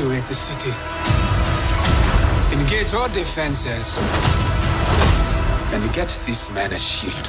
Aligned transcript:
Evacuate 0.00 0.24
the 0.28 0.34
city. 0.34 0.70
Engage 2.58 2.94
all 2.94 3.08
defenses. 3.10 3.98
And 5.74 5.92
get 5.92 6.08
this 6.24 6.50
man 6.54 6.72
a 6.72 6.78
shield. 6.78 7.26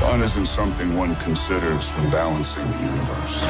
Fun 0.00 0.22
isn't 0.22 0.46
something 0.46 0.96
one 0.96 1.14
considers 1.16 1.90
when 1.90 2.10
balancing 2.10 2.66
the 2.66 2.78
universe. 2.78 3.44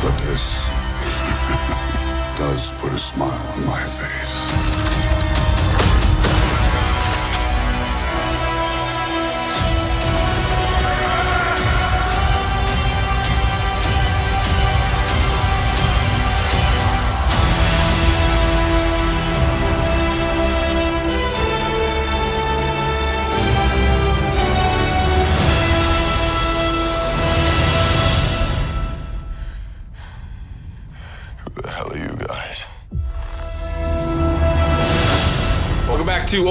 But 0.00 0.16
this 0.18 0.73
does 2.50 2.72
put 2.72 2.92
a 2.92 2.98
smile 2.98 3.52
on 3.54 3.64
my 3.64 3.80
face. 3.80 4.23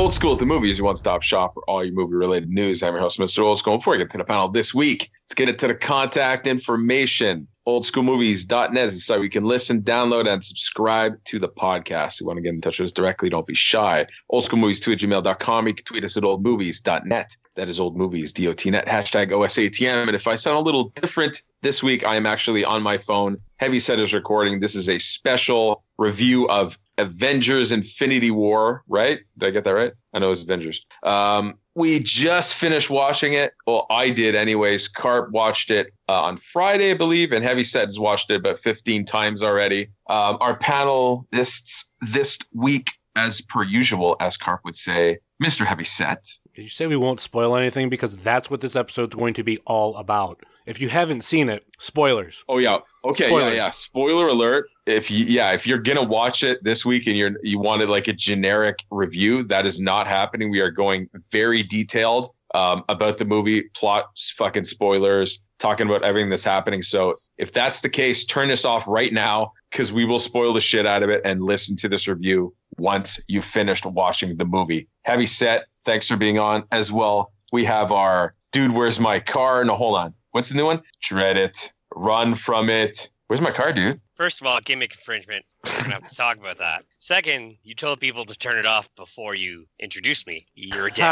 Old 0.03 0.13
School 0.13 0.33
at 0.33 0.39
the 0.39 0.45
Movies, 0.45 0.79
your 0.79 0.85
one 0.85 0.97
stop 0.97 1.21
shop 1.21 1.53
for 1.53 1.63
all 1.69 1.81
your 1.81 1.93
movie 1.93 2.13
related 2.13 2.49
news. 2.49 2.83
I'm 2.83 2.91
your 2.93 3.01
host, 3.01 3.19
Mr. 3.19 3.39
Old 3.39 3.57
School. 3.57 3.77
Before 3.77 3.93
we 3.93 3.99
get 3.99 4.09
to 4.09 4.17
the 4.17 4.25
panel 4.25 4.49
this 4.49 4.73
week, 4.73 5.09
let's 5.23 5.33
get 5.33 5.47
into 5.47 5.65
the 5.65 5.75
contact 5.75 6.45
information. 6.45 7.47
Oldschoolmovies.net 7.65 8.85
is 8.85 8.95
the 8.95 8.99
site 8.99 9.19
where 9.19 9.23
you 9.23 9.29
can 9.29 9.45
listen, 9.45 9.81
download, 9.81 10.27
and 10.27 10.43
subscribe 10.43 11.23
to 11.23 11.39
the 11.39 11.47
podcast. 11.47 12.15
If 12.15 12.21
you 12.21 12.27
want 12.27 12.35
to 12.35 12.41
get 12.41 12.49
in 12.49 12.59
touch 12.59 12.79
with 12.79 12.87
us 12.87 12.91
directly, 12.91 13.29
don't 13.29 13.47
be 13.47 13.55
shy. 13.55 14.05
Oldschoolmovies2 14.29 14.91
at 14.91 14.99
gmail.com. 14.99 15.67
You 15.69 15.73
can 15.73 15.85
tweet 15.85 16.03
us 16.03 16.17
at 16.17 16.23
oldmovies.net. 16.23 17.37
That 17.55 17.69
is 17.69 17.79
oldmovies.net, 17.79 18.87
hashtag 18.87 19.29
OSATM. 19.29 20.07
And 20.07 20.15
if 20.15 20.27
I 20.27 20.35
sound 20.35 20.57
a 20.57 20.61
little 20.61 20.85
different 20.89 21.43
this 21.61 21.83
week, 21.83 22.05
I 22.05 22.15
am 22.15 22.25
actually 22.25 22.65
on 22.65 22.81
my 22.81 22.97
phone. 22.97 23.37
Heavy 23.57 23.79
Set 23.79 23.99
is 23.99 24.13
recording. 24.13 24.59
This 24.59 24.75
is 24.75 24.89
a 24.89 24.97
special 24.97 25.83
review 25.97 26.47
of 26.49 26.77
Avengers 26.97 27.71
Infinity 27.71 28.31
War, 28.31 28.83
right? 28.87 29.19
Did 29.37 29.47
I 29.47 29.51
get 29.51 29.63
that 29.65 29.73
right? 29.73 29.93
I 30.13 30.19
know 30.19 30.31
it's 30.31 30.43
Avengers. 30.43 30.83
Um, 31.03 31.55
we 31.75 31.99
just 31.99 32.55
finished 32.55 32.89
watching 32.89 33.33
it. 33.33 33.53
Well, 33.65 33.87
I 33.89 34.09
did, 34.09 34.35
anyways. 34.35 34.87
Karp 34.87 35.31
watched 35.31 35.71
it 35.71 35.93
uh, 36.07 36.21
on 36.21 36.37
Friday, 36.37 36.91
I 36.91 36.93
believe, 36.93 37.31
and 37.31 37.43
Heavy 37.43 37.63
Set 37.63 37.85
has 37.85 37.99
watched 37.99 38.29
it 38.29 38.35
about 38.35 38.59
15 38.59 39.05
times 39.05 39.41
already. 39.41 39.89
Um, 40.07 40.37
our 40.39 40.55
panel 40.55 41.27
this 41.31 41.91
this 42.01 42.37
week, 42.53 42.91
as 43.15 43.41
per 43.41 43.63
usual, 43.63 44.15
as 44.19 44.37
Karp 44.37 44.61
would 44.65 44.75
say, 44.75 45.17
Mr. 45.41 45.65
Heavy 45.65 45.83
Set. 45.83 46.25
Did 46.53 46.63
you 46.63 46.69
say 46.69 46.87
we 46.87 46.95
won't 46.95 47.21
spoil 47.21 47.55
anything? 47.55 47.89
Because 47.89 48.15
that's 48.15 48.49
what 48.49 48.61
this 48.61 48.75
episode's 48.75 49.15
going 49.15 49.33
to 49.35 49.43
be 49.43 49.57
all 49.59 49.95
about. 49.97 50.43
If 50.65 50.79
you 50.79 50.89
haven't 50.89 51.23
seen 51.23 51.49
it, 51.49 51.65
spoilers. 51.79 52.43
Oh 52.47 52.57
yeah. 52.57 52.77
Okay. 53.03 53.27
Spoilers. 53.27 53.53
Yeah. 53.53 53.65
Yeah. 53.65 53.69
Spoiler 53.71 54.27
alert. 54.27 54.67
If 54.85 55.11
you 55.11 55.25
yeah, 55.25 55.51
if 55.51 55.67
you're 55.67 55.79
gonna 55.79 56.03
watch 56.03 56.43
it 56.43 56.63
this 56.63 56.85
week 56.85 57.07
and 57.07 57.17
you're 57.17 57.33
you 57.43 57.59
wanted 57.59 57.89
like 57.89 58.07
a 58.07 58.13
generic 58.13 58.79
review, 58.89 59.43
that 59.45 59.65
is 59.65 59.81
not 59.81 60.07
happening. 60.07 60.49
We 60.49 60.61
are 60.61 60.71
going 60.71 61.09
very 61.31 61.63
detailed 61.63 62.29
um, 62.53 62.83
about 62.87 63.17
the 63.17 63.25
movie, 63.25 63.63
plot, 63.75 64.05
fucking 64.37 64.63
spoilers, 64.63 65.39
talking 65.59 65.87
about 65.87 66.03
everything 66.03 66.29
that's 66.29 66.43
happening. 66.43 66.81
So 66.81 67.19
if 67.37 67.51
that's 67.51 67.81
the 67.81 67.89
case, 67.89 68.25
turn 68.25 68.47
this 68.47 68.63
off 68.63 68.87
right 68.87 69.11
now 69.11 69.51
because 69.71 69.91
we 69.91 70.05
will 70.05 70.19
spoil 70.19 70.53
the 70.53 70.61
shit 70.61 70.85
out 70.85 71.03
of 71.03 71.09
it 71.09 71.21
and 71.25 71.41
listen 71.41 71.75
to 71.77 71.89
this 71.89 72.07
review 72.07 72.53
once 72.77 73.19
you've 73.27 73.45
finished 73.45 73.85
watching 73.85 74.37
the 74.37 74.45
movie. 74.45 74.87
Heavy 75.03 75.25
set. 75.25 75.65
Thanks 75.85 76.07
for 76.07 76.17
being 76.17 76.39
on 76.39 76.63
as 76.71 76.91
well. 76.91 77.31
We 77.51 77.63
have 77.65 77.91
our 77.91 78.33
dude. 78.51 78.71
Where's 78.71 78.99
my 78.99 79.19
car? 79.19 79.63
No, 79.63 79.75
hold 79.75 79.97
on. 79.97 80.13
What's 80.31 80.49
the 80.49 80.55
new 80.55 80.65
one? 80.65 80.81
Dread 81.01 81.37
it. 81.37 81.71
Run 81.95 82.35
from 82.35 82.69
it. 82.69 83.09
Where's 83.27 83.41
my 83.41 83.51
car, 83.51 83.73
dude? 83.73 83.99
First 84.15 84.41
of 84.41 84.47
all, 84.47 84.59
gimmick 84.63 84.91
infringement. 84.91 85.45
We're 85.65 85.81
gonna 85.81 85.93
have 85.93 86.09
to 86.09 86.15
talk 86.15 86.37
about 86.37 86.57
that. 86.57 86.83
Second, 86.99 87.57
you 87.63 87.73
told 87.73 87.99
people 87.99 88.25
to 88.25 88.37
turn 88.37 88.57
it 88.57 88.65
off 88.65 88.93
before 88.95 89.33
you 89.33 89.65
introduced 89.79 90.27
me. 90.27 90.45
You're 90.55 90.87
a 90.87 90.91
dick. 90.91 91.05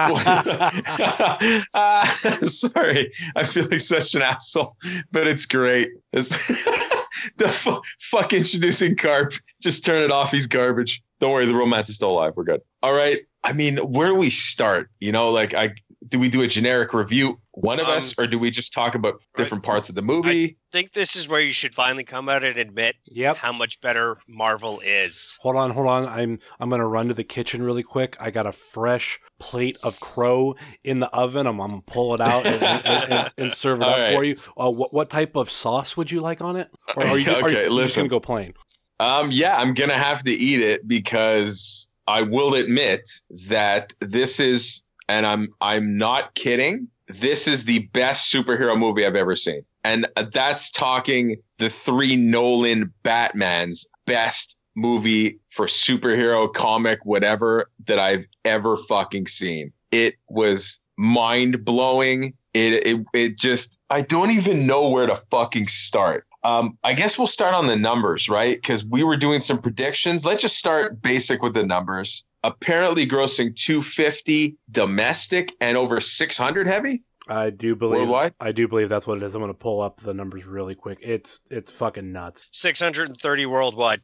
Ah, 1.74 2.18
sorry, 2.44 3.12
I 3.36 3.44
feel 3.44 3.68
like 3.70 3.80
such 3.82 4.14
an 4.16 4.22
asshole, 4.22 4.76
but 5.12 5.26
it's 5.28 5.46
great. 5.46 5.90
It's 6.12 6.30
the 7.38 7.50
fu- 7.50 7.82
fuck 8.00 8.34
introducing 8.34 8.96
Karp. 8.96 9.34
Just 9.62 9.86
turn 9.86 10.04
it 10.04 10.12
off. 10.12 10.32
He's 10.32 10.48
garbage. 10.48 11.02
Don't 11.20 11.32
worry, 11.32 11.46
the 11.46 11.56
romance 11.56 11.90
is 11.90 11.96
still 11.96 12.12
alive. 12.12 12.34
We're 12.36 12.44
good. 12.44 12.62
All 12.84 12.94
right. 12.94 13.22
I 13.44 13.54
mean, 13.54 13.78
where 13.78 14.08
do 14.08 14.16
we 14.16 14.30
start? 14.30 14.90
You 15.00 15.12
know, 15.12 15.32
like 15.32 15.54
I 15.54 15.74
do 16.12 16.20
we 16.20 16.30
do 16.30 16.42
a 16.44 16.48
generic 16.48 16.94
review, 16.94 17.40
one 17.54 17.80
of 17.80 17.88
Um, 17.88 17.98
us, 17.98 18.14
or 18.20 18.28
do 18.28 18.38
we 18.38 18.52
just 18.52 18.74
talk 18.74 18.94
about 18.96 19.16
different 19.36 19.64
parts 19.64 19.90
of 19.90 19.96
the 19.96 20.02
movie? 20.02 20.46
I 20.46 20.56
think 20.72 20.92
this 20.92 21.16
is 21.16 21.28
where 21.28 21.40
you 21.40 21.54
should 21.54 21.74
finally 21.74 22.04
come 22.04 22.30
out 22.30 22.44
and 22.44 22.58
admit 22.60 22.96
Yep. 23.08 23.38
how 23.38 23.52
much 23.54 23.80
better 23.82 24.18
Marvel 24.28 24.80
is. 24.86 25.38
Hold 25.42 25.56
on, 25.56 25.72
hold 25.72 25.88
on. 25.88 26.06
I'm 26.06 26.38
I'm 26.60 26.70
gonna 26.70 26.88
run 26.88 27.08
to 27.08 27.14
the 27.14 27.24
kitchen 27.24 27.64
really 27.64 27.82
quick. 27.82 28.16
I 28.20 28.30
got 28.30 28.46
a 28.46 28.52
fresh 28.52 29.20
plate 29.40 29.78
of 29.84 30.00
crow 30.00 30.56
in 30.84 31.00
the 31.00 31.10
oven. 31.10 31.48
I'm, 31.48 31.60
I'm 31.60 31.70
gonna 31.72 31.82
pull 31.88 32.14
it 32.14 32.22
out 32.22 32.46
and, 32.46 32.62
and, 32.62 33.12
and, 33.12 33.34
and 33.38 33.54
serve 33.56 33.80
it 33.80 33.84
All 33.86 33.90
up 33.90 33.98
right. 33.98 34.14
for 34.14 34.24
you. 34.24 34.36
Uh, 34.58 34.70
what 34.70 34.94
what 34.94 35.10
type 35.10 35.36
of 35.36 35.50
sauce 35.50 35.96
would 35.98 36.12
you 36.12 36.20
like 36.22 36.42
on 36.42 36.58
it? 36.58 36.70
Or 36.96 37.04
are 37.06 37.18
you, 37.18 37.32
are 37.32 37.40
you- 37.40 37.46
Okay, 37.46 37.54
just 37.64 37.72
listen. 37.72 38.02
gonna 38.02 38.10
go 38.10 38.20
plain? 38.20 38.54
Um, 39.00 39.30
yeah, 39.32 39.58
I'm 39.58 39.74
gonna 39.74 39.94
have 39.98 40.24
to 40.26 40.32
eat 40.32 40.60
it 40.62 40.88
because 40.88 41.88
I 42.08 42.22
will 42.24 42.54
admit 42.56 43.10
that 43.48 43.94
this 44.02 44.40
is, 44.40 44.84
and 45.12 45.26
I'm 45.26 45.54
I'm 45.60 45.98
not 45.98 46.34
kidding. 46.36 46.88
This 47.08 47.48
is 47.48 47.66
the 47.66 47.80
best 47.94 48.34
superhero 48.34 48.78
movie 48.80 49.06
I've 49.06 49.18
ever 49.18 49.36
seen, 49.36 49.64
and 49.84 50.08
that's 50.32 50.72
talking 50.72 51.36
the 51.58 51.70
three 51.70 52.16
Nolan 52.16 52.92
Batmans 53.04 53.86
best 54.06 54.58
movie 54.76 55.38
for 55.50 55.66
superhero 55.66 56.52
comic 56.54 57.00
whatever 57.04 57.70
that 57.88 58.00
I've 58.00 58.26
ever 58.46 58.78
fucking 58.78 59.28
seen. 59.28 59.74
It 59.92 60.16
was 60.30 60.80
mind 60.98 61.66
blowing. 61.66 62.34
It, 62.54 62.86
it 62.88 63.06
it 63.14 63.38
just 63.38 63.78
I 63.90 64.02
don't 64.02 64.32
even 64.32 64.66
know 64.66 64.88
where 64.88 65.08
to 65.08 65.16
fucking 65.16 65.68
start. 65.68 66.26
Um, 66.44 66.78
I 66.84 66.94
guess 66.94 67.18
we'll 67.18 67.28
start 67.28 67.54
on 67.54 67.68
the 67.68 67.76
numbers, 67.76 68.30
right? 68.30 68.56
Because 68.56 68.86
we 68.86 69.04
were 69.04 69.18
doing 69.18 69.42
some 69.42 69.62
predictions. 69.62 70.26
Let's 70.26 70.42
just 70.42 70.58
start 70.58 71.02
basic 71.02 71.44
with 71.44 71.54
the 71.54 71.64
numbers. 71.64 72.24
Apparently, 72.44 73.06
grossing 73.06 73.56
250 73.56 74.58
domestic 74.72 75.54
and 75.62 75.78
over 75.78 76.00
600 76.00 76.68
heavy. 76.68 77.04
I 77.28 77.52
do 77.52 77.76
believe 77.76 78.00
Worldwide? 78.00 78.34
I 78.40 78.52
do 78.52 78.68
believe 78.68 78.90
that's 78.90 79.06
what 79.06 79.18
it 79.18 79.24
is. 79.24 79.36
I'm 79.36 79.42
going 79.42 79.54
to 79.54 79.58
pull 79.58 79.80
up 79.82 80.02
the 80.02 80.14
numbers 80.14 80.46
really 80.46 80.76
quick. 80.76 80.98
It's 81.02 81.40
it's 81.50 81.72
fucking 81.72 82.12
nuts. 82.12 82.50
630 82.52 83.46
worldwide. 83.46 84.02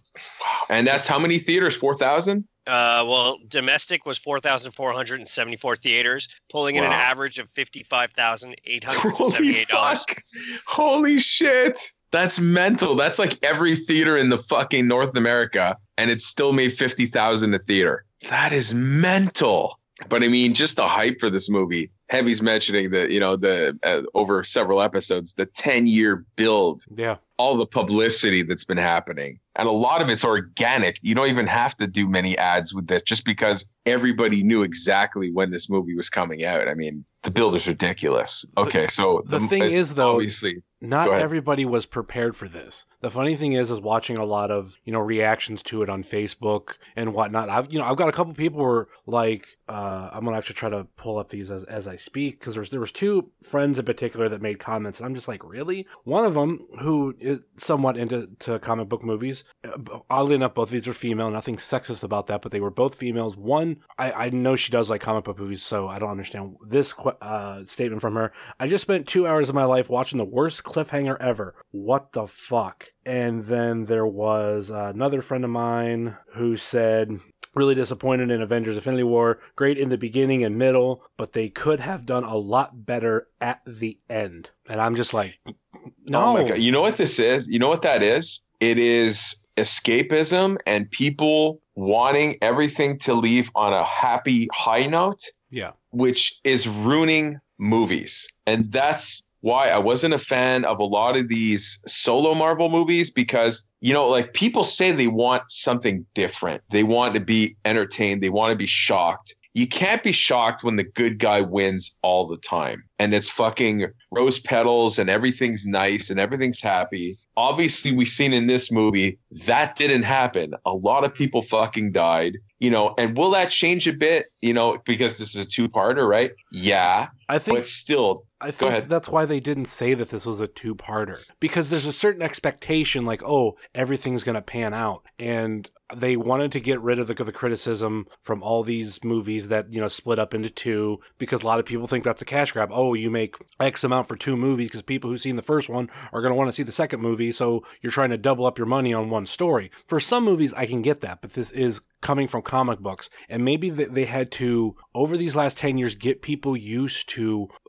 And 0.69 0.85
that's 0.85 1.07
how 1.07 1.17
many 1.17 1.39
theaters? 1.39 1.75
4,000? 1.75 2.47
Uh, 2.67 3.03
well, 3.07 3.39
domestic 3.47 4.05
was 4.05 4.17
4,474 4.17 5.75
theaters, 5.77 6.27
pulling 6.49 6.75
in 6.75 6.83
an 6.83 6.91
average 6.91 7.39
of 7.39 7.47
Holy 7.47 7.83
$55,878. 7.83 9.69
fuck. 9.69 10.21
Holy 10.67 11.17
shit. 11.17 11.79
That's 12.11 12.39
mental. 12.39 12.95
That's 12.95 13.19
like 13.19 13.37
every 13.43 13.75
theater 13.75 14.17
in 14.17 14.29
the 14.29 14.37
fucking 14.39 14.87
North 14.87 15.15
America, 15.17 15.75
and 15.97 16.09
it 16.09 16.21
still 16.21 16.53
made 16.53 16.73
50,000 16.73 17.53
a 17.53 17.59
theater. 17.59 18.05
That 18.29 18.51
is 18.53 18.73
mental. 18.73 19.79
But 20.09 20.23
I 20.23 20.27
mean, 20.27 20.53
just 20.53 20.75
the 20.75 20.85
hype 20.85 21.19
for 21.19 21.29
this 21.29 21.49
movie. 21.49 21.89
Heavy's 22.09 22.41
mentioning 22.41 22.91
that, 22.91 23.09
you 23.11 23.19
know, 23.19 23.35
the 23.35 23.77
uh, 23.83 24.01
over 24.13 24.43
several 24.43 24.81
episodes, 24.81 25.33
the 25.33 25.45
10 25.47 25.87
year 25.87 26.23
build 26.35 26.83
Yeah. 26.95 27.17
all 27.37 27.57
the 27.57 27.65
publicity 27.65 28.43
that's 28.43 28.63
been 28.63 28.77
happening. 28.77 29.39
And 29.55 29.67
a 29.67 29.71
lot 29.71 30.01
of 30.01 30.09
it's 30.09 30.23
organic. 30.23 30.99
You 31.01 31.15
don't 31.15 31.27
even 31.27 31.47
have 31.47 31.75
to 31.77 31.87
do 31.87 32.07
many 32.07 32.37
ads 32.37 32.73
with 32.73 32.87
this 32.87 33.01
just 33.01 33.25
because 33.25 33.65
everybody 33.85 34.41
knew 34.43 34.61
exactly 34.61 35.31
when 35.31 35.49
this 35.51 35.67
movie 35.69 35.95
was 35.95 36.09
coming 36.09 36.45
out. 36.45 36.67
I 36.69 36.75
mean, 36.75 37.03
the 37.23 37.31
build 37.31 37.55
is 37.55 37.67
ridiculous. 37.67 38.45
Okay, 38.55 38.87
so 38.87 39.23
the 39.25 39.39
thing 39.41 39.63
is, 39.63 39.95
though, 39.95 40.13
obviously, 40.13 40.61
Not 40.81 41.09
everybody 41.11 41.65
was 41.65 41.85
prepared 41.85 42.35
for 42.35 42.47
this. 42.47 42.85
The 43.01 43.11
funny 43.11 43.35
thing 43.35 43.53
is, 43.53 43.69
is 43.69 43.79
watching 43.79 44.17
a 44.17 44.25
lot 44.25 44.49
of 44.49 44.79
you 44.83 44.91
know 44.91 44.99
reactions 44.99 45.61
to 45.63 45.83
it 45.83 45.89
on 45.89 46.03
Facebook 46.03 46.73
and 46.95 47.13
whatnot. 47.13 47.47
I've 47.49 47.71
you 47.71 47.77
know 47.77 47.85
I've 47.85 47.97
got 47.97 48.09
a 48.09 48.11
couple 48.11 48.33
people 48.33 48.59
who 48.59 48.65
are 48.65 48.89
like, 49.05 49.45
uh, 49.69 50.09
I'm 50.11 50.25
gonna 50.25 50.37
actually 50.37 50.55
try 50.55 50.69
to 50.69 50.87
pull 50.97 51.19
up 51.19 51.29
these 51.29 51.51
as, 51.51 51.63
as 51.65 51.87
I 51.87 51.95
speak 51.95 52.39
because 52.39 52.55
there's 52.55 52.71
there 52.71 52.79
was 52.79 52.91
two 52.91 53.29
friends 53.43 53.77
in 53.77 53.85
particular 53.85 54.27
that 54.29 54.41
made 54.41 54.57
comments, 54.59 54.99
and 54.99 55.05
I'm 55.05 55.13
just 55.13 55.27
like, 55.27 55.43
really? 55.43 55.85
One 56.05 56.25
of 56.25 56.33
them 56.33 56.65
who 56.79 57.15
is 57.19 57.39
somewhat 57.57 57.97
into 57.97 58.29
to 58.39 58.57
comic 58.59 58.89
book 58.89 59.03
movies. 59.03 59.43
uh, 59.63 59.99
Oddly 60.09 60.35
enough, 60.35 60.55
both 60.55 60.69
of 60.69 60.71
these 60.71 60.87
are 60.87 60.93
female. 60.93 61.29
Nothing 61.29 61.57
sexist 61.57 62.01
about 62.03 62.25
that, 62.27 62.41
but 62.41 62.51
they 62.51 62.59
were 62.59 62.71
both 62.71 62.95
females. 62.95 63.37
One, 63.37 63.77
I, 63.99 64.11
I 64.11 64.29
know 64.29 64.55
she 64.55 64.71
does 64.71 64.89
like 64.89 65.01
comic 65.01 65.25
book 65.25 65.37
movies, 65.37 65.61
so 65.61 65.87
I 65.87 65.99
don't 65.99 66.09
understand 66.09 66.55
this 66.65 66.95
uh, 67.21 67.63
statement 67.65 68.01
from 68.01 68.15
her. 68.15 68.31
I 68.59 68.67
just 68.67 68.81
spent 68.81 69.07
two 69.07 69.27
hours 69.27 69.49
of 69.49 69.55
my 69.55 69.65
life 69.65 69.87
watching 69.87 70.17
the 70.17 70.25
worst 70.25 70.63
cliffhanger 70.63 71.17
ever. 71.19 71.53
What 71.71 72.13
the 72.13 72.25
fuck? 72.25 72.85
And 73.07 73.45
then 73.45 73.85
there 73.85 74.05
was 74.05 74.69
another 74.69 75.21
friend 75.21 75.45
of 75.45 75.49
mine 75.49 76.17
who 76.33 76.57
said, 76.57 77.21
really 77.55 77.73
disappointed 77.73 78.29
in 78.29 78.41
Avengers 78.41 78.75
Infinity 78.75 79.03
War. 79.03 79.39
Great 79.55 79.77
in 79.77 79.87
the 79.87 79.97
beginning 79.97 80.43
and 80.43 80.57
middle, 80.57 81.03
but 81.15 81.31
they 81.31 81.47
could 81.47 81.79
have 81.79 82.05
done 82.05 82.25
a 82.25 82.35
lot 82.35 82.85
better 82.85 83.29
at 83.39 83.61
the 83.65 83.97
end. 84.09 84.49
And 84.67 84.81
I'm 84.81 84.97
just 84.97 85.13
like, 85.13 85.39
no. 86.09 86.21
oh 86.21 86.33
my 86.33 86.43
God. 86.43 86.59
You 86.59 86.73
know 86.73 86.81
what 86.81 86.97
this 86.97 87.17
is? 87.17 87.47
You 87.47 87.59
know 87.59 87.69
what 87.69 87.81
that 87.83 88.03
is? 88.03 88.41
It 88.59 88.77
is 88.77 89.37
escapism 89.55 90.57
and 90.67 90.91
people 90.91 91.61
wanting 91.75 92.37
everything 92.41 92.99
to 92.99 93.13
leave 93.13 93.49
on 93.55 93.71
a 93.71 93.85
happy 93.85 94.49
high 94.53 94.85
note. 94.85 95.23
Yeah. 95.49 95.71
which 95.91 96.41
is 96.43 96.67
ruining 96.67 97.39
movies. 97.57 98.27
And 98.45 98.69
that's 98.69 99.23
why 99.41 99.69
I 99.69 99.77
wasn't 99.77 100.13
a 100.13 100.19
fan 100.19 100.65
of 100.65 100.79
a 100.79 100.83
lot 100.83 101.17
of 101.17 101.27
these 101.27 101.79
solo 101.87 102.33
Marvel 102.33 102.69
movies 102.69 103.09
because, 103.09 103.63
you 103.81 103.93
know, 103.93 104.07
like 104.07 104.33
people 104.33 104.63
say 104.63 104.91
they 104.91 105.07
want 105.07 105.43
something 105.49 106.05
different. 106.13 106.63
They 106.69 106.83
want 106.83 107.13
to 107.15 107.19
be 107.19 107.55
entertained, 107.65 108.21
they 108.21 108.29
want 108.29 108.51
to 108.51 108.57
be 108.57 108.65
shocked. 108.65 109.35
You 109.53 109.67
can't 109.67 110.03
be 110.03 110.11
shocked 110.11 110.63
when 110.63 110.75
the 110.75 110.83
good 110.83 111.17
guy 111.17 111.41
wins 111.41 111.95
all 112.03 112.27
the 112.27 112.37
time 112.37 112.83
and 112.99 113.11
it's 113.11 113.27
fucking 113.27 113.87
rose 114.11 114.39
petals 114.39 114.99
and 114.99 115.09
everything's 115.09 115.65
nice 115.65 116.11
and 116.11 116.19
everything's 116.19 116.61
happy. 116.61 117.15
Obviously, 117.37 117.91
we've 117.91 118.07
seen 118.07 118.33
in 118.33 118.45
this 118.45 118.71
movie 118.71 119.17
that 119.47 119.75
didn't 119.75 120.03
happen. 120.03 120.53
A 120.65 120.73
lot 120.73 121.03
of 121.03 121.13
people 121.13 121.41
fucking 121.41 121.91
died, 121.91 122.37
you 122.59 122.69
know, 122.69 122.93
and 122.99 123.17
will 123.17 123.31
that 123.31 123.49
change 123.49 123.87
a 123.87 123.93
bit, 123.93 124.27
you 124.41 124.53
know, 124.53 124.77
because 124.85 125.17
this 125.17 125.33
is 125.33 125.43
a 125.43 125.49
two 125.49 125.67
parter, 125.67 126.07
right? 126.07 126.33
Yeah, 126.51 127.07
I 127.29 127.39
think 127.39 127.57
but 127.57 127.65
still, 127.65 128.25
I 128.39 128.51
think 128.51 128.71
ahead. 128.71 128.89
that's 128.89 129.09
why 129.09 129.25
they 129.25 129.39
didn't 129.39 129.65
say 129.65 129.93
that 129.93 130.09
this 130.09 130.25
was 130.25 130.39
a 130.39 130.47
two-parter 130.47 131.29
because 131.39 131.69
there's 131.69 131.85
a 131.85 131.91
certain 131.91 132.21
expectation, 132.21 133.05
like, 133.05 133.21
oh, 133.23 133.57
everything's 133.75 134.23
gonna 134.23 134.41
pan 134.41 134.73
out, 134.73 135.03
and 135.19 135.69
they 135.95 136.17
wanted 136.17 136.51
to 136.51 136.59
get 136.59 136.81
rid 136.81 136.99
of 136.99 137.07
the, 137.07 137.13
the 137.13 137.31
criticism 137.31 138.07
from 138.21 138.43
all 138.43 138.63
these 138.63 139.03
movies 139.03 139.47
that 139.47 139.71
you 139.71 139.79
know 139.79 139.87
split 139.87 140.19
up 140.19 140.33
into 140.33 140.49
two 140.49 140.99
because 141.17 141.43
a 141.43 141.45
lot 141.45 141.59
of 141.59 141.65
people 141.65 141.87
think 141.87 142.03
that's 142.03 142.21
a 142.21 142.25
cash 142.25 142.51
grab. 142.51 142.69
Oh, 142.71 142.93
you 142.93 143.09
make 143.09 143.35
X 143.59 143.83
amount 143.83 144.07
for 144.07 144.15
two 144.15 144.37
movies 144.37 144.67
because 144.67 144.81
people 144.81 145.09
who've 145.09 145.21
seen 145.21 145.35
the 145.35 145.41
first 145.41 145.69
one 145.69 145.89
are 146.11 146.21
gonna 146.21 146.35
want 146.35 146.49
to 146.49 146.55
see 146.55 146.63
the 146.63 146.71
second 146.71 147.01
movie, 147.01 147.31
so 147.31 147.63
you're 147.81 147.91
trying 147.91 148.09
to 148.09 148.17
double 148.17 148.45
up 148.45 148.57
your 148.57 148.67
money 148.67 148.93
on 148.93 149.09
one 149.09 149.25
story. 149.25 149.71
For 149.85 149.99
some 149.99 150.23
movies, 150.23 150.53
I 150.53 150.65
can 150.65 150.81
get 150.81 151.01
that, 151.01 151.21
but 151.21 151.33
this 151.33 151.51
is 151.51 151.81
coming 152.01 152.27
from 152.27 152.43
comic 152.43 152.79
books 152.79 153.09
and 153.27 153.43
maybe 153.43 153.71
they 153.71 154.05
had 154.05 154.31
to 154.31 154.75
over 154.93 155.17
these 155.17 155.35
last 155.35 155.57
10 155.57 155.79
years 155.79 155.95
get 155.95 156.21
people 156.21 156.55
used 156.55 157.09
to 157.09 157.16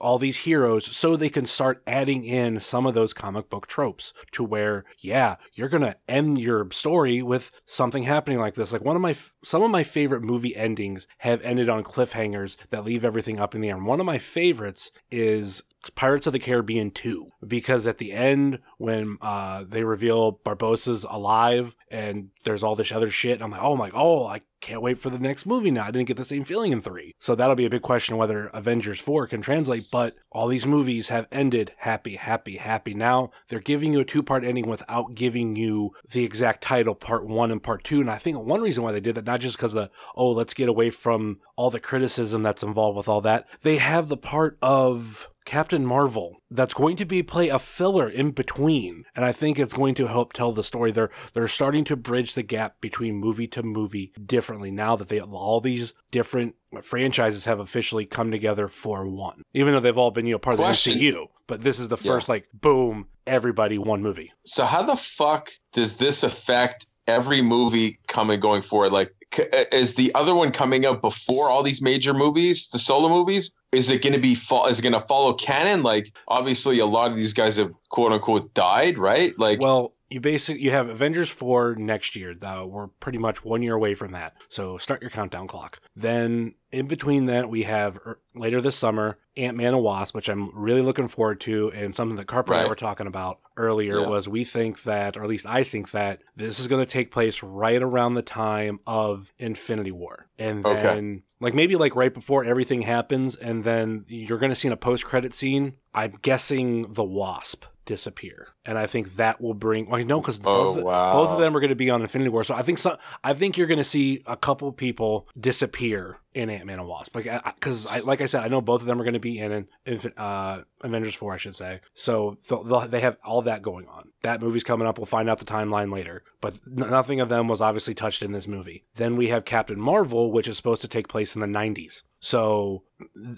all 0.00 0.18
these 0.18 0.38
heroes 0.38 0.96
so 0.96 1.16
they 1.16 1.28
can 1.28 1.46
start 1.46 1.82
adding 1.86 2.24
in 2.24 2.60
some 2.60 2.86
of 2.86 2.94
those 2.94 3.12
comic 3.12 3.48
book 3.48 3.66
tropes 3.66 4.12
to 4.32 4.44
where 4.44 4.84
yeah 4.98 5.36
you're 5.54 5.68
gonna 5.68 5.96
end 6.08 6.38
your 6.38 6.70
story 6.70 7.22
with 7.22 7.50
something 7.66 8.04
happening 8.04 8.38
like 8.38 8.54
this. 8.54 8.72
Like 8.72 8.84
one 8.84 8.96
of 8.96 9.02
my 9.02 9.16
some 9.44 9.62
of 9.62 9.70
my 9.70 9.82
favorite 9.82 10.22
movie 10.22 10.56
endings 10.56 11.06
have 11.18 11.40
ended 11.42 11.68
on 11.68 11.84
cliffhangers 11.84 12.56
that 12.70 12.84
leave 12.84 13.04
everything 13.04 13.38
up 13.38 13.54
in 13.54 13.60
the 13.60 13.68
air. 13.68 13.76
And 13.76 13.86
one 13.86 14.00
of 14.00 14.06
my 14.06 14.18
favorites 14.18 14.90
is 15.10 15.62
Pirates 15.94 16.26
of 16.26 16.32
the 16.32 16.38
Caribbean 16.38 16.90
2 16.90 17.30
because 17.46 17.86
at 17.86 17.98
the 17.98 18.12
end 18.12 18.58
when 18.78 19.16
uh, 19.22 19.64
they 19.66 19.84
reveal 19.84 20.32
Barbossa's 20.44 21.04
alive 21.08 21.74
and 21.90 22.30
there's 22.44 22.62
all 22.62 22.74
this 22.74 22.92
other 22.92 23.10
shit 23.10 23.40
I'm 23.40 23.52
like 23.52 23.62
oh 23.62 23.76
my 23.76 23.90
oh 23.94 24.26
I 24.26 24.42
can't 24.60 24.82
wait 24.82 24.98
for 24.98 25.08
the 25.08 25.20
next 25.20 25.46
movie 25.46 25.70
now. 25.70 25.84
I 25.84 25.92
didn't 25.92 26.08
get 26.08 26.16
the 26.16 26.24
same 26.24 26.44
feeling 26.44 26.72
in 26.72 26.82
3 26.82 27.14
so 27.20 27.34
that'll 27.34 27.54
be 27.54 27.64
a 27.64 27.70
big 27.70 27.82
question 27.82 28.16
whether 28.16 28.46
Avengers 28.48 29.00
4 29.00 29.28
can 29.28 29.40
translate 29.40 29.88
but 29.90 30.14
all 30.32 30.48
these 30.48 30.66
movies 30.66 31.08
have 31.08 31.26
ended 31.30 31.72
happy 31.78 32.16
happy 32.16 32.56
happy. 32.56 32.92
Now 32.92 33.30
they're 33.48 33.60
giving 33.60 33.92
you 33.92 34.00
a 34.00 34.04
two 34.04 34.22
part 34.22 34.44
ending 34.44 34.68
without 34.68 35.14
giving 35.14 35.54
you 35.56 35.92
the 36.10 36.24
exact 36.24 36.62
title 36.62 36.96
part 36.96 37.26
1 37.26 37.50
and 37.52 37.62
part 37.62 37.84
2 37.84 38.00
and 38.00 38.10
I 38.10 38.18
think 38.18 38.38
one 38.38 38.60
reason 38.60 38.82
why 38.82 38.92
they 38.92 39.00
did 39.00 39.14
that 39.14 39.26
not 39.26 39.40
just 39.40 39.56
because 39.56 39.74
of 39.74 39.90
oh 40.16 40.30
let's 40.30 40.54
get 40.54 40.68
away 40.68 40.90
from 40.90 41.38
all 41.56 41.70
the 41.70 41.80
criticism 41.80 42.42
that's 42.42 42.62
involved 42.62 42.96
with 42.96 43.08
all 43.08 43.20
that 43.22 43.46
they 43.62 43.78
have 43.78 44.08
the 44.08 44.16
part 44.16 44.58
of 44.60 45.28
Captain 45.48 45.86
Marvel 45.86 46.42
that's 46.50 46.74
going 46.74 46.94
to 46.98 47.06
be 47.06 47.22
play 47.22 47.48
a 47.48 47.58
filler 47.58 48.06
in 48.06 48.32
between 48.32 49.04
and 49.16 49.24
I 49.24 49.32
think 49.32 49.58
it's 49.58 49.72
going 49.72 49.94
to 49.94 50.06
help 50.06 50.34
tell 50.34 50.52
the 50.52 50.62
story 50.62 50.92
they're 50.92 51.10
they're 51.32 51.48
starting 51.48 51.84
to 51.86 51.96
bridge 51.96 52.34
the 52.34 52.42
gap 52.42 52.82
between 52.82 53.14
movie 53.14 53.46
to 53.48 53.62
movie 53.62 54.12
differently 54.26 54.70
now 54.70 54.94
that 54.96 55.08
they 55.08 55.20
all 55.20 55.62
these 55.62 55.94
different 56.10 56.54
franchises 56.82 57.46
have 57.46 57.60
officially 57.60 58.04
come 58.04 58.30
together 58.30 58.68
for 58.68 59.08
one 59.08 59.40
even 59.54 59.72
though 59.72 59.80
they've 59.80 59.96
all 59.96 60.10
been 60.10 60.26
you 60.26 60.34
know 60.34 60.38
part 60.38 60.52
of 60.52 60.58
the 60.58 60.64
Question. 60.64 60.98
MCU 60.98 61.28
but 61.46 61.62
this 61.62 61.78
is 61.78 61.88
the 61.88 61.96
Yeah. 61.96 62.12
first 62.12 62.28
like 62.28 62.48
boom 62.52 63.06
everybody 63.26 63.78
one 63.78 64.02
movie 64.02 64.32
so 64.44 64.66
how 64.66 64.82
the 64.82 64.96
fuck 64.96 65.50
does 65.72 65.96
this 65.96 66.24
affect 66.24 66.86
every 67.06 67.40
movie 67.40 67.98
coming 68.06 68.38
going 68.38 68.60
forward? 68.60 68.92
Like, 68.92 69.14
Uh, 69.38 69.64
is 69.72 69.94
the 69.94 70.14
other 70.14 70.34
one 70.34 70.50
coming 70.50 70.86
out 70.86 71.02
before 71.02 71.50
all 71.50 71.62
these 71.62 71.82
major 71.82 72.14
movies, 72.14 72.68
the 72.68 72.78
solo 72.78 73.08
movies? 73.08 73.52
Is 73.72 73.90
it 73.90 74.02
going 74.02 74.14
to 74.14 74.20
be 74.20 74.34
fo- 74.34 74.66
is 74.66 74.78
it 74.78 74.82
going 74.82 74.94
to 74.94 75.00
follow 75.00 75.34
canon? 75.34 75.82
Like, 75.82 76.14
obviously, 76.28 76.78
a 76.78 76.86
lot 76.86 77.10
of 77.10 77.16
these 77.16 77.34
guys 77.34 77.56
have 77.56 77.72
quote 77.90 78.12
unquote 78.12 78.52
died, 78.54 78.98
right? 78.98 79.38
Like, 79.38 79.60
well 79.60 79.92
you 80.10 80.20
basically 80.20 80.62
you 80.62 80.70
have 80.70 80.88
Avengers 80.88 81.28
4 81.28 81.74
next 81.76 82.16
year. 82.16 82.34
Uh, 82.40 82.64
we're 82.66 82.86
pretty 82.86 83.18
much 83.18 83.44
one 83.44 83.62
year 83.62 83.74
away 83.74 83.94
from 83.94 84.12
that. 84.12 84.34
So 84.48 84.78
start 84.78 85.02
your 85.02 85.10
countdown 85.10 85.46
clock. 85.48 85.80
Then 85.94 86.54
in 86.72 86.86
between 86.86 87.26
that, 87.26 87.48
we 87.48 87.64
have 87.64 87.96
er, 87.98 88.20
later 88.34 88.60
this 88.60 88.76
summer 88.76 89.18
Ant 89.36 89.56
Man 89.56 89.74
and 89.74 89.82
Wasp, 89.82 90.14
which 90.14 90.28
I'm 90.28 90.50
really 90.58 90.82
looking 90.82 91.08
forward 91.08 91.40
to, 91.42 91.70
and 91.72 91.94
something 91.94 92.16
that 92.16 92.26
Carper 92.26 92.52
and 92.54 92.62
I 92.62 92.66
were 92.68 92.74
talking 92.74 93.06
about 93.06 93.38
earlier 93.56 94.00
Yeah. 94.00 94.08
was 94.08 94.28
we 94.28 94.44
think 94.44 94.82
that, 94.84 95.16
or 95.16 95.22
at 95.24 95.28
least 95.28 95.46
I 95.46 95.62
think 95.64 95.90
that 95.92 96.20
this 96.36 96.58
is 96.58 96.66
going 96.68 96.84
to 96.84 96.90
take 96.90 97.10
place 97.10 97.42
right 97.42 97.82
around 97.82 98.14
the 98.14 98.22
time 98.22 98.80
of 98.86 99.32
Infinity 99.38 99.92
War, 99.92 100.28
and 100.38 100.64
Okay. 100.66 100.80
then 100.82 101.22
like 101.40 101.54
maybe 101.54 101.76
like 101.76 101.94
right 101.94 102.12
before 102.12 102.44
everything 102.44 102.82
happens, 102.82 103.36
and 103.36 103.62
then 103.62 104.04
you're 104.08 104.38
going 104.38 104.50
to 104.50 104.56
see 104.56 104.66
in 104.68 104.72
a 104.72 104.76
post 104.76 105.04
credit 105.04 105.32
scene. 105.34 105.74
I'm 105.94 106.14
guessing 106.22 106.92
the 106.94 107.04
Wasp 107.04 107.64
disappear, 107.88 108.48
and 108.64 108.78
I 108.78 108.86
think 108.86 109.16
that 109.16 109.40
will 109.40 109.54
bring. 109.54 109.88
Well, 109.90 110.04
no, 110.04 110.20
because 110.20 110.38
Oh, 110.44 110.74
both, 110.74 110.84
wow. 110.84 111.12
both 111.14 111.30
of 111.30 111.40
them 111.40 111.56
are 111.56 111.60
going 111.60 111.70
to 111.70 111.74
be 111.74 111.90
on 111.90 112.02
Infinity 112.02 112.28
War. 112.28 112.44
So 112.44 112.54
I 112.54 112.62
think 112.62 112.78
some, 112.78 112.98
I 113.24 113.34
think 113.34 113.56
you're 113.56 113.66
going 113.66 113.78
to 113.78 113.84
see 113.84 114.22
a 114.26 114.36
couple 114.36 114.70
people 114.72 115.26
disappear 115.40 116.18
in 116.38 116.50
Ant 116.50 116.66
Man 116.66 116.78
and 116.78 116.88
Wasp. 116.88 117.14
Like, 117.14 117.28
because 117.56 117.86
I, 117.86 117.98
like 118.00 118.20
I 118.20 118.26
said, 118.26 118.44
I 118.44 118.48
know 118.48 118.60
both 118.60 118.80
of 118.80 118.86
them 118.86 119.00
are 119.00 119.04
going 119.04 119.14
to 119.14 119.20
be 119.20 119.38
in, 119.38 119.66
in 119.84 120.12
uh, 120.16 120.62
Avengers 120.82 121.14
four, 121.14 121.34
I 121.34 121.38
should 121.38 121.56
say. 121.56 121.80
So 121.94 122.38
th- 122.48 122.90
they 122.90 123.00
have 123.00 123.16
all 123.24 123.42
that 123.42 123.62
going 123.62 123.86
on. 123.88 124.10
That 124.22 124.40
movie's 124.40 124.64
coming 124.64 124.86
up. 124.86 124.98
We'll 124.98 125.06
find 125.06 125.28
out 125.28 125.38
the 125.38 125.44
timeline 125.44 125.92
later. 125.92 126.22
But 126.40 126.54
n- 126.66 126.90
nothing 126.90 127.20
of 127.20 127.28
them 127.28 127.48
was 127.48 127.60
obviously 127.60 127.94
touched 127.94 128.22
in 128.22 128.32
this 128.32 128.46
movie. 128.46 128.84
Then 128.94 129.16
we 129.16 129.28
have 129.28 129.44
Captain 129.44 129.80
Marvel, 129.80 130.30
which 130.32 130.48
is 130.48 130.56
supposed 130.56 130.82
to 130.82 130.88
take 130.88 131.08
place 131.08 131.34
in 131.34 131.40
the 131.40 131.46
'90s. 131.46 132.02
So 132.20 132.82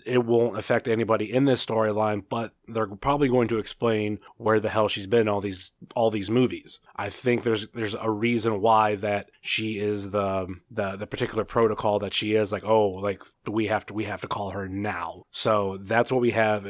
it 0.06 0.24
won't 0.24 0.58
affect 0.58 0.88
anybody 0.88 1.30
in 1.30 1.44
this 1.44 1.64
storyline, 1.64 2.24
but 2.28 2.54
they're 2.66 2.86
probably 2.86 3.28
going 3.28 3.48
to 3.48 3.58
explain 3.58 4.18
where 4.38 4.58
the 4.58 4.70
hell 4.70 4.88
she's 4.88 5.06
been 5.06 5.28
all 5.28 5.42
these 5.42 5.72
all 5.94 6.10
these 6.10 6.30
movies. 6.30 6.78
I 6.96 7.10
think 7.10 7.42
there's 7.42 7.68
there's 7.74 7.94
a 7.94 8.10
reason 8.10 8.62
why 8.62 8.94
that 8.96 9.30
she 9.42 9.78
is 9.78 10.10
the 10.10 10.46
the 10.70 10.96
the 10.96 11.06
particular 11.06 11.44
protocol 11.44 11.98
that 11.98 12.14
she 12.14 12.34
is 12.34 12.52
like 12.52 12.64
oh 12.64 12.89
like 12.94 13.22
we 13.46 13.66
have 13.66 13.86
to 13.86 13.94
we 13.94 14.04
have 14.04 14.20
to 14.22 14.28
call 14.28 14.50
her 14.50 14.68
now. 14.68 15.24
So 15.30 15.78
that's 15.80 16.10
what 16.10 16.20
we 16.20 16.32
have 16.32 16.66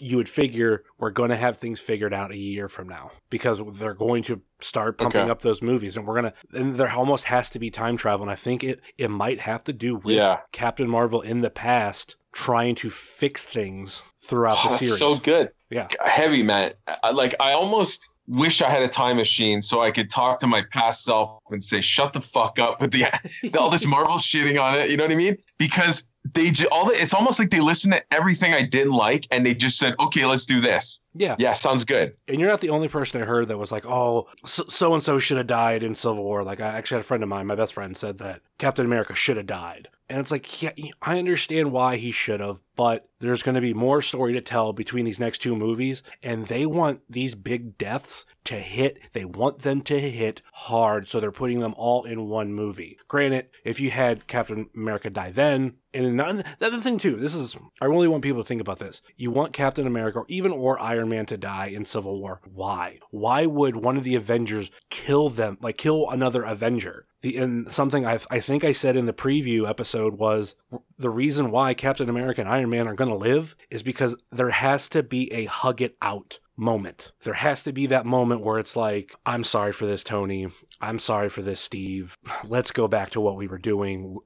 you 0.00 0.16
would 0.16 0.28
figure 0.28 0.82
we're 0.98 1.10
going 1.10 1.28
to 1.28 1.36
have 1.36 1.58
things 1.58 1.78
figured 1.78 2.14
out 2.14 2.32
a 2.32 2.36
year 2.36 2.68
from 2.68 2.88
now 2.88 3.10
because 3.28 3.60
they're 3.74 3.94
going 3.94 4.22
to 4.22 4.40
start 4.60 4.96
pumping 4.96 5.22
okay. 5.22 5.30
up 5.30 5.42
those 5.42 5.60
movies 5.60 5.96
and 5.96 6.06
we're 6.06 6.20
going 6.20 6.32
to 6.32 6.58
and 6.58 6.76
there 6.76 6.90
almost 6.90 7.24
has 7.24 7.50
to 7.50 7.58
be 7.58 7.70
time 7.70 7.96
travel 7.96 8.22
and 8.22 8.30
I 8.30 8.34
think 8.34 8.64
it 8.64 8.80
it 8.96 9.08
might 9.08 9.40
have 9.40 9.62
to 9.64 9.72
do 9.72 9.96
with 9.96 10.16
yeah. 10.16 10.38
Captain 10.52 10.88
Marvel 10.88 11.20
in 11.20 11.42
the 11.42 11.50
past 11.50 12.16
trying 12.32 12.74
to 12.76 12.90
fix 12.90 13.44
things 13.44 14.02
throughout 14.18 14.56
oh, 14.64 14.72
the 14.72 14.78
series. 14.78 14.98
so 14.98 15.16
good. 15.16 15.50
Yeah. 15.68 15.88
Heavy 16.04 16.42
man. 16.42 16.72
Like 17.12 17.34
I 17.38 17.52
almost 17.52 18.10
wish 18.30 18.62
I 18.62 18.70
had 18.70 18.82
a 18.82 18.88
time 18.88 19.16
machine 19.16 19.60
so 19.60 19.82
I 19.82 19.90
could 19.90 20.08
talk 20.08 20.38
to 20.40 20.46
my 20.46 20.62
past 20.72 21.04
self 21.04 21.42
and 21.50 21.62
say, 21.62 21.80
"Shut 21.80 22.12
the 22.12 22.20
fuck 22.20 22.58
up 22.58 22.80
with 22.80 22.92
the 22.92 23.06
all 23.58 23.70
this 23.70 23.86
Marvel 23.86 24.16
shitting 24.16 24.62
on 24.62 24.78
it." 24.78 24.90
You 24.90 24.96
know 24.96 25.04
what 25.04 25.12
I 25.12 25.16
mean? 25.16 25.36
Because 25.58 26.04
they 26.34 26.50
all 26.70 26.86
the, 26.86 26.92
it's 26.92 27.14
almost 27.14 27.38
like 27.38 27.50
they 27.50 27.60
listened 27.60 27.94
to 27.94 28.02
everything 28.12 28.52
I 28.54 28.62
didn't 28.62 28.92
like 28.92 29.26
and 29.30 29.44
they 29.44 29.54
just 29.54 29.78
said, 29.78 29.94
"Okay, 29.98 30.24
let's 30.26 30.46
do 30.46 30.60
this." 30.60 31.00
Yeah. 31.14 31.36
Yeah, 31.38 31.52
sounds 31.54 31.84
good. 31.84 32.14
And 32.28 32.38
you're 32.38 32.48
not 32.48 32.60
the 32.60 32.70
only 32.70 32.88
person 32.88 33.20
I 33.20 33.24
heard 33.24 33.48
that 33.48 33.58
was 33.58 33.72
like, 33.72 33.84
"Oh, 33.84 34.28
so 34.46 34.94
and 34.94 35.02
so 35.02 35.18
should 35.18 35.36
have 35.38 35.46
died 35.46 35.82
in 35.82 35.94
Civil 35.94 36.22
War." 36.22 36.44
Like 36.44 36.60
I 36.60 36.68
actually 36.68 36.96
had 36.96 37.04
a 37.04 37.08
friend 37.08 37.22
of 37.22 37.28
mine, 37.28 37.46
my 37.46 37.54
best 37.56 37.74
friend 37.74 37.96
said 37.96 38.18
that 38.18 38.42
Captain 38.58 38.86
America 38.86 39.14
should 39.14 39.36
have 39.36 39.46
died. 39.46 39.88
And 40.10 40.18
it's 40.18 40.32
like, 40.32 40.60
yeah, 40.60 40.72
I 41.00 41.20
understand 41.20 41.70
why 41.70 41.96
he 41.96 42.10
should 42.10 42.40
have, 42.40 42.58
but 42.74 43.08
there's 43.20 43.44
going 43.44 43.54
to 43.54 43.60
be 43.60 43.72
more 43.72 44.02
story 44.02 44.32
to 44.32 44.40
tell 44.40 44.72
between 44.72 45.04
these 45.04 45.20
next 45.20 45.38
two 45.38 45.54
movies. 45.54 46.02
And 46.20 46.48
they 46.48 46.66
want 46.66 47.02
these 47.08 47.36
big 47.36 47.78
deaths 47.78 48.26
to 48.44 48.56
hit. 48.56 48.98
They 49.12 49.24
want 49.24 49.60
them 49.60 49.82
to 49.82 50.00
hit 50.00 50.42
hard. 50.52 51.06
So 51.08 51.20
they're 51.20 51.30
putting 51.30 51.60
them 51.60 51.74
all 51.76 52.02
in 52.02 52.26
one 52.26 52.52
movie. 52.52 52.98
Granted, 53.06 53.50
if 53.64 53.78
you 53.78 53.92
had 53.92 54.26
Captain 54.26 54.68
America 54.74 55.10
die 55.10 55.30
then, 55.30 55.74
and 55.92 56.18
the 56.18 56.66
other 56.66 56.80
thing 56.80 56.98
too, 56.98 57.16
this 57.16 57.34
is, 57.34 57.56
I 57.80 57.86
really 57.86 58.08
want 58.08 58.22
people 58.22 58.42
to 58.42 58.46
think 58.46 58.60
about 58.60 58.78
this. 58.78 59.02
You 59.16 59.30
want 59.30 59.52
Captain 59.52 59.86
America 59.86 60.20
or 60.20 60.26
even 60.28 60.52
or 60.52 60.80
Iron 60.80 61.08
Man 61.08 61.26
to 61.26 61.36
die 61.36 61.66
in 61.66 61.84
Civil 61.84 62.20
War. 62.20 62.40
Why? 62.52 62.98
Why 63.10 63.46
would 63.46 63.76
one 63.76 63.96
of 63.96 64.04
the 64.04 64.14
Avengers 64.14 64.70
kill 64.88 65.30
them, 65.30 65.58
like 65.60 65.76
kill 65.76 66.08
another 66.10 66.42
Avenger? 66.42 67.06
the 67.22 67.36
and 67.36 67.70
something 67.70 68.06
I 68.06 68.18
I 68.30 68.40
think 68.40 68.64
I 68.64 68.72
said 68.72 68.96
in 68.96 69.06
the 69.06 69.12
preview 69.12 69.68
episode 69.68 70.14
was 70.14 70.54
the 70.98 71.10
reason 71.10 71.50
why 71.50 71.74
Captain 71.74 72.08
America 72.08 72.40
and 72.40 72.48
Iron 72.48 72.70
Man 72.70 72.88
are 72.88 72.94
going 72.94 73.10
to 73.10 73.16
live 73.16 73.56
is 73.70 73.82
because 73.82 74.16
there 74.30 74.50
has 74.50 74.88
to 74.90 75.02
be 75.02 75.30
a 75.32 75.44
hug 75.44 75.82
it 75.82 75.96
out 76.00 76.38
moment. 76.60 77.12
There 77.24 77.34
has 77.34 77.64
to 77.64 77.72
be 77.72 77.86
that 77.86 78.06
moment 78.06 78.42
where 78.42 78.58
it's 78.58 78.76
like, 78.76 79.16
I'm 79.24 79.42
sorry 79.42 79.72
for 79.72 79.86
this, 79.86 80.04
Tony. 80.04 80.48
I'm 80.80 80.98
sorry 80.98 81.28
for 81.28 81.42
this, 81.42 81.60
Steve. 81.60 82.16
Let's 82.44 82.70
go 82.70 82.86
back 82.86 83.10
to 83.10 83.20
what 83.20 83.36
we 83.36 83.48
were 83.48 83.58
doing. 83.58 84.18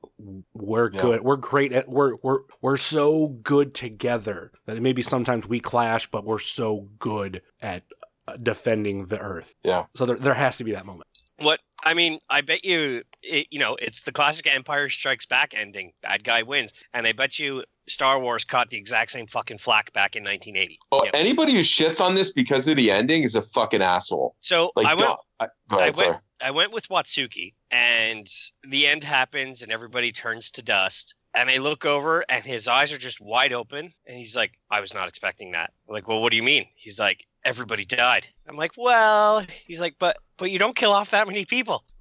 We're 0.52 0.90
yeah. 0.92 1.00
good. 1.00 1.20
We're 1.22 1.36
great 1.36 1.72
at 1.72 1.88
we're 1.88 2.16
we're 2.22 2.40
we're 2.60 2.76
so 2.76 3.28
good 3.28 3.74
together 3.74 4.52
that 4.66 4.82
maybe 4.82 5.02
sometimes 5.02 5.46
we 5.46 5.60
clash, 5.60 6.10
but 6.10 6.24
we're 6.24 6.38
so 6.38 6.88
good 6.98 7.42
at 7.62 7.84
defending 8.42 9.06
the 9.06 9.18
earth. 9.18 9.54
Yeah. 9.62 9.84
So 9.94 10.06
there 10.06 10.16
there 10.16 10.34
has 10.34 10.56
to 10.58 10.64
be 10.64 10.72
that 10.72 10.86
moment. 10.86 11.08
What 11.38 11.60
I 11.84 11.94
mean, 11.94 12.18
I 12.30 12.40
bet 12.40 12.64
you, 12.64 13.02
it, 13.22 13.48
you 13.50 13.58
know, 13.58 13.76
it's 13.82 14.02
the 14.02 14.12
classic 14.12 14.46
Empire 14.52 14.88
Strikes 14.88 15.26
Back 15.26 15.52
ending. 15.54 15.92
Bad 16.02 16.24
guy 16.24 16.42
wins, 16.42 16.72
and 16.94 17.06
I 17.06 17.12
bet 17.12 17.38
you 17.38 17.64
Star 17.86 18.20
Wars 18.20 18.44
caught 18.44 18.70
the 18.70 18.76
exact 18.76 19.10
same 19.10 19.26
fucking 19.26 19.58
flack 19.58 19.92
back 19.92 20.16
in 20.16 20.22
1980. 20.22 20.78
Oh, 20.92 21.06
anybody 21.12 21.52
who 21.52 21.60
shits 21.60 22.00
on 22.00 22.14
this 22.14 22.32
because 22.32 22.66
of 22.68 22.76
the 22.76 22.90
ending 22.90 23.24
is 23.24 23.34
a 23.34 23.42
fucking 23.42 23.82
asshole. 23.82 24.36
So 24.40 24.72
like, 24.76 24.86
I 24.86 24.94
went, 24.94 25.12
I, 25.40 25.48
ahead, 25.70 25.98
I 25.98 26.06
went, 26.06 26.20
I 26.40 26.50
went 26.50 26.72
with 26.72 26.88
Watsuki, 26.88 27.52
and 27.70 28.26
the 28.62 28.86
end 28.86 29.04
happens, 29.04 29.62
and 29.62 29.70
everybody 29.70 30.12
turns 30.12 30.50
to 30.52 30.62
dust. 30.62 31.14
And 31.36 31.50
I 31.50 31.58
look 31.58 31.84
over, 31.84 32.24
and 32.28 32.44
his 32.44 32.68
eyes 32.68 32.92
are 32.92 32.98
just 32.98 33.20
wide 33.20 33.52
open, 33.52 33.90
and 34.06 34.16
he's 34.16 34.36
like, 34.36 34.52
"I 34.70 34.80
was 34.80 34.94
not 34.94 35.08
expecting 35.08 35.50
that." 35.50 35.72
I'm 35.88 35.94
like, 35.94 36.06
well, 36.06 36.22
what 36.22 36.30
do 36.30 36.36
you 36.36 36.44
mean? 36.44 36.66
He's 36.76 37.00
like, 37.00 37.26
everybody 37.44 37.84
died. 37.84 38.28
I'm 38.48 38.56
like, 38.56 38.72
well, 38.76 39.44
he's 39.66 39.80
like, 39.80 39.96
but 39.98 40.16
but 40.36 40.50
you 40.50 40.58
don't 40.58 40.76
kill 40.76 40.92
off 40.92 41.10
that 41.10 41.26
many 41.26 41.44
people 41.44 41.84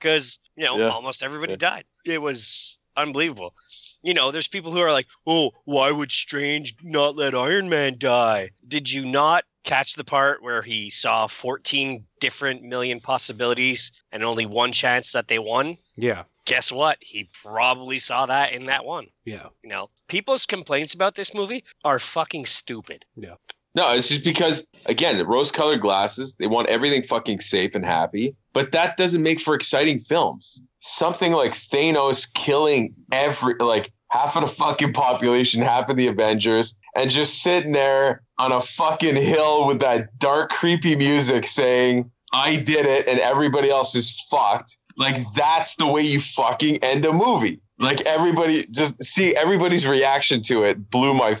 because 0.00 0.38
you 0.56 0.64
know 0.64 0.78
yeah. 0.78 0.88
almost 0.88 1.22
everybody 1.22 1.52
yeah. 1.52 1.58
died. 1.58 1.84
It 2.04 2.22
was 2.22 2.78
unbelievable. 2.96 3.54
You 4.02 4.14
know, 4.14 4.30
there's 4.30 4.48
people 4.48 4.70
who 4.70 4.80
are 4.80 4.92
like, 4.92 5.08
oh, 5.26 5.50
why 5.64 5.90
would 5.90 6.12
Strange 6.12 6.76
not 6.82 7.16
let 7.16 7.34
Iron 7.34 7.68
Man 7.68 7.96
die? 7.98 8.50
Did 8.68 8.90
you 8.92 9.04
not 9.04 9.44
catch 9.64 9.94
the 9.94 10.04
part 10.04 10.42
where 10.42 10.62
he 10.62 10.90
saw 10.90 11.26
14 11.26 12.06
different 12.20 12.62
million 12.62 13.00
possibilities 13.00 13.90
and 14.12 14.24
only 14.24 14.46
one 14.46 14.72
chance 14.72 15.12
that 15.12 15.28
they 15.28 15.40
won? 15.40 15.76
Yeah. 15.96 16.22
Guess 16.44 16.70
what? 16.70 16.98
He 17.00 17.28
probably 17.42 17.98
saw 17.98 18.26
that 18.26 18.52
in 18.52 18.66
that 18.66 18.84
one. 18.84 19.08
Yeah. 19.24 19.48
You 19.64 19.70
know, 19.70 19.90
people's 20.06 20.46
complaints 20.46 20.94
about 20.94 21.16
this 21.16 21.34
movie 21.34 21.64
are 21.84 21.98
fucking 21.98 22.46
stupid. 22.46 23.04
Yeah. 23.16 23.34
No, 23.76 23.92
it's 23.92 24.08
just 24.08 24.24
because 24.24 24.66
again, 24.86 25.24
rose 25.26 25.52
colored 25.52 25.82
glasses, 25.82 26.34
they 26.38 26.46
want 26.46 26.68
everything 26.68 27.02
fucking 27.02 27.40
safe 27.40 27.74
and 27.74 27.84
happy. 27.84 28.34
But 28.54 28.72
that 28.72 28.96
doesn't 28.96 29.22
make 29.22 29.38
for 29.38 29.54
exciting 29.54 30.00
films. 30.00 30.62
Something 30.80 31.32
like 31.32 31.52
Thanos 31.52 32.32
killing 32.32 32.94
every 33.12 33.54
like 33.60 33.92
half 34.08 34.34
of 34.34 34.42
the 34.42 34.48
fucking 34.48 34.94
population, 34.94 35.60
half 35.60 35.90
of 35.90 35.96
the 35.96 36.06
Avengers, 36.06 36.74
and 36.94 37.10
just 37.10 37.42
sitting 37.42 37.72
there 37.72 38.22
on 38.38 38.50
a 38.50 38.60
fucking 38.60 39.16
hill 39.16 39.66
with 39.66 39.80
that 39.80 40.18
dark, 40.18 40.50
creepy 40.50 40.96
music 40.96 41.46
saying, 41.46 42.10
I 42.32 42.56
did 42.56 42.86
it 42.86 43.06
and 43.06 43.20
everybody 43.20 43.70
else 43.70 43.94
is 43.94 44.18
fucked. 44.30 44.78
Like 44.96 45.16
that's 45.34 45.76
the 45.76 45.86
way 45.86 46.00
you 46.00 46.20
fucking 46.20 46.78
end 46.82 47.04
a 47.04 47.12
movie. 47.12 47.60
Like 47.78 48.00
everybody 48.06 48.62
just 48.70 49.02
see 49.04 49.36
everybody's 49.36 49.86
reaction 49.86 50.40
to 50.42 50.64
it 50.64 50.90
blew 50.90 51.12
my 51.12 51.36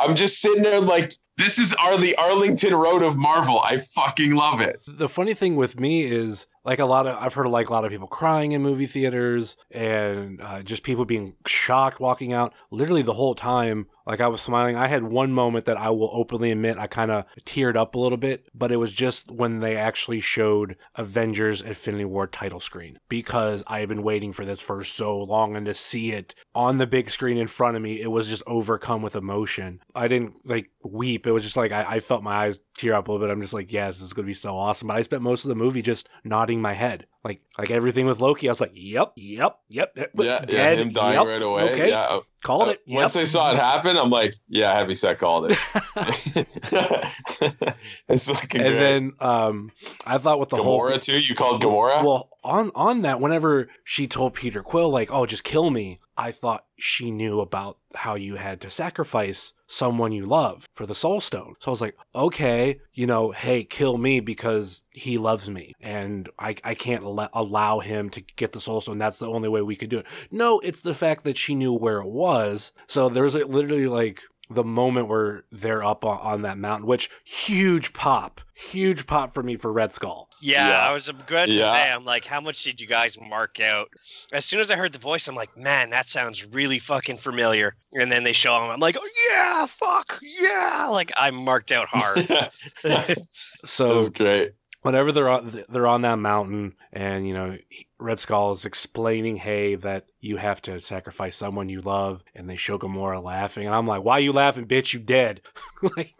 I'm 0.00 0.16
just 0.16 0.40
sitting 0.40 0.64
there 0.64 0.80
like 0.80 1.14
this 1.38 1.58
is 1.58 1.72
the 1.96 2.16
Arlington 2.16 2.74
Road 2.74 3.02
of 3.02 3.16
Marvel. 3.16 3.60
I 3.60 3.78
fucking 3.78 4.34
love 4.34 4.60
it. 4.60 4.82
The 4.86 5.08
funny 5.08 5.34
thing 5.34 5.54
with 5.54 5.78
me 5.78 6.02
is 6.02 6.46
like 6.64 6.78
a 6.78 6.84
lot 6.84 7.06
of 7.06 7.16
I've 7.16 7.34
heard 7.34 7.46
like 7.46 7.68
a 7.68 7.72
lot 7.72 7.84
of 7.84 7.90
people 7.90 8.06
crying 8.06 8.52
in 8.52 8.62
movie 8.62 8.86
theaters 8.86 9.56
and 9.70 10.40
uh, 10.40 10.62
just 10.62 10.82
people 10.82 11.04
being 11.04 11.34
shocked 11.46 12.00
walking 12.00 12.32
out. 12.32 12.52
Literally 12.70 13.02
the 13.02 13.14
whole 13.14 13.34
time 13.34 13.86
like 14.08 14.20
I 14.22 14.28
was 14.28 14.40
smiling. 14.40 14.74
I 14.74 14.86
had 14.86 15.02
one 15.04 15.32
moment 15.32 15.66
that 15.66 15.76
I 15.76 15.90
will 15.90 16.08
openly 16.12 16.50
admit 16.50 16.78
I 16.78 16.86
kind 16.86 17.10
of 17.10 17.26
teared 17.44 17.76
up 17.76 17.94
a 17.94 17.98
little 17.98 18.16
bit, 18.16 18.46
but 18.54 18.72
it 18.72 18.76
was 18.76 18.92
just 18.92 19.30
when 19.30 19.60
they 19.60 19.76
actually 19.76 20.20
showed 20.20 20.76
Avengers 20.96 21.60
Infinity 21.60 22.06
War 22.06 22.26
title 22.26 22.58
screen 22.58 22.98
because 23.10 23.62
I 23.66 23.80
had 23.80 23.88
been 23.90 24.02
waiting 24.02 24.32
for 24.32 24.46
this 24.46 24.60
for 24.60 24.82
so 24.82 25.18
long 25.18 25.54
and 25.54 25.66
to 25.66 25.74
see 25.74 26.12
it 26.12 26.34
on 26.54 26.78
the 26.78 26.86
big 26.86 27.10
screen 27.10 27.36
in 27.36 27.48
front 27.48 27.76
of 27.76 27.82
me, 27.82 28.00
it 28.00 28.10
was 28.10 28.28
just 28.28 28.42
overcome 28.46 29.02
with 29.02 29.14
emotion. 29.14 29.80
I 29.94 30.08
didn't 30.08 30.34
like 30.46 30.70
weep. 30.82 31.26
It 31.26 31.32
was 31.32 31.44
just 31.44 31.56
like 31.56 31.70
I, 31.70 31.96
I 31.96 32.00
felt 32.00 32.22
my 32.22 32.46
eyes 32.46 32.60
tear 32.78 32.94
up 32.94 33.08
a 33.08 33.12
little 33.12 33.26
bit. 33.26 33.32
I'm 33.32 33.40
just 33.40 33.52
like, 33.52 33.72
yes, 33.72 33.96
this 33.98 34.06
is 34.06 34.12
gonna 34.12 34.26
be 34.26 34.34
so 34.34 34.56
awesome. 34.56 34.88
But 34.88 34.96
I 34.96 35.02
spent 35.02 35.22
most 35.22 35.44
of 35.44 35.48
the 35.48 35.54
movie 35.54 35.82
just 35.82 36.08
nodding 36.24 36.62
my 36.62 36.74
head. 36.74 37.06
Like 37.24 37.42
like 37.58 37.70
everything 37.70 38.06
with 38.06 38.20
Loki, 38.20 38.48
I 38.48 38.52
was 38.52 38.60
like, 38.60 38.72
yep, 38.74 39.12
yep, 39.16 39.58
yep. 39.68 39.92
Yeah, 39.96 40.12
dead, 40.12 40.50
yeah 40.50 40.74
him 40.74 40.92
dying 40.92 41.18
yep, 41.18 41.26
right 41.26 41.42
away. 41.42 41.62
Okay. 41.72 41.90
Yeah. 41.90 42.20
Called 42.44 42.68
uh, 42.68 42.72
it. 42.72 42.82
Yep. 42.86 42.96
Once 42.96 43.16
I 43.16 43.24
saw 43.24 43.52
it 43.52 43.58
happen, 43.58 43.96
I'm 43.96 44.10
like, 44.10 44.34
yeah, 44.48 44.72
heavy 44.74 44.94
set 44.94 45.18
called 45.18 45.50
it. 45.50 45.58
it's 48.08 48.28
fucking 48.28 48.60
And 48.60 48.70
great. 48.70 48.78
then 48.78 49.12
um, 49.20 49.72
I 50.06 50.18
thought 50.18 50.38
with 50.38 50.50
the 50.50 50.56
Gamora 50.56 50.62
whole 50.62 50.80
Gamora 50.82 51.00
too. 51.02 51.20
You 51.20 51.34
called 51.34 51.62
Gamora. 51.62 52.04
Well, 52.04 52.30
on 52.44 52.70
on 52.74 53.02
that, 53.02 53.20
whenever 53.20 53.68
she 53.84 54.06
told 54.06 54.34
Peter 54.34 54.62
Quill, 54.62 54.90
like, 54.90 55.10
"Oh, 55.10 55.26
just 55.26 55.44
kill 55.44 55.70
me," 55.70 56.00
I 56.16 56.32
thought 56.32 56.64
she 56.76 57.10
knew 57.12 57.40
about 57.40 57.78
how 57.94 58.16
you 58.16 58.36
had 58.36 58.60
to 58.62 58.70
sacrifice 58.70 59.52
someone 59.68 60.12
you 60.12 60.26
love 60.26 60.66
for 60.74 60.86
the 60.86 60.94
Soul 60.94 61.20
Stone. 61.20 61.54
So 61.60 61.70
I 61.70 61.72
was 61.72 61.80
like, 61.80 61.96
okay, 62.14 62.80
you 62.92 63.06
know, 63.06 63.30
hey, 63.30 63.62
kill 63.62 63.98
me 63.98 64.18
because 64.18 64.82
he 64.90 65.16
loves 65.18 65.48
me 65.48 65.74
and 65.80 66.28
I, 66.38 66.56
I 66.64 66.74
can't 66.74 67.04
al- 67.04 67.28
allow 67.32 67.80
him 67.80 68.10
to 68.10 68.20
get 68.20 68.52
the 68.52 68.60
Soul 68.60 68.80
Stone. 68.80 68.98
That's 68.98 69.18
the 69.18 69.28
only 69.28 69.48
way 69.48 69.62
we 69.62 69.76
could 69.76 69.90
do 69.90 69.98
it. 69.98 70.06
No, 70.30 70.58
it's 70.60 70.80
the 70.80 70.94
fact 70.94 71.22
that 71.24 71.38
she 71.38 71.54
knew 71.54 71.72
where 71.72 72.00
it 72.00 72.08
was. 72.08 72.72
So 72.86 73.08
there 73.08 73.22
was 73.22 73.34
like, 73.34 73.46
literally 73.46 73.86
like 73.86 74.22
the 74.50 74.64
moment 74.64 75.08
where 75.08 75.44
they're 75.52 75.84
up 75.84 76.04
on, 76.04 76.18
on 76.18 76.42
that 76.42 76.58
mountain, 76.58 76.86
which 76.86 77.10
huge 77.24 77.92
pop, 77.92 78.40
huge 78.54 79.06
pop 79.06 79.34
for 79.34 79.42
me 79.42 79.56
for 79.56 79.72
Red 79.72 79.92
Skull. 79.92 80.28
Yeah, 80.40 80.68
yeah. 80.68 80.88
I 80.88 80.92
was 80.92 81.10
going 81.26 81.48
to 81.48 81.54
yeah. 81.54 81.70
say, 81.70 81.90
I'm 81.90 82.04
like, 82.04 82.24
how 82.24 82.40
much 82.40 82.62
did 82.62 82.80
you 82.80 82.86
guys 82.86 83.18
mark 83.20 83.60
out? 83.60 83.88
As 84.32 84.44
soon 84.44 84.60
as 84.60 84.70
I 84.70 84.76
heard 84.76 84.92
the 84.92 84.98
voice, 84.98 85.28
I'm 85.28 85.34
like, 85.34 85.56
man, 85.56 85.90
that 85.90 86.08
sounds 86.08 86.46
really 86.46 86.78
fucking 86.78 87.18
familiar. 87.18 87.74
And 87.94 88.10
then 88.10 88.24
they 88.24 88.32
show 88.32 88.56
him, 88.56 88.70
I'm 88.70 88.80
like, 88.80 88.96
oh 88.98 89.08
yeah, 89.30 89.66
fuck 89.66 90.20
yeah, 90.22 90.88
like 90.90 91.12
I 91.16 91.30
marked 91.30 91.72
out 91.72 91.88
hard. 91.90 92.50
so 93.64 94.08
great 94.10 94.52
whenever 94.82 95.12
they're 95.12 95.28
on 95.28 95.64
they're 95.68 95.86
on 95.86 96.02
that 96.02 96.18
mountain 96.18 96.74
and 96.92 97.26
you 97.26 97.34
know 97.34 97.56
red 97.98 98.18
skull 98.18 98.52
is 98.52 98.64
explaining 98.64 99.36
hey 99.36 99.74
that 99.74 100.06
you 100.20 100.36
have 100.36 100.62
to 100.62 100.80
sacrifice 100.80 101.36
someone 101.36 101.68
you 101.68 101.80
love 101.80 102.22
and 102.34 102.48
they 102.48 102.56
show 102.56 102.78
gamora 102.78 103.22
laughing 103.22 103.66
and 103.66 103.74
i'm 103.74 103.86
like 103.86 104.02
why 104.02 104.14
are 104.14 104.20
you 104.20 104.32
laughing 104.32 104.66
bitch 104.66 104.92
you 104.92 105.00
dead 105.00 105.40
like 105.96 106.14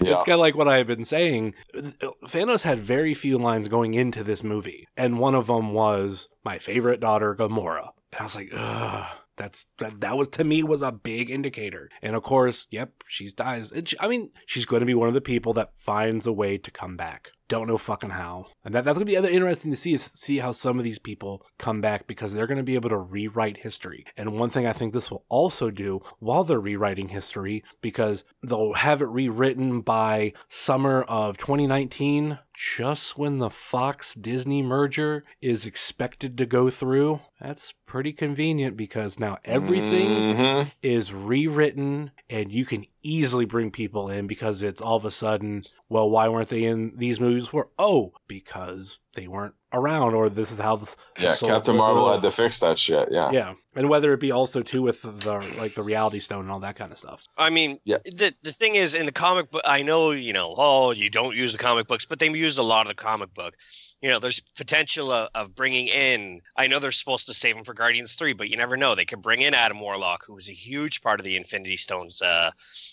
yeah. 0.00 0.12
It's 0.12 0.22
kind 0.22 0.34
of 0.34 0.40
like 0.40 0.54
what 0.54 0.68
I 0.68 0.78
have 0.78 0.86
been 0.86 1.04
saying. 1.04 1.52
Thanos 1.74 2.62
had 2.62 2.78
very 2.78 3.12
few 3.12 3.36
lines 3.36 3.66
going 3.66 3.92
into 3.92 4.22
this 4.22 4.42
movie, 4.42 4.86
and 4.96 5.18
one 5.18 5.34
of 5.34 5.48
them 5.48 5.72
was 5.72 6.28
my 6.44 6.58
favorite 6.58 7.00
daughter, 7.00 7.34
Gamora. 7.34 7.90
And 8.12 8.20
I 8.20 8.22
was 8.22 8.36
like, 8.36 8.50
ugh 8.54 9.06
that's 9.36 9.66
that, 9.78 10.00
that 10.00 10.16
was 10.16 10.28
to 10.28 10.44
me 10.44 10.62
was 10.62 10.82
a 10.82 10.92
big 10.92 11.30
indicator. 11.30 11.90
And 12.02 12.14
of 12.14 12.22
course, 12.22 12.66
yep, 12.70 12.92
she 13.06 13.30
dies. 13.30 13.72
She, 13.84 13.96
I 13.98 14.08
mean, 14.08 14.30
she's 14.46 14.66
going 14.66 14.80
to 14.80 14.86
be 14.86 14.94
one 14.94 15.08
of 15.08 15.14
the 15.14 15.20
people 15.20 15.52
that 15.54 15.76
finds 15.76 16.26
a 16.26 16.32
way 16.32 16.58
to 16.58 16.70
come 16.70 16.96
back. 16.96 17.30
Don't 17.48 17.66
know 17.66 17.78
fucking 17.78 18.10
how. 18.10 18.46
And 18.64 18.74
that, 18.74 18.84
that's 18.84 18.96
going 18.96 19.06
to 19.06 19.10
be 19.10 19.16
other 19.16 19.28
interesting 19.28 19.70
to 19.70 19.76
see 19.76 19.94
is 19.94 20.10
see 20.14 20.38
how 20.38 20.52
some 20.52 20.78
of 20.78 20.84
these 20.84 20.98
people 20.98 21.44
come 21.58 21.80
back 21.80 22.06
because 22.06 22.32
they're 22.32 22.46
going 22.46 22.58
to 22.58 22.64
be 22.64 22.74
able 22.74 22.90
to 22.90 22.96
rewrite 22.96 23.58
history. 23.58 24.06
And 24.16 24.38
one 24.38 24.50
thing 24.50 24.66
I 24.66 24.72
think 24.72 24.92
this 24.92 25.10
will 25.10 25.24
also 25.28 25.70
do 25.70 26.00
while 26.18 26.44
they're 26.44 26.60
rewriting 26.60 27.08
history 27.08 27.62
because 27.82 28.24
they'll 28.42 28.74
have 28.74 29.02
it 29.02 29.08
rewritten 29.08 29.82
by 29.82 30.32
summer 30.48 31.02
of 31.02 31.36
2019 31.36 32.38
just 32.54 33.18
when 33.18 33.38
the 33.38 33.50
Fox 33.50 34.14
Disney 34.14 34.62
merger 34.62 35.24
is 35.42 35.66
expected 35.66 36.38
to 36.38 36.46
go 36.46 36.70
through. 36.70 37.20
That's 37.40 37.74
pretty 37.84 38.12
convenient 38.12 38.76
because 38.76 39.18
now 39.18 39.38
everything 39.44 40.10
mm-hmm. 40.10 40.68
is 40.82 41.12
rewritten 41.12 42.12
and 42.30 42.52
you 42.52 42.64
can 42.64 42.86
easily 43.04 43.44
bring 43.44 43.70
people 43.70 44.08
in 44.08 44.26
because 44.26 44.62
it's 44.62 44.80
all 44.80 44.96
of 44.96 45.04
a 45.04 45.10
sudden, 45.10 45.62
well, 45.88 46.10
why 46.10 46.28
weren't 46.28 46.48
they 46.48 46.64
in 46.64 46.94
these 46.96 47.20
movies 47.20 47.44
before? 47.44 47.70
Oh, 47.78 48.14
because 48.26 48.98
they 49.14 49.26
weren't 49.26 49.54
around, 49.72 50.14
or 50.14 50.28
this 50.28 50.50
is 50.52 50.58
how 50.58 50.76
this. 50.76 50.96
Yeah, 51.18 51.34
Captain 51.36 51.76
Marvel 51.76 52.12
had 52.12 52.22
to 52.22 52.30
fix 52.30 52.60
that 52.60 52.78
shit. 52.78 53.08
Yeah, 53.10 53.30
yeah, 53.30 53.54
and 53.74 53.88
whether 53.88 54.12
it 54.12 54.20
be 54.20 54.32
also 54.32 54.62
too 54.62 54.82
with 54.82 55.02
the 55.02 55.54
like 55.58 55.74
the 55.74 55.82
Reality 55.82 56.20
Stone 56.20 56.42
and 56.42 56.50
all 56.50 56.60
that 56.60 56.76
kind 56.76 56.92
of 56.92 56.98
stuff. 56.98 57.26
I 57.36 57.50
mean, 57.50 57.80
yeah. 57.84 57.98
The 58.04 58.34
the 58.42 58.52
thing 58.52 58.74
is, 58.74 58.94
in 58.94 59.06
the 59.06 59.12
comic 59.12 59.50
book, 59.50 59.62
I 59.64 59.82
know 59.82 60.10
you 60.10 60.32
know, 60.32 60.54
oh, 60.56 60.92
you 60.92 61.10
don't 61.10 61.36
use 61.36 61.52
the 61.52 61.58
comic 61.58 61.86
books, 61.86 62.04
but 62.04 62.18
they 62.18 62.28
used 62.28 62.58
a 62.58 62.62
lot 62.62 62.82
of 62.82 62.88
the 62.88 63.02
comic 63.02 63.32
book 63.34 63.56
you 64.04 64.10
know, 64.10 64.18
there's 64.18 64.38
potential 64.38 65.10
of, 65.10 65.30
of, 65.34 65.54
bringing 65.54 65.88
in. 65.88 66.42
I 66.56 66.66
know 66.66 66.78
they're 66.78 66.92
supposed 66.92 67.26
to 67.26 67.32
save 67.32 67.56
him 67.56 67.64
for 67.64 67.72
Guardians 67.72 68.16
Three, 68.16 68.34
but 68.34 68.50
you 68.50 68.56
never 68.58 68.76
know. 68.76 68.94
They 68.94 69.06
could 69.06 69.22
bring 69.22 69.40
in 69.40 69.54
Adam 69.54 69.80
Warlock, 69.80 70.26
who 70.26 70.34
was 70.34 70.46
a 70.46 70.52
huge 70.52 71.00
part 71.00 71.20
of 71.20 71.24
the 71.24 71.38
Infinity 71.38 71.78
Stones 71.78 72.20
uh, 72.20 72.50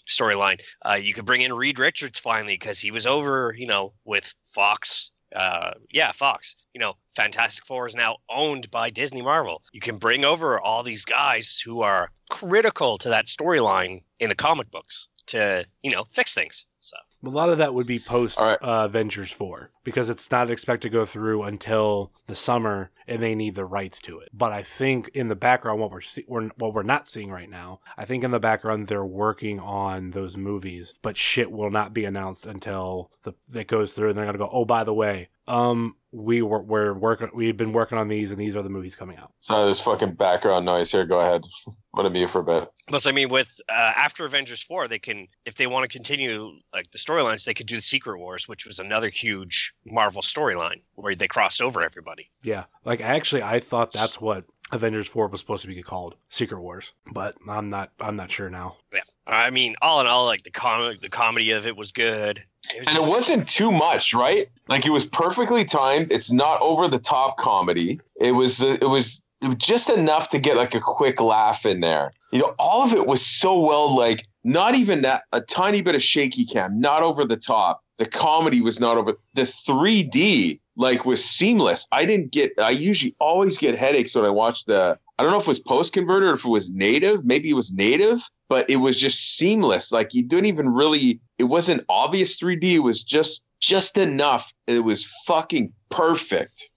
storyline. 0.08 0.62
Uh, 0.84 0.94
you 0.94 1.14
could 1.14 1.26
bring 1.26 1.42
in 1.42 1.52
Reed 1.52 1.80
Richards 1.80 2.18
finally 2.18 2.54
because 2.54 2.80
he 2.80 2.92
was 2.92 3.06
over, 3.06 3.54
you 3.58 3.68
know, 3.68 3.92
with 4.06 4.34
Fox. 4.46 5.12
Uh, 5.36 5.72
yeah, 5.90 6.12
Fox. 6.12 6.56
You 6.74 6.82
know, 6.82 6.94
Fantastic 7.16 7.66
Four 7.66 7.88
is 7.88 7.96
now 7.96 8.18
owned 8.30 8.70
by 8.72 8.90
Disney 8.90 9.22
Marvel. 9.22 9.62
You 9.74 9.82
can 9.82 9.98
bring 9.98 10.26
over 10.26 10.60
all 10.60 10.84
these 10.84 11.06
guys 11.06 11.62
who 11.64 11.82
are 11.82 12.10
critical 12.30 12.98
to 13.00 13.10
that 13.10 13.26
storyline 13.26 14.04
in 14.20 14.30
the 14.30 14.36
comic 14.36 14.72
books 14.72 15.08
to, 15.28 15.66
you 15.84 15.92
know, 15.92 16.06
fix 16.12 16.34
things. 16.34 16.66
So 16.80 16.98
a 17.24 17.30
lot 17.30 17.50
of 17.50 17.58
that 17.60 17.74
would 17.74 17.88
be 17.88 18.00
post 18.00 18.40
right. 18.40 18.58
uh, 18.62 18.86
Avengers 18.86 19.32
4 19.32 19.72
because 19.84 20.10
it's 20.10 20.32
not 20.32 20.50
expected 20.50 20.90
to 20.90 20.94
go 20.94 21.06
through 21.06 21.44
until 21.44 22.12
the 22.28 22.36
summer 22.36 22.92
and 23.12 23.22
they 23.22 23.36
need 23.36 23.56
the 23.56 23.66
rights 23.66 24.00
to 24.02 24.20
it. 24.20 24.30
But 24.34 24.54
I 24.54 24.64
think 24.64 25.10
in 25.14 25.28
the 25.28 25.36
background 25.36 25.82
what 25.82 25.92
we're, 25.92 26.02
see- 26.02 26.26
we're 26.28 26.48
what 26.58 26.74
we're 26.74 26.84
not 26.84 27.08
seeing 27.08 27.30
right 27.30 27.50
now, 27.50 27.82
I 27.98 28.06
think 28.06 28.24
in 28.24 28.32
the 28.32 28.40
background 28.40 28.88
they're 28.88 29.06
working 29.06 29.60
on 29.60 30.12
those 30.12 30.38
movies, 30.38 30.94
but 31.02 31.18
shit 31.18 31.52
will 31.52 31.70
not 31.72 31.94
be 31.94 32.06
announced 32.06 32.46
until 32.46 33.12
the 33.24 33.34
it 33.54 33.68
goes 33.68 33.94
through 33.94 34.10
and 34.10 34.18
they're 34.18 34.26
going 34.26 34.34
to 34.34 34.40
go, 34.40 34.50
"Oh, 34.52 34.66
by 34.66 34.84
the 34.84 34.94
way, 34.94 35.30
um 35.48 35.96
we 36.14 36.42
were 36.42 36.62
we're 36.62 36.94
working 36.94 37.30
we've 37.34 37.56
been 37.58 37.72
working 37.72 37.98
on 37.98 38.08
these 38.10 38.32
and 38.32 38.40
these 38.40 38.56
are 38.56 38.62
the 38.62 38.70
movies 38.70 38.96
coming 38.96 39.18
out. 39.18 39.32
Sorry 39.40 39.64
there's 39.66 39.80
fucking 39.80 40.14
background 40.14 40.66
noise 40.66 40.92
here. 40.92 41.06
Go 41.06 41.20
ahead. 41.20 41.46
What 41.94 42.06
a 42.06 42.10
mute 42.10 42.30
for 42.30 42.40
a 42.40 42.44
bit. 42.46 42.70
Plus 42.88 43.06
i 43.06 43.12
mean 43.12 43.28
with 43.28 43.60
uh, 43.68 43.92
after 43.98 44.24
avengers 44.24 44.64
4 44.64 44.88
they 44.88 44.98
can 44.98 45.28
if 45.46 45.56
they 45.56 45.68
want 45.68 45.84
to 45.84 45.90
continue 45.90 46.54
like 46.74 46.90
the 46.92 46.98
storylines 46.98 47.44
they 47.44 47.54
could 47.54 47.68
do 47.68 47.76
the 47.76 47.82
secret 47.82 48.18
wars 48.18 48.48
which 48.48 48.66
was 48.66 48.80
another 48.80 49.10
huge 49.10 49.74
marvel 49.86 50.22
storyline 50.22 50.80
where 50.96 51.16
they 51.16 51.28
crossed 51.28 51.62
over 51.62 51.84
everybody. 51.84 52.32
Yeah. 52.44 52.64
Like 52.86 53.01
actually 53.02 53.44
i 53.44 53.60
thought 53.60 53.92
that's 53.92 54.20
what 54.22 54.46
Avengers 54.72 55.08
4 55.08 55.28
was 55.28 55.42
supposed 55.42 55.62
to 55.64 55.68
be 55.68 55.82
called 55.84 56.16
Secret 56.30 56.62
Wars, 56.62 56.94
but 57.12 57.36
I'm 57.48 57.70
not 57.70 57.92
I'm 58.00 58.16
not 58.16 58.32
sure 58.32 58.50
now. 58.50 58.78
Yeah. 58.94 59.02
I 59.28 59.50
mean, 59.50 59.76
all 59.82 60.02
in 60.02 60.08
all 60.08 60.26
like 60.26 60.44
the 60.44 60.52
comic 60.52 61.02
the 61.02 61.10
comedy 61.10 61.52
of 61.52 61.66
it 61.66 61.76
was 61.76 61.92
good. 61.92 62.44
It 62.74 62.80
was 62.80 62.88
and 62.88 62.96
just... 62.96 62.98
it 62.98 63.02
wasn't 63.02 63.50
too 63.50 63.72
much, 63.72 64.14
right? 64.14 64.50
Like 64.68 64.86
it 64.86 64.92
was 64.92 65.06
perfectly 65.06 65.66
timed. 65.66 66.12
It's 66.12 66.32
not 66.32 66.62
over 66.62 66.88
the 66.88 67.00
top 67.00 67.38
comedy. 67.38 68.00
It 68.20 68.32
was 68.32 68.62
it 68.62 68.88
was 68.88 69.22
it 69.42 69.48
was 69.48 69.58
just 69.58 69.90
enough 69.90 70.30
to 70.30 70.40
get 70.40 70.56
like 70.56 70.76
a 70.76 70.80
quick 70.80 71.20
laugh 71.20 71.66
in 71.66 71.82
there. 71.82 72.14
You 72.32 72.40
know, 72.40 72.56
all 72.58 72.84
of 72.84 72.94
it 72.94 73.08
was 73.08 73.26
so 73.26 73.60
well 73.60 73.94
like 73.96 74.26
not 74.44 74.76
even 74.76 75.02
that 75.02 75.24
a 75.34 75.42
tiny 75.42 75.82
bit 75.82 75.96
of 75.96 76.02
shaky 76.02 76.46
cam, 76.46 76.80
not 76.80 77.04
over 77.04 77.26
the 77.26 77.38
top. 77.38 77.84
The 77.98 78.06
comedy 78.08 78.62
was 78.62 78.80
not 78.80 78.98
over 78.98 79.14
the 79.36 79.44
3D 79.44 80.60
like 80.82 81.06
was 81.06 81.24
seamless. 81.24 81.88
I 81.92 82.06
didn't 82.06 82.32
get 82.32 82.52
I 82.60 82.72
usually 82.72 83.16
always 83.20 83.58
get 83.58 83.78
headaches 83.78 84.16
when 84.16 84.26
I 84.26 84.30
watch 84.30 84.66
the 84.66 84.98
I 85.18 85.24
don't 85.24 85.32
know 85.32 85.38
if 85.38 85.46
it 85.46 85.48
was 85.48 85.60
post 85.60 85.94
converter 85.94 86.32
or 86.32 86.34
if 86.34 86.44
it 86.44 86.50
was 86.50 86.70
native, 86.72 87.24
maybe 87.24 87.50
it 87.50 87.54
was 87.54 87.72
native, 87.72 88.28
but 88.50 88.68
it 88.70 88.78
was 88.78 89.00
just 89.00 89.38
seamless. 89.38 89.92
Like 89.92 90.14
you 90.14 90.24
didn't 90.24 90.48
even 90.48 90.70
really 90.70 91.22
it 91.38 91.46
wasn't 91.46 91.86
obvious 91.88 92.38
3D, 92.38 92.64
it 92.64 92.80
was 92.80 93.04
just 93.04 93.46
just 93.60 93.98
enough. 93.98 94.52
It 94.68 94.84
was 94.84 95.08
fucking 95.28 95.72
perfect. 95.90 96.70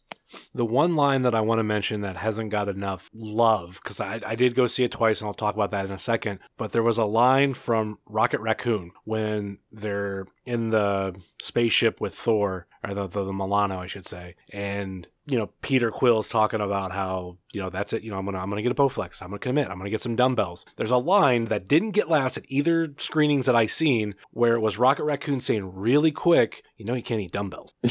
The 0.55 0.65
one 0.65 0.97
line 0.97 1.23
that 1.23 1.35
I 1.35 1.41
want 1.41 1.59
to 1.59 1.65
mention 1.65 2.01
that 2.03 2.17
hasn't 2.17 2.51
got 2.51 2.69
enough 2.69 3.11
love, 3.15 3.81
because 3.83 4.01
I, 4.01 4.21
I 4.27 4.35
did 4.35 4.55
go 4.55 4.67
see 4.67 4.85
it 4.85 4.93
twice 4.93 5.21
and 5.21 5.29
I'll 5.29 5.35
talk 5.35 5.55
about 5.55 5.71
that 5.71 5.85
in 5.85 5.93
a 5.93 5.99
second, 5.99 6.41
but 6.57 6.73
there 6.73 6.83
was 6.83 6.99
a 6.99 7.05
line 7.05 7.55
from 7.55 7.99
Rocket 8.07 8.41
Raccoon 8.41 8.93
when 9.05 9.59
they're 9.73 10.27
in 10.45 10.71
the 10.71 11.15
spaceship 11.41 12.01
with 12.01 12.15
Thor, 12.15 12.67
or 12.83 12.95
the, 12.95 13.07
the, 13.07 13.25
the 13.25 13.33
Milano, 13.33 13.79
I 13.81 13.87
should 13.87 14.07
say, 14.07 14.37
and 14.53 15.09
you 15.27 15.39
know, 15.39 15.49
Peter 15.63 15.91
Quill's 15.91 16.29
talking 16.29 16.61
about 16.61 16.93
how, 16.93 17.39
you 17.53 17.61
know, 17.61 17.71
that's 17.71 17.95
it. 17.95 18.03
You 18.03 18.11
know, 18.11 18.19
I'm 18.19 18.27
to, 18.27 18.37
I'm 18.37 18.51
to 18.51 18.63
get 18.63 18.73
a 18.73 18.75
Bowflex. 18.75 19.23
I'm 19.23 19.31
to 19.31 19.39
commit. 19.39 19.69
I'm 19.69 19.83
to 19.83 19.89
get 19.89 20.03
some 20.03 20.17
dumbbells. 20.17 20.67
There's 20.77 20.91
a 20.91 20.99
line 20.99 21.47
that 21.47 21.67
didn't 21.67 21.93
get 21.93 22.11
last 22.11 22.37
at 22.37 22.45
either 22.49 22.93
screenings 22.99 23.47
that 23.47 23.57
I 23.57 23.65
seen 23.65 24.17
where 24.33 24.55
it 24.55 24.61
was 24.61 24.77
Rocket 24.77 25.05
Raccoon 25.05 25.41
saying 25.41 25.75
really 25.75 26.11
quick, 26.11 26.63
you 26.77 26.85
know, 26.85 26.95
you 26.95 27.03
can't 27.03 27.21
eat 27.21 27.33
dumbbells. 27.33 27.75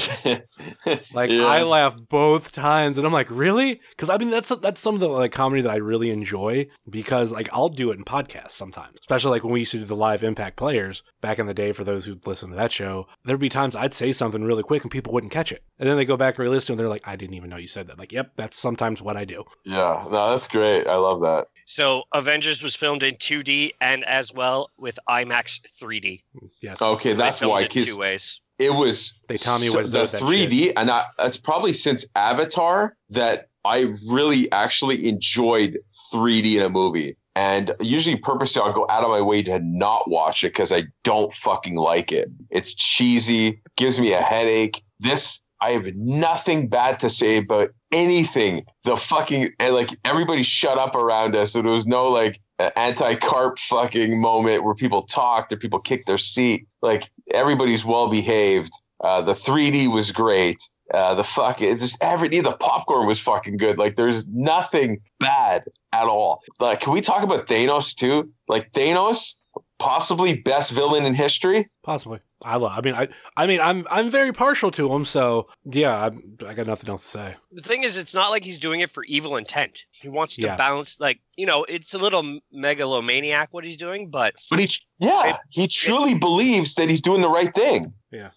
like 1.13 1.29
yeah. 1.29 1.45
I 1.45 1.63
laughed 1.63 2.07
both 2.09 2.51
times 2.51 2.97
and 2.97 3.07
I'm 3.07 3.13
like, 3.13 3.29
really? 3.29 3.79
Cause 3.97 4.09
I 4.09 4.17
mean, 4.17 4.29
that's, 4.29 4.51
that's 4.61 4.81
some 4.81 4.95
of 4.95 4.99
the 4.99 5.07
like 5.07 5.31
comedy 5.31 5.61
that 5.61 5.71
I 5.71 5.77
really 5.77 6.09
enjoy 6.09 6.67
because 6.89 7.31
like 7.31 7.49
I'll 7.53 7.69
do 7.69 7.91
it 7.91 7.97
in 7.97 8.03
podcasts 8.03 8.51
sometimes, 8.51 8.97
especially 9.01 9.31
like 9.31 9.43
when 9.43 9.53
we 9.53 9.61
used 9.61 9.71
to 9.71 9.79
do 9.79 9.85
the 9.85 9.95
live 9.95 10.23
impact 10.23 10.57
players 10.57 11.03
back 11.21 11.39
in 11.39 11.47
the 11.47 11.53
day 11.53 11.71
for 11.71 11.83
those 11.83 12.05
who 12.05 12.19
listen 12.25 12.49
to 12.49 12.55
that 12.55 12.71
show, 12.71 13.07
there'd 13.23 13.39
be 13.39 13.49
times 13.49 13.75
I'd 13.75 13.93
say 13.93 14.11
something 14.11 14.43
really 14.43 14.63
quick 14.63 14.83
and 14.83 14.91
people 14.91 15.13
wouldn't 15.13 15.33
catch 15.33 15.51
it. 15.51 15.63
And 15.79 15.89
then 15.89 15.97
they 15.97 16.05
go 16.05 16.17
back 16.17 16.37
and 16.37 16.43
re-listen 16.43 16.73
and 16.73 16.79
they're 16.79 16.89
like, 16.89 17.07
I 17.07 17.15
didn't 17.15 17.35
even 17.35 17.49
know 17.49 17.57
you 17.57 17.67
said 17.67 17.87
that. 17.87 17.97
Like, 17.97 18.11
yep, 18.11 18.33
that's 18.35 18.57
sometimes 18.57 19.01
what 19.01 19.17
I 19.17 19.25
do. 19.25 19.43
Yeah, 19.65 20.05
no, 20.09 20.29
that's 20.31 20.47
great. 20.47 20.87
I 20.87 20.95
love 20.95 21.21
that. 21.21 21.47
So 21.65 22.03
Avengers 22.13 22.61
was 22.61 22.75
filmed 22.75 23.03
in 23.03 23.15
2D 23.15 23.71
and 23.81 24.03
as 24.05 24.33
well 24.33 24.69
with 24.77 24.99
IMAX 25.09 25.61
3D. 25.81 26.23
Yes. 26.61 26.81
Okay, 26.81 27.13
that's 27.13 27.41
why. 27.41 27.65
Two 27.65 27.97
ways. 27.97 28.41
It 28.59 28.75
was. 28.75 29.19
They 29.27 29.37
tell 29.37 29.59
me 29.59 29.69
was 29.69 29.91
the 29.91 30.03
3D, 30.03 30.73
and 30.77 30.91
I, 30.91 31.05
that's 31.17 31.37
probably 31.37 31.73
since 31.73 32.05
Avatar 32.15 32.95
that 33.09 33.49
I 33.65 33.91
really 34.09 34.51
actually 34.51 35.07
enjoyed 35.07 35.79
3D 36.13 36.55
in 36.55 36.63
a 36.63 36.69
movie. 36.69 37.17
And 37.35 37.73
usually, 37.79 38.15
purposely, 38.15 38.61
I'll 38.61 38.73
go 38.73 38.85
out 38.89 39.03
of 39.03 39.09
my 39.09 39.21
way 39.21 39.41
to 39.43 39.59
not 39.59 40.09
watch 40.09 40.43
it 40.43 40.49
because 40.49 40.71
I 40.71 40.83
don't 41.03 41.33
fucking 41.33 41.75
like 41.75 42.11
it. 42.11 42.29
It's 42.51 42.73
cheesy, 42.75 43.59
gives 43.75 43.99
me 43.99 44.13
a 44.13 44.21
headache. 44.21 44.83
This 44.99 45.41
I 45.63 45.71
have 45.71 45.87
nothing 45.95 46.67
bad 46.67 46.99
to 46.99 47.09
say 47.09 47.37
about 47.37 47.69
anything. 47.93 48.65
The 48.83 48.97
fucking 48.97 49.49
and 49.59 49.73
like 49.73 49.97
everybody 50.03 50.43
shut 50.43 50.77
up 50.77 50.93
around 50.93 51.35
us. 51.37 51.53
So 51.53 51.61
there 51.61 51.71
was 51.71 51.87
no 51.87 52.09
like 52.09 52.39
anti-carp 52.59 53.59
fucking 53.59 54.19
moment 54.19 54.63
where 54.63 54.75
people 54.75 55.03
talked 55.03 55.51
or 55.51 55.57
people 55.57 55.79
kicked 55.79 56.07
their 56.07 56.17
seat. 56.17 56.67
Like 56.81 57.09
everybody's 57.31 57.83
well 57.83 58.09
behaved. 58.09 58.71
Uh, 59.03 59.21
the 59.21 59.33
3D 59.33 59.91
was 59.91 60.11
great. 60.11 60.57
Uh, 60.93 61.15
the 61.15 61.23
fuck 61.23 61.61
it's 61.61 61.81
just 61.81 61.97
every 62.01 62.27
the 62.27 62.51
popcorn 62.51 63.07
was 63.07 63.19
fucking 63.19 63.57
good. 63.57 63.77
Like 63.77 63.95
there's 63.95 64.27
nothing 64.27 64.99
bad 65.19 65.65
at 65.91 66.07
all. 66.07 66.41
Like 66.59 66.81
can 66.81 66.93
we 66.93 67.01
talk 67.01 67.23
about 67.23 67.47
Thanos 67.47 67.95
too? 67.95 68.31
Like 68.47 68.71
Thanos 68.73 69.35
possibly 69.79 70.37
best 70.37 70.71
villain 70.71 71.05
in 71.05 71.13
history. 71.13 71.69
Possibly. 71.83 72.19
I 72.43 72.57
love. 72.57 72.73
I 72.75 72.81
mean, 72.81 72.93
I. 72.93 73.07
I 73.35 73.47
mean, 73.47 73.59
I'm. 73.61 73.87
I'm 73.89 74.09
very 74.09 74.33
partial 74.33 74.71
to 74.71 74.93
him. 74.93 75.05
So 75.05 75.47
yeah, 75.65 75.95
I, 75.95 76.45
I 76.47 76.53
got 76.53 76.67
nothing 76.67 76.89
else 76.89 77.03
to 77.03 77.09
say. 77.09 77.35
The 77.51 77.61
thing 77.61 77.83
is, 77.83 77.97
it's 77.97 78.13
not 78.13 78.29
like 78.29 78.43
he's 78.43 78.59
doing 78.59 78.81
it 78.81 78.89
for 78.89 79.03
evil 79.05 79.37
intent. 79.37 79.85
He 79.91 80.09
wants 80.09 80.35
to 80.35 80.43
yeah. 80.43 80.55
balance, 80.55 80.99
like 80.99 81.19
you 81.37 81.45
know, 81.45 81.65
it's 81.67 81.93
a 81.93 81.97
little 81.97 82.39
megalomaniac 82.51 83.49
what 83.51 83.63
he's 83.63 83.77
doing, 83.77 84.09
but 84.09 84.35
but 84.49 84.59
he, 84.59 84.69
yeah, 84.99 85.29
it, 85.29 85.35
he 85.49 85.67
truly 85.67 86.13
it, 86.13 86.19
believes 86.19 86.75
that 86.75 86.89
he's 86.89 87.01
doing 87.01 87.21
the 87.21 87.29
right 87.29 87.53
thing. 87.53 87.93
Yeah. 88.11 88.29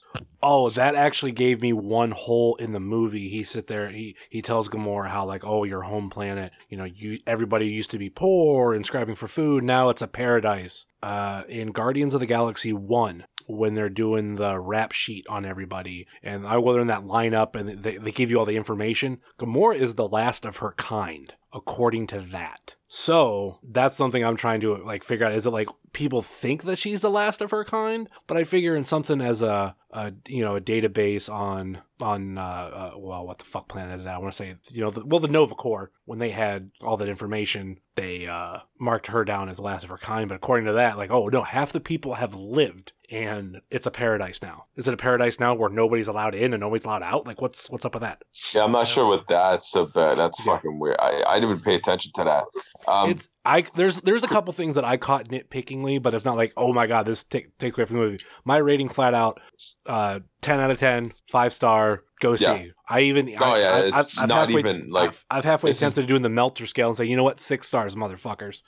Oh, 0.42 0.70
that 0.70 0.94
actually 0.94 1.32
gave 1.32 1.60
me 1.60 1.72
one 1.72 2.12
hole 2.12 2.54
in 2.56 2.72
the 2.72 2.80
movie. 2.80 3.28
He 3.28 3.44
sit 3.44 3.66
there, 3.66 3.90
he 3.90 4.16
he 4.30 4.40
tells 4.40 4.68
Gamora 4.68 5.10
how 5.10 5.26
like, 5.26 5.44
oh, 5.44 5.64
your 5.64 5.82
home 5.82 6.08
planet, 6.08 6.52
you 6.70 6.76
know, 6.76 6.84
you 6.84 7.18
everybody 7.26 7.66
used 7.66 7.90
to 7.90 7.98
be 7.98 8.08
poor 8.08 8.72
and 8.72 8.86
scrapping 8.86 9.16
for 9.16 9.28
food. 9.28 9.64
Now 9.64 9.90
it's 9.90 10.02
a 10.02 10.06
paradise. 10.06 10.86
Uh, 11.02 11.42
in 11.48 11.72
Guardians 11.72 12.14
of 12.14 12.20
the 12.20 12.26
Galaxy 12.26 12.72
one, 12.72 13.24
when 13.46 13.74
they're 13.74 13.88
doing 13.88 14.36
the 14.36 14.58
rap 14.58 14.92
sheet 14.92 15.26
on 15.28 15.44
everybody, 15.44 16.06
and 16.22 16.46
I 16.46 16.54
go 16.54 16.78
in 16.78 16.86
that 16.88 17.04
lineup 17.04 17.54
and 17.54 17.82
they 17.82 17.96
they 17.96 18.12
give 18.12 18.30
you 18.30 18.38
all 18.38 18.44
the 18.44 18.56
information. 18.56 19.18
Gamora 19.38 19.76
is 19.76 19.94
the 19.94 20.08
last 20.08 20.44
of 20.44 20.58
her 20.58 20.72
kind 20.76 21.32
according 21.56 22.06
to 22.08 22.20
that. 22.20 22.74
So 22.88 23.58
that's 23.68 23.96
something 23.96 24.24
I'm 24.24 24.36
trying 24.36 24.60
to 24.60 24.76
like 24.76 25.02
figure 25.02 25.26
out. 25.26 25.32
Is 25.32 25.46
it 25.46 25.50
like 25.50 25.68
people 25.92 26.22
think 26.22 26.62
that 26.64 26.78
she's 26.78 27.00
the 27.00 27.10
last 27.10 27.40
of 27.40 27.50
her 27.50 27.64
kind? 27.64 28.08
But 28.28 28.36
I 28.36 28.44
figure 28.44 28.76
in 28.76 28.84
something 28.84 29.20
as 29.20 29.42
a, 29.42 29.74
a 29.90 30.12
you 30.28 30.44
know 30.44 30.54
a 30.54 30.60
database 30.60 31.28
on 31.28 31.82
on 32.00 32.38
uh, 32.38 32.42
uh, 32.42 32.90
well 32.96 33.26
what 33.26 33.38
the 33.38 33.44
fuck 33.44 33.68
planet 33.68 33.98
is 33.98 34.04
that? 34.04 34.14
I 34.14 34.18
want 34.18 34.34
to 34.34 34.36
say 34.36 34.56
you 34.70 34.82
know 34.82 34.90
the, 34.90 35.04
well 35.04 35.18
the 35.18 35.26
Nova 35.26 35.56
Corps 35.56 35.90
when 36.04 36.20
they 36.20 36.30
had 36.30 36.70
all 36.82 36.96
that 36.98 37.08
information 37.08 37.80
they 37.96 38.26
uh, 38.26 38.58
marked 38.78 39.08
her 39.08 39.24
down 39.24 39.48
as 39.48 39.56
the 39.56 39.62
last 39.62 39.82
of 39.82 39.90
her 39.90 39.98
kind. 39.98 40.28
But 40.28 40.36
according 40.36 40.66
to 40.66 40.74
that, 40.74 40.96
like 40.96 41.10
oh 41.10 41.26
no, 41.28 41.42
half 41.42 41.72
the 41.72 41.80
people 41.80 42.14
have 42.14 42.34
lived 42.34 42.92
and 43.10 43.60
it's 43.70 43.86
a 43.86 43.90
paradise 43.90 44.42
now. 44.42 44.66
Is 44.76 44.88
it 44.88 44.94
a 44.94 44.96
paradise 44.96 45.38
now 45.38 45.54
where 45.54 45.70
nobody's 45.70 46.08
allowed 46.08 46.34
in 46.34 46.52
and 46.52 46.60
nobody's 46.60 46.84
allowed 46.84 47.02
out? 47.02 47.26
Like 47.26 47.40
what's 47.40 47.70
what's 47.70 47.84
up 47.84 47.94
with 47.94 48.02
that? 48.02 48.22
Yeah, 48.54 48.64
I'm 48.64 48.72
not 48.72 48.86
sure 48.86 49.06
what 49.06 49.28
that's 49.28 49.74
about. 49.74 50.16
That's 50.16 50.40
yeah. 50.40 50.54
fucking 50.54 50.78
weird. 50.78 50.96
I, 50.98 51.22
I 51.26 51.34
didn't 51.36 51.45
even 51.46 51.60
pay 51.60 51.76
attention 51.76 52.12
to 52.14 52.24
that. 52.24 52.46
Um, 52.88 53.10
it's 53.10 53.28
I 53.44 53.64
there's 53.74 54.02
there's 54.02 54.22
a 54.22 54.28
couple 54.28 54.52
things 54.52 54.74
that 54.74 54.84
I 54.84 54.96
caught 54.96 55.28
nitpickingly, 55.28 56.02
but 56.02 56.14
it's 56.14 56.24
not 56.24 56.36
like 56.36 56.52
oh 56.56 56.72
my 56.72 56.86
god 56.86 57.06
this 57.06 57.24
take 57.24 57.56
take 57.58 57.76
away 57.76 57.86
from 57.86 57.96
the 57.96 58.02
movie. 58.02 58.24
My 58.44 58.58
rating 58.58 58.88
flat 58.88 59.14
out, 59.14 59.40
uh, 59.86 60.20
ten 60.42 60.60
out 60.60 60.70
of 60.70 60.78
10, 60.78 61.12
five 61.30 61.52
star. 61.52 62.02
Go 62.20 62.32
yeah. 62.32 62.56
see. 62.56 62.72
I 62.88 63.00
even 63.00 63.28
oh 63.38 63.44
I, 63.44 63.58
yeah, 63.58 63.70
I, 63.70 63.80
it's 63.98 64.18
I've, 64.18 64.28
not 64.28 64.48
halfway, 64.48 64.60
even 64.60 64.86
like 64.88 65.08
I've, 65.08 65.24
I've 65.30 65.44
halfway 65.44 65.70
attempted 65.70 66.02
is... 66.02 66.06
doing 66.06 66.22
the 66.22 66.30
melter 66.30 66.66
scale 66.66 66.88
and 66.88 66.96
say 66.96 67.04
you 67.04 67.16
know 67.16 67.24
what 67.24 67.40
six 67.40 67.68
stars 67.68 67.94
motherfuckers. 67.94 68.62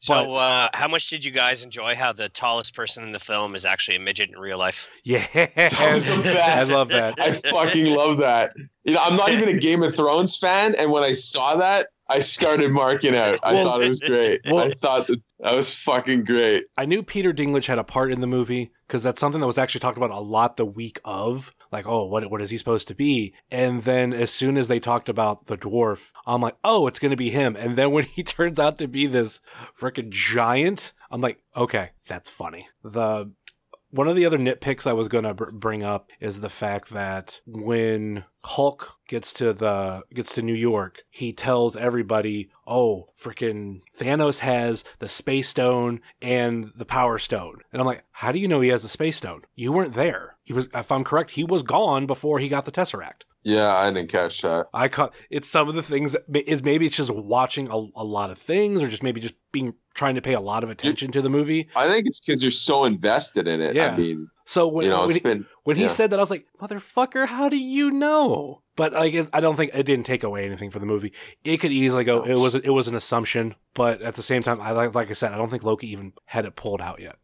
So, 0.00 0.14
but, 0.14 0.32
uh, 0.32 0.68
how 0.72 0.88
much 0.88 1.08
did 1.08 1.24
you 1.24 1.30
guys 1.30 1.62
enjoy 1.62 1.94
how 1.94 2.12
the 2.12 2.30
tallest 2.30 2.74
person 2.74 3.04
in 3.04 3.12
the 3.12 3.20
film 3.20 3.54
is 3.54 3.64
actually 3.64 3.96
a 3.96 4.00
midget 4.00 4.30
in 4.30 4.38
real 4.38 4.58
life? 4.58 4.88
Yeah, 5.04 5.26
I 5.34 6.64
love 6.72 6.88
that. 6.88 7.14
I 7.18 7.32
fucking 7.32 7.94
love 7.94 8.18
that. 8.18 8.52
You 8.84 8.94
know, 8.94 9.00
I'm 9.02 9.16
not 9.16 9.30
even 9.30 9.48
a 9.48 9.58
Game 9.58 9.82
of 9.82 9.94
Thrones 9.94 10.36
fan, 10.36 10.74
and 10.76 10.90
when 10.90 11.02
I 11.02 11.12
saw 11.12 11.56
that, 11.56 11.88
I 12.08 12.20
started 12.20 12.72
marking 12.72 13.14
out. 13.14 13.38
I 13.50 13.54
well, 13.54 13.64
thought 13.64 13.82
it 13.82 13.88
was 13.88 14.00
great. 14.00 14.40
Well, 14.50 14.64
I 14.64 14.70
thought 14.70 15.06
that, 15.08 15.20
that 15.40 15.52
was 15.52 15.72
fucking 15.72 16.24
great. 16.24 16.64
I 16.76 16.86
knew 16.86 17.02
Peter 17.02 17.32
Dinklage 17.32 17.66
had 17.66 17.78
a 17.78 17.84
part 17.84 18.12
in 18.12 18.20
the 18.20 18.26
movie 18.26 18.70
because 18.86 19.02
that's 19.02 19.20
something 19.20 19.40
that 19.40 19.46
was 19.46 19.58
actually 19.58 19.80
talked 19.80 19.96
about 19.96 20.10
a 20.10 20.20
lot 20.20 20.56
the 20.56 20.64
week 20.64 21.00
of. 21.04 21.54
Like, 21.72 21.86
oh, 21.86 22.04
what 22.06 22.30
what 22.30 22.42
is 22.42 22.50
he 22.50 22.58
supposed 22.58 22.88
to 22.88 22.94
be? 22.94 23.32
And 23.50 23.84
then 23.84 24.12
as 24.12 24.30
soon 24.30 24.56
as 24.56 24.68
they 24.68 24.80
talked 24.80 25.08
about 25.08 25.46
the 25.46 25.56
dwarf, 25.56 26.10
I'm 26.26 26.40
like, 26.40 26.56
oh, 26.64 26.86
it's 26.86 26.98
gonna 26.98 27.16
be 27.16 27.30
him. 27.30 27.56
And 27.56 27.76
then 27.76 27.90
when 27.92 28.04
he 28.14 28.22
turns 28.22 28.58
out 28.58 28.78
to 28.78 28.88
be 28.88 29.06
this 29.06 29.40
freaking 29.78 30.10
giant, 30.10 30.92
I'm 31.10 31.20
like, 31.20 31.42
okay, 31.56 31.90
that's 32.06 32.30
funny. 32.30 32.68
The 32.84 33.30
one 33.90 34.08
of 34.08 34.16
the 34.16 34.24
other 34.24 34.38
nitpicks 34.38 34.86
I 34.86 34.92
was 34.92 35.08
going 35.08 35.24
to 35.24 35.34
br- 35.34 35.50
bring 35.50 35.82
up 35.82 36.10
is 36.20 36.40
the 36.40 36.48
fact 36.48 36.90
that 36.90 37.40
when 37.46 38.24
Hulk 38.42 38.94
gets 39.08 39.32
to 39.34 39.52
the 39.52 40.02
gets 40.14 40.34
to 40.34 40.42
New 40.42 40.54
York, 40.54 41.02
he 41.10 41.32
tells 41.32 41.76
everybody, 41.76 42.50
"Oh, 42.66 43.08
freaking 43.20 43.80
Thanos 43.98 44.38
has 44.38 44.84
the 44.98 45.08
space 45.08 45.48
stone 45.48 46.00
and 46.22 46.70
the 46.76 46.84
power 46.84 47.18
stone." 47.18 47.60
And 47.72 47.80
I'm 47.80 47.86
like, 47.86 48.04
"How 48.12 48.32
do 48.32 48.38
you 48.38 48.48
know 48.48 48.60
he 48.60 48.70
has 48.70 48.82
the 48.82 48.88
space 48.88 49.16
stone? 49.16 49.42
You 49.54 49.72
weren't 49.72 49.94
there. 49.94 50.36
He 50.42 50.52
was 50.52 50.68
if 50.72 50.90
I'm 50.90 51.04
correct, 51.04 51.32
he 51.32 51.44
was 51.44 51.62
gone 51.62 52.06
before 52.06 52.38
he 52.38 52.48
got 52.48 52.64
the 52.64 52.72
Tesseract." 52.72 53.24
Yeah, 53.42 53.74
I 53.74 53.90
didn't 53.90 54.10
catch 54.10 54.42
that. 54.42 54.66
I 54.74 54.88
caught 54.88 55.14
it's 55.30 55.48
some 55.48 55.68
of 55.68 55.74
the 55.74 55.82
things 55.82 56.12
that 56.12 56.24
it, 56.28 56.64
maybe 56.64 56.86
it's 56.86 56.96
just 56.96 57.10
watching 57.10 57.68
a, 57.68 57.76
a 57.96 58.04
lot 58.04 58.30
of 58.30 58.38
things 58.38 58.82
or 58.82 58.88
just 58.88 59.02
maybe 59.02 59.20
just 59.20 59.34
being 59.50 59.74
trying 59.94 60.14
to 60.14 60.20
pay 60.20 60.34
a 60.34 60.40
lot 60.40 60.62
of 60.62 60.70
attention 60.70 61.10
to 61.12 61.22
the 61.22 61.30
movie. 61.30 61.68
I 61.74 61.88
think 61.88 62.06
it's 62.06 62.20
because 62.20 62.42
you're 62.42 62.50
so 62.50 62.84
invested 62.84 63.48
in 63.48 63.60
it. 63.60 63.74
Yeah. 63.74 63.92
I 63.92 63.96
mean, 63.96 64.28
so 64.44 64.68
when 64.68 64.84
you 64.84 64.90
know, 64.90 65.06
when, 65.06 65.14
he, 65.14 65.20
been, 65.20 65.46
when 65.64 65.76
yeah. 65.76 65.84
he 65.84 65.88
said 65.88 66.10
that, 66.10 66.18
I 66.18 66.22
was 66.22 66.30
like, 66.30 66.46
"Motherfucker, 66.60 67.26
how 67.26 67.48
do 67.48 67.56
you 67.56 67.90
know?" 67.90 68.62
But 68.76 68.92
like, 68.92 69.28
I 69.32 69.40
don't 69.40 69.56
think 69.56 69.70
it 69.74 69.84
didn't 69.84 70.06
take 70.06 70.22
away 70.22 70.44
anything 70.44 70.70
from 70.70 70.80
the 70.80 70.86
movie. 70.86 71.12
It 71.44 71.58
could 71.58 71.72
easily 71.72 72.04
go. 72.04 72.22
It 72.24 72.36
was 72.36 72.54
it 72.54 72.70
was 72.70 72.88
an 72.88 72.94
assumption, 72.94 73.54
but 73.74 74.02
at 74.02 74.16
the 74.16 74.22
same 74.22 74.42
time, 74.42 74.60
I 74.60 74.72
like 74.72 74.94
like 74.94 75.10
I 75.10 75.14
said, 75.14 75.32
I 75.32 75.36
don't 75.36 75.50
think 75.50 75.62
Loki 75.62 75.90
even 75.92 76.12
had 76.26 76.44
it 76.44 76.56
pulled 76.56 76.80
out 76.80 77.00
yet. 77.00 77.16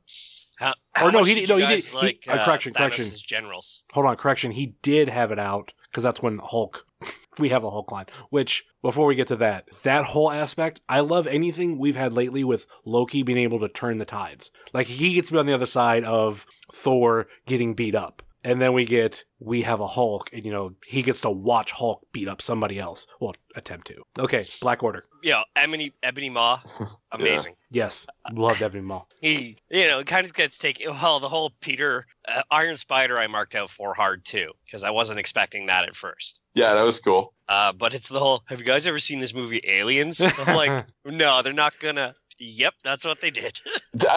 How, 0.59 0.73
how 0.95 1.09
or 1.09 1.13
no, 1.13 1.25
he 1.25 1.35
did. 1.35 1.49
No, 1.49 1.59
he 1.59 1.67
did. 1.67 1.93
Like, 1.93 2.25
he, 2.25 2.31
uh, 2.31 2.45
correction, 2.45 2.73
correction. 2.73 3.07
Generals. 3.15 3.85
Hold 3.93 4.07
on, 4.07 4.17
correction. 4.17 4.53
He 4.53 4.75
did 4.83 5.11
have 5.11 5.31
it 5.31 5.39
out 5.39 5.73
because 5.97 6.05
that's 6.05 6.21
when 6.21 6.41
Hulk. 6.45 6.85
we 7.39 7.49
have 7.49 7.65
a 7.65 7.71
Hulk 7.71 7.91
line. 7.91 8.05
Which 8.29 8.67
before 8.83 9.07
we 9.07 9.15
get 9.15 9.29
to 9.29 9.37
that, 9.37 9.65
that 9.83 10.05
whole 10.05 10.31
aspect, 10.31 10.83
I 10.91 11.01
love 11.01 11.27
anything 11.27 11.79
we've 11.79 11.97
had 11.97 12.13
lately 12.13 12.45
with 12.45 12.67
Loki 12.85 13.23
being 13.23 13.39
able 13.39 13.59
to 13.61 13.69
turn 13.69 13.97
the 13.97 14.05
tides. 14.05 14.51
Like 14.75 14.89
he 14.89 15.15
gets 15.15 15.29
to 15.29 15.33
be 15.33 15.39
on 15.39 15.47
the 15.47 15.55
other 15.55 15.65
side 15.65 16.05
of 16.05 16.45
Thor 16.71 17.29
getting 17.47 17.73
beat 17.73 17.95
up 17.95 18.23
and 18.47 18.61
then 18.61 18.73
we 18.73 18.85
get 18.85 19.25
we 19.41 19.63
have 19.63 19.81
a 19.81 19.87
Hulk, 19.89 20.31
and 20.33 20.45
you 20.45 20.53
know 20.53 20.75
he 20.87 21.03
gets 21.03 21.21
to 21.23 21.31
watch 21.31 21.73
Hulk 21.73 22.07
beat 22.13 22.29
up 22.29 22.41
somebody 22.41 22.79
else. 22.79 23.07
Well, 23.21 23.35
attempt 23.57 23.89
to. 23.89 24.03
Okay, 24.21 24.45
Black 24.63 24.83
Order. 24.85 25.05
Yeah, 25.23 25.43
Ebony 25.57 25.93
Ebony 26.05 26.31
Maw, 26.31 26.61
amazing. 27.13 27.57
yeah. 27.71 27.85
Yes, 27.85 28.07
loved 28.33 28.63
Ebony 28.63 28.83
Maw. 28.83 29.05
he, 29.21 29.57
you 29.71 29.89
know, 29.89 30.03
kind 30.05 30.25
of 30.25 30.33
gets 30.33 30.59
taken. 30.59 30.91
Well, 30.91 31.19
the 31.19 31.29
whole 31.29 31.51
Peter 31.61 32.07
uh, 32.29 32.43
Iron 32.53 32.77
Spider, 32.77 33.19
I 33.19 33.27
marked 33.27 33.57
out 33.57 33.69
for 33.69 33.93
hard 33.93 34.25
too 34.25 34.53
because 34.65 34.85
I 34.85 34.91
wasn't 34.91 35.19
expecting 35.19 35.67
that 35.67 35.85
at 35.85 35.97
first. 35.97 36.41
Yeah, 36.55 36.75
that 36.75 36.85
was 36.85 37.01
cool. 37.01 37.35
Uh, 37.49 37.73
but 37.73 37.95
it's 37.95 38.09
the 38.09 38.21
whole. 38.21 38.43
Have 38.47 38.61
you 38.61 38.65
guys 38.65 38.87
ever 38.87 39.01
seen 39.01 39.19
this 39.19 39.35
movie 39.35 39.61
Aliens? 39.65 40.21
I'm 40.47 40.57
like, 40.57 40.87
no, 41.05 41.43
they're 41.43 41.53
not 41.53 41.79
gonna. 41.81 42.15
Yep, 42.39 42.75
that's 42.85 43.05
what 43.05 43.21
they 43.21 43.31
did. 43.31 43.61
how 44.09 44.17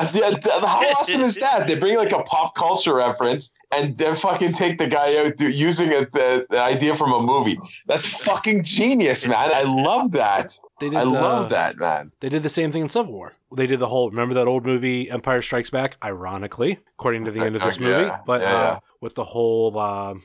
awesome 0.98 1.22
is 1.22 1.36
that? 1.38 1.68
They 1.68 1.76
bring 1.76 1.98
like 1.98 2.12
a 2.12 2.22
pop 2.24 2.56
culture 2.56 2.96
reference 2.96 3.54
and 3.74 3.98
then 3.98 4.16
fucking 4.16 4.54
take 4.54 4.78
the 4.78 4.88
guy 4.88 5.18
out 5.24 5.40
using 5.40 5.92
it, 5.92 6.12
the, 6.12 6.46
the, 6.50 6.60
idea 6.62 6.96
from 6.96 7.14
a 7.14 7.22
movie. 7.22 7.58
That's 7.86 8.06
fucking 8.06 8.64
genius, 8.64 9.26
man. 9.26 9.52
I 9.54 9.64
love 9.64 10.12
that. 10.12 10.60
They 10.80 10.90
did 10.90 10.98
I 10.98 11.04
the, 11.04 11.10
love 11.10 11.50
that, 11.50 11.78
man. 11.78 12.12
They 12.20 12.30
did 12.30 12.44
the 12.44 12.50
same 12.50 12.72
thing 12.72 12.84
in 12.84 12.90
Civil 12.90 13.14
War. 13.14 13.34
They 13.56 13.68
did 13.68 13.80
the 13.80 13.88
whole. 13.88 14.10
Remember 14.10 14.34
that 14.36 14.48
old 14.48 14.66
movie 14.66 15.10
Empire 15.10 15.42
Strikes 15.42 15.70
Back? 15.70 15.98
Ironically, 16.04 16.80
according 16.98 17.26
to 17.26 17.32
the 17.32 17.40
end 17.46 17.56
of 17.56 17.62
this 17.62 17.80
movie, 17.80 18.06
yeah, 18.06 18.20
but 18.26 18.42
yeah. 18.42 18.56
Uh, 18.56 18.80
with 19.02 19.16
the 19.16 19.26
whole. 19.26 19.78
Uh, 19.78 20.16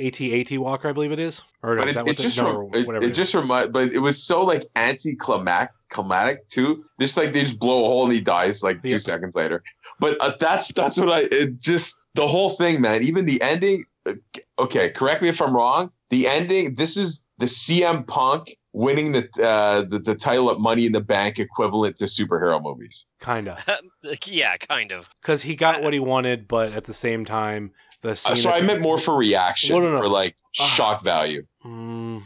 AT-AT 0.00 0.58
Walker, 0.58 0.88
I 0.88 0.92
believe 0.92 1.12
it 1.12 1.18
is. 1.18 1.42
Or 1.62 1.76
but 1.76 1.88
is 1.88 1.96
it, 1.96 2.08
it 2.08 2.18
just 2.18 2.38
no, 2.38 2.70
it, 2.72 2.88
it, 2.88 3.04
it 3.04 3.14
just 3.14 3.34
remind, 3.34 3.72
but 3.72 3.92
it 3.92 3.98
was 3.98 4.22
so 4.22 4.42
like 4.42 4.64
anticlimactic, 4.76 5.76
climatic 5.90 6.48
too. 6.48 6.84
Just 6.98 7.16
like 7.16 7.32
they 7.32 7.40
just 7.40 7.58
blow 7.58 7.84
a 7.84 7.88
hole 7.88 8.04
and 8.04 8.12
he 8.12 8.20
dies 8.20 8.62
like 8.62 8.82
two 8.82 8.98
seconds 8.98 9.36
later. 9.36 9.62
But 9.98 10.16
uh, 10.20 10.32
that's 10.40 10.72
that's 10.72 10.98
what 10.98 11.10
I 11.10 11.20
it 11.30 11.60
just 11.60 11.98
the 12.14 12.26
whole 12.26 12.50
thing, 12.50 12.80
man. 12.80 13.02
Even 13.02 13.26
the 13.26 13.40
ending. 13.42 13.84
Uh, 14.06 14.14
okay, 14.58 14.88
correct 14.88 15.22
me 15.22 15.28
if 15.28 15.42
I'm 15.42 15.54
wrong. 15.54 15.90
The 16.08 16.26
ending. 16.26 16.74
This 16.74 16.96
is 16.96 17.22
the 17.38 17.46
CM 17.46 18.06
Punk 18.06 18.56
winning 18.72 19.12
the 19.12 19.28
uh, 19.42 19.82
the, 19.82 19.98
the 19.98 20.14
title 20.14 20.50
of 20.50 20.60
Money 20.60 20.86
in 20.86 20.92
the 20.92 21.00
Bank 21.00 21.38
equivalent 21.38 21.96
to 21.96 22.04
superhero 22.04 22.62
movies. 22.62 23.06
Kinda. 23.20 23.58
yeah, 24.26 24.56
kind 24.56 24.92
of. 24.92 25.08
Because 25.20 25.42
he 25.42 25.56
got 25.56 25.82
what 25.82 25.92
he 25.92 26.00
wanted, 26.00 26.48
but 26.48 26.72
at 26.72 26.84
the 26.84 26.94
same 26.94 27.24
time, 27.24 27.72
the 28.02 28.10
uh, 28.10 28.34
so 28.34 28.50
I 28.50 28.60
meant 28.60 28.80
more 28.80 28.98
for 28.98 29.16
reaction, 29.16 29.74
no, 29.74 29.80
no, 29.80 29.92
no. 29.92 29.98
for 29.98 30.08
like 30.08 30.36
uh, 30.58 30.64
shock 30.64 31.02
value. 31.02 31.44
Mm. 31.64 32.22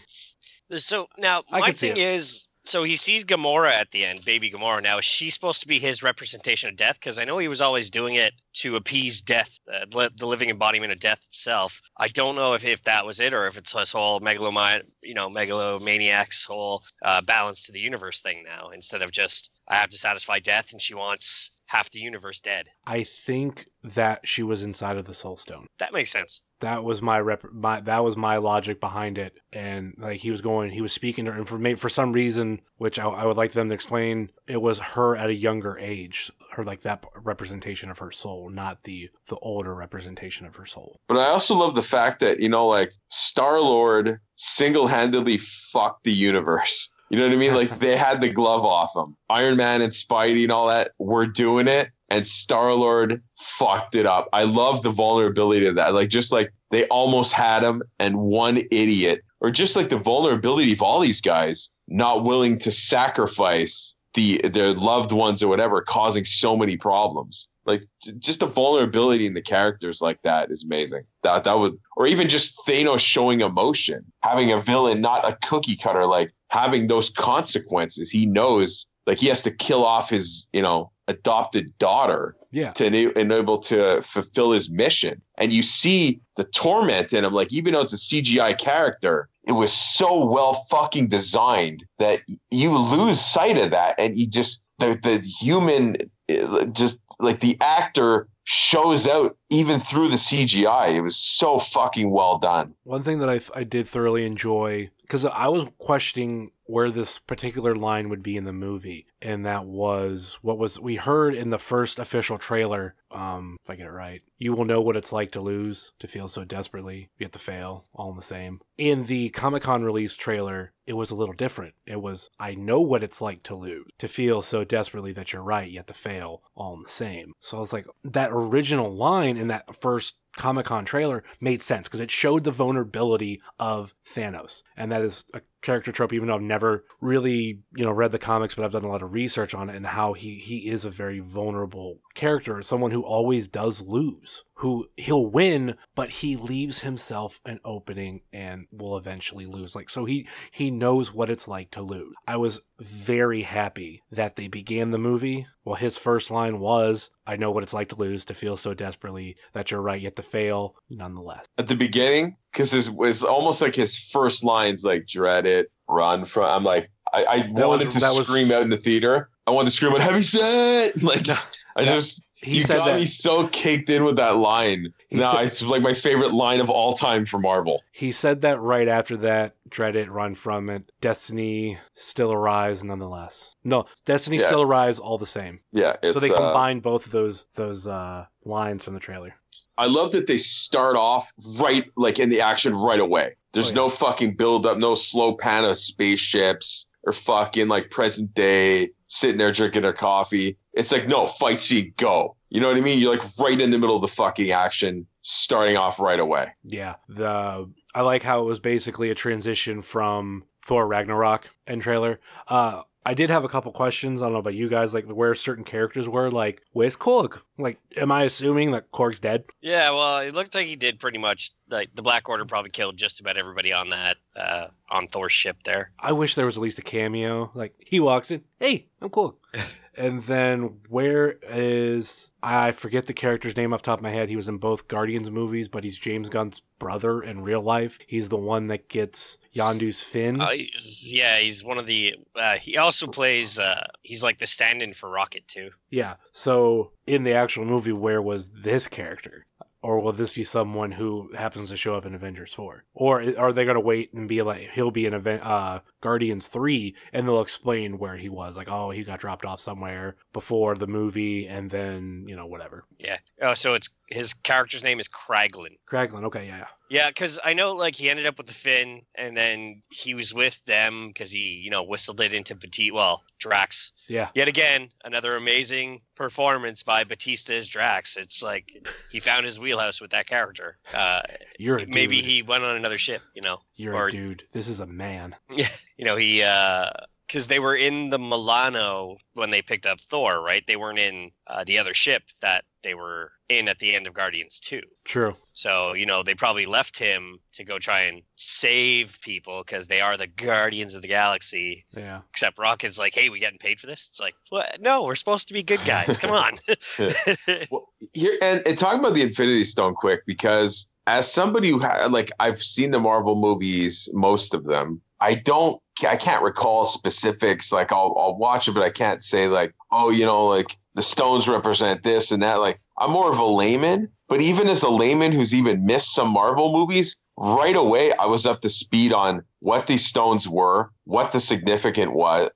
So 0.71 1.09
now 1.19 1.43
my 1.51 1.73
thing 1.73 1.97
is, 1.97 2.47
so 2.65 2.83
he 2.83 2.97
sees 2.97 3.25
Gamora 3.25 3.73
at 3.73 3.91
the 3.91 4.05
end, 4.05 4.25
baby 4.25 4.51
Gamora. 4.51 4.83
Now 4.83 4.99
is 4.99 5.05
she 5.05 5.31
supposed 5.31 5.61
to 5.63 5.69
be 5.69 5.79
his 5.79 6.03
representation 6.03 6.69
of 6.69 6.77
death? 6.77 6.99
Because 6.99 7.19
I 7.19 7.25
know 7.25 7.39
he 7.39 7.49
was 7.49 7.61
always 7.61 7.91
doing 7.91 8.15
it 8.15 8.35
to 8.55 8.77
appease 8.77 9.21
death, 9.21 9.59
uh, 9.73 9.87
the 10.17 10.27
living 10.27 10.51
embodiment 10.51 10.93
of 10.93 11.01
death 11.01 11.25
itself. 11.27 11.81
I 11.99 12.09
don't 12.09 12.37
know 12.37 12.55
if, 12.55 12.65
if 12.65 12.83
that 12.85 13.05
was 13.05 13.21
it 13.21 13.35
or 13.35 13.47
if 13.47 13.59
it's 13.59 13.73
this 13.73 13.93
whole 13.93 14.21
megalomaniac, 14.21 14.85
you 15.03 15.15
know, 15.15 15.29
megalomaniac's 15.29 16.45
whole 16.45 16.83
uh, 17.03 17.21
balance 17.23 17.65
to 17.65 17.73
the 17.73 17.81
universe 17.81 18.23
thing 18.23 18.45
now. 18.45 18.71
Instead 18.71 19.03
of 19.03 19.11
just 19.11 19.51
I 19.69 19.77
have 19.77 19.91
to 19.91 19.99
satisfy 19.99 20.41
death, 20.41 20.73
and 20.73 20.81
she 20.81 20.95
wants 20.95 21.51
half 21.67 21.91
the 21.91 21.99
universe 21.99 22.41
dead. 22.41 22.69
I 22.87 23.05
think 23.05 23.67
that 23.83 24.21
she 24.25 24.43
was 24.43 24.63
inside 24.63 24.97
of 24.97 25.07
the 25.07 25.15
Soul 25.15 25.37
Stone. 25.37 25.67
That 25.79 25.93
makes 25.93 26.11
sense. 26.11 26.43
That 26.65 26.83
was 26.83 27.03
my 27.03 27.21
rep. 27.21 27.45
My 27.53 27.81
that 27.81 28.03
was 28.03 28.17
my 28.17 28.39
logic 28.39 28.81
behind 28.81 29.19
it, 29.19 29.35
and 29.53 29.95
like 29.99 30.21
he 30.21 30.31
was 30.31 30.41
going, 30.41 30.71
he 30.71 30.81
was 30.81 30.93
speaking 30.93 31.27
to 31.27 31.33
her, 31.33 31.39
and 31.39 31.47
for 31.49 31.77
for 31.77 31.91
some 31.91 32.13
reason, 32.13 32.63
which 32.79 32.99
I, 32.99 33.05
I 33.05 33.27
would 33.27 33.37
like 33.37 33.53
them 33.53 33.69
to 33.69 33.75
explain, 33.75 34.31
it 34.47 34.63
was 34.63 34.79
her 34.79 35.15
at 35.15 35.29
a 35.29 35.35
younger 35.35 35.79
age. 35.79 36.33
her 36.53 36.65
like 36.65 36.83
that 36.83 37.05
representation 37.15 37.91
of 37.91 37.99
her 37.99 38.11
soul, 38.11 38.49
not 38.49 38.83
the 38.85 39.11
the 39.29 39.37
older 39.37 39.75
representation 39.75 40.47
of 40.47 40.57
her 40.57 40.67
soul. 40.67 41.01
But 41.07 41.19
I 41.19 41.27
also 41.27 41.55
love 41.55 41.75
the 41.75 41.83
fact 41.83 42.21
that 42.21 42.41
you 42.41 42.49
know, 42.49 42.67
like 42.67 42.93
Star 43.09 43.61
Lord 43.61 44.19
single 44.37 44.87
handedly 44.87 45.39
fucked 45.39 46.05
the 46.05 46.13
universe. 46.13 46.91
You 47.11 47.19
know 47.19 47.27
what 47.27 47.35
I 47.35 47.37
mean? 47.37 47.55
Like 47.55 47.79
they 47.79 47.97
had 47.97 48.21
the 48.21 48.31
glove 48.31 48.65
off 48.65 48.97
him. 48.97 49.17
Iron 49.29 49.57
Man 49.57 49.83
and 49.83 49.93
Spidey 49.93 50.45
and 50.45 50.53
all 50.53 50.69
that 50.69 50.93
were 50.99 51.27
doing 51.27 51.69
it, 51.69 51.91
and 52.15 52.25
Star 52.25 52.73
Lord 52.75 53.21
fucked 53.41 53.97
it 53.97 54.07
up. 54.07 54.29
I 54.33 54.45
love 54.45 54.83
the 54.83 54.91
vulnerability 54.91 55.67
of 55.67 55.75
that. 55.75 55.95
Like 55.95 56.11
just 56.11 56.31
like 56.31 56.53
they 56.71 56.87
almost 56.87 57.33
had 57.33 57.65
him, 57.65 57.83
and 57.99 58.17
one 58.17 58.59
idiot, 58.71 59.25
or 59.41 59.51
just 59.51 59.75
like 59.75 59.89
the 59.89 59.99
vulnerability 59.99 60.73
of 60.73 60.81
all 60.81 61.01
these 61.01 61.21
guys 61.21 61.71
not 61.89 62.23
willing 62.23 62.57
to 62.61 62.71
sacrifice 62.71 63.97
the 64.15 64.41
their 64.45 64.75
loved 64.75 65.11
ones 65.11 65.43
or 65.43 65.49
whatever, 65.49 65.83
causing 65.83 66.25
so 66.25 66.57
many 66.57 66.77
problems. 66.77 67.49
Like 67.67 67.85
just 68.19 68.41
the 68.41 68.47
vulnerability 68.47 69.27
in 69.27 69.35
the 69.35 69.43
characters 69.43 70.01
like 70.01 70.23
that 70.23 70.53
is 70.53 70.63
amazing. 70.63 71.03
That 71.23 71.43
that 71.45 71.59
would, 71.59 71.77
or 71.97 72.07
even 72.07 72.29
just 72.29 72.57
Thanos 72.65 73.01
showing 73.01 73.41
emotion, 73.41 74.05
having 74.23 74.53
a 74.53 74.61
villain 74.61 75.01
not 75.01 75.29
a 75.29 75.37
cookie 75.45 75.77
cutter, 75.77 76.07
like 76.07 76.33
having 76.51 76.87
those 76.87 77.11
consequences. 77.11 78.09
He 78.09 78.25
knows, 78.25 78.87
like 79.07 79.19
he 79.19 79.27
has 79.27 79.43
to 79.43 79.51
kill 79.51 79.85
off 79.85 80.11
his, 80.11 80.49
you 80.53 80.63
know, 80.63 80.91
adopted 81.09 81.77
daughter 81.79 82.37
yeah. 82.51 82.73
to 82.73 83.19
enable 83.19 83.59
to 83.59 84.01
fulfill 84.03 84.53
his 84.53 84.71
mission. 84.71 85.21
And 85.37 85.53
you 85.53 85.63
see 85.63 86.21
the 86.37 86.45
torment 86.45 87.13
in 87.13 87.25
him, 87.25 87.33
like 87.33 87.53
even 87.53 87.75
though 87.75 87.83
it's 87.83 87.93
a 87.93 87.97
CGI 87.97 88.59
character, 88.59 89.29
it 89.47 89.53
was 89.53 89.73
so 89.73 90.25
well 90.25 90.55
fucking 90.71 91.09
designed 91.09 91.85
that 91.99 92.21
you 92.51 92.77
lose 92.77 93.21
sight 93.21 93.59
of 93.59 93.71
that, 93.73 93.95
and 93.99 94.19
you 94.19 94.27
just 94.27 94.63
the 94.79 94.99
the 95.03 95.19
human, 95.19 95.97
uh, 96.31 96.65
just 96.67 96.99
like 97.21 97.41
the 97.41 97.59
actor 97.61 98.27
shows 98.45 99.07
out 99.07 99.37
even 99.51 99.81
through 99.81 100.09
the 100.09 100.17
CGI. 100.17 100.95
It 100.95 101.03
was 101.03 101.17
so 101.17 101.59
fucking 101.59 102.11
well 102.11 102.39
done. 102.39 102.75
One 102.85 103.03
thing 103.03 103.19
that 103.19 103.29
I 103.29 103.41
I 103.55 103.65
did 103.65 103.87
thoroughly 103.87 104.25
enjoy 104.25 104.89
because 105.05 105.25
I 105.25 105.49
was 105.49 105.69
questioning 105.79 106.53
where 106.67 106.91
this 106.91 107.19
particular 107.19 107.75
line 107.75 108.09
would 108.09 108.23
be 108.23 108.39
in 108.39 108.45
the 108.45 108.53
movie, 108.53 109.07
and 109.21 109.45
that 109.45 109.67
was 109.67 110.39
what 110.41 110.57
was 110.57 110.81
we 110.81 110.97
heard 110.97 111.35
in 111.35 111.51
the 111.51 111.59
first 111.59 111.99
official 111.99 112.39
trailer. 112.39 112.95
Um, 113.11 113.59
if 113.63 113.69
I 113.69 113.77
get 113.77 113.87
it 113.87 113.91
right, 113.91 114.23
you 114.39 114.55
will 114.55 114.65
know 114.65 114.81
what 114.81 114.97
it's 114.97 115.13
like 115.13 115.31
to 115.33 115.43
lose, 115.43 115.93
to 115.99 116.09
feel 116.09 116.27
so 116.27 116.45
desperately, 116.45 117.11
yet 117.19 117.33
to 117.33 117.39
fail, 117.39 117.85
all 117.93 118.11
in 118.11 118.17
the 118.17 118.23
same. 118.23 118.61
In 118.79 119.05
the 119.07 119.29
Comic 119.29 119.65
Con 119.65 119.85
release 119.85 120.15
trailer, 120.15 120.73
it 120.87 120.95
was 120.95 121.11
a 121.11 121.15
little 121.15 121.35
different. 121.35 121.75
It 121.87 122.01
was 122.01 122.31
I 122.41 122.55
know 122.55 122.81
what 122.81 123.03
it's 123.03 123.21
like 123.21 123.43
to 123.45 123.55
lose, 123.55 123.87
to 123.99 124.09
feel 124.09 124.41
so 124.41 124.65
desperately 124.65 125.13
that 125.13 125.33
you're 125.33 125.43
right, 125.43 125.71
yet 125.71 125.87
to 125.89 125.95
fail, 125.95 126.43
all 126.55 126.75
in 126.75 126.83
the 126.83 126.89
same. 126.89 127.35
So 127.41 127.59
I 127.59 127.61
was 127.61 127.73
like, 127.75 127.87
that 128.03 128.31
original 128.33 128.91
line 128.95 129.37
in 129.37 129.49
that 129.49 129.81
first 129.81 130.17
Comic 130.37 130.67
Con 130.67 130.85
trailer 130.85 131.23
made 131.41 131.63
sense 131.63 131.89
because 131.89 132.01
it 132.01 132.11
showed 132.11 132.45
the 132.45 132.51
vulnerability 132.51 133.41
of 133.59 133.95
Thanos. 134.15 134.63
And 134.77 134.91
that 134.93 135.03
is 135.03 135.25
a 135.33 135.41
character 135.65 135.91
trope, 135.91 136.13
even 136.13 136.29
though 136.29 136.37
I've 136.37 136.43
never 136.43 136.85
really, 137.01 137.63
you 137.75 137.85
know, 137.85 137.91
read 137.91 138.13
the 138.13 138.19
comics, 138.19 138.55
but 138.55 138.65
I've 138.65 138.73
done 138.73 138.85
a 138.85 138.89
lot 138.89 139.03
of 139.03 139.13
research 139.13 139.55
on 139.55 139.69
it 139.69 139.77
and 139.77 139.87
how 139.87 140.13
he, 140.13 140.39
he 140.39 140.69
is 140.69 140.85
a 140.85 140.91
very 140.91 141.19
vulnerable 141.19 141.99
character, 142.15 142.63
someone 142.63 142.93
who 142.93 143.03
always 143.03 143.49
does 143.49 143.81
lose, 143.81 144.45
who 144.59 144.87
he'll 144.97 145.27
win, 145.27 145.75
but 145.95 146.11
he 146.11 146.37
leaves 146.37 146.81
himself 146.81 147.41
an 147.45 147.59
opening 147.65 148.21
and 148.33 148.67
will 148.71 148.97
eventually 148.97 149.47
lose. 149.47 149.75
Like, 149.75 149.91
so 149.91 150.05
he, 150.05 150.29
he 150.53 150.71
knows 150.71 151.13
what 151.13 151.31
it's 151.31 151.49
like 151.49 151.71
to 151.73 151.83
lose. 151.83 152.15
I 152.29 152.37
was 152.37 152.61
very 152.79 153.43
happy 153.43 154.03
that 154.11 154.37
they 154.37 154.49
began 154.49 154.91
the 154.91 154.99
movie. 154.99 155.47
Well, 155.65 155.77
his 155.77 155.97
first 155.97 156.31
line 156.31 156.61
was, 156.61 157.11
I 157.27 157.37
know 157.37 157.51
what 157.51 157.63
it's 157.63 157.73
like 157.73 157.89
to 157.89 157.97
lose, 157.97 158.25
to 158.27 158.35
feel 158.35 158.57
so 158.57 158.75
desperately 158.75 159.37
that 159.55 159.71
you're 159.71 159.81
right, 159.81 160.01
yet 160.01 160.17
to 160.17 160.23
fail 160.23 160.77
nonetheless. 160.91 161.47
At 161.57 161.69
the 161.69 161.77
beginning, 161.77 162.37
because 162.55 162.73
it 162.73 162.95
was 162.95 163.23
almost 163.23 163.61
like 163.61 163.75
his 163.75 163.99
first 163.99 164.45
lines, 164.45 164.85
like 164.85 165.07
dread 165.07 165.45
it, 165.45 165.71
run 165.89 166.25
from. 166.25 166.45
I'm 166.45 166.63
like, 166.63 166.89
I, 167.13 167.25
I 167.25 167.51
wanted 167.51 167.87
was, 167.87 167.97
to 167.97 168.01
scream 168.23 168.49
was... 168.49 168.57
out 168.57 168.63
in 168.63 168.71
the 168.71 168.77
theater. 168.77 169.29
I 169.47 169.51
wanted 169.51 169.67
to 169.67 169.77
scream 169.77 169.93
out 169.93 170.01
heavy 170.01 170.23
set. 170.23 170.95
Like, 171.03 171.27
no, 171.27 171.35
I 171.77 171.85
just 171.85 172.25
he 172.45 172.59
you 172.59 172.67
got 172.67 172.85
that, 172.85 172.97
me 172.97 173.07
so 173.07 173.49
caked 173.49 173.91
in 173.91 174.05
with 174.05 174.17
that 174.17 174.37
line. 174.37 174.93
No, 175.11 175.33
said, 175.33 175.45
it's 175.45 175.63
like 175.63 175.83
my 175.83 175.95
favorite 175.95 176.33
line 176.33 176.61
of 176.61 176.71
all 176.71 176.93
time 176.93 177.25
for 177.25 177.39
Marvel. 177.39 177.83
He 177.91 178.13
said 178.13 178.43
that 178.43 178.61
right 178.61 178.87
after 178.87 179.17
that. 179.19 179.57
Dread 179.69 179.97
it, 179.97 180.11
run 180.11 180.35
from 180.35 180.69
it. 180.69 180.93
Destiny 181.01 181.79
still 181.95 182.33
arrives, 182.33 182.85
nonetheless. 182.85 183.57
No, 183.65 183.87
Destiny 184.05 184.39
yeah. 184.39 184.47
still 184.47 184.63
arrives, 184.63 184.99
all 184.99 185.19
the 185.19 185.27
same. 185.27 185.61
Yeah. 185.73 185.97
so 186.03 186.21
they 186.21 186.29
combined 186.29 186.81
uh, 186.81 186.91
both 186.91 187.07
of 187.07 187.13
those 187.13 187.47
those 187.55 187.87
uh, 187.87 188.27
lines 188.45 188.85
from 188.85 188.95
the 188.95 189.01
trailer. 189.01 189.35
I 189.79 189.87
love 189.87 190.13
that 190.13 190.27
they 190.27 190.39
start 190.39 190.97
off 190.97 191.33
right, 191.59 191.85
like 191.97 192.19
in 192.19 192.29
the 192.29 192.41
action 192.41 192.75
right 192.75 193.01
away. 193.01 193.35
There's 193.53 193.69
oh, 193.69 193.71
yeah. 193.71 193.75
no 193.77 193.89
fucking 193.89 194.37
build 194.37 194.67
up, 194.67 194.79
no 194.79 194.95
slow 194.95 195.35
pan 195.35 195.65
of 195.65 195.79
spaceships 195.79 196.87
or 197.05 197.13
fucking 197.13 197.69
like 197.69 197.91
present 197.91 198.35
day 198.35 198.91
sitting 199.09 199.39
there 199.39 199.53
drinking 199.53 199.83
their 199.83 199.93
coffee. 199.93 200.57
It's 200.73 200.91
like, 200.91 201.07
no, 201.07 201.27
fight 201.27 201.61
scene, 201.61 201.93
go. 201.97 202.37
You 202.51 202.61
know 202.61 202.69
what 202.69 202.77
I 202.77 202.81
mean? 202.81 202.99
You're 202.99 203.17
like 203.17 203.25
right 203.39 203.61
in 203.61 203.71
the 203.71 203.79
middle 203.79 203.97
of 203.97 204.03
the 204.03 204.09
fucking 204.09 204.51
action, 204.51 205.07
starting 205.23 205.77
off 205.77 205.99
right 205.99 206.21
away. 206.21 206.53
Yeah. 206.65 206.95
The 207.09 207.71
I 207.95 208.01
like 208.03 208.23
how 208.23 208.41
it 208.41 208.45
was 208.45 208.61
basically 208.61 209.11
a 209.11 209.15
transition 209.15 209.83
from 209.83 210.45
Thor 210.65 210.87
Ragnarok 210.87 211.51
and 211.67 211.83
trailer. 211.83 212.21
Uh 212.49 212.83
I 213.07 213.13
did 213.13 213.29
have 213.29 213.45
a 213.45 213.49
couple 213.49 213.71
questions. 213.73 214.23
I 214.23 214.27
don't 214.27 214.33
know 214.33 214.39
about 214.39 214.55
you 214.55 214.69
guys, 214.69 214.95
like 214.95 215.05
where 215.05 215.35
certain 215.35 215.65
characters 215.65 216.09
were. 216.09 216.31
Like, 216.31 216.63
where's 216.73 216.97
Korg? 216.97 217.41
Like, 217.57 217.79
am 217.97 218.11
I 218.11 218.25
assuming 218.25 218.73
that 218.73 218.91
Korg's 218.91 219.21
dead? 219.21 219.45
Yeah, 219.61 219.91
well, 219.91 220.19
it 220.19 220.35
looked 220.35 220.55
like 220.55 220.67
he 220.67 220.77
did 220.77 220.99
pretty 220.99 221.19
much. 221.19 221.53
Like, 221.69 221.95
the 221.95 222.03
Black 222.03 222.29
Order 222.29 222.45
probably 222.45 222.71
killed 222.71 222.97
just 222.97 223.21
about 223.21 223.37
everybody 223.37 223.73
on 223.73 223.91
that 223.91 224.17
uh, 224.35 224.67
on 224.91 225.07
Thor's 225.07 225.33
ship 225.33 225.63
there. 225.65 225.93
I 225.99 226.13
wish 226.13 226.35
there 226.35 226.47
was 226.47 226.57
at 226.57 226.63
least 226.63 226.79
a 226.79 226.83
cameo. 226.83 227.53
Like, 227.55 227.75
he 227.79 228.01
walks 228.01 228.31
in, 228.31 228.43
hey, 228.59 228.89
I'm 229.01 229.11
cool. 229.11 229.39
and 229.97 230.23
then 230.25 230.79
where 230.89 231.39
is 231.43 232.31
I 232.43 232.73
forget 232.73 233.07
the 233.07 233.15
character's 233.15 233.57
name 233.57 233.73
off 233.73 233.83
the 233.83 233.87
top 233.87 234.01
of 234.01 234.03
my 234.03 234.11
head. 234.11 234.29
He 234.29 234.37
was 234.37 234.49
in 234.49 234.59
both 234.59 234.89
Guardians 234.89 235.31
movies, 235.31 235.69
but 235.69 235.85
he's 235.85 235.99
James 235.99 236.29
Gunn's 236.29 236.61
brother 236.79 237.23
in 237.23 237.43
real 237.43 237.63
life. 237.63 237.99
He's 238.07 238.29
the 238.29 238.37
one 238.37 238.67
that 238.67 238.89
gets 238.89 239.39
Yondu's 239.55 240.03
fin. 240.03 240.41
Uh, 240.41 240.51
he's, 240.51 241.11
yeah, 241.13 241.39
he's 241.39 241.63
one 241.65 241.79
of 241.79 241.87
the. 241.87 242.17
Uh, 242.35 242.55
he 242.55 242.77
also 242.77 243.07
plays. 243.07 243.59
Uh, 243.59 243.87
he's 244.03 244.23
like 244.23 244.39
the 244.39 244.47
stand-in 244.47 244.93
for 244.93 245.09
Rocket 245.09 245.47
too. 245.49 245.71
Yeah. 245.91 246.15
So 246.33 246.93
in 247.07 247.25
the 247.25 247.33
actual 247.45 247.65
movie, 247.65 247.93
where 247.93 248.21
was 248.21 248.51
this 248.51 248.89
character? 248.89 249.47
or 249.85 250.01
will 250.01 250.13
this 250.13 250.33
be 250.33 250.43
someone 250.43 250.93
who 250.93 251.31
happens 251.37 251.69
to 251.69 251.77
show 251.77 251.95
up 251.95 252.07
in 252.07 252.15
Avengers 252.15 252.55
4? 252.55 252.85
Or 252.95 253.39
are 253.39 253.53
they 253.53 253.65
going 253.65 253.75
to 253.75 253.81
wait 253.81 254.15
and 254.15 254.27
be 254.27 254.41
like, 254.41 254.71
he'll 254.71 254.91
be 254.91 255.05
in 255.05 255.13
event, 255.13 255.43
uh, 255.45 255.81
Guardians 256.01 256.47
3, 256.47 256.97
and 257.13 257.29
they'll 257.29 257.43
explain 257.43 257.99
where 257.99 258.17
he 258.17 258.31
was? 258.31 258.57
Like, 258.57 258.71
oh, 258.71 258.93
he 258.93 259.05
got 259.05 259.21
dropped 259.21 259.45
off 259.45 259.61
somewhere 259.61 260.17
before 260.33 260.75
the 260.75 260.87
movie, 260.87 261.47
and 261.47 261.71
then, 261.71 262.25
you 262.27 262.35
know, 262.35 262.47
whatever. 262.47 262.87
Yeah. 262.99 263.19
Oh, 263.43 263.53
so 263.53 263.75
it's 263.75 263.91
his 264.09 264.33
character's 264.33 264.83
name 264.83 265.01
is 265.01 265.09
Kraglin. 265.09 265.77
Kraglin, 265.87 266.25
okay, 266.25 266.47
yeah. 266.47 266.69
Yeah, 266.89 267.09
because 267.09 267.41
I 267.45 267.55
know, 267.55 267.73
like, 267.75 267.95
he 267.95 268.11
ended 268.11 268.27
up 268.27 268.37
with 268.37 268.47
the 268.47 268.55
fin, 268.55 269.03
and 269.15 269.37
then 269.37 269.83
he 269.91 270.15
was 270.15 270.35
with 270.35 270.65
them 270.65 271.09
because 271.09 271.31
he, 271.31 271.39
you 271.39 271.71
know, 271.71 271.83
whistled 271.83 272.21
it 272.21 272.35
into 272.35 272.55
Petit, 272.55 272.91
well, 272.91 273.23
Drax. 273.39 273.93
Yeah. 274.09 274.29
Yet 274.35 274.49
again, 274.49 274.91
another 275.05 275.37
amazing 275.37 276.03
performance 276.15 276.83
by 276.83 277.05
Batista 277.05 277.55
as 277.55 277.69
Drax. 277.69 278.17
It's 278.17 278.43
like 278.43 278.71
he 279.11 279.21
found 279.21 279.47
his 279.47 279.59
wheelhouse 279.59 280.01
with 280.01 280.11
that 280.11 280.27
character. 280.27 280.79
Uh, 280.93 281.23
You're 281.59 281.79
a 281.79 281.87
maybe 281.87 282.17
dude. 282.17 282.25
he 282.25 282.43
went 282.43 282.65
on 282.65 282.77
another 282.77 282.99
ship. 282.99 283.23
You 283.35 283.43
know, 283.43 283.59
you're 283.77 283.95
or, 283.95 284.09
a 284.09 284.11
dude. 284.11 284.45
This 284.53 284.69
is 284.69 284.81
a 284.81 284.87
man. 284.87 285.35
Yeah, 285.51 285.69
you 285.97 286.05
know 286.05 286.17
he. 286.17 286.43
uh 286.43 286.91
because 287.35 287.49
they 287.49 287.59
were 287.59 287.75
in 287.75 288.11
the 288.11 288.19
Milano 288.19 289.17
when 289.33 289.51
they 289.51 289.61
picked 289.61 289.87
up 289.87 290.01
Thor, 290.01 290.41
right? 290.41 290.65
They 290.69 290.77
weren't 290.77 291.01
in 291.01 291.33
uh, 291.49 291.65
the 291.65 291.79
other 291.79 291.93
ship 291.93 292.23
that 292.43 292.65
they 292.85 292.95
were 292.95 293.33
in 293.49 293.67
at 293.67 293.81
the 293.81 293.93
end 293.93 294.07
of 294.07 294.15
Guardians 294.15 294.61
2. 294.61 294.81
True. 295.05 295.35
So, 295.53 295.95
you 295.95 296.07
know, 296.07 296.23
they 296.23 296.37
probably 296.37 296.65
left 296.65 296.97
him 296.97 297.41
to 297.55 297.65
go 297.65 297.81
try 297.81 298.03
and 298.03 298.23
save 298.37 299.19
people 299.21 299.65
because 299.67 299.89
they 299.89 300.01
are 300.01 300.17
the 300.17 300.29
Guardians 300.29 300.95
of 300.95 301.03
the 301.03 301.09
Galaxy. 301.09 301.85
Yeah. 301.91 302.21
Except 302.31 302.57
Rocket's 302.57 303.01
like, 303.01 303.17
hey, 303.17 303.31
we 303.31 303.41
getting 303.41 303.59
paid 303.59 303.81
for 303.81 303.89
this? 303.89 304.07
It's 304.09 304.21
like, 304.21 304.37
what? 304.51 304.81
No, 304.81 305.03
we're 305.03 305.17
supposed 305.17 305.49
to 305.49 305.55
be 305.55 305.65
good 305.65 305.83
guys. 305.85 306.17
Come 306.17 306.31
on. 306.31 306.59
well, 307.69 307.89
here 308.13 308.39
and, 308.43 308.63
and 308.65 308.79
talking 308.79 309.01
about 309.01 309.15
the 309.15 309.23
Infinity 309.23 309.65
Stone 309.65 309.97
quick, 309.97 310.21
because 310.25 310.87
as 311.09 311.31
somebody 311.31 311.71
who 311.71 311.81
ha- 311.81 312.07
like 312.09 312.31
I've 312.39 312.63
seen 312.63 312.93
the 312.93 313.01
Marvel 313.01 313.35
movies, 313.35 314.09
most 314.15 314.55
of 314.55 314.67
them, 314.67 315.01
I 315.21 315.35
don't 315.35 315.81
I 316.03 316.17
can't 316.17 316.43
recall 316.43 316.85
specifics. 316.85 317.73
Like 317.73 317.93
I'll 317.93 318.15
I'll 318.19 318.37
watch 318.37 318.69
it, 318.69 318.73
but 318.73 318.83
I 318.83 318.91
can't 318.91 319.23
say 319.23 319.49
like, 319.49 319.75
oh, 319.93 320.11
you 320.11 320.25
know, 320.25 320.47
like 320.47 320.77
the 320.95 321.03
stones 321.03 321.49
represent 321.49 322.03
this 322.03 322.31
and 322.31 322.43
that. 322.43 322.57
Like 322.57 322.81
I'm 322.99 323.11
more 323.11 323.31
of 323.31 323.39
a 323.39 323.45
layman, 323.45 324.09
but 324.29 324.41
even 324.41 324.69
as 324.69 324.83
a 324.83 324.91
layman 324.91 325.33
who's 325.33 325.55
even 325.55 325.85
missed 325.85 326.15
some 326.15 326.29
Marvel 326.29 326.73
movies, 326.73 327.17
right 327.37 327.77
away 327.77 328.13
I 328.15 328.27
was 328.27 328.47
up 328.47 328.61
to 328.63 328.69
speed 328.69 329.13
on 329.13 329.43
what 329.61 329.87
these 329.87 330.05
stones 330.05 330.49
were, 330.49 330.91
what 331.05 331.33
the 331.33 331.41
significant 331.41 332.15
was, 332.15 332.51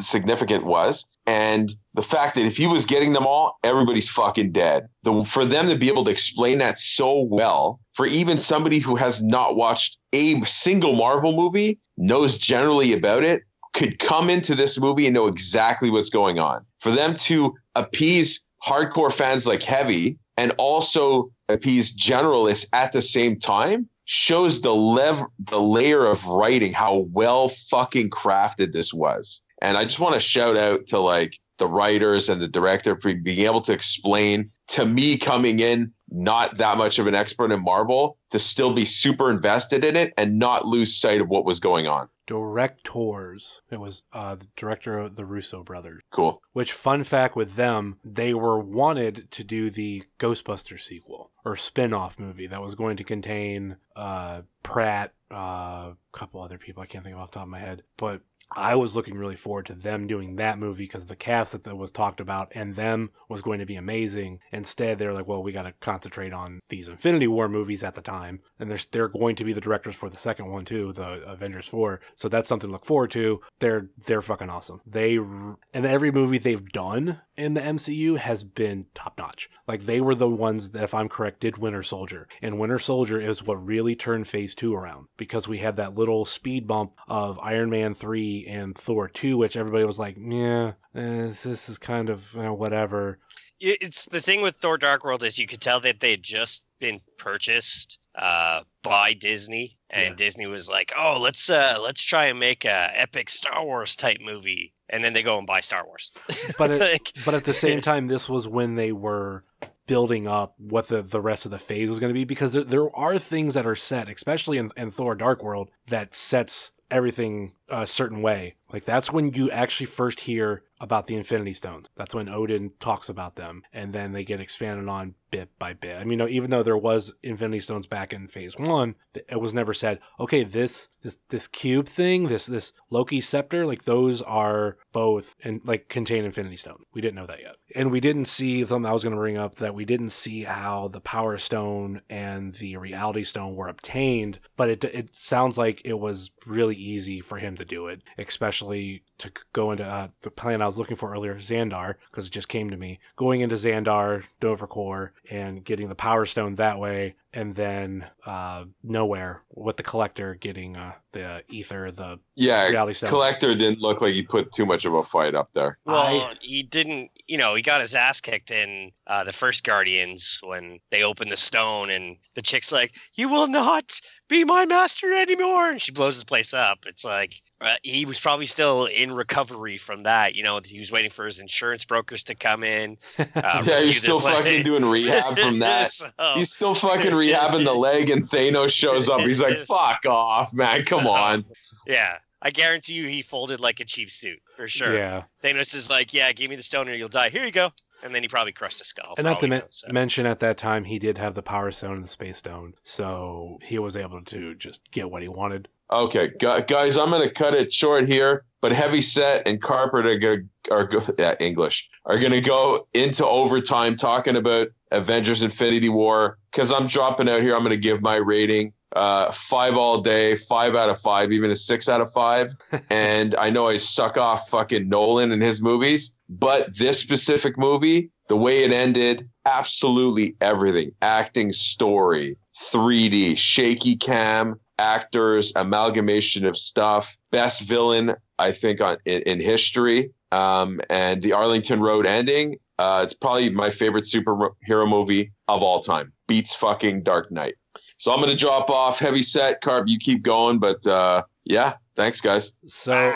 significant 0.00 0.64
was, 0.64 1.06
and 1.26 1.74
the 1.94 2.02
fact 2.02 2.34
that 2.34 2.44
if 2.44 2.56
he 2.56 2.66
was 2.66 2.86
getting 2.86 3.12
them 3.12 3.26
all, 3.26 3.58
everybody's 3.64 4.08
fucking 4.08 4.52
dead. 4.52 4.88
The, 5.02 5.24
for 5.24 5.44
them 5.44 5.68
to 5.68 5.76
be 5.76 5.88
able 5.88 6.04
to 6.04 6.10
explain 6.10 6.58
that 6.58 6.78
so 6.78 7.20
well, 7.20 7.80
for 7.94 8.06
even 8.06 8.38
somebody 8.38 8.78
who 8.78 8.96
has 8.96 9.22
not 9.22 9.56
watched 9.56 9.98
a 10.12 10.40
single 10.44 10.94
Marvel 10.94 11.34
movie, 11.34 11.78
knows 12.02 12.36
generally 12.36 12.92
about 12.92 13.22
it, 13.22 13.42
could 13.72 13.98
come 13.98 14.28
into 14.28 14.54
this 14.54 14.78
movie 14.78 15.06
and 15.06 15.14
know 15.14 15.26
exactly 15.26 15.90
what's 15.90 16.10
going 16.10 16.38
on. 16.38 16.64
For 16.80 16.90
them 16.90 17.14
to 17.18 17.54
appease 17.74 18.44
hardcore 18.62 19.12
fans 19.12 19.46
like 19.46 19.62
Heavy 19.62 20.18
and 20.36 20.52
also 20.58 21.30
appease 21.48 21.96
generalists 21.96 22.66
at 22.72 22.92
the 22.92 23.02
same 23.02 23.38
time 23.38 23.88
shows 24.04 24.60
the 24.60 24.74
lev 24.74 25.22
the 25.38 25.60
layer 25.60 26.04
of 26.04 26.26
writing 26.26 26.72
how 26.72 27.06
well 27.12 27.48
fucking 27.48 28.10
crafted 28.10 28.72
this 28.72 28.92
was. 28.92 29.40
And 29.62 29.76
I 29.76 29.84
just 29.84 30.00
want 30.00 30.14
to 30.14 30.20
shout 30.20 30.56
out 30.56 30.86
to 30.88 30.98
like 30.98 31.38
the 31.62 31.68
writers 31.68 32.28
and 32.28 32.42
the 32.42 32.48
director 32.48 32.96
being 32.96 33.46
able 33.46 33.60
to 33.60 33.72
explain 33.72 34.50
to 34.66 34.84
me 34.84 35.16
coming 35.16 35.60
in 35.60 35.92
not 36.08 36.56
that 36.56 36.76
much 36.76 36.98
of 36.98 37.06
an 37.06 37.14
expert 37.14 37.52
in 37.52 37.62
Marvel 37.62 38.18
to 38.32 38.38
still 38.40 38.72
be 38.72 38.84
super 38.84 39.30
invested 39.30 39.84
in 39.84 39.94
it 39.94 40.12
and 40.16 40.40
not 40.40 40.66
lose 40.66 41.00
sight 41.00 41.20
of 41.20 41.28
what 41.28 41.44
was 41.44 41.60
going 41.60 41.86
on 41.86 42.08
directors. 42.26 43.60
It 43.70 43.78
was 43.78 44.04
uh, 44.12 44.36
the 44.36 44.46
director 44.56 44.98
of 44.98 45.16
the 45.16 45.24
Russo 45.24 45.62
brothers. 45.62 46.02
Cool. 46.10 46.40
Which, 46.52 46.72
fun 46.72 47.04
fact 47.04 47.36
with 47.36 47.56
them, 47.56 47.98
they 48.04 48.32
were 48.32 48.58
wanted 48.58 49.30
to 49.32 49.44
do 49.44 49.70
the 49.70 50.04
Ghostbuster 50.18 50.80
sequel 50.80 51.30
or 51.44 51.56
spin 51.56 51.92
off 51.92 52.18
movie 52.18 52.46
that 52.46 52.62
was 52.62 52.74
going 52.74 52.96
to 52.96 53.04
contain 53.04 53.76
uh, 53.96 54.42
Pratt, 54.62 55.12
uh, 55.30 55.34
a 55.34 55.96
couple 56.12 56.40
other 56.40 56.58
people 56.58 56.82
I 56.82 56.86
can't 56.86 57.04
think 57.04 57.16
of 57.16 57.20
off 57.20 57.32
the 57.32 57.34
top 57.34 57.44
of 57.44 57.50
my 57.50 57.58
head, 57.58 57.82
but 57.96 58.22
I 58.56 58.74
was 58.74 58.94
looking 58.94 59.16
really 59.16 59.36
forward 59.36 59.66
to 59.66 59.74
them 59.74 60.06
doing 60.06 60.36
that 60.36 60.58
movie 60.58 60.84
because 60.84 61.06
the 61.06 61.16
cast 61.16 61.52
that 61.52 61.76
was 61.76 61.90
talked 61.90 62.20
about 62.20 62.52
and 62.54 62.74
them 62.74 63.10
was 63.28 63.42
going 63.42 63.58
to 63.58 63.66
be 63.66 63.76
amazing. 63.76 64.40
Instead, 64.52 64.98
they're 64.98 65.12
like, 65.12 65.26
well, 65.26 65.42
we 65.42 65.52
got 65.52 65.62
to 65.62 65.72
concentrate 65.80 66.32
on 66.32 66.60
these 66.68 66.88
Infinity 66.88 67.26
War 67.26 67.48
movies 67.48 67.82
at 67.82 67.94
the 67.94 68.02
time, 68.02 68.40
and 68.58 68.70
they're 68.70 68.78
they're 68.90 69.08
going 69.08 69.36
to 69.36 69.44
be 69.44 69.52
the 69.52 69.60
directors 69.60 69.94
for 69.94 70.08
the 70.08 70.16
second 70.16 70.50
one 70.50 70.64
too, 70.64 70.92
the 70.92 71.22
Avengers 71.26 71.66
Four. 71.66 72.00
So 72.14 72.28
that's 72.28 72.48
something 72.48 72.68
to 72.68 72.72
look 72.72 72.86
forward 72.86 73.10
to. 73.12 73.40
They're 73.58 73.88
they're 74.06 74.22
fucking 74.22 74.50
awesome. 74.50 74.80
They 74.86 75.16
and 75.16 75.86
every 75.86 76.10
movie 76.10 76.38
they've 76.38 76.68
done 76.70 77.20
in 77.36 77.54
the 77.54 77.60
MCU 77.60 78.18
has 78.18 78.44
been 78.44 78.86
top 78.94 79.16
notch. 79.18 79.48
Like 79.66 79.86
they 79.86 80.00
were 80.00 80.14
the 80.14 80.28
ones 80.28 80.70
that, 80.70 80.84
if 80.84 80.94
I'm 80.94 81.08
correct, 81.08 81.40
did 81.40 81.58
Winter 81.58 81.82
Soldier, 81.82 82.28
and 82.40 82.58
Winter 82.58 82.78
Soldier 82.78 83.20
is 83.20 83.42
what 83.42 83.64
really 83.64 83.94
turned 83.94 84.28
Phase 84.28 84.54
Two 84.54 84.74
around 84.74 85.06
because 85.16 85.48
we 85.48 85.58
had 85.58 85.76
that 85.76 85.94
little 85.94 86.24
speed 86.24 86.66
bump 86.66 86.92
of 87.08 87.38
Iron 87.40 87.70
Man 87.70 87.94
three 87.94 88.41
and 88.46 88.76
Thor 88.76 89.08
two, 89.08 89.36
which 89.36 89.56
everybody 89.56 89.84
was 89.84 89.98
like, 89.98 90.16
yeah, 90.18 90.72
eh, 90.94 91.32
this 91.42 91.68
is 91.68 91.78
kind 91.78 92.08
of 92.08 92.24
uh, 92.36 92.52
whatever. 92.52 93.18
It's 93.60 94.06
the 94.06 94.20
thing 94.20 94.42
with 94.42 94.56
Thor 94.56 94.76
Dark 94.76 95.04
World 95.04 95.22
is 95.22 95.38
you 95.38 95.46
could 95.46 95.60
tell 95.60 95.78
that 95.80 96.00
they 96.00 96.10
had 96.10 96.22
just 96.22 96.66
been 96.80 97.00
purchased 97.16 98.00
uh, 98.16 98.62
by 98.82 99.12
Disney, 99.14 99.78
and 99.90 100.10
yeah. 100.10 100.14
Disney 100.16 100.46
was 100.46 100.68
like, 100.68 100.92
"Oh, 100.98 101.18
let's 101.20 101.48
uh, 101.48 101.78
let's 101.80 102.04
try 102.04 102.26
and 102.26 102.38
make 102.38 102.64
a 102.64 102.90
epic 102.94 103.30
Star 103.30 103.64
Wars 103.64 103.94
type 103.94 104.18
movie," 104.20 104.74
and 104.90 105.04
then 105.04 105.12
they 105.12 105.22
go 105.22 105.38
and 105.38 105.46
buy 105.46 105.60
Star 105.60 105.86
Wars. 105.86 106.10
but 106.58 106.70
it, 106.70 106.80
like, 106.80 107.12
but 107.24 107.34
at 107.34 107.44
the 107.44 107.54
same 107.54 107.80
time, 107.80 108.08
this 108.08 108.28
was 108.28 108.48
when 108.48 108.74
they 108.74 108.90
were 108.90 109.44
building 109.86 110.26
up 110.26 110.54
what 110.58 110.88
the, 110.88 111.02
the 111.02 111.20
rest 111.20 111.44
of 111.44 111.50
the 111.50 111.58
phase 111.58 111.90
was 111.90 111.98
going 111.98 112.10
to 112.10 112.14
be 112.14 112.24
because 112.24 112.52
there, 112.52 112.64
there 112.64 112.96
are 112.96 113.18
things 113.18 113.54
that 113.54 113.66
are 113.66 113.76
set, 113.76 114.08
especially 114.08 114.58
in, 114.58 114.70
in 114.76 114.90
Thor 114.90 115.14
Dark 115.14 115.42
World, 115.42 115.70
that 115.88 116.14
sets 116.14 116.70
everything 116.92 117.52
a 117.68 117.86
certain 117.86 118.22
way. 118.22 118.56
Like 118.72 118.84
that's 118.84 119.10
when 119.10 119.32
you 119.32 119.50
actually 119.50 119.86
first 119.86 120.20
hear 120.20 120.62
about 120.82 121.06
the 121.06 121.14
Infinity 121.14 121.54
Stones. 121.54 121.86
That's 121.96 122.14
when 122.14 122.28
Odin 122.28 122.72
talks 122.80 123.08
about 123.08 123.36
them, 123.36 123.62
and 123.72 123.92
then 123.92 124.12
they 124.12 124.24
get 124.24 124.40
expanded 124.40 124.88
on 124.88 125.14
bit 125.30 125.48
by 125.58 125.72
bit. 125.72 125.96
I 125.96 126.00
mean, 126.00 126.10
you 126.10 126.16
know, 126.18 126.28
even 126.28 126.50
though 126.50 126.62
there 126.62 126.76
was 126.76 127.14
Infinity 127.22 127.60
Stones 127.60 127.86
back 127.86 128.12
in 128.12 128.28
Phase 128.28 128.58
One, 128.58 128.96
it 129.14 129.40
was 129.40 129.54
never 129.54 129.72
said, 129.72 130.00
okay, 130.20 130.44
this 130.44 130.88
this 131.02 131.16
this 131.30 131.46
cube 131.46 131.88
thing, 131.88 132.28
this 132.28 132.46
this 132.46 132.72
Loki 132.90 133.20
scepter, 133.20 133.64
like 133.64 133.84
those 133.84 134.22
are 134.22 134.76
both 134.92 135.36
and 135.42 135.60
like 135.64 135.88
contain 135.88 136.24
Infinity 136.24 136.56
Stone. 136.56 136.84
We 136.92 137.00
didn't 137.00 137.16
know 137.16 137.26
that 137.26 137.40
yet, 137.40 137.56
and 137.74 137.90
we 137.90 138.00
didn't 138.00 138.26
see 138.26 138.66
something 138.66 138.88
I 138.88 138.92
was 138.92 139.04
going 139.04 139.14
to 139.14 139.20
bring 139.20 139.38
up 139.38 139.56
that 139.56 139.74
we 139.74 139.84
didn't 139.84 140.10
see 140.10 140.42
how 140.42 140.88
the 140.88 141.00
Power 141.00 141.38
Stone 141.38 142.02
and 142.10 142.54
the 142.56 142.76
Reality 142.76 143.24
Stone 143.24 143.54
were 143.54 143.68
obtained, 143.68 144.40
but 144.56 144.68
it 144.68 144.84
it 144.84 145.10
sounds 145.14 145.56
like 145.56 145.80
it 145.84 145.98
was 145.98 146.30
really 146.44 146.76
easy 146.76 147.20
for 147.20 147.38
him 147.38 147.56
to 147.56 147.64
do 147.64 147.86
it, 147.86 148.02
especially 148.18 149.04
to 149.22 149.32
go 149.52 149.70
into 149.70 149.84
uh, 149.84 150.08
the 150.22 150.30
plan 150.30 150.60
I 150.60 150.66
was 150.66 150.76
looking 150.76 150.96
for 150.96 151.12
earlier, 151.12 151.36
Xandar, 151.36 151.94
because 152.10 152.26
it 152.26 152.32
just 152.32 152.48
came 152.48 152.70
to 152.70 152.76
me. 152.76 152.98
Going 153.16 153.40
into 153.40 153.54
Xandar, 153.54 154.24
Dover 154.40 155.12
and 155.30 155.64
getting 155.64 155.88
the 155.88 155.94
Power 155.94 156.26
Stone 156.26 156.56
that 156.56 156.78
way, 156.78 157.14
and 157.32 157.54
then 157.54 158.06
uh, 158.26 158.64
Knowhere 158.84 159.38
with 159.54 159.76
the 159.76 159.82
Collector 159.82 160.34
getting 160.34 160.76
uh, 160.76 160.92
the 161.12 161.42
Aether, 161.52 161.92
the 161.92 162.18
yeah 162.34 162.68
reality 162.68 162.94
stone. 162.94 163.10
Collector 163.10 163.54
didn't 163.54 163.80
look 163.80 164.00
like 164.00 164.12
he 164.12 164.22
put 164.22 164.52
too 164.52 164.66
much 164.66 164.84
of 164.84 164.94
a 164.94 165.02
fight 165.02 165.34
up 165.34 165.50
there. 165.52 165.78
Well, 165.84 166.00
I, 166.00 166.34
he 166.40 166.62
didn't. 166.64 167.10
You 167.26 167.38
know, 167.38 167.54
he 167.54 167.62
got 167.62 167.80
his 167.80 167.94
ass 167.94 168.20
kicked 168.20 168.50
in 168.50 168.90
uh, 169.06 169.24
the 169.24 169.32
first 169.32 169.64
Guardians 169.64 170.40
when 170.42 170.80
they 170.90 171.02
opened 171.02 171.30
the 171.30 171.36
stone, 171.36 171.90
and 171.90 172.16
the 172.34 172.42
chick's 172.42 172.72
like, 172.72 172.96
"You 173.14 173.28
will 173.28 173.48
not 173.48 173.98
be 174.28 174.44
my 174.44 174.66
master 174.66 175.14
anymore," 175.14 175.70
and 175.70 175.80
she 175.80 175.92
blows 175.92 176.18
the 176.18 176.26
place 176.26 176.52
up. 176.52 176.80
It's 176.86 177.04
like 177.04 177.34
uh, 177.60 177.76
he 177.82 178.04
was 178.04 178.18
probably 178.18 178.46
still 178.46 178.86
in 178.86 179.12
recovery 179.12 179.76
from 179.76 180.02
that. 180.02 180.34
You 180.34 180.42
know, 180.42 180.60
he 180.64 180.78
was 180.78 180.90
waiting 180.90 181.10
for 181.10 181.24
his 181.26 181.40
insurance 181.40 181.84
brokers 181.84 182.22
to 182.24 182.34
come 182.34 182.64
in. 182.64 182.98
Uh, 183.34 183.62
yeah, 183.66 183.80
he's 183.80 183.98
still 183.98 184.20
fucking 184.20 184.62
doing 184.62 184.84
rehab 184.84 185.38
from 185.38 185.58
that. 185.60 185.92
so, 185.92 186.06
he's 186.34 186.52
still 186.52 186.74
fucking 186.74 187.12
rehabbing 187.12 187.64
the 187.64 187.72
leg, 187.88 188.10
and 188.10 188.28
Thanos 188.28 188.72
shows 188.72 189.08
up. 189.08 189.20
He's 189.20 189.40
like, 189.40 189.58
"Fuck 189.58 190.04
off, 190.06 190.52
man! 190.52 190.84
Come 190.84 191.04
so, 191.04 191.10
on." 191.10 191.44
Yeah, 191.86 192.18
I 192.42 192.50
guarantee 192.50 192.94
you, 192.94 193.06
he 193.06 193.22
folded 193.22 193.60
like 193.60 193.78
a 193.78 193.84
cheap 193.84 194.10
suit 194.10 194.40
for 194.56 194.66
sure. 194.66 194.96
Yeah. 194.96 195.22
Thanos 195.42 195.74
is 195.74 195.88
like, 195.88 196.12
"Yeah, 196.12 196.32
give 196.32 196.50
me 196.50 196.56
the 196.56 196.62
stone, 196.62 196.88
or 196.88 196.94
you'll 196.94 197.08
die. 197.08 197.28
Here 197.30 197.44
you 197.44 197.52
go." 197.52 197.72
And 198.02 198.12
then 198.12 198.22
he 198.22 198.28
probably 198.28 198.52
crushed 198.52 198.80
a 198.80 198.84
skull. 198.84 199.14
And 199.16 199.24
not 199.24 199.38
to 199.40 199.46
me- 199.46 199.62
so. 199.70 199.86
mention, 199.92 200.26
at 200.26 200.40
that 200.40 200.58
time, 200.58 200.84
he 200.84 200.98
did 200.98 201.18
have 201.18 201.34
the 201.34 201.42
Power 201.42 201.70
Stone 201.70 201.94
and 201.94 202.04
the 202.04 202.08
Space 202.08 202.38
Stone, 202.38 202.74
so 202.82 203.58
he 203.62 203.78
was 203.78 203.96
able 203.96 204.24
to 204.24 204.56
just 204.56 204.80
get 204.90 205.08
what 205.08 205.22
he 205.22 205.28
wanted. 205.28 205.68
Okay, 205.92 206.32
guys, 206.38 206.96
I'm 206.96 207.10
going 207.10 207.22
to 207.22 207.32
cut 207.32 207.54
it 207.54 207.72
short 207.72 208.08
here. 208.08 208.44
But 208.60 208.72
Heavyset 208.72 209.46
and 209.46 209.60
Carpet 209.60 210.06
are 210.06 210.18
going 210.18 210.48
are 210.70 210.86
go, 210.86 211.02
yeah, 211.18 211.34
English 211.38 211.88
are 212.06 212.18
going 212.18 212.32
to 212.32 212.40
go 212.40 212.86
into 212.94 213.26
overtime 213.26 213.96
talking 213.96 214.36
about 214.36 214.68
Avengers: 214.90 215.42
Infinity 215.42 215.88
War 215.88 216.38
because 216.50 216.72
I'm 216.72 216.86
dropping 216.86 217.28
out 217.28 217.40
here. 217.40 217.54
I'm 217.54 217.62
going 217.62 217.70
to 217.70 217.76
give 217.76 218.02
my 218.02 218.16
rating 218.16 218.72
uh, 218.94 219.30
five 219.30 219.76
all 219.76 220.00
day, 220.00 220.34
five 220.34 220.74
out 220.74 220.88
of 220.88 221.00
five, 221.00 221.32
even 221.32 221.50
a 221.50 221.56
six 221.56 221.88
out 221.88 222.00
of 222.00 222.12
five. 222.12 222.54
and 222.90 223.34
I 223.36 223.50
know 223.50 223.68
I 223.68 223.76
suck 223.76 224.16
off 224.16 224.48
fucking 224.48 224.88
Nolan 224.88 225.32
and 225.32 225.42
his 225.42 225.62
movies, 225.62 226.12
but 226.28 226.76
this 226.76 226.98
specific 226.98 227.58
movie, 227.58 228.10
the 228.28 228.36
way 228.36 228.64
it 228.64 228.72
ended, 228.72 229.28
absolutely 229.46 230.36
everything 230.40 230.92
acting, 231.02 231.52
story, 231.52 232.36
3D, 232.58 233.36
shaky 233.36 233.96
cam, 233.96 234.58
actors, 234.78 235.52
amalgamation 235.56 236.44
of 236.44 236.56
stuff, 236.56 237.16
best 237.30 237.62
villain, 237.62 238.14
I 238.38 238.52
think, 238.52 238.80
on 238.80 238.96
in, 239.04 239.22
in 239.22 239.40
history. 239.40 240.10
Um, 240.32 240.80
and 240.88 241.20
the 241.20 241.32
Arlington 241.34 241.80
Road 241.80 242.06
ending, 242.06 242.56
uh, 242.78 243.02
it's 243.04 243.12
probably 243.12 243.50
my 243.50 243.70
favorite 243.70 244.04
superhero 244.04 244.88
movie 244.88 245.30
of 245.48 245.62
all 245.62 245.80
time. 245.80 246.12
Beats 246.26 246.54
fucking 246.54 247.02
Dark 247.02 247.30
Knight. 247.30 247.54
So 248.02 248.10
I'm 248.10 248.18
going 248.18 248.30
to 248.30 248.36
drop 248.36 248.68
off 248.68 248.98
heavy 248.98 249.22
set. 249.22 249.60
Karp, 249.60 249.86
you 249.86 249.96
keep 249.96 250.22
going. 250.24 250.58
But 250.58 250.84
uh, 250.88 251.22
yeah, 251.44 251.74
thanks, 251.94 252.20
guys. 252.20 252.50
So, 252.66 253.14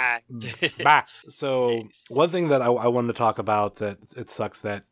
bah. 0.85 1.03
so 1.29 1.89
one 2.09 2.31
thing 2.31 2.51
that 2.51 2.63
I, 2.63 2.67
I 2.67 2.87
wanted 2.87 3.09
to 3.09 3.15
talk 3.15 3.41
about 3.41 3.77
that 3.77 3.99
it 4.17 4.31
sucks 4.31 4.61
that 4.61 4.85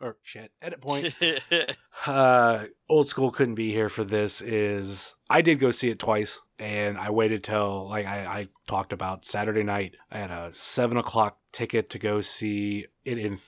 or 0.00 0.16
shit 0.24 0.50
edit 0.60 0.80
point 0.80 1.14
uh 2.08 2.64
old 2.88 3.08
school 3.08 3.30
couldn't 3.30 3.54
be 3.54 3.70
here 3.70 3.88
for 3.88 4.02
this 4.02 4.40
is 4.40 5.14
i 5.30 5.40
did 5.40 5.60
go 5.60 5.70
see 5.70 5.90
it 5.90 6.00
twice 6.00 6.40
and 6.62 6.96
i 6.96 7.10
waited 7.10 7.42
till 7.42 7.88
like 7.88 8.06
i, 8.06 8.24
I 8.24 8.48
talked 8.68 8.92
about 8.92 9.24
saturday 9.24 9.62
night 9.62 9.96
i 10.10 10.18
had 10.18 10.30
a 10.30 10.50
seven 10.54 10.96
o'clock 10.96 11.38
ticket 11.52 11.90
to 11.90 11.98
go 11.98 12.20
see 12.20 12.86
it 13.04 13.18
in 13.18 13.38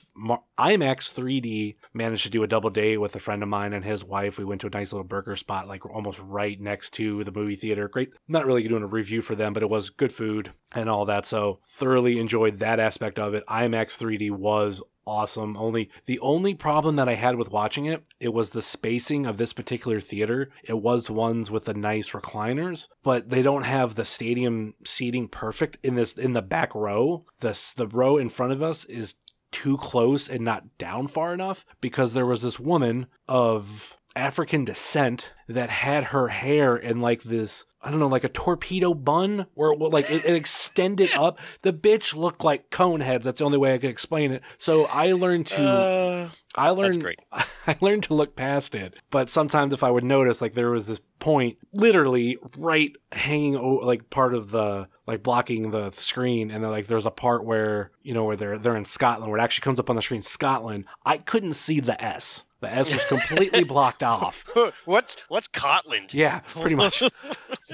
IMAX 0.59 1.11
3D. 1.13 1.75
Managed 1.93 2.23
to 2.23 2.29
do 2.29 2.43
a 2.43 2.47
double 2.47 2.69
date 2.69 2.97
with 2.97 3.15
a 3.15 3.19
friend 3.19 3.41
of 3.41 3.49
mine 3.49 3.73
and 3.73 3.83
his 3.83 4.03
wife. 4.03 4.37
We 4.37 4.45
went 4.45 4.61
to 4.61 4.67
a 4.67 4.71
nice 4.71 4.93
little 4.93 5.07
burger 5.07 5.35
spot, 5.35 5.67
like 5.67 5.85
almost 5.85 6.19
right 6.19 6.59
next 6.59 6.91
to 6.93 7.23
the 7.23 7.31
movie 7.31 7.55
theater. 7.55 7.87
Great. 7.87 8.11
Not 8.27 8.45
really 8.45 8.67
doing 8.67 8.83
a 8.83 8.87
review 8.87 9.21
for 9.21 9.35
them, 9.35 9.53
but 9.53 9.63
it 9.63 9.69
was 9.69 9.89
good 9.89 10.13
food 10.13 10.51
and 10.71 10.89
all 10.89 11.05
that. 11.05 11.25
So 11.25 11.59
thoroughly 11.67 12.19
enjoyed 12.19 12.59
that 12.59 12.79
aspect 12.79 13.17
of 13.17 13.33
it. 13.33 13.45
IMAX 13.47 13.97
3D 13.97 14.31
was 14.31 14.81
awesome. 15.05 15.55
Only 15.57 15.89
the 16.05 16.19
only 16.19 16.53
problem 16.53 16.95
that 16.95 17.09
I 17.09 17.15
had 17.15 17.35
with 17.35 17.51
watching 17.51 17.85
it, 17.85 18.03
it 18.19 18.33
was 18.33 18.51
the 18.51 18.61
spacing 18.61 19.25
of 19.25 19.37
this 19.37 19.53
particular 19.53 20.01
theater. 20.01 20.49
It 20.63 20.79
was 20.79 21.09
ones 21.09 21.51
with 21.51 21.65
the 21.65 21.73
nice 21.73 22.09
recliners, 22.09 22.87
but 23.03 23.29
they 23.29 23.41
don't 23.41 23.63
have 23.63 23.95
the 23.95 24.05
stadium 24.05 24.73
seating 24.85 25.27
perfect 25.27 25.77
in 25.83 25.95
this 25.95 26.13
in 26.13 26.33
the 26.33 26.41
back 26.41 26.73
row. 26.75 27.25
The 27.39 27.73
the 27.75 27.87
row 27.87 28.17
in 28.17 28.29
front 28.29 28.53
of 28.53 28.61
us 28.61 28.85
is 28.85 29.15
too 29.51 29.77
close 29.77 30.27
and 30.27 30.43
not 30.43 30.77
down 30.77 31.07
far 31.07 31.33
enough 31.33 31.65
because 31.79 32.13
there 32.13 32.25
was 32.25 32.41
this 32.41 32.59
woman 32.59 33.07
of 33.27 33.95
African 34.15 34.65
descent 34.65 35.33
that 35.47 35.69
had 35.69 36.05
her 36.05 36.29
hair 36.29 36.75
in 36.75 37.01
like 37.01 37.23
this 37.23 37.65
I 37.85 37.91
don't 37.91 37.99
know, 37.99 38.07
like 38.07 38.23
a 38.23 38.29
torpedo 38.29 38.95
bun 38.95 39.45
where 39.53 39.71
it 39.71 39.79
like 39.79 40.09
it, 40.09 40.25
it 40.25 40.33
extended 40.33 41.13
up. 41.13 41.37
The 41.61 41.71
bitch 41.71 42.15
looked 42.15 42.43
like 42.43 42.71
cone 42.71 43.01
heads. 43.01 43.25
That's 43.25 43.37
the 43.37 43.45
only 43.45 43.59
way 43.59 43.75
I 43.75 43.77
could 43.77 43.91
explain 43.91 44.31
it. 44.31 44.41
So 44.57 44.87
I 44.91 45.11
learned 45.11 45.45
to, 45.47 45.61
uh, 45.61 46.29
I 46.55 46.69
learned, 46.71 47.05
I 47.31 47.77
learned 47.81 48.01
to 48.05 48.15
look 48.15 48.35
past 48.35 48.73
it. 48.73 48.95
But 49.11 49.29
sometimes 49.29 49.71
if 49.71 49.83
I 49.83 49.91
would 49.91 50.03
notice, 50.03 50.41
like 50.41 50.55
there 50.55 50.71
was 50.71 50.87
this 50.87 50.99
point, 51.19 51.59
literally 51.73 52.39
right 52.57 52.91
hanging, 53.11 53.55
over, 53.55 53.85
like 53.85 54.09
part 54.09 54.33
of 54.33 54.49
the, 54.49 54.87
like 55.05 55.21
blocking 55.21 55.69
the 55.69 55.91
screen, 55.91 56.49
and 56.49 56.63
then 56.63 56.71
like 56.71 56.87
there's 56.87 57.05
a 57.05 57.11
part 57.11 57.45
where 57.45 57.91
you 58.01 58.15
know 58.15 58.23
where 58.23 58.35
they're 58.35 58.57
they're 58.57 58.75
in 58.75 58.85
Scotland, 58.85 59.29
where 59.31 59.39
it 59.39 59.43
actually 59.43 59.63
comes 59.63 59.79
up 59.79 59.91
on 59.91 59.95
the 59.95 60.01
screen, 60.01 60.23
Scotland. 60.23 60.85
I 61.05 61.17
couldn't 61.17 61.53
see 61.53 61.79
the 61.79 62.03
S. 62.03 62.41
The 62.61 62.73
S 62.73 62.87
was 62.87 63.03
completely 63.07 63.63
blocked 63.63 64.01
off. 64.01 64.43
what's 64.85 65.17
what's 65.27 65.45
Scotland? 65.45 66.13
Yeah, 66.13 66.39
pretty 66.39 66.75
much. 66.75 67.03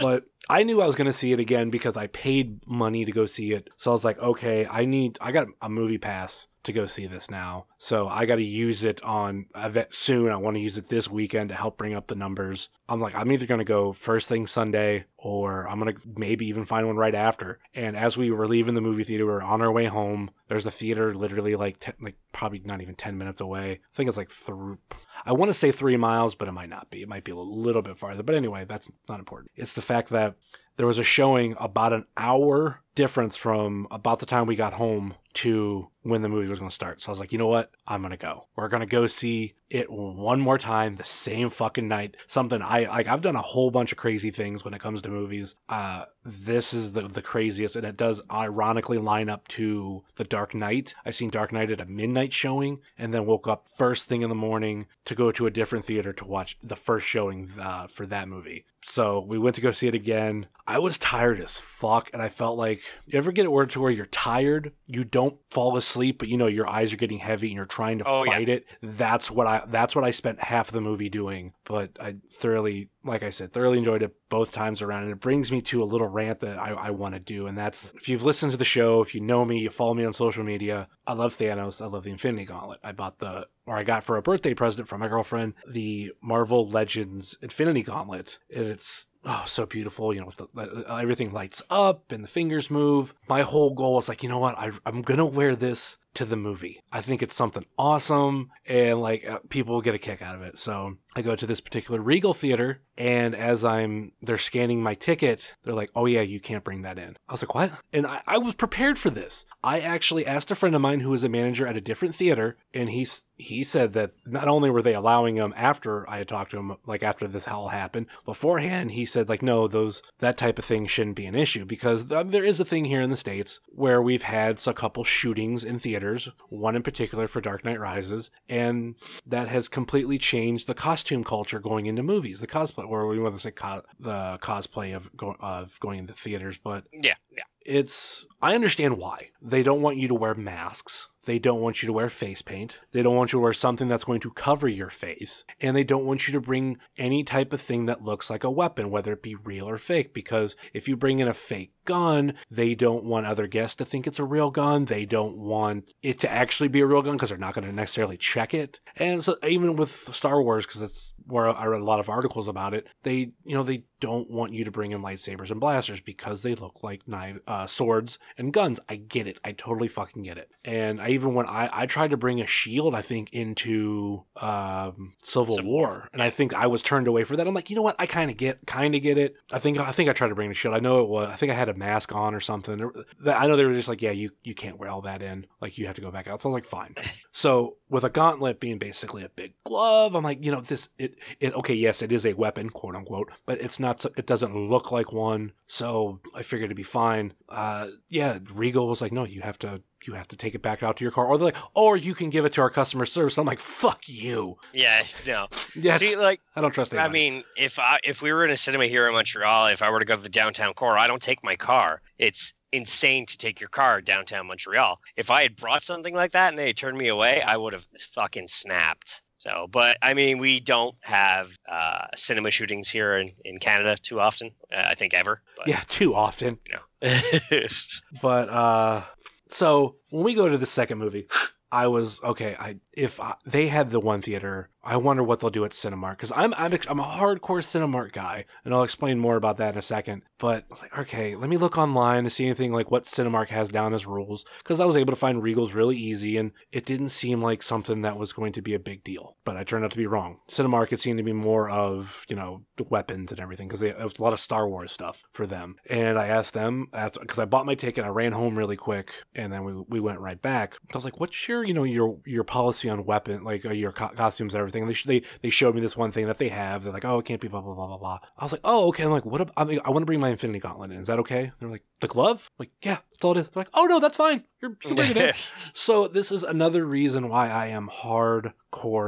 But 0.01 0.23
I 0.51 0.63
knew 0.63 0.81
I 0.81 0.85
was 0.85 0.95
going 0.95 1.07
to 1.07 1.13
see 1.13 1.31
it 1.31 1.39
again 1.39 1.69
because 1.69 1.95
I 1.95 2.07
paid 2.07 2.67
money 2.67 3.05
to 3.05 3.11
go 3.13 3.25
see 3.25 3.53
it. 3.53 3.69
So 3.77 3.89
I 3.89 3.93
was 3.93 4.03
like, 4.03 4.19
okay, 4.19 4.65
I 4.65 4.83
need 4.83 5.17
I 5.21 5.31
got 5.31 5.47
a 5.61 5.69
movie 5.69 5.97
pass 5.97 6.47
to 6.63 6.73
go 6.73 6.85
see 6.85 7.07
this 7.07 7.29
now. 7.29 7.65
So 7.77 8.07
I 8.07 8.25
got 8.25 8.35
to 8.35 8.43
use 8.43 8.83
it 8.83 9.01
on 9.03 9.47
event 9.55 9.89
soon. 9.91 10.29
I 10.29 10.35
want 10.35 10.57
to 10.57 10.61
use 10.61 10.77
it 10.77 10.89
this 10.89 11.09
weekend 11.09 11.49
to 11.49 11.55
help 11.55 11.77
bring 11.77 11.93
up 11.93 12.07
the 12.07 12.15
numbers. 12.15 12.69
I'm 12.87 12.99
like, 12.99 13.15
I'm 13.15 13.31
either 13.31 13.45
going 13.45 13.59
to 13.59 13.65
go 13.65 13.93
first 13.93 14.27
thing 14.27 14.45
Sunday 14.45 15.05
or 15.17 15.67
I'm 15.67 15.79
going 15.79 15.95
to 15.95 16.01
maybe 16.15 16.45
even 16.47 16.65
find 16.65 16.85
one 16.85 16.97
right 16.97 17.15
after. 17.15 17.59
And 17.73 17.95
as 17.95 18.17
we 18.17 18.31
were 18.31 18.47
leaving 18.47 18.75
the 18.75 18.81
movie 18.81 19.03
theater, 19.03 19.25
we 19.25 19.31
are 19.31 19.41
on 19.41 19.61
our 19.61 19.71
way 19.71 19.85
home. 19.85 20.31
There's 20.49 20.65
a 20.65 20.71
theater 20.71 21.13
literally 21.15 21.55
like, 21.55 21.77
ten, 21.79 21.93
like 22.01 22.17
probably 22.31 22.61
not 22.63 22.81
even 22.81 22.95
10 22.95 23.17
minutes 23.17 23.41
away. 23.41 23.71
I 23.71 23.95
think 23.95 24.07
it's 24.07 24.17
like 24.17 24.31
through, 24.31 24.77
I 25.25 25.31
want 25.31 25.49
to 25.49 25.53
say 25.53 25.71
three 25.71 25.97
miles, 25.97 26.35
but 26.35 26.47
it 26.47 26.53
might 26.53 26.69
not 26.69 26.91
be. 26.91 27.01
It 27.01 27.09
might 27.09 27.23
be 27.23 27.31
a 27.31 27.35
little 27.35 27.81
bit 27.81 27.97
farther. 27.97 28.23
But 28.23 28.35
anyway, 28.35 28.65
that's 28.67 28.91
not 29.09 29.19
important. 29.19 29.51
It's 29.55 29.73
the 29.73 29.81
fact 29.81 30.09
that 30.09 30.35
there 30.77 30.87
was 30.87 30.97
a 30.97 31.03
showing 31.03 31.55
about 31.59 31.93
an 31.93 32.05
hour 32.17 32.81
difference 32.95 33.35
from 33.35 33.87
about 33.91 34.19
the 34.19 34.25
time 34.25 34.47
we 34.47 34.55
got 34.55 34.73
home 34.73 35.15
to 35.35 35.89
when 36.03 36.21
the 36.21 36.29
movie 36.29 36.47
was 36.47 36.59
going 36.59 36.69
to 36.69 36.75
start. 36.75 37.01
So 37.01 37.09
I 37.09 37.11
was 37.11 37.19
like, 37.19 37.31
you 37.31 37.37
know 37.37 37.47
what? 37.47 37.71
I'm 37.87 38.01
going 38.01 38.11
to 38.11 38.17
go. 38.17 38.47
We're 38.55 38.69
going 38.69 38.81
to 38.81 38.87
go 38.87 39.07
see 39.07 39.53
it 39.71 39.89
one 39.89 40.39
more 40.39 40.57
time 40.57 40.95
the 40.95 41.03
same 41.03 41.49
fucking 41.49 41.87
night. 41.87 42.15
Something 42.27 42.61
I 42.61 42.83
like 42.83 43.07
I've 43.07 43.21
done 43.21 43.37
a 43.37 43.41
whole 43.41 43.71
bunch 43.71 43.91
of 43.91 43.97
crazy 43.97 44.29
things 44.29 44.65
when 44.65 44.73
it 44.73 44.81
comes 44.81 45.01
to 45.01 45.09
movies. 45.09 45.55
Uh 45.69 46.05
this 46.25 46.73
is 46.73 46.91
the 46.91 47.07
the 47.07 47.21
craziest 47.21 47.75
and 47.75 47.85
it 47.85 47.95
does 47.95 48.21
ironically 48.29 48.97
line 48.97 49.29
up 49.29 49.47
to 49.49 50.03
The 50.17 50.25
Dark 50.25 50.53
Knight. 50.53 50.93
I 51.05 51.11
seen 51.11 51.29
Dark 51.29 51.53
Knight 51.53 51.71
at 51.71 51.79
a 51.79 51.85
midnight 51.85 52.33
showing 52.33 52.79
and 52.97 53.13
then 53.13 53.25
woke 53.25 53.47
up 53.47 53.67
first 53.69 54.05
thing 54.05 54.21
in 54.21 54.29
the 54.29 54.35
morning 54.35 54.87
to 55.05 55.15
go 55.15 55.31
to 55.31 55.47
a 55.47 55.51
different 55.51 55.85
theater 55.85 56.11
to 56.13 56.25
watch 56.25 56.57
the 56.61 56.75
first 56.75 57.07
showing 57.07 57.51
uh, 57.59 57.87
for 57.87 58.05
that 58.05 58.27
movie. 58.27 58.65
So 58.83 59.19
we 59.19 59.37
went 59.37 59.55
to 59.55 59.61
go 59.61 59.71
see 59.71 59.87
it 59.87 59.95
again. 59.95 60.47
I 60.67 60.79
was 60.79 60.97
tired 60.97 61.39
as 61.39 61.59
fuck 61.59 62.09
and 62.13 62.21
I 62.21 62.29
felt 62.29 62.57
like 62.57 62.81
you 63.05 63.17
ever 63.17 63.31
get 63.31 63.45
it 63.45 63.51
where 63.51 63.65
to 63.67 63.79
where 63.79 63.91
you're 63.91 64.05
tired, 64.07 64.73
you 64.87 65.03
don't 65.03 65.20
fall 65.51 65.75
asleep, 65.77 66.19
but 66.19 66.27
you 66.27 66.37
know 66.37 66.47
your 66.47 66.67
eyes 66.67 66.93
are 66.93 66.97
getting 66.97 67.19
heavy 67.19 67.47
and 67.47 67.55
you're 67.55 67.65
trying 67.65 67.97
to 67.99 68.05
oh, 68.05 68.25
fight 68.25 68.47
yeah. 68.47 68.55
it. 68.55 68.65
That's 68.81 69.31
what 69.31 69.47
I 69.47 69.63
that's 69.67 69.95
what 69.95 70.05
I 70.05 70.11
spent 70.11 70.43
half 70.43 70.67
of 70.67 70.73
the 70.73 70.81
movie 70.81 71.09
doing. 71.09 71.53
But 71.65 71.97
I 71.99 72.15
thoroughly 72.31 72.89
like 73.03 73.23
I 73.23 73.29
said, 73.29 73.51
thoroughly 73.51 73.79
enjoyed 73.79 74.03
it 74.03 74.15
both 74.29 74.51
times 74.51 74.81
around. 74.81 75.03
And 75.03 75.11
it 75.11 75.19
brings 75.19 75.51
me 75.51 75.61
to 75.63 75.81
a 75.81 75.85
little 75.85 76.07
rant 76.07 76.39
that 76.41 76.59
I, 76.59 76.71
I 76.71 76.89
want 76.91 77.15
to 77.15 77.19
do. 77.19 77.47
And 77.47 77.57
that's 77.57 77.91
if 77.95 78.07
you've 78.07 78.23
listened 78.23 78.51
to 78.51 78.57
the 78.57 78.63
show, 78.63 79.01
if 79.01 79.15
you 79.15 79.21
know 79.21 79.45
me, 79.45 79.59
you 79.59 79.69
follow 79.69 79.93
me 79.93 80.05
on 80.05 80.13
social 80.13 80.43
media, 80.43 80.87
I 81.07 81.13
love 81.13 81.37
Thanos. 81.37 81.81
I 81.81 81.87
love 81.87 82.03
the 82.03 82.11
Infinity 82.11 82.45
Gauntlet. 82.45 82.79
I 82.83 82.91
bought 82.91 83.19
the, 83.19 83.47
or 83.65 83.77
I 83.77 83.83
got 83.83 84.03
for 84.03 84.17
a 84.17 84.21
birthday 84.21 84.53
present 84.53 84.87
from 84.87 84.99
my 84.99 85.07
girlfriend, 85.07 85.53
the 85.67 86.11
Marvel 86.21 86.67
Legends 86.67 87.37
Infinity 87.41 87.83
Gauntlet. 87.83 88.39
And 88.53 88.65
it's 88.65 89.07
oh 89.23 89.43
so 89.45 89.67
beautiful 89.67 90.11
you 90.13 90.19
know 90.19 90.31
the, 90.55 90.85
everything 90.89 91.31
lights 91.31 91.61
up 91.69 92.11
and 92.11 92.23
the 92.23 92.27
fingers 92.27 92.71
move 92.71 93.13
my 93.29 93.43
whole 93.43 93.71
goal 93.71 93.99
is 93.99 94.09
like 94.09 94.23
you 94.23 94.29
know 94.29 94.39
what 94.39 94.57
I, 94.57 94.71
i'm 94.83 95.03
gonna 95.03 95.25
wear 95.25 95.55
this 95.55 95.97
to 96.13 96.25
the 96.25 96.35
movie. 96.35 96.81
I 96.91 97.01
think 97.01 97.21
it's 97.21 97.35
something 97.35 97.65
awesome 97.77 98.51
and 98.65 99.01
like 99.01 99.27
uh, 99.27 99.39
people 99.49 99.81
get 99.81 99.95
a 99.95 99.99
kick 99.99 100.21
out 100.21 100.35
of 100.35 100.41
it. 100.41 100.59
So 100.59 100.97
I 101.15 101.21
go 101.21 101.35
to 101.35 101.45
this 101.45 101.61
particular 101.61 102.01
Regal 102.01 102.33
theater 102.33 102.81
and 102.97 103.33
as 103.35 103.63
I'm, 103.63 104.11
they're 104.21 104.37
scanning 104.37 104.83
my 104.83 104.93
ticket, 104.93 105.53
they're 105.63 105.73
like, 105.73 105.91
oh 105.95 106.05
yeah, 106.05 106.21
you 106.21 106.39
can't 106.39 106.63
bring 106.63 106.81
that 106.81 106.99
in. 106.99 107.17
I 107.27 107.33
was 107.33 107.41
like, 107.41 107.55
what? 107.55 107.71
And 107.93 108.05
I, 108.05 108.21
I 108.27 108.37
was 108.37 108.55
prepared 108.55 108.99
for 108.99 109.09
this. 109.09 109.45
I 109.63 109.79
actually 109.79 110.25
asked 110.25 110.51
a 110.51 110.55
friend 110.55 110.75
of 110.75 110.81
mine 110.81 110.99
who 110.99 111.09
was 111.09 111.23
a 111.23 111.29
manager 111.29 111.65
at 111.65 111.77
a 111.77 111.81
different 111.81 112.15
theater 112.15 112.57
and 112.73 112.89
he's, 112.89 113.25
he 113.41 113.63
said 113.63 113.93
that 113.93 114.11
not 114.25 114.47
only 114.47 114.69
were 114.69 114.81
they 114.81 114.93
allowing 114.93 115.35
him 115.35 115.53
after 115.57 116.07
I 116.09 116.19
had 116.19 116.27
talked 116.27 116.51
to 116.51 116.57
him, 116.57 116.77
like 116.85 117.01
after 117.01 117.27
this 117.27 117.47
all 117.47 117.69
happened, 117.69 118.05
beforehand, 118.23 118.91
he 118.91 119.05
said 119.05 119.27
like, 119.27 119.41
no, 119.41 119.67
those, 119.67 120.03
that 120.19 120.37
type 120.37 120.59
of 120.59 120.65
thing 120.65 120.85
shouldn't 120.85 121.15
be 121.15 121.25
an 121.25 121.35
issue 121.35 121.65
because 121.65 122.05
there 122.05 122.43
is 122.43 122.59
a 122.59 122.65
thing 122.65 122.85
here 122.85 123.01
in 123.01 123.09
the 123.09 123.17
States 123.17 123.59
where 123.67 124.01
we've 124.01 124.21
had 124.21 124.61
a 124.67 124.73
couple 124.73 125.03
shootings 125.03 125.63
in 125.63 125.79
theaters, 125.79 126.29
one 126.49 126.75
in 126.75 126.83
particular 126.83 127.27
for 127.27 127.41
Dark 127.41 127.65
Knight 127.65 127.79
Rises, 127.79 128.29
and 128.47 128.95
that 129.25 129.47
has 129.47 129.67
completely 129.67 130.19
changed 130.19 130.67
the 130.67 130.73
costume 130.75 131.23
culture 131.23 131.59
going 131.59 131.87
into 131.87 132.03
movies, 132.03 132.39
the 132.39 132.47
cosplay, 132.47 132.87
or 132.87 133.07
we 133.07 133.19
want 133.19 133.35
to 133.35 133.41
say 133.41 133.51
co- 133.51 133.83
the 133.99 134.37
cosplay 134.41 134.95
of, 134.95 135.09
go- 135.17 135.37
of 135.39 135.79
going 135.79 135.99
into 135.99 136.13
theaters, 136.13 136.59
but 136.63 136.83
yeah, 136.93 137.15
yeah. 137.35 137.43
It's, 137.63 138.25
I 138.41 138.55
understand 138.55 138.97
why. 138.97 139.29
They 139.41 139.61
don't 139.61 139.81
want 139.81 139.97
you 139.97 140.07
to 140.07 140.15
wear 140.15 140.33
masks. 140.33 141.09
They 141.25 141.39
don't 141.39 141.61
want 141.61 141.81
you 141.81 141.87
to 141.87 141.93
wear 141.93 142.09
face 142.09 142.41
paint. 142.41 142.77
They 142.91 143.03
don't 143.03 143.15
want 143.15 143.31
you 143.31 143.37
to 143.37 143.43
wear 143.43 143.53
something 143.53 143.87
that's 143.87 144.03
going 144.03 144.21
to 144.21 144.31
cover 144.31 144.67
your 144.67 144.89
face. 144.89 145.43
And 145.59 145.75
they 145.75 145.83
don't 145.83 146.05
want 146.05 146.27
you 146.27 146.31
to 146.33 146.41
bring 146.41 146.77
any 146.97 147.23
type 147.23 147.53
of 147.53 147.61
thing 147.61 147.85
that 147.85 148.03
looks 148.03 148.29
like 148.29 148.43
a 148.43 148.51
weapon, 148.51 148.89
whether 148.89 149.13
it 149.13 149.21
be 149.21 149.35
real 149.35 149.69
or 149.69 149.77
fake. 149.77 150.13
Because 150.13 150.55
if 150.73 150.87
you 150.87 150.97
bring 150.97 151.19
in 151.19 151.27
a 151.27 151.33
fake 151.33 151.73
gun, 151.85 152.33
they 152.49 152.73
don't 152.73 153.03
want 153.03 153.25
other 153.25 153.47
guests 153.47 153.75
to 153.77 153.85
think 153.85 154.07
it's 154.07 154.19
a 154.19 154.23
real 154.23 154.49
gun. 154.49 154.85
They 154.85 155.05
don't 155.05 155.37
want 155.37 155.93
it 156.01 156.19
to 156.21 156.31
actually 156.31 156.69
be 156.69 156.81
a 156.81 156.85
real 156.85 157.01
gun 157.01 157.13
because 157.13 157.29
they're 157.29 157.37
not 157.37 157.53
going 157.53 157.67
to 157.67 157.73
necessarily 157.73 158.17
check 158.17 158.53
it. 158.53 158.79
And 158.95 159.23
so 159.23 159.37
even 159.43 159.75
with 159.75 160.13
Star 160.13 160.41
Wars, 160.41 160.65
because 160.65 160.81
that's 160.81 161.13
where 161.31 161.49
I 161.49 161.65
read 161.65 161.81
a 161.81 161.85
lot 161.85 161.99
of 161.99 162.09
articles 162.09 162.47
about 162.47 162.73
it, 162.73 162.87
they, 163.03 163.31
you 163.43 163.55
know, 163.55 163.63
they 163.63 163.85
don't 163.99 164.29
want 164.29 164.53
you 164.53 164.63
to 164.65 164.71
bring 164.71 164.91
in 164.91 165.01
lightsabers 165.01 165.51
and 165.51 165.59
blasters 165.59 166.01
because 166.01 166.41
they 166.41 166.55
look 166.55 166.83
like 166.83 167.07
knife, 167.07 167.37
uh, 167.47 167.67
swords 167.67 168.17
and 168.37 168.51
guns. 168.51 168.79
I 168.89 168.95
get 168.95 169.27
it. 169.27 169.39
I 169.45 169.51
totally 169.51 169.87
fucking 169.87 170.23
get 170.23 170.37
it. 170.37 170.51
And 170.65 171.01
I 171.01 171.09
even 171.09 171.33
when 171.33 171.45
I, 171.45 171.69
I 171.71 171.85
tried 171.85 172.11
to 172.11 172.17
bring 172.17 172.41
a 172.41 172.47
shield, 172.47 172.95
I 172.95 173.01
think 173.01 173.31
into 173.31 174.23
um, 174.37 175.13
Civil, 175.23 175.55
Civil 175.55 175.71
War, 175.71 175.87
War, 175.87 176.09
and 176.13 176.21
I 176.21 176.29
think 176.29 176.53
I 176.53 176.67
was 176.67 176.81
turned 176.81 177.07
away 177.07 177.23
for 177.23 177.35
that. 177.35 177.47
I'm 177.47 177.53
like, 177.53 177.69
you 177.69 177.75
know 177.75 177.81
what? 177.81 177.95
I 177.99 178.05
kind 178.05 178.29
of 178.31 178.37
get, 178.37 178.65
kind 178.65 178.95
of 178.95 179.01
get 179.01 179.17
it. 179.17 179.35
I 179.51 179.59
think 179.59 179.79
I 179.79 179.91
think 179.91 180.09
I 180.09 180.13
tried 180.13 180.29
to 180.29 180.35
bring 180.35 180.51
a 180.51 180.53
shield. 180.53 180.75
I 180.75 180.79
know 180.79 181.01
it 181.01 181.09
was. 181.09 181.29
I 181.29 181.35
think 181.35 181.51
I 181.51 181.55
had 181.55 181.69
a 181.69 181.73
mask 181.73 182.13
on 182.13 182.33
or 182.33 182.41
something. 182.41 182.91
I 183.25 183.47
know 183.47 183.55
they 183.55 183.65
were 183.65 183.73
just 183.73 183.87
like, 183.87 184.01
yeah, 184.01 184.11
you 184.11 184.31
you 184.43 184.55
can't 184.55 184.77
wear 184.77 184.89
all 184.89 185.01
that 185.01 185.21
in. 185.21 185.45
Like 185.61 185.77
you 185.77 185.87
have 185.87 185.95
to 185.95 186.01
go 186.01 186.11
back 186.11 186.27
out. 186.27 186.41
So 186.41 186.49
I 186.49 186.53
was 186.53 186.55
like, 186.55 186.65
fine. 186.65 186.95
so 187.31 187.77
with 187.91 188.05
a 188.05 188.09
gauntlet 188.09 188.61
being 188.61 188.77
basically 188.77 189.21
a 189.21 189.29
big 189.29 189.53
glove, 189.65 190.15
I'm 190.15 190.23
like, 190.23 190.43
you 190.43 190.49
know, 190.49 190.61
this 190.61 190.89
it 190.97 191.15
it 191.41 191.53
okay, 191.53 191.73
yes, 191.73 192.01
it 192.01 192.11
is 192.11 192.25
a 192.25 192.33
weapon, 192.33 192.69
quote 192.69 192.95
unquote, 192.95 193.29
but 193.45 193.59
it's 193.59 193.79
not. 193.79 194.03
It 194.15 194.25
doesn't 194.25 194.55
look 194.55 194.91
like 194.91 195.11
one. 195.11 195.51
So 195.67 196.21
I 196.33 196.41
figured 196.41 196.69
it'd 196.69 196.77
be 196.77 196.83
fine. 196.83 197.33
Uh, 197.49 197.87
yeah, 198.07 198.39
Regal 198.51 198.87
was 198.87 199.01
like, 199.01 199.11
no, 199.11 199.25
you 199.25 199.41
have 199.41 199.59
to 199.59 199.81
you 200.07 200.13
have 200.13 200.29
to 200.29 200.37
take 200.37 200.55
it 200.55 200.61
back 200.61 200.81
out 200.81 200.97
to 200.97 201.03
your 201.03 201.11
car, 201.11 201.27
or 201.27 201.37
they're 201.37 201.45
like, 201.45 201.57
or 201.73 201.97
you 201.97 202.15
can 202.15 202.29
give 202.29 202.45
it 202.45 202.53
to 202.53 202.61
our 202.61 202.69
customer 202.69 203.05
service. 203.05 203.37
I'm 203.37 203.45
like, 203.45 203.59
fuck 203.59 204.07
you. 204.07 204.57
Yeah, 204.73 205.03
no. 205.27 205.47
Yeah, 205.75 205.97
see, 205.97 206.15
like 206.15 206.39
I 206.55 206.61
don't 206.61 206.71
trust. 206.71 206.93
Anybody. 206.93 207.09
I 207.09 207.11
mean, 207.11 207.43
if 207.57 207.77
I 207.77 207.99
if 208.05 208.21
we 208.21 208.31
were 208.31 208.45
in 208.45 208.51
a 208.51 208.57
cinema 208.57 208.85
here 208.85 209.05
in 209.05 209.13
Montreal, 209.13 209.67
if 209.67 209.83
I 209.83 209.89
were 209.89 209.99
to 209.99 210.05
go 210.05 210.15
to 210.15 210.21
the 210.21 210.29
downtown 210.29 210.73
core, 210.73 210.97
I 210.97 211.07
don't 211.07 211.21
take 211.21 211.43
my 211.43 211.57
car. 211.57 212.01
It's 212.17 212.53
insane 212.71 213.25
to 213.25 213.37
take 213.37 213.59
your 213.59 213.69
car 213.69 214.01
downtown 214.01 214.47
Montreal. 214.47 214.99
If 215.15 215.29
I 215.29 215.43
had 215.43 215.55
brought 215.55 215.83
something 215.83 216.13
like 216.13 216.31
that 216.31 216.49
and 216.49 216.57
they 216.57 216.73
turned 216.73 216.97
me 216.97 217.07
away, 217.07 217.41
I 217.41 217.57
would 217.57 217.73
have 217.73 217.85
fucking 218.13 218.47
snapped. 218.47 219.23
So, 219.37 219.67
but 219.71 219.97
I 220.03 220.13
mean, 220.13 220.37
we 220.37 220.59
don't 220.59 220.95
have 221.01 221.57
uh, 221.67 222.05
cinema 222.15 222.51
shootings 222.51 222.89
here 222.89 223.17
in, 223.17 223.31
in 223.43 223.57
Canada 223.57 223.97
too 223.99 224.19
often. 224.19 224.51
Uh, 224.71 224.83
I 224.85 224.93
think 224.93 225.15
ever. 225.15 225.41
But, 225.57 225.67
yeah, 225.67 225.81
too 225.87 226.13
often. 226.13 226.59
You 226.67 226.75
know. 226.75 227.59
but 228.21 228.49
uh, 228.49 229.01
so 229.49 229.95
when 230.11 230.23
we 230.23 230.35
go 230.35 230.47
to 230.47 230.59
the 230.59 230.67
second 230.67 230.99
movie, 230.99 231.27
I 231.71 231.87
was 231.87 232.21
okay. 232.23 232.55
I 232.59 232.75
if 232.93 233.19
I, 233.19 233.35
they 233.45 233.67
had 233.67 233.91
the 233.91 233.99
one 233.99 234.21
theater, 234.21 234.69
I 234.83 234.97
wonder 234.97 235.23
what 235.23 235.39
they'll 235.39 235.49
do 235.49 235.63
at 235.63 235.71
Cinemark 235.71 236.17
because 236.17 236.31
I'm, 236.35 236.53
I'm 236.55 236.73
I'm 236.87 236.99
a 236.99 237.03
hardcore 237.03 237.61
Cinemark 237.61 238.13
guy, 238.13 238.45
and 238.65 238.73
I'll 238.73 238.83
explain 238.83 239.19
more 239.19 239.35
about 239.35 239.57
that 239.57 239.73
in 239.73 239.79
a 239.79 239.83
second. 239.83 240.23
But 240.39 240.63
I 240.63 240.67
was 240.71 240.81
like, 240.81 240.97
okay, 240.97 241.35
let 241.35 241.49
me 241.49 241.57
look 241.57 241.77
online 241.77 242.23
to 242.23 242.29
see 242.29 242.45
anything 242.45 242.73
like 242.73 242.89
what 242.89 243.05
Cinemark 243.05 243.49
has 243.49 243.69
down 243.69 243.93
as 243.93 244.07
rules 244.07 244.43
because 244.59 244.79
I 244.79 244.85
was 244.85 244.97
able 244.97 245.11
to 245.11 245.19
find 245.19 245.41
Regals 245.41 245.73
really 245.73 245.97
easy, 245.97 246.35
and 246.35 246.51
it 246.71 246.85
didn't 246.85 247.09
seem 247.09 247.41
like 247.41 247.61
something 247.61 248.01
that 248.01 248.17
was 248.17 248.33
going 248.33 248.53
to 248.53 248.61
be 248.61 248.73
a 248.73 248.79
big 248.79 249.03
deal. 249.03 249.37
But 249.45 249.55
I 249.55 249.63
turned 249.63 249.85
out 249.85 249.91
to 249.91 249.97
be 249.97 250.07
wrong. 250.07 250.39
Cinemark 250.49 250.91
it 250.91 250.99
seemed 250.99 251.19
to 251.19 251.23
be 251.23 251.33
more 251.33 251.69
of 251.69 252.25
you 252.27 252.35
know 252.35 252.63
weapons 252.89 253.31
and 253.31 253.39
everything 253.39 253.67
because 253.67 253.83
it 253.83 253.97
was 253.99 254.17
a 254.17 254.23
lot 254.23 254.33
of 254.33 254.39
Star 254.39 254.67
Wars 254.67 254.91
stuff 254.91 255.23
for 255.31 255.45
them. 255.45 255.75
And 255.89 256.17
I 256.17 256.27
asked 256.27 256.53
them 256.53 256.87
because 256.91 257.39
I 257.39 257.45
bought 257.45 257.67
my 257.67 257.75
ticket, 257.75 258.03
I 258.03 258.09
ran 258.09 258.31
home 258.31 258.57
really 258.57 258.77
quick, 258.77 259.11
and 259.35 259.53
then 259.53 259.63
we 259.63 259.73
we 259.87 259.99
went 259.99 260.19
right 260.19 260.41
back. 260.41 260.73
I 260.91 260.97
was 260.97 261.05
like, 261.05 261.19
what's 261.19 261.47
your 261.47 261.63
you 261.63 261.75
know 261.75 261.83
your 261.83 262.19
your 262.25 262.43
policy 262.43 262.80
on 262.89 263.05
weapon 263.05 263.43
like 263.43 263.65
uh, 263.65 263.71
your 263.71 263.91
co- 263.91 264.09
costumes 264.09 264.53
and 264.53 264.59
everything? 264.59 264.83
And 264.83 264.91
they 264.91 265.19
they 265.19 265.25
they 265.41 265.49
showed 265.49 265.75
me 265.75 265.81
this 265.81 265.97
one 265.97 266.11
thing 266.11 266.27
that 266.27 266.37
they 266.37 266.49
have. 266.49 266.83
They're 266.83 266.93
like, 266.93 267.05
oh, 267.05 267.19
it 267.19 267.25
can't 267.25 267.41
be 267.41 267.47
blah 267.47 267.61
blah 267.61 267.73
blah 267.73 267.87
blah 267.87 267.97
blah. 267.97 268.19
I 268.37 268.43
was 268.43 268.51
like, 268.51 268.61
oh, 268.63 268.87
okay. 268.89 269.03
I'm 269.03 269.11
like, 269.11 269.25
what? 269.25 269.41
Ab- 269.41 269.53
I, 269.57 269.63
mean, 269.63 269.79
I 269.85 269.89
want 269.89 270.03
to 270.03 270.05
bring 270.05 270.19
my 270.19 270.29
Infinity 270.29 270.59
Gauntlet 270.59 270.91
in. 270.91 270.99
Is 270.99 271.07
that 271.07 271.19
okay? 271.19 271.51
They're 271.59 271.69
like, 271.69 271.83
the 271.99 272.07
glove? 272.07 272.49
I'm 272.51 272.63
like, 272.63 272.71
yeah, 272.81 272.99
all 273.23 273.37
it. 273.37 273.49
Like, 273.55 273.69
oh 273.73 273.85
no, 273.85 273.99
that's 273.99 274.17
fine. 274.17 274.43
You're, 274.61 274.77
you're 274.83 274.95
bringing 274.95 275.17
it. 275.17 275.35
so 275.73 276.07
this 276.07 276.31
is 276.31 276.43
another 276.43 276.85
reason 276.85 277.29
why 277.29 277.49
I 277.49 277.67
am 277.67 277.89
hardcore 277.89 278.53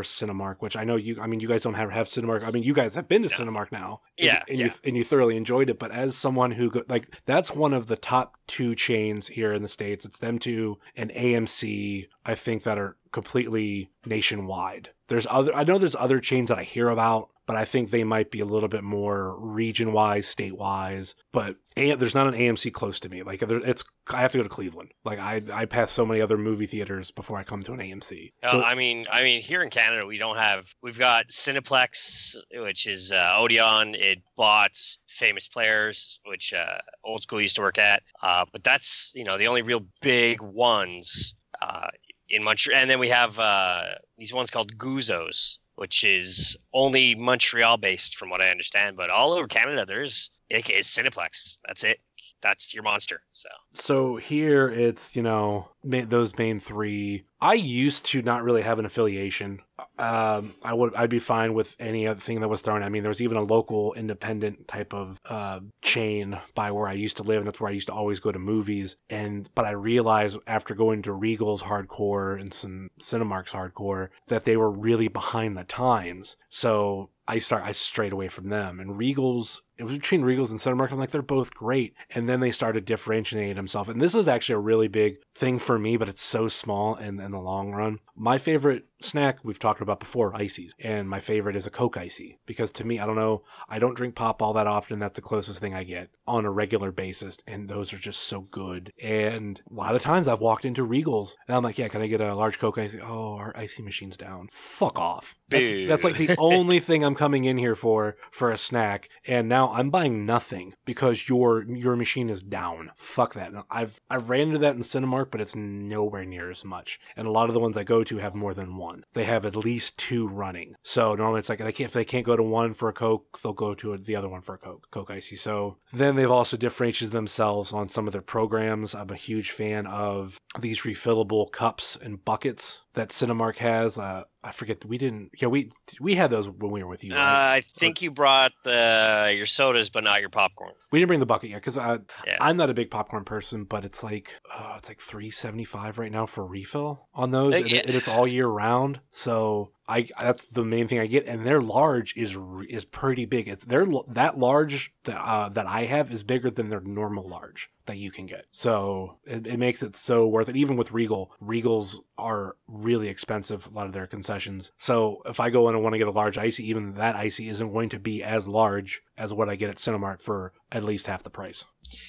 Cinemark, 0.03 0.57
which 0.59 0.75
I 0.75 0.83
know 0.83 0.95
you. 0.95 1.19
I 1.21 1.27
mean, 1.27 1.39
you 1.39 1.47
guys 1.47 1.63
don't 1.63 1.73
have 1.75 1.91
have 1.91 2.07
Cinemark. 2.07 2.43
I 2.45 2.51
mean, 2.51 2.63
you 2.63 2.73
guys 2.73 2.95
have 2.95 3.07
been 3.07 3.23
to 3.23 3.29
yeah. 3.29 3.35
Cinemark 3.35 3.71
now, 3.71 4.01
and, 4.17 4.25
yeah, 4.25 4.43
and 4.47 4.59
yeah. 4.59 4.65
you 4.65 4.71
and 4.83 4.97
you 4.97 5.03
thoroughly 5.03 5.37
enjoyed 5.37 5.69
it. 5.69 5.79
But 5.79 5.91
as 5.91 6.15
someone 6.15 6.51
who 6.51 6.69
go, 6.69 6.83
like, 6.87 7.15
that's 7.25 7.51
one 7.51 7.73
of 7.73 7.87
the 7.87 7.97
top 7.97 8.35
two 8.47 8.75
chains 8.75 9.27
here 9.27 9.53
in 9.53 9.61
the 9.61 9.67
states. 9.67 10.05
It's 10.05 10.17
them 10.17 10.39
two 10.39 10.79
and 10.95 11.11
AMC. 11.11 12.07
I 12.25 12.35
think 12.35 12.63
that 12.63 12.77
are 12.77 12.97
completely 13.11 13.91
nationwide. 14.05 14.89
There's 15.07 15.27
other 15.29 15.53
I 15.53 15.63
know 15.63 15.77
there's 15.77 15.95
other 15.95 16.19
chains 16.19 16.49
that 16.49 16.59
I 16.59 16.63
hear 16.63 16.89
about, 16.89 17.29
but 17.45 17.55
I 17.55 17.65
think 17.65 17.91
they 17.91 18.03
might 18.03 18.31
be 18.31 18.39
a 18.39 18.45
little 18.45 18.69
bit 18.69 18.83
more 18.83 19.37
region 19.39 19.91
wise, 19.91 20.27
state 20.27 20.57
wise. 20.57 21.15
But 21.31 21.57
a- 21.75 21.95
there's 21.95 22.15
not 22.15 22.27
an 22.27 22.33
AMC 22.33 22.71
close 22.71 22.99
to 23.01 23.09
me. 23.09 23.23
Like 23.23 23.41
it's 23.41 23.83
I 24.09 24.21
have 24.21 24.31
to 24.33 24.37
go 24.37 24.43
to 24.43 24.49
Cleveland. 24.49 24.91
Like 25.03 25.19
I 25.19 25.41
I 25.51 25.65
pass 25.65 25.91
so 25.91 26.05
many 26.05 26.21
other 26.21 26.37
movie 26.37 26.67
theaters 26.67 27.11
before 27.11 27.37
I 27.37 27.43
come 27.43 27.63
to 27.63 27.73
an 27.73 27.79
AMC. 27.79 28.31
Uh, 28.43 28.61
I 28.65 28.75
mean 28.75 29.05
I 29.11 29.23
mean 29.23 29.41
here 29.41 29.61
in 29.61 29.69
Canada 29.69 30.05
we 30.05 30.17
don't 30.17 30.37
have 30.37 30.73
we've 30.81 30.99
got 30.99 31.27
Cineplex, 31.27 32.35
which 32.53 32.87
is 32.87 33.11
uh, 33.11 33.33
Odeon. 33.37 33.95
It 33.95 34.21
bought 34.35 34.77
Famous 35.07 35.47
Players, 35.47 36.19
which 36.25 36.53
uh, 36.53 36.77
Old 37.03 37.23
School 37.23 37.41
used 37.41 37.55
to 37.57 37.61
work 37.61 37.77
at. 37.77 38.03
Uh, 38.21 38.45
but 38.51 38.63
that's 38.63 39.11
you 39.15 39.23
know 39.23 39.37
the 39.37 39.47
only 39.47 39.61
real 39.61 39.85
big 40.01 40.41
ones. 40.41 41.35
Uh, 41.61 41.87
in 42.29 42.43
Montreal, 42.43 42.79
and 42.79 42.89
then 42.89 42.99
we 42.99 43.09
have 43.09 43.37
uh, 43.37 43.83
these 44.17 44.33
ones 44.33 44.49
called 44.49 44.75
Guzzos, 44.75 45.59
which 45.75 46.03
is 46.03 46.57
only 46.73 47.15
Montreal 47.15 47.77
based, 47.77 48.15
from 48.15 48.29
what 48.29 48.41
I 48.41 48.49
understand. 48.49 48.95
But 48.97 49.09
all 49.09 49.33
over 49.33 49.47
Canada, 49.47 49.85
there's 49.85 50.29
it's 50.49 50.95
Cineplex. 50.95 51.59
That's 51.67 51.83
it. 51.83 51.99
That's 52.43 52.73
your 52.73 52.83
monster. 52.83 53.21
So. 53.31 53.49
So 53.73 54.17
here 54.17 54.69
it's 54.69 55.15
you 55.15 55.23
know 55.23 55.69
those 55.83 56.37
main 56.37 56.59
three. 56.59 57.23
I 57.41 57.53
used 57.53 58.05
to 58.07 58.21
not 58.21 58.43
really 58.43 58.61
have 58.61 58.79
an 58.79 58.85
affiliation. 58.85 59.61
Um, 59.97 60.53
I 60.61 60.73
would 60.73 60.93
I'd 60.95 61.09
be 61.09 61.19
fine 61.19 61.53
with 61.53 61.75
any 61.79 62.05
other 62.05 62.19
thing 62.19 62.41
that 62.41 62.49
was 62.49 62.61
thrown. 62.61 62.83
I 62.83 62.89
mean, 62.89 63.03
there 63.03 63.09
was 63.09 63.21
even 63.21 63.37
a 63.37 63.43
local 63.43 63.93
independent 63.93 64.67
type 64.67 64.93
of 64.93 65.19
uh, 65.29 65.61
chain 65.81 66.39
by 66.53 66.71
where 66.71 66.87
I 66.87 66.93
used 66.93 67.17
to 67.17 67.23
live, 67.23 67.39
and 67.39 67.47
that's 67.47 67.59
where 67.59 67.71
I 67.71 67.75
used 67.75 67.87
to 67.87 67.93
always 67.93 68.19
go 68.19 68.31
to 68.31 68.39
movies. 68.39 68.97
And 69.09 69.49
but 69.55 69.65
I 69.65 69.71
realized 69.71 70.37
after 70.45 70.75
going 70.75 71.01
to 71.03 71.13
Regal's 71.13 71.63
hardcore 71.63 72.39
and 72.39 72.53
some 72.53 72.89
Cinemark's 72.99 73.51
hardcore 73.51 74.09
that 74.27 74.43
they 74.43 74.57
were 74.57 74.71
really 74.71 75.07
behind 75.07 75.57
the 75.57 75.63
times. 75.63 76.35
So 76.49 77.09
I 77.27 77.39
start 77.39 77.63
I 77.63 77.71
strayed 77.71 78.13
away 78.13 78.27
from 78.27 78.49
them. 78.49 78.79
And 78.79 78.97
Regal's 78.97 79.61
it 79.77 79.83
was 79.83 79.95
between 79.95 80.21
Regals 80.21 80.51
and 80.51 80.59
Cinemark. 80.59 80.91
I'm 80.91 80.99
like, 80.99 81.11
they're 81.11 81.21
both 81.21 81.53
great. 81.53 81.93
And 82.11 82.29
then 82.29 82.39
they 82.39 82.51
started 82.51 82.85
differentiating 82.85 83.55
themselves. 83.55 83.89
And 83.89 84.01
this 84.01 84.15
is 84.15 84.27
actually 84.27 84.55
a 84.55 84.59
really 84.59 84.87
big 84.87 85.17
thing 85.35 85.57
for 85.59 85.79
me, 85.79 85.97
but 85.97 86.09
it's 86.09 86.21
so 86.21 86.47
small 86.47 86.95
in, 86.95 87.19
in 87.19 87.31
the 87.31 87.39
long 87.39 87.71
run. 87.71 87.99
My 88.15 88.37
favorite 88.37 88.85
snack 89.01 89.39
we've 89.43 89.59
talked 89.59 89.81
about 89.81 89.99
before, 89.99 90.35
ices. 90.35 90.73
And 90.79 91.09
my 91.09 91.19
favorite 91.19 91.55
is 91.55 91.65
a 91.65 91.71
Coke 91.71 91.97
icy. 91.97 92.39
Because 92.45 92.71
to 92.73 92.83
me, 92.83 92.99
I 92.99 93.05
don't 93.05 93.15
know, 93.15 93.43
I 93.67 93.79
don't 93.79 93.95
drink 93.95 94.15
pop 94.15 94.41
all 94.41 94.53
that 94.53 94.67
often. 94.67 94.99
That's 94.99 95.15
the 95.15 95.21
closest 95.21 95.59
thing 95.59 95.73
I 95.73 95.83
get 95.83 96.09
on 96.27 96.45
a 96.45 96.51
regular 96.51 96.91
basis. 96.91 97.37
And 97.47 97.67
those 97.67 97.93
are 97.93 97.97
just 97.97 98.21
so 98.21 98.41
good. 98.41 98.93
And 99.01 99.61
a 99.69 99.73
lot 99.73 99.95
of 99.95 100.01
times 100.01 100.27
I've 100.27 100.39
walked 100.39 100.65
into 100.65 100.87
Regals 100.87 101.35
and 101.47 101.57
I'm 101.57 101.63
like, 101.63 101.77
yeah, 101.77 101.87
can 101.87 102.01
I 102.01 102.07
get 102.07 102.21
a 102.21 102.35
large 102.35 102.59
Coke 102.59 102.77
icy? 102.77 103.01
Oh, 103.01 103.35
our 103.35 103.55
icy 103.57 103.81
machine's 103.81 104.17
down. 104.17 104.49
Fuck 104.51 104.99
off. 104.99 105.35
That's, 105.49 105.69
that's 105.87 106.03
like 106.03 106.17
the 106.17 106.35
only 106.39 106.79
thing 106.79 107.03
I'm 107.03 107.15
coming 107.15 107.45
in 107.45 107.57
here 107.57 107.75
for, 107.75 108.15
for 108.31 108.51
a 108.51 108.57
snack. 108.57 109.09
And 109.27 109.49
now 109.49 109.62
I'm 109.69 109.89
buying 109.89 110.25
nothing 110.25 110.73
because 110.85 111.29
your, 111.29 111.63
your 111.63 111.95
machine 111.95 112.29
is 112.29 112.43
down. 112.43 112.91
Fuck 112.95 113.33
that. 113.33 113.51
I've, 113.69 113.99
I've 114.09 114.29
ran 114.29 114.47
into 114.47 114.59
that 114.59 114.75
in 114.75 114.81
Cinemark, 114.81 115.31
but 115.31 115.41
it's 115.41 115.55
nowhere 115.55 116.25
near 116.25 116.51
as 116.51 116.63
much. 116.63 116.99
And 117.15 117.27
a 117.27 117.31
lot 117.31 117.49
of 117.49 117.53
the 117.53 117.59
ones 117.59 117.77
I 117.77 117.83
go 117.83 118.03
to 118.03 118.17
have 118.17 118.35
more 118.35 118.53
than 118.53 118.77
one. 118.77 119.03
They 119.13 119.25
have 119.25 119.45
at 119.45 119.55
least 119.55 119.97
two 119.97 120.27
running. 120.27 120.75
So 120.83 121.15
normally 121.15 121.39
it's 121.39 121.49
like 121.49 121.59
they 121.59 121.71
can't, 121.71 121.89
if 121.89 121.93
they 121.93 122.05
can't 122.05 122.25
go 122.25 122.35
to 122.35 122.43
one 122.43 122.73
for 122.73 122.89
a 122.89 122.93
Coke, 122.93 123.39
they'll 123.41 123.53
go 123.53 123.73
to 123.75 123.97
the 123.97 124.15
other 124.15 124.29
one 124.29 124.41
for 124.41 124.55
a 124.55 124.59
Coke, 124.59 124.87
Coke 124.91 125.11
Icy. 125.11 125.35
So 125.35 125.77
then 125.91 126.15
they've 126.15 126.29
also 126.29 126.57
differentiated 126.57 127.11
themselves 127.11 127.71
on 127.71 127.89
some 127.89 128.07
of 128.07 128.13
their 128.13 128.21
programs. 128.21 128.93
I'm 128.95 129.09
a 129.09 129.15
huge 129.15 129.51
fan 129.51 129.85
of 129.87 130.39
these 130.59 130.81
refillable 130.81 131.51
cups 131.51 131.97
and 132.01 132.23
buckets 132.23 132.79
that 132.93 133.09
Cinemark 133.09 133.57
has. 133.57 133.97
Uh, 133.97 134.23
I 134.43 134.51
forget 134.51 134.83
we 134.85 134.97
didn't. 134.97 135.31
Yeah, 135.39 135.47
we 135.47 135.71
we 135.99 136.15
had 136.15 136.29
those 136.29 136.47
when 136.47 136.71
we 136.71 136.83
were 136.83 136.89
with 136.89 137.03
you. 137.03 137.11
Right? 137.11 137.19
Uh, 137.19 137.55
I 137.55 137.63
think 137.77 138.01
you 138.01 138.11
brought 138.11 138.51
the 138.63 139.33
your 139.35 139.45
sodas, 139.45 139.89
but 139.89 140.03
not 140.03 140.21
your 140.21 140.29
popcorn. 140.29 140.73
We 140.91 140.99
didn't 140.99 141.07
bring 141.07 141.19
the 141.19 141.25
bucket 141.25 141.49
yet 141.49 141.63
because 141.63 141.75
yeah. 141.75 142.37
I'm 142.39 142.57
not 142.57 142.69
a 142.69 142.73
big 142.73 142.91
popcorn 142.91 143.25
person. 143.25 143.63
But 143.63 143.85
it's 143.85 144.03
like 144.03 144.39
uh, 144.53 144.75
it's 144.77 144.89
like 144.89 145.01
three 145.01 145.29
seventy 145.31 145.65
five 145.65 145.97
right 145.97 146.11
now 146.11 146.25
for 146.25 146.45
refill 146.45 147.07
on 147.13 147.31
those, 147.31 147.55
and, 147.55 147.71
and 147.71 147.89
it's 147.89 148.07
all 148.07 148.27
year 148.27 148.47
round. 148.47 148.99
So 149.11 149.71
I 149.87 150.07
that's 150.19 150.45
the 150.45 150.63
main 150.63 150.87
thing 150.87 150.99
I 150.99 151.07
get, 151.07 151.25
and 151.25 151.45
their 151.45 151.61
large 151.61 152.15
is 152.15 152.37
is 152.69 152.85
pretty 152.85 153.25
big. 153.25 153.47
It's 153.47 153.65
their 153.65 153.85
that 154.07 154.39
large 154.39 154.93
that 155.03 155.19
uh, 155.19 155.49
that 155.49 155.65
I 155.65 155.85
have 155.85 156.11
is 156.11 156.23
bigger 156.23 156.49
than 156.49 156.69
their 156.69 156.79
normal 156.79 157.27
large 157.27 157.69
that 157.85 157.97
you 157.97 158.11
can 158.11 158.25
get. 158.25 158.45
So 158.51 159.17
it, 159.25 159.45
it 159.45 159.57
makes 159.57 159.83
it 159.83 159.97
so 159.97 160.25
worth 160.25 160.47
it. 160.47 160.55
Even 160.55 160.77
with 160.77 160.91
Regal, 160.91 161.31
Regals 161.41 161.97
are 162.17 162.55
really 162.67 163.09
expensive. 163.09 163.67
A 163.67 163.71
lot 163.71 163.87
of 163.87 163.93
their 163.93 164.07
concessions. 164.07 164.71
So 164.77 165.21
if 165.25 165.39
I 165.39 165.49
go 165.49 165.67
in 165.67 165.75
and 165.75 165.83
want 165.83 165.93
to 165.93 165.99
get 165.99 166.07
a 166.07 166.11
large 166.11 166.37
icy, 166.37 166.67
even 166.69 166.93
that 166.93 167.15
icy 167.15 167.49
isn't 167.49 167.73
going 167.73 167.89
to 167.89 167.99
be 167.99 168.23
as 168.23 168.47
large 168.47 169.01
as 169.17 169.33
what 169.33 169.49
I 169.49 169.55
get 169.55 169.69
at 169.69 169.77
Cinemark 169.77 170.21
for 170.21 170.53
at 170.71 170.83
least 170.83 171.07
half 171.07 171.23
the 171.23 171.29
price. 171.29 171.65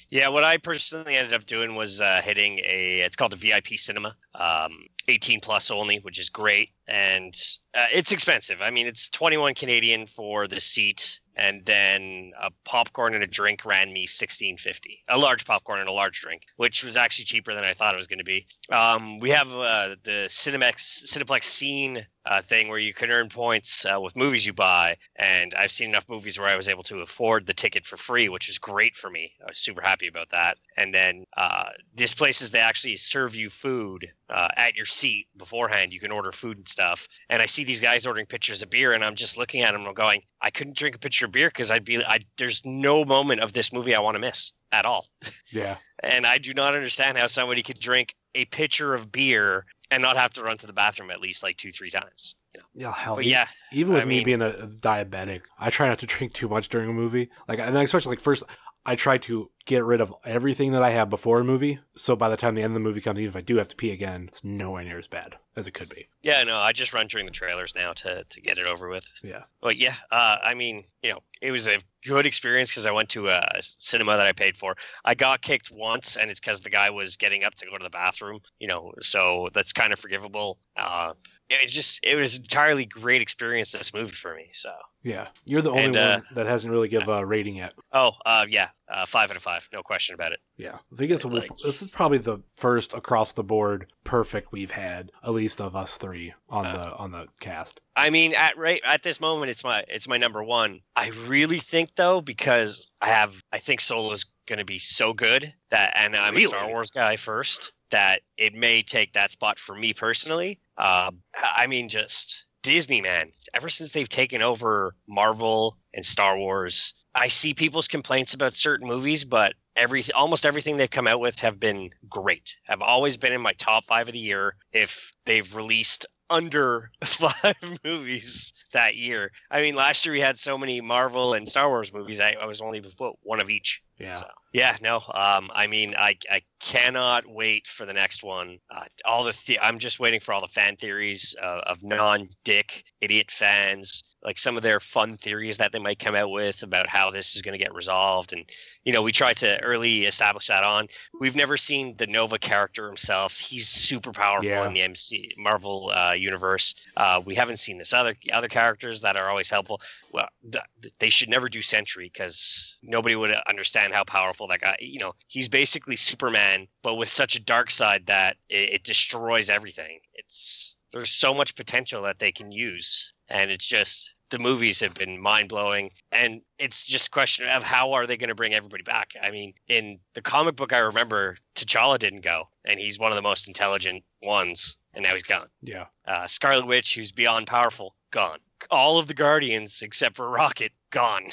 Yeah, 0.09 0.29
what 0.29 0.43
I 0.43 0.57
personally 0.57 1.15
ended 1.15 1.33
up 1.33 1.45
doing 1.45 1.75
was 1.75 1.99
uh, 1.99 2.21
hitting 2.23 2.59
a. 2.59 3.01
It's 3.01 3.15
called 3.15 3.33
a 3.33 3.37
VIP 3.37 3.77
cinema, 3.77 4.15
um, 4.33 4.85
18 5.07 5.39
plus 5.39 5.71
only, 5.71 5.97
which 5.99 6.19
is 6.19 6.29
great, 6.29 6.69
and 6.87 7.35
uh, 7.73 7.85
it's 7.93 8.11
expensive. 8.11 8.61
I 8.61 8.71
mean, 8.71 8.87
it's 8.87 9.09
21 9.09 9.53
Canadian 9.53 10.07
for 10.07 10.47
the 10.47 10.59
seat 10.59 11.19
and 11.35 11.65
then 11.65 12.31
a 12.41 12.51
popcorn 12.63 13.13
and 13.13 13.23
a 13.23 13.27
drink 13.27 13.65
ran 13.65 13.87
me 13.87 14.01
1650 14.01 15.03
a 15.09 15.17
large 15.17 15.45
popcorn 15.45 15.79
and 15.79 15.89
a 15.89 15.93
large 15.93 16.21
drink 16.21 16.43
which 16.57 16.83
was 16.83 16.97
actually 16.97 17.25
cheaper 17.25 17.53
than 17.53 17.63
i 17.63 17.73
thought 17.73 17.93
it 17.93 17.97
was 17.97 18.07
going 18.07 18.19
to 18.19 18.25
be 18.25 18.45
um, 18.71 19.19
we 19.19 19.29
have 19.29 19.51
uh, 19.51 19.95
the 20.03 20.27
Cinemex, 20.27 21.05
cineplex 21.05 21.43
scene 21.43 22.05
uh, 22.25 22.41
thing 22.41 22.67
where 22.69 22.79
you 22.79 22.93
can 22.93 23.11
earn 23.11 23.29
points 23.29 23.85
uh, 23.85 23.99
with 23.99 24.15
movies 24.15 24.45
you 24.45 24.53
buy. 24.53 24.97
And 25.15 25.53
I've 25.53 25.71
seen 25.71 25.89
enough 25.89 26.09
movies 26.09 26.39
where 26.39 26.47
I 26.47 26.55
was 26.55 26.67
able 26.67 26.83
to 26.83 27.01
afford 27.01 27.45
the 27.45 27.53
ticket 27.53 27.85
for 27.85 27.97
free, 27.97 28.29
which 28.29 28.49
is 28.49 28.57
great 28.57 28.95
for 28.95 29.09
me. 29.09 29.31
I 29.41 29.49
was 29.49 29.59
super 29.59 29.81
happy 29.81 30.07
about 30.07 30.29
that. 30.29 30.57
And 30.77 30.93
then 30.93 31.25
uh, 31.37 31.69
this 31.93 32.13
places 32.13 32.51
they 32.51 32.59
actually 32.59 32.95
serve 32.95 33.35
you 33.35 33.49
food 33.49 34.11
uh, 34.29 34.47
at 34.57 34.75
your 34.75 34.85
seat 34.85 35.27
beforehand. 35.37 35.93
You 35.93 35.99
can 35.99 36.11
order 36.11 36.31
food 36.31 36.57
and 36.57 36.67
stuff. 36.67 37.07
And 37.29 37.41
I 37.41 37.45
see 37.45 37.63
these 37.63 37.79
guys 37.79 38.07
ordering 38.07 38.25
pitchers 38.25 38.63
of 38.63 38.69
beer, 38.69 38.93
and 38.93 39.03
I'm 39.03 39.15
just 39.15 39.37
looking 39.37 39.61
at 39.61 39.73
them 39.73 39.85
and 39.85 39.95
going, 39.95 40.21
I 40.41 40.49
couldn't 40.49 40.77
drink 40.77 40.95
a 40.95 40.99
pitcher 40.99 41.24
of 41.25 41.31
beer 41.31 41.49
because 41.49 41.71
I'd 41.71 41.85
be, 41.85 42.03
I, 42.03 42.19
there's 42.37 42.61
no 42.65 43.05
moment 43.05 43.41
of 43.41 43.53
this 43.53 43.73
movie 43.73 43.93
I 43.93 43.99
want 43.99 44.15
to 44.15 44.19
miss 44.19 44.51
at 44.71 44.85
all. 44.85 45.07
Yeah. 45.51 45.77
and 46.03 46.25
I 46.25 46.37
do 46.37 46.53
not 46.53 46.75
understand 46.75 47.17
how 47.17 47.27
somebody 47.27 47.61
could 47.63 47.79
drink 47.79 48.15
a 48.33 48.45
pitcher 48.45 48.93
of 48.93 49.11
beer 49.11 49.65
and 49.91 50.01
not 50.01 50.17
have 50.17 50.33
to 50.33 50.43
run 50.43 50.57
to 50.57 50.67
the 50.67 50.73
bathroom 50.73 51.11
at 51.11 51.21
least 51.21 51.43
like 51.43 51.57
two, 51.57 51.71
three 51.71 51.89
times. 51.89 52.35
You 52.53 52.59
know? 52.59 52.65
Yeah, 52.87 52.93
hell, 52.93 53.15
but 53.15 53.25
yeah. 53.25 53.47
Even 53.71 53.93
with 53.93 54.03
I 54.03 54.05
me 54.05 54.15
mean, 54.17 54.25
being 54.25 54.41
a, 54.41 54.49
a 54.49 54.67
diabetic, 54.67 55.41
I 55.59 55.69
try 55.69 55.87
not 55.87 55.99
to 55.99 56.05
drink 56.07 56.33
too 56.33 56.47
much 56.47 56.69
during 56.69 56.89
a 56.89 56.93
movie. 56.93 57.29
Like, 57.47 57.59
and 57.59 57.77
especially 57.77 58.11
like 58.11 58.21
first, 58.21 58.43
I 58.85 58.95
try 58.95 59.17
to 59.19 59.49
get 59.65 59.83
rid 59.83 59.99
of 59.99 60.13
everything 60.23 60.71
that 60.71 60.83
I 60.83 60.91
have 60.91 61.09
before 61.09 61.39
a 61.39 61.43
movie. 61.43 61.79
So 61.95 62.15
by 62.15 62.29
the 62.29 62.37
time 62.37 62.55
the 62.55 62.61
end 62.61 62.71
of 62.71 62.75
the 62.75 62.79
movie 62.79 63.01
comes, 63.01 63.19
even 63.19 63.29
if 63.29 63.35
I 63.35 63.41
do 63.41 63.57
have 63.57 63.67
to 63.69 63.75
pee 63.75 63.91
again, 63.91 64.25
it's 64.27 64.43
nowhere 64.43 64.83
near 64.83 64.99
as 64.99 65.07
bad 65.07 65.35
as 65.55 65.67
it 65.67 65.73
could 65.73 65.89
be. 65.89 66.07
Yeah, 66.21 66.43
no, 66.43 66.57
I 66.57 66.71
just 66.71 66.93
run 66.93 67.07
during 67.07 67.25
the 67.25 67.31
trailers 67.31 67.73
now 67.75 67.93
to 67.93 68.23
to 68.23 68.41
get 68.41 68.57
it 68.57 68.67
over 68.67 68.89
with. 68.89 69.07
Yeah. 69.23 69.43
But 69.61 69.77
yeah, 69.77 69.95
uh, 70.11 70.37
I 70.43 70.53
mean, 70.53 70.83
you 71.01 71.11
know, 71.11 71.19
it 71.41 71.51
was 71.51 71.67
a 71.67 71.79
good 72.05 72.25
experience 72.25 72.71
because 72.71 72.85
I 72.85 72.91
went 72.91 73.09
to 73.09 73.29
a 73.29 73.59
cinema 73.61 74.17
that 74.17 74.27
I 74.27 74.31
paid 74.31 74.57
for. 74.57 74.75
I 75.03 75.15
got 75.15 75.41
kicked 75.41 75.71
once, 75.71 76.17
and 76.17 76.29
it's 76.29 76.39
because 76.39 76.61
the 76.61 76.69
guy 76.69 76.89
was 76.89 77.17
getting 77.17 77.43
up 77.43 77.55
to 77.55 77.65
go 77.65 77.77
to 77.77 77.83
the 77.83 77.89
bathroom. 77.89 78.39
You 78.59 78.67
know, 78.67 78.93
so 79.01 79.49
that's 79.53 79.73
kind 79.73 79.93
of 79.93 79.99
forgivable. 79.99 80.59
Uh, 80.75 81.13
it 81.49 81.67
just 81.67 81.99
it 82.03 82.15
was 82.15 82.37
an 82.37 82.43
entirely 82.43 82.85
great 82.85 83.21
experience 83.21 83.71
this 83.71 83.93
movie 83.93 84.11
for 84.11 84.35
me. 84.35 84.49
So 84.53 84.71
yeah, 85.03 85.27
you're 85.45 85.61
the 85.61 85.69
only 85.69 85.83
and, 85.83 85.97
uh, 85.97 86.19
one 86.19 86.35
that 86.35 86.47
hasn't 86.47 86.71
really 86.71 86.87
give 86.87 87.07
a 87.07 87.25
rating 87.25 87.57
yet. 87.57 87.73
Oh, 87.91 88.13
uh, 88.25 88.45
yeah, 88.49 88.69
uh, 88.89 89.05
five 89.05 89.29
out 89.29 89.37
of 89.37 89.43
five, 89.43 89.54
no 89.71 89.81
question 89.81 90.13
about 90.13 90.31
it. 90.31 90.39
Yeah, 90.57 90.77
I 90.91 90.95
think 90.95 91.11
it's 91.11 91.25
like, 91.25 91.55
this 91.57 91.81
is 91.81 91.91
probably 91.91 92.17
the 92.17 92.39
first 92.57 92.93
across 92.93 93.33
the 93.33 93.43
board 93.43 93.91
perfect 94.03 94.51
we've 94.51 94.71
had, 94.71 95.11
at 95.23 95.33
least 95.33 95.59
of 95.59 95.75
us 95.75 95.97
three 95.97 96.33
on 96.49 96.65
uh, 96.65 96.83
the 96.83 96.95
on 96.95 97.11
the 97.11 97.27
cast. 97.39 97.81
I 97.95 98.09
mean, 98.09 98.33
at 98.33 98.57
right 98.57 98.81
at 98.85 99.03
this 99.03 99.19
moment, 99.19 99.49
it's 99.49 99.63
my 99.63 99.83
it's 99.87 100.07
my 100.07 100.17
number 100.17 100.43
one. 100.43 100.81
I 100.95 101.11
really 101.27 101.59
think 101.59 101.95
though, 101.95 102.21
because 102.21 102.89
I 103.01 103.07
have 103.09 103.41
I 103.51 103.57
think 103.57 103.81
Solo's 103.81 104.25
going 104.47 104.59
to 104.59 104.65
be 104.65 104.79
so 104.79 105.13
good 105.13 105.53
that, 105.71 105.93
and 105.95 106.15
I'm 106.15 106.35
really? 106.35 106.45
a 106.45 106.49
Star 106.49 106.67
Wars 106.67 106.91
guy 106.91 107.15
first, 107.15 107.73
that 107.91 108.21
it 108.37 108.53
may 108.53 108.81
take 108.81 109.13
that 109.13 109.31
spot 109.31 109.59
for 109.59 109.75
me 109.75 109.93
personally. 109.93 110.59
Uh, 110.77 111.11
I 111.55 111.67
mean, 111.67 111.89
just 111.89 112.45
Disney, 112.61 113.01
man. 113.01 113.31
Ever 113.53 113.69
since 113.69 113.91
they've 113.91 114.09
taken 114.09 114.41
over 114.41 114.95
Marvel 115.07 115.77
and 115.93 116.05
Star 116.05 116.37
Wars, 116.37 116.93
I 117.15 117.29
see 117.29 117.53
people's 117.53 117.87
complaints 117.87 118.33
about 118.33 118.55
certain 118.55 118.87
movies, 118.87 119.23
but 119.23 119.53
every 119.75 120.03
almost 120.13 120.45
everything 120.45 120.77
they've 120.77 120.89
come 120.89 121.07
out 121.07 121.19
with 121.19 121.39
have 121.39 121.59
been 121.59 121.91
great. 122.09 122.57
Have 122.65 122.81
always 122.81 123.17
been 123.17 123.33
in 123.33 123.41
my 123.41 123.53
top 123.53 123.85
five 123.85 124.07
of 124.07 124.13
the 124.13 124.19
year. 124.19 124.55
If 124.73 125.13
they've 125.25 125.55
released 125.55 126.05
under 126.29 126.89
five 127.03 127.55
movies 127.83 128.51
that 128.73 128.95
year. 128.95 129.31
I 129.51 129.61
mean, 129.61 129.75
last 129.75 130.05
year 130.05 130.13
we 130.13 130.19
had 130.19 130.39
so 130.39 130.57
many 130.57 130.81
Marvel 130.81 131.33
and 131.35 131.47
Star 131.47 131.69
Wars 131.69 131.93
movies. 131.93 132.19
I, 132.19 132.35
I 132.41 132.45
was 132.45 132.61
only 132.61 132.83
one 133.21 133.39
of 133.39 133.49
each. 133.49 133.81
Yeah. 133.97 134.17
So, 134.17 134.27
yeah. 134.53 134.75
No. 134.81 134.97
Um. 135.13 135.51
I 135.53 135.67
mean, 135.67 135.95
I 135.97 136.17
I 136.29 136.41
cannot 136.59 137.25
wait 137.27 137.67
for 137.67 137.85
the 137.85 137.93
next 137.93 138.23
one. 138.23 138.57
Uh, 138.69 138.83
all 139.05 139.23
the, 139.23 139.39
the 139.47 139.59
I'm 139.59 139.79
just 139.79 139.99
waiting 139.99 140.19
for 140.19 140.33
all 140.33 140.41
the 140.41 140.47
fan 140.47 140.75
theories 140.75 141.35
uh, 141.41 141.61
of 141.65 141.81
non-dick 141.83 142.83
idiot 142.99 143.31
fans 143.31 144.03
like 144.25 144.39
some 144.39 144.57
of 144.57 144.63
their 144.63 144.79
fun 144.79 145.15
theories 145.17 145.57
that 145.57 145.71
they 145.71 145.79
might 145.79 145.99
come 145.99 146.15
out 146.15 146.31
with 146.31 146.63
about 146.63 146.89
how 146.89 147.11
this 147.11 147.35
is 147.35 147.41
going 147.43 147.57
to 147.57 147.63
get 147.63 147.73
resolved 147.73 148.33
and 148.33 148.49
you 148.83 148.91
know 148.91 149.01
we 149.01 149.11
tried 149.11 149.37
to 149.37 149.61
early 149.63 150.05
establish 150.05 150.47
that 150.47 150.63
on. 150.63 150.87
We've 151.19 151.35
never 151.35 151.55
seen 151.55 151.95
the 151.97 152.07
nova 152.07 152.39
character 152.39 152.87
himself. 152.87 153.39
He's 153.39 153.67
super 153.67 154.11
powerful 154.11 154.49
yeah. 154.49 154.65
in 154.65 154.73
the 154.73 154.81
mc 154.81 155.33
marvel 155.37 155.91
uh, 155.95 156.13
universe. 156.13 156.75
Uh, 156.97 157.21
we 157.23 157.35
haven't 157.35 157.57
seen 157.57 157.77
this 157.77 157.93
other 157.93 158.15
other 158.33 158.47
characters 158.47 159.01
that 159.01 159.15
are 159.15 159.29
always 159.29 159.49
helpful. 159.49 159.79
Well 160.11 160.27
th- 160.51 160.93
they 160.99 161.09
should 161.11 161.29
never 161.29 161.47
do 161.47 161.61
sentry 161.61 162.09
because 162.11 162.77
nobody 162.81 163.15
would 163.15 163.31
understand 163.47 163.93
how 163.93 164.03
powerful 164.03 164.47
that 164.47 164.61
guy 164.61 164.75
you 164.79 164.99
know 164.99 165.13
he's 165.27 165.47
basically 165.47 165.95
superman 165.95 166.67
but 166.81 166.95
with 166.95 167.09
such 167.09 167.35
a 167.35 167.43
dark 167.43 167.69
side 167.69 168.07
that 168.07 168.37
it, 168.49 168.73
it 168.73 168.83
destroys 168.83 169.49
everything. 169.49 169.99
It's 170.15 170.77
there's 170.91 171.11
so 171.11 171.33
much 171.33 171.55
potential 171.55 172.01
that 172.03 172.19
they 172.19 172.31
can 172.31 172.51
use 172.51 173.13
and 173.27 173.51
it's 173.51 173.65
just 173.65 174.14
the 174.29 174.39
movies 174.39 174.79
have 174.79 174.93
been 174.93 175.19
mind 175.19 175.49
blowing, 175.49 175.91
and 176.11 176.41
it's 176.57 176.83
just 176.83 177.07
a 177.07 177.11
question 177.11 177.47
of 177.47 177.63
how 177.63 177.93
are 177.93 178.07
they 178.07 178.17
going 178.17 178.29
to 178.29 178.35
bring 178.35 178.53
everybody 178.53 178.83
back. 178.83 179.13
I 179.21 179.31
mean, 179.31 179.53
in 179.67 179.99
the 180.13 180.21
comic 180.21 180.55
book, 180.55 180.73
I 180.73 180.79
remember 180.79 181.37
T'Challa 181.55 181.99
didn't 181.99 182.21
go, 182.21 182.49
and 182.65 182.79
he's 182.79 182.99
one 182.99 183.11
of 183.11 183.15
the 183.15 183.21
most 183.21 183.47
intelligent 183.47 184.03
ones, 184.23 184.77
and 184.93 185.03
now 185.03 185.13
he's 185.13 185.23
gone. 185.23 185.47
Yeah. 185.61 185.85
Uh, 186.05 186.27
Scarlet 186.27 186.65
Witch, 186.65 186.95
who's 186.95 187.11
beyond 187.11 187.47
powerful, 187.47 187.95
gone. 188.11 188.39
All 188.71 188.97
of 188.97 189.07
the 189.07 189.13
Guardians 189.13 189.81
except 189.81 190.15
for 190.15 190.29
Rocket, 190.29 190.71
gone. 190.89 191.25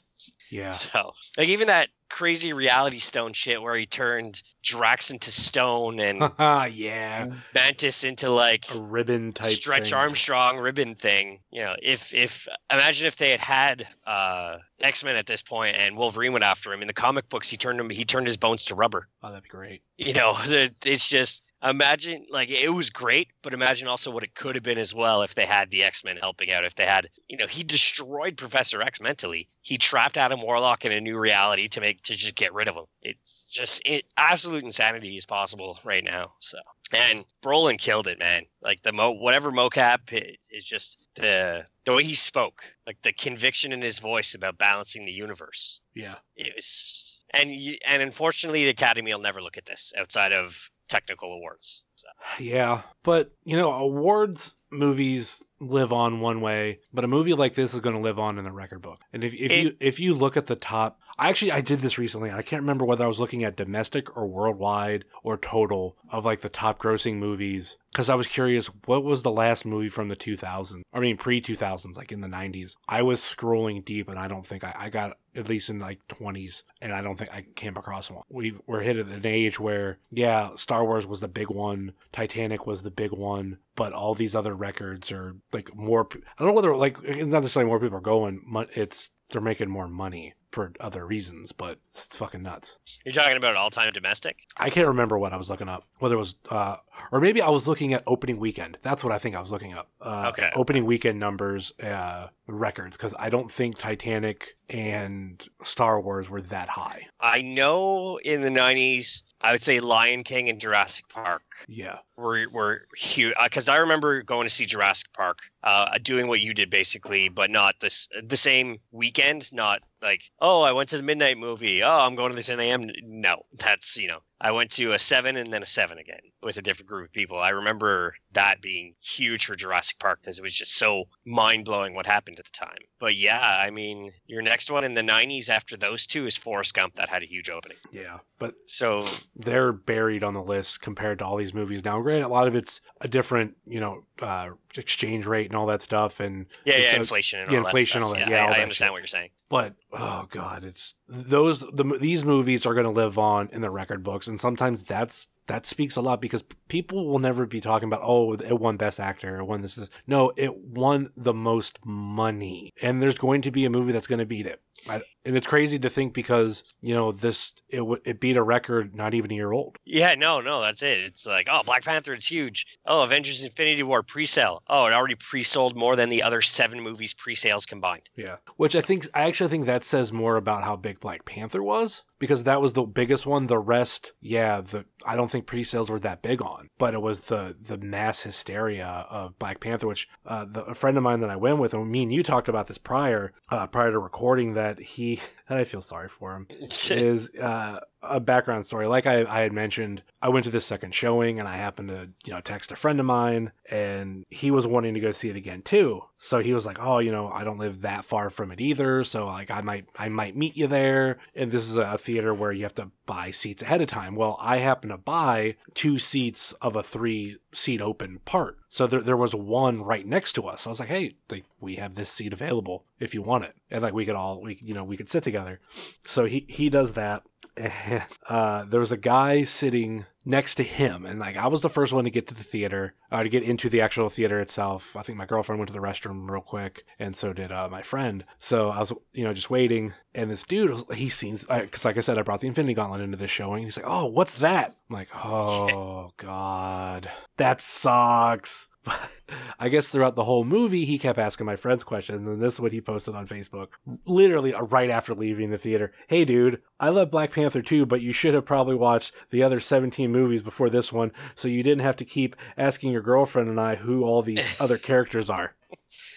yeah. 0.50 0.70
So, 0.70 1.12
like, 1.36 1.48
even 1.48 1.66
that 1.66 1.88
crazy 2.08 2.52
reality 2.52 2.98
stone 2.98 3.32
shit 3.32 3.60
where 3.60 3.76
he 3.76 3.86
turned 3.86 4.42
Drax 4.62 5.10
into 5.10 5.30
stone 5.30 6.00
and 6.00 6.20
yeah 6.38 7.30
Mantis 7.54 8.04
into 8.04 8.30
like 8.30 8.64
a 8.74 8.80
ribbon 8.80 9.32
type 9.32 9.46
stretch 9.46 9.90
thing. 9.90 9.94
Armstrong 9.94 10.58
ribbon 10.58 10.94
thing. 10.94 11.40
You 11.50 11.62
know, 11.62 11.76
if 11.82 12.14
if 12.14 12.48
imagine 12.70 13.06
if 13.06 13.16
they 13.16 13.30
had 13.30 13.40
had 13.40 13.88
uh, 14.06 14.58
X 14.80 15.04
Men 15.04 15.16
at 15.16 15.26
this 15.26 15.42
point 15.42 15.76
and 15.76 15.96
Wolverine 15.96 16.32
went 16.32 16.44
after 16.44 16.72
him 16.72 16.80
in 16.80 16.86
the 16.86 16.94
comic 16.94 17.28
books, 17.28 17.50
he 17.50 17.56
turned 17.56 17.80
him 17.80 17.90
he 17.90 18.04
turned 18.04 18.26
his 18.26 18.36
bones 18.36 18.64
to 18.66 18.74
rubber. 18.74 19.08
Oh, 19.22 19.28
that'd 19.28 19.42
be 19.42 19.48
great. 19.48 19.82
You 19.98 20.14
know, 20.14 20.34
it's 20.84 21.08
just 21.08 21.42
imagine 21.62 22.26
like 22.30 22.50
it 22.50 22.68
was 22.72 22.90
great, 22.90 23.28
but 23.42 23.54
imagine 23.54 23.88
also 23.88 24.10
what 24.10 24.22
it 24.22 24.34
could 24.34 24.54
have 24.54 24.64
been 24.64 24.78
as 24.78 24.94
well 24.94 25.22
if 25.22 25.34
they 25.34 25.46
had 25.46 25.70
the 25.70 25.82
X 25.82 26.04
Men 26.04 26.16
helping 26.16 26.50
out. 26.50 26.64
If 26.64 26.74
they 26.74 26.86
had, 26.86 27.08
you 27.28 27.36
know, 27.36 27.46
he 27.46 27.62
destroyed 27.64 28.36
Professor 28.36 28.82
X 28.82 29.00
mentally. 29.00 29.48
He 29.62 29.78
trapped 29.78 30.16
Adam 30.16 30.40
Warlock 30.40 30.84
in 30.84 30.92
a 30.92 31.00
new 31.00 31.18
reality 31.18 31.68
to 31.68 31.80
make 31.80 32.02
to 32.02 32.14
just 32.14 32.36
get 32.36 32.54
rid 32.54 32.68
of 32.68 32.76
him. 32.76 32.84
It's 33.02 33.44
just 33.50 33.82
it 33.86 34.04
absolute 34.16 34.64
insanity 34.64 35.16
is 35.16 35.26
possible 35.26 35.78
right 35.84 36.04
now. 36.04 36.34
So 36.40 36.58
and 36.92 37.24
Brolin 37.42 37.78
killed 37.78 38.06
it, 38.06 38.18
man. 38.18 38.42
Like 38.62 38.82
the 38.82 38.92
mo 38.92 39.12
whatever 39.12 39.50
mocap 39.50 40.12
is 40.50 40.64
just 40.64 41.08
the 41.14 41.66
the 41.84 41.94
way 41.94 42.04
he 42.04 42.14
spoke, 42.14 42.64
like 42.86 43.00
the 43.02 43.12
conviction 43.12 43.72
in 43.72 43.80
his 43.80 43.98
voice 43.98 44.34
about 44.34 44.58
balancing 44.58 45.04
the 45.04 45.12
universe. 45.12 45.80
Yeah, 45.94 46.16
it 46.36 46.54
was. 46.54 47.22
And 47.30 47.50
and 47.86 48.02
unfortunately, 48.02 48.64
the 48.64 48.70
Academy 48.70 49.12
will 49.12 49.20
never 49.20 49.42
look 49.42 49.56
at 49.56 49.66
this 49.66 49.92
outside 49.98 50.32
of 50.32 50.70
technical 50.88 51.32
awards. 51.32 51.82
So. 51.96 52.08
Yeah, 52.38 52.82
but 53.02 53.32
you 53.44 53.56
know, 53.56 53.72
awards 53.72 54.54
movies 54.70 55.42
live 55.60 55.92
on 55.92 56.20
one 56.20 56.40
way, 56.40 56.80
but 56.92 57.04
a 57.04 57.08
movie 57.08 57.32
like 57.32 57.54
this 57.54 57.74
is 57.74 57.80
going 57.80 57.96
to 57.96 58.02
live 58.02 58.18
on 58.18 58.38
in 58.38 58.44
the 58.44 58.52
record 58.52 58.82
book. 58.82 59.00
And 59.12 59.24
if, 59.24 59.34
if 59.34 59.52
it, 59.52 59.64
you 59.64 59.76
if 59.80 60.00
you 60.00 60.14
look 60.14 60.36
at 60.36 60.46
the 60.46 60.56
top, 60.56 61.00
I 61.18 61.28
actually 61.28 61.52
I 61.52 61.60
did 61.60 61.80
this 61.80 61.98
recently. 61.98 62.30
I 62.30 62.42
can't 62.42 62.62
remember 62.62 62.84
whether 62.84 63.04
I 63.04 63.08
was 63.08 63.18
looking 63.18 63.44
at 63.44 63.56
domestic 63.56 64.14
or 64.16 64.26
worldwide 64.26 65.04
or 65.22 65.36
total 65.36 65.96
of 66.10 66.24
like 66.24 66.40
the 66.40 66.48
top 66.48 66.78
grossing 66.78 67.16
movies 67.16 67.76
because 67.96 68.10
I 68.10 68.14
was 68.14 68.26
curious 68.26 68.66
what 68.84 69.04
was 69.04 69.22
the 69.22 69.30
last 69.30 69.64
movie 69.64 69.88
from 69.88 70.08
the 70.08 70.16
2000s. 70.16 70.82
I 70.92 71.00
mean 71.00 71.16
pre 71.16 71.40
2000s, 71.40 71.96
like 71.96 72.12
in 72.12 72.20
the 72.20 72.28
90s. 72.28 72.76
I 72.88 73.00
was 73.02 73.20
scrolling 73.20 73.84
deep, 73.84 74.08
and 74.08 74.18
I 74.18 74.28
don't 74.28 74.46
think 74.46 74.64
I, 74.64 74.74
I 74.76 74.90
got 74.90 75.16
at 75.34 75.48
least 75.48 75.70
in 75.70 75.78
like 75.78 76.00
20s, 76.08 76.62
and 76.82 76.92
I 76.92 77.00
don't 77.00 77.18
think 77.18 77.30
I 77.30 77.46
came 77.54 77.76
across 77.76 78.10
one. 78.10 78.22
We 78.28 78.54
were 78.66 78.80
hit 78.80 78.98
at 78.98 79.06
an 79.06 79.26
age 79.26 79.58
where 79.58 79.98
yeah, 80.10 80.50
Star 80.56 80.84
Wars 80.84 81.06
was 81.06 81.20
the 81.20 81.28
big 81.28 81.48
one, 81.48 81.92
Titanic 82.12 82.66
was 82.66 82.82
the 82.82 82.90
big 82.90 83.12
one, 83.12 83.58
but 83.74 83.94
all 83.94 84.14
these 84.14 84.34
other 84.34 84.54
records 84.54 85.10
are 85.10 85.36
like 85.52 85.74
more. 85.74 86.08
I 86.12 86.18
don't 86.38 86.48
know 86.48 86.54
whether 86.54 86.74
like 86.74 86.98
it's 87.02 87.30
not 87.30 87.42
necessarily 87.42 87.68
more 87.68 87.80
people 87.80 87.98
are 87.98 88.00
going. 88.00 88.42
It's 88.74 89.10
they're 89.30 89.40
making 89.40 89.68
more 89.68 89.88
money 89.88 90.34
for 90.56 90.72
other 90.80 91.06
reasons, 91.06 91.52
but 91.52 91.78
it's 91.90 92.16
fucking 92.16 92.42
nuts. 92.42 92.78
You're 93.04 93.12
talking 93.12 93.36
about 93.36 93.56
all 93.56 93.68
time 93.68 93.92
domestic? 93.92 94.46
I 94.56 94.70
can't 94.70 94.86
remember 94.86 95.18
what 95.18 95.34
I 95.34 95.36
was 95.36 95.50
looking 95.50 95.68
up. 95.68 95.84
Whether 95.98 96.14
it 96.14 96.18
was, 96.18 96.36
uh, 96.50 96.76
or 97.12 97.20
maybe 97.20 97.42
I 97.42 97.50
was 97.50 97.68
looking 97.68 97.92
at 97.92 98.02
opening 98.06 98.38
weekend. 98.38 98.78
That's 98.82 99.04
what 99.04 99.12
I 99.12 99.18
think 99.18 99.36
I 99.36 99.40
was 99.40 99.50
looking 99.50 99.74
up. 99.74 99.90
Uh, 100.00 100.32
okay. 100.32 100.50
Opening 100.54 100.86
weekend 100.86 101.20
numbers, 101.20 101.72
uh, 101.82 102.28
records, 102.46 102.96
because 102.96 103.14
I 103.18 103.28
don't 103.28 103.52
think 103.52 103.76
Titanic 103.76 104.56
and 104.70 105.46
Star 105.62 106.00
Wars 106.00 106.30
were 106.30 106.40
that 106.40 106.70
high. 106.70 107.06
I 107.20 107.42
know 107.42 108.18
in 108.24 108.40
the 108.40 108.48
90s, 108.48 109.22
I 109.40 109.52
would 109.52 109.62
say 109.62 109.80
Lion 109.80 110.24
King 110.24 110.48
and 110.48 110.60
Jurassic 110.60 111.08
Park. 111.08 111.42
Yeah. 111.68 111.98
Were 112.16 112.46
were 112.50 112.86
huge 112.96 113.34
because 113.42 113.68
uh, 113.68 113.72
I 113.72 113.76
remember 113.76 114.22
going 114.22 114.46
to 114.46 114.54
see 114.54 114.66
Jurassic 114.66 115.12
Park, 115.12 115.40
uh, 115.62 115.98
doing 116.02 116.26
what 116.28 116.40
you 116.40 116.54
did 116.54 116.70
basically, 116.70 117.28
but 117.28 117.50
not 117.50 117.74
this 117.80 118.08
the 118.22 118.36
same 118.36 118.78
weekend. 118.92 119.52
Not 119.52 119.82
like 120.00 120.22
oh 120.40 120.62
I 120.62 120.72
went 120.72 120.88
to 120.90 120.96
the 120.96 121.02
midnight 121.02 121.38
movie. 121.38 121.82
Oh 121.82 122.06
I'm 122.06 122.14
going 122.14 122.30
to 122.30 122.36
the 122.36 122.42
10 122.42 122.60
a.m. 122.60 122.90
No, 123.02 123.42
that's 123.58 123.96
you 123.96 124.08
know 124.08 124.20
I 124.40 124.50
went 124.50 124.70
to 124.72 124.92
a 124.92 124.98
seven 124.98 125.36
and 125.36 125.52
then 125.52 125.62
a 125.62 125.66
seven 125.66 125.98
again 125.98 126.20
with 126.42 126.58
a 126.58 126.62
different 126.62 126.88
group 126.88 127.06
of 127.06 127.12
people. 127.12 127.38
I 127.38 127.50
remember 127.50 128.14
that 128.32 128.60
being 128.60 128.94
huge 129.00 129.46
for 129.46 129.56
Jurassic 129.56 129.98
Park 129.98 130.20
because 130.20 130.38
it 130.38 130.42
was 130.42 130.52
just 130.52 130.76
so 130.76 131.04
mind 131.24 131.64
blowing 131.64 131.94
what 131.94 132.06
happened 132.06 132.38
at 132.38 132.44
the 132.44 132.50
time. 132.52 132.76
But 132.98 133.16
yeah, 133.16 133.58
I 133.60 133.70
mean, 133.70 134.12
your 134.26 134.42
next 134.42 134.70
one 134.70 134.84
in 134.84 134.94
the 134.94 135.02
90s 135.02 135.48
after 135.48 135.76
those 135.76 136.06
two 136.06 136.26
is 136.26 136.36
Forrest 136.36 136.74
Gump 136.74 136.94
that 136.94 137.08
had 137.08 137.22
a 137.22 137.26
huge 137.26 137.50
opening. 137.50 137.78
Yeah, 137.90 138.18
but 138.38 138.54
so 138.66 139.08
they're 139.34 139.72
buried 139.72 140.22
on 140.22 140.34
the 140.34 140.42
list 140.42 140.80
compared 140.80 141.18
to 141.20 141.26
all 141.26 141.36
these 141.36 141.54
movies 141.54 141.84
now. 141.84 142.00
Granted, 142.00 142.26
a 142.26 142.28
lot 142.28 142.46
of 142.46 142.54
it's 142.54 142.80
a 143.00 143.08
different, 143.08 143.56
you 143.66 143.80
know, 143.80 144.04
uh, 144.20 144.50
exchange 144.76 145.26
rate 145.26 145.46
and 145.46 145.56
all 145.56 145.66
that 145.66 145.82
stuff, 145.82 146.20
and 146.20 146.46
yeah, 146.64 146.78
yeah, 146.78 146.96
inflation 146.96 147.40
and 147.40 147.50
yeah, 147.50 147.58
all 147.58 147.66
inflation, 147.66 148.00
that 148.00 148.06
all 148.06 148.12
that. 148.12 148.20
Yeah, 148.20 148.30
yeah 148.30 148.46
I, 148.46 148.58
I 148.58 148.62
understand 148.62 148.88
shit. 148.88 148.92
what 148.92 148.98
you're 148.98 149.06
saying. 149.06 149.30
But 149.48 149.74
oh 149.92 150.26
god, 150.30 150.64
it's 150.64 150.94
those 151.08 151.60
the 151.60 151.98
these 152.00 152.24
movies 152.24 152.66
are 152.66 152.74
going 152.74 152.84
to 152.84 152.90
live 152.90 153.18
on 153.18 153.48
in 153.52 153.60
the 153.60 153.70
record 153.70 154.02
books, 154.02 154.26
and 154.26 154.40
sometimes 154.40 154.82
that's 154.82 155.28
that 155.46 155.66
speaks 155.66 155.96
a 155.96 156.00
lot 156.00 156.20
because 156.20 156.42
people 156.68 157.06
will 157.06 157.18
never 157.18 157.46
be 157.46 157.60
talking 157.60 157.88
about 157.88 158.02
oh 158.02 158.34
it 158.34 158.60
won 158.60 158.76
best 158.76 159.00
actor 159.00 159.38
or 159.38 159.44
won 159.44 159.62
this, 159.62 159.74
this. 159.74 159.90
no 160.06 160.32
it 160.36 160.56
won 160.56 161.10
the 161.16 161.34
most 161.34 161.78
money 161.84 162.72
and 162.82 163.02
there's 163.02 163.18
going 163.18 163.42
to 163.42 163.50
be 163.50 163.64
a 163.64 163.70
movie 163.70 163.92
that's 163.92 164.06
going 164.06 164.18
to 164.18 164.26
beat 164.26 164.46
it 164.46 164.60
I, 164.88 165.02
and 165.24 165.36
it's 165.36 165.46
crazy 165.46 165.78
to 165.78 165.90
think 165.90 166.12
because 166.12 166.74
you 166.80 166.94
know 166.94 167.12
this 167.12 167.52
it 167.68 167.82
it 168.04 168.20
beat 168.20 168.36
a 168.36 168.42
record 168.42 168.94
not 168.94 169.14
even 169.14 169.32
a 169.32 169.34
year 169.34 169.52
old. 169.52 169.76
Yeah, 169.84 170.14
no, 170.14 170.40
no, 170.40 170.60
that's 170.60 170.82
it. 170.82 170.98
It's 170.98 171.26
like 171.26 171.48
oh, 171.50 171.62
Black 171.64 171.84
Panther, 171.84 172.12
it's 172.12 172.26
huge. 172.26 172.78
Oh, 172.86 173.02
Avengers: 173.02 173.42
Infinity 173.42 173.82
War 173.82 174.02
pre-sale. 174.02 174.62
Oh, 174.68 174.86
it 174.86 174.92
already 174.92 175.16
pre-sold 175.16 175.76
more 175.76 175.96
than 175.96 176.08
the 176.08 176.22
other 176.22 176.42
seven 176.42 176.80
movies 176.80 177.14
pre-sales 177.14 177.66
combined. 177.66 178.08
Yeah, 178.16 178.36
which 178.56 178.76
I 178.76 178.80
think 178.80 179.08
I 179.14 179.22
actually 179.22 179.50
think 179.50 179.66
that 179.66 179.84
says 179.84 180.12
more 180.12 180.36
about 180.36 180.64
how 180.64 180.76
big 180.76 181.00
Black 181.00 181.24
Panther 181.24 181.62
was 181.62 182.02
because 182.18 182.44
that 182.44 182.60
was 182.60 182.72
the 182.72 182.82
biggest 182.82 183.26
one. 183.26 183.46
The 183.46 183.58
rest, 183.58 184.12
yeah, 184.20 184.60
the 184.60 184.84
I 185.04 185.16
don't 185.16 185.30
think 185.30 185.46
pre-sales 185.46 185.90
were 185.90 186.00
that 186.00 186.22
big 186.22 186.42
on, 186.42 186.68
but 186.78 186.94
it 186.94 187.02
was 187.02 187.22
the 187.22 187.56
the 187.60 187.76
mass 187.76 188.22
hysteria 188.22 189.06
of 189.10 189.38
Black 189.38 189.60
Panther, 189.60 189.86
which 189.86 190.08
uh, 190.24 190.44
the, 190.44 190.64
a 190.64 190.74
friend 190.74 190.96
of 190.96 191.02
mine 191.02 191.20
that 191.20 191.30
I 191.30 191.36
went 191.36 191.58
with, 191.58 191.74
and 191.74 191.90
me 191.90 192.02
and 192.02 192.12
you 192.12 192.22
talked 192.22 192.48
about 192.48 192.66
this 192.66 192.78
prior 192.78 193.32
uh, 193.50 193.66
prior 193.66 193.92
to 193.92 193.98
recording 193.98 194.54
that 194.54 194.80
he 194.80 195.20
and 195.48 195.58
I 195.58 195.64
feel 195.64 195.80
sorry 195.80 196.08
for 196.08 196.34
him 196.34 196.46
is 196.90 197.30
uh, 197.36 197.80
a 198.02 198.20
background 198.20 198.66
story. 198.66 198.86
Like 198.86 199.06
I, 199.06 199.24
I 199.24 199.42
had 199.42 199.52
mentioned, 199.52 200.02
I 200.22 200.28
went 200.28 200.44
to 200.44 200.50
this 200.50 200.66
second 200.66 200.94
showing 200.94 201.38
and 201.38 201.48
I 201.48 201.56
happened 201.56 201.88
to, 201.88 202.08
you 202.24 202.32
know, 202.32 202.40
text 202.40 202.72
a 202.72 202.76
friend 202.76 202.98
of 203.00 203.06
mine 203.06 203.52
and 203.70 204.24
he 204.30 204.50
was 204.50 204.66
wanting 204.66 204.94
to 204.94 205.00
go 205.00 205.12
see 205.12 205.28
it 205.28 205.36
again 205.36 205.62
too. 205.62 206.02
So 206.18 206.38
he 206.38 206.54
was 206.54 206.64
like, 206.64 206.78
"Oh, 206.80 206.98
you 206.98 207.12
know, 207.12 207.28
I 207.28 207.44
don't 207.44 207.58
live 207.58 207.82
that 207.82 208.04
far 208.04 208.30
from 208.30 208.50
it 208.50 208.60
either, 208.60 209.04
so 209.04 209.26
like 209.26 209.50
I 209.50 209.60
might 209.60 209.86
I 209.98 210.08
might 210.08 210.36
meet 210.36 210.56
you 210.56 210.66
there." 210.66 211.18
And 211.34 211.50
this 211.50 211.68
is 211.68 211.76
a 211.76 211.98
theater 211.98 212.32
where 212.32 212.52
you 212.52 212.62
have 212.62 212.74
to 212.76 212.90
buy 213.04 213.30
seats 213.30 213.62
ahead 213.62 213.82
of 213.82 213.88
time. 213.88 214.16
Well, 214.16 214.38
I 214.40 214.58
happen 214.58 214.88
to 214.90 214.96
buy 214.96 215.56
two 215.74 215.98
seats 215.98 216.52
of 216.62 216.74
a 216.74 216.82
3 216.82 217.36
seat 217.56 217.80
open 217.80 218.20
part. 218.24 218.58
So 218.68 218.86
there, 218.86 219.00
there 219.00 219.16
was 219.16 219.34
one 219.34 219.82
right 219.82 220.06
next 220.06 220.34
to 220.34 220.46
us. 220.46 220.66
I 220.66 220.70
was 220.70 220.80
like, 220.80 220.88
"Hey, 220.88 221.16
like 221.30 221.44
we 221.60 221.76
have 221.76 221.94
this 221.94 222.10
seat 222.10 222.32
available 222.32 222.84
if 223.00 223.14
you 223.14 223.22
want 223.22 223.44
it." 223.44 223.54
And 223.70 223.82
like 223.82 223.94
we 223.94 224.04
could 224.04 224.14
all 224.14 224.42
we 224.42 224.58
you 224.62 224.74
know, 224.74 224.84
we 224.84 224.96
could 224.96 225.08
sit 225.08 225.22
together. 225.22 225.60
So 226.04 226.26
he 226.26 226.46
he 226.48 226.68
does 226.68 226.92
that 226.92 227.22
and 227.56 228.02
uh, 228.28 228.64
there 228.64 228.80
was 228.80 228.92
a 228.92 228.96
guy 228.96 229.44
sitting 229.44 230.04
next 230.26 230.56
to 230.56 230.64
him. 230.64 231.06
And 231.06 231.20
like 231.20 231.36
i 231.36 231.46
was 231.46 231.62
the 231.62 231.70
first 231.70 231.92
one 231.92 232.04
to 232.04 232.10
get 232.10 232.26
to 232.26 232.34
the 232.34 232.42
theater 232.42 232.94
uh, 233.10 233.22
to 233.22 233.28
get 233.28 233.44
into 233.44 233.70
the 233.70 233.80
actual 233.80 234.10
theater 234.10 234.40
itself. 234.40 234.94
I 234.96 235.02
think 235.02 235.16
my 235.16 235.24
girlfriend 235.24 235.60
went 235.60 235.68
to 235.68 235.72
the 235.72 235.78
restroom 235.78 236.28
real 236.28 236.42
quick 236.42 236.84
and 236.98 237.16
so 237.16 237.32
did 237.32 237.52
uh, 237.52 237.68
my 237.68 237.82
friend. 237.82 238.24
So 238.38 238.70
i 238.70 238.80
was 238.80 238.92
you 239.14 239.24
know 239.24 239.32
just 239.32 239.48
waiting 239.48 239.94
and 240.14 240.30
this 240.30 240.42
dude 240.42 240.84
he 240.92 241.08
seems 241.08 241.44
because 241.44 241.84
like 241.84 241.96
i 241.96 242.00
said 242.00 242.18
i 242.18 242.22
brought 242.22 242.40
the 242.40 242.48
infinity 242.48 242.74
gauntlet 242.74 243.00
into 243.00 243.16
the 243.16 243.28
showing. 243.28 243.64
He's 243.64 243.76
like 243.76 243.88
oh 243.88 244.06
what's 244.06 244.34
that? 244.34 244.76
I'm 244.90 244.96
like 244.96 245.08
oh 245.14 246.12
god. 246.18 247.08
That 247.36 247.60
sucks. 247.60 248.68
But 248.86 249.10
I 249.58 249.68
guess 249.68 249.88
throughout 249.88 250.14
the 250.14 250.22
whole 250.22 250.44
movie, 250.44 250.84
he 250.84 250.96
kept 250.96 251.18
asking 251.18 251.44
my 251.44 251.56
friends 251.56 251.82
questions, 251.82 252.28
and 252.28 252.40
this 252.40 252.54
is 252.54 252.60
what 252.60 252.70
he 252.70 252.80
posted 252.80 253.16
on 253.16 253.26
Facebook, 253.26 253.70
literally 254.04 254.54
uh, 254.54 254.62
right 254.62 254.90
after 254.90 255.12
leaving 255.12 255.50
the 255.50 255.58
theater. 255.58 255.92
Hey, 256.06 256.24
dude, 256.24 256.62
I 256.78 256.90
love 256.90 257.10
Black 257.10 257.32
Panther 257.32 257.62
too, 257.62 257.84
but 257.84 258.00
you 258.00 258.12
should 258.12 258.34
have 258.34 258.44
probably 258.44 258.76
watched 258.76 259.12
the 259.30 259.42
other 259.42 259.58
17 259.58 260.12
movies 260.16 260.42
before 260.42 260.70
this 260.70 260.92
one, 260.92 261.12
so 261.34 261.48
you 261.48 261.62
didn't 261.62 261.84
have 261.84 261.96
to 261.96 262.04
keep 262.04 262.36
asking 262.56 262.92
your 262.92 263.02
girlfriend 263.02 263.48
and 263.48 263.60
I 263.60 263.74
who 263.74 264.04
all 264.04 264.22
these 264.22 264.56
other 264.60 264.78
characters 264.78 265.28
are. 265.28 265.54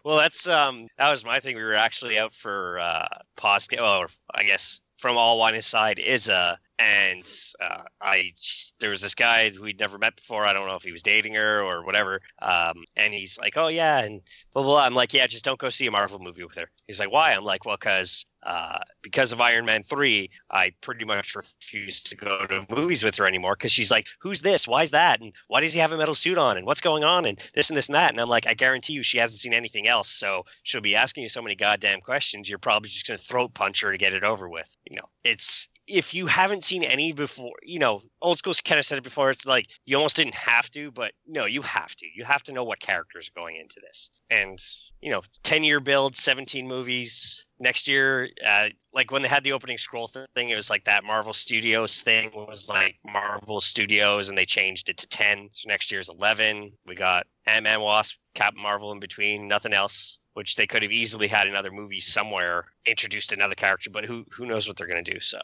well, 0.05 0.17
that's 0.17 0.49
um, 0.49 0.89
that 0.99 1.11
was 1.11 1.25
my 1.25 1.41
thing. 1.41 1.57
We 1.57 1.63
were 1.63 1.75
actually 1.75 2.19
out 2.19 2.33
for 2.33 2.79
uh, 2.81 3.09
pause. 3.37 3.69
Well, 3.73 4.07
I 4.35 4.45
guess 4.45 4.81
from 4.99 5.17
all 5.17 5.39
wine 5.39 5.55
aside 5.55 5.99
is 5.99 6.29
a 6.29 6.59
and 6.79 7.27
uh, 7.61 7.83
I 8.01 8.33
there 8.81 8.91
was 8.91 9.01
this 9.01 9.15
guy 9.15 9.51
we'd 9.61 9.81
never 9.81 9.99
met 9.99 10.17
before. 10.17 10.45
I 10.45 10.53
don't 10.53 10.67
know 10.67 10.75
if 10.75 10.83
he 10.83 10.93
was 10.93 11.03
dating 11.03 11.35
her 11.35 11.63
or 11.63 11.85
whatever. 11.85 12.21
Um, 12.43 12.85
and 12.97 13.15
he's 13.15 13.39
like, 13.39 13.57
"Oh 13.57 13.69
yeah," 13.69 14.01
and 14.01 14.21
blah, 14.53 14.63
blah 14.63 14.73
blah. 14.73 14.85
I'm 14.85 14.95
like, 14.95 15.15
"Yeah, 15.15 15.27
just 15.27 15.45
don't 15.45 15.59
go 15.59 15.71
see 15.71 15.87
a 15.87 15.91
Marvel 15.91 16.19
movie 16.19 16.45
with 16.45 16.57
her." 16.57 16.71
He's 16.87 17.01
like, 17.01 17.11
"Why?" 17.11 17.33
I'm 17.33 17.45
like, 17.45 17.65
"Well, 17.65 17.77
because 17.77 18.27
uh, 18.43 18.79
because 19.03 19.33
of 19.33 19.41
Iron 19.41 19.65
Man 19.65 19.83
three, 19.83 20.31
I 20.51 20.73
pretty 20.83 21.05
much 21.07 21.35
refuse 21.35 22.03
to 22.03 22.17
go 22.17 22.47
to 22.47 22.67
movies 22.69 23.03
with 23.03 23.17
her 23.17 23.27
anymore 23.27 23.55
because 23.55 23.73
she's 23.73 23.91
like, 23.91 24.09
"Who's 24.21 24.43
this? 24.43 24.69
Why's 24.69 24.91
that? 24.91 25.21
And 25.23 25.33
why 25.49 25.61
does 25.61 25.73
he 25.73 25.81
have 25.81 25.93
a 25.93 25.99
metal 25.99 26.15
suit 26.15 26.37
on? 26.37 26.59
And 26.59 26.67
what's 26.67 26.83
going 26.83 27.05
on? 27.05 27.25
And 27.25 27.39
this 27.55 27.71
and 27.71 27.77
this 27.77 27.89
and 27.89 27.95
that." 27.95 28.11
And 28.11 28.21
I'm 28.21 28.29
like, 28.29 28.47
"I 28.47 28.55
guarantee 28.55 28.93
you, 28.93 29.03
she 29.03 29.19
hasn't 29.19 29.41
seen 29.41 29.55
anything 29.55 29.89
else, 29.89 30.11
so 30.11 30.45
she'll 30.63 30.83
be 30.83 30.95
asking 30.95 31.23
you 31.23 31.29
so 31.31 31.43
many 31.43 31.55
goddamn 31.55 32.01
questions. 32.03 32.51
You're 32.51 32.59
probably 32.59 32.91
just 32.91 33.07
gonna 33.07 33.19
throat 33.19 33.55
punch 33.55 33.81
her 33.81 33.93
to 33.93 33.99
get 33.99 34.13
it 34.13 34.25
over 34.25 34.49
with." 34.49 34.69
You 34.85 34.97
know, 34.97 35.09
it's 35.25 35.69
if 35.87 36.15
you 36.15 36.27
haven't 36.27 36.65
seen 36.65 36.83
any 36.83 37.13
before, 37.13 37.55
you 37.63 37.79
know, 37.79 38.03
old 38.21 38.39
school 38.39 38.53
kind 38.65 38.79
of 38.79 38.85
said 38.85 38.99
it 38.99 39.05
before. 39.05 39.31
It's 39.31 39.47
like 39.47 39.69
you 39.85 39.97
almost 39.97 40.17
didn't 40.17 40.35
have 40.35 40.71
to, 40.73 40.91
but 40.91 41.13
no, 41.27 41.45
you 41.45 41.63
have 41.63 41.95
to. 41.97 42.07
You 42.15 42.25
have 42.25 42.43
to 42.45 42.53
know 42.53 42.65
what 42.65 42.81
characters 42.81 43.29
are 43.29 43.41
going 43.41 43.57
into 43.57 43.81
this. 43.81 44.11
And, 44.31 44.59
you 45.01 45.11
know, 45.11 45.23
10 45.43 45.65
year 45.65 45.81
build, 45.81 46.17
17 46.17 46.67
movies. 46.67 47.45
Next 47.59 47.89
year, 47.89 48.29
uh, 48.47 48.69
like 48.93 49.11
when 49.11 49.23
they 49.23 49.29
had 49.29 49.43
the 49.43 49.53
opening 49.53 49.79
scroll 49.79 50.09
thing, 50.09 50.51
it 50.51 50.57
was 50.57 50.69
like 50.69 50.85
that 50.85 51.05
Marvel 51.05 51.33
Studios 51.33 52.03
thing 52.03 52.31
was 52.35 52.69
like 52.69 52.97
Marvel 53.05 53.61
Studios 53.61 54.29
and 54.29 54.37
they 54.37 54.45
changed 54.45 54.89
it 54.89 54.99
to 54.99 55.07
10. 55.07 55.49
So 55.53 55.69
next 55.69 55.91
year's 55.91 56.09
11. 56.09 56.73
We 56.87 56.95
got 56.95 57.27
Ant 57.47 57.65
Man 57.65 57.81
Wasp, 57.81 58.17
Captain 58.35 58.63
Marvel 58.63 58.93
in 58.93 59.01
between, 59.01 59.49
nothing 59.49 59.73
else 59.73 60.19
which 60.37 60.55
they 60.57 60.67
could 60.67 60.83
have 60.83 60.93
easily 60.93 61.27
had 61.27 61.49
another 61.49 61.71
movie 61.71 61.99
somewhere 61.99 62.67
introduced 62.85 63.33
another 63.33 63.55
character, 63.55 63.89
but 63.89 64.05
who 64.05 64.23
who 64.31 64.45
knows 64.45 64.69
what 64.69 64.77
they're 64.77 64.87
going 64.87 65.03
to 65.03 65.15
do? 65.15 65.19
So 65.19 65.41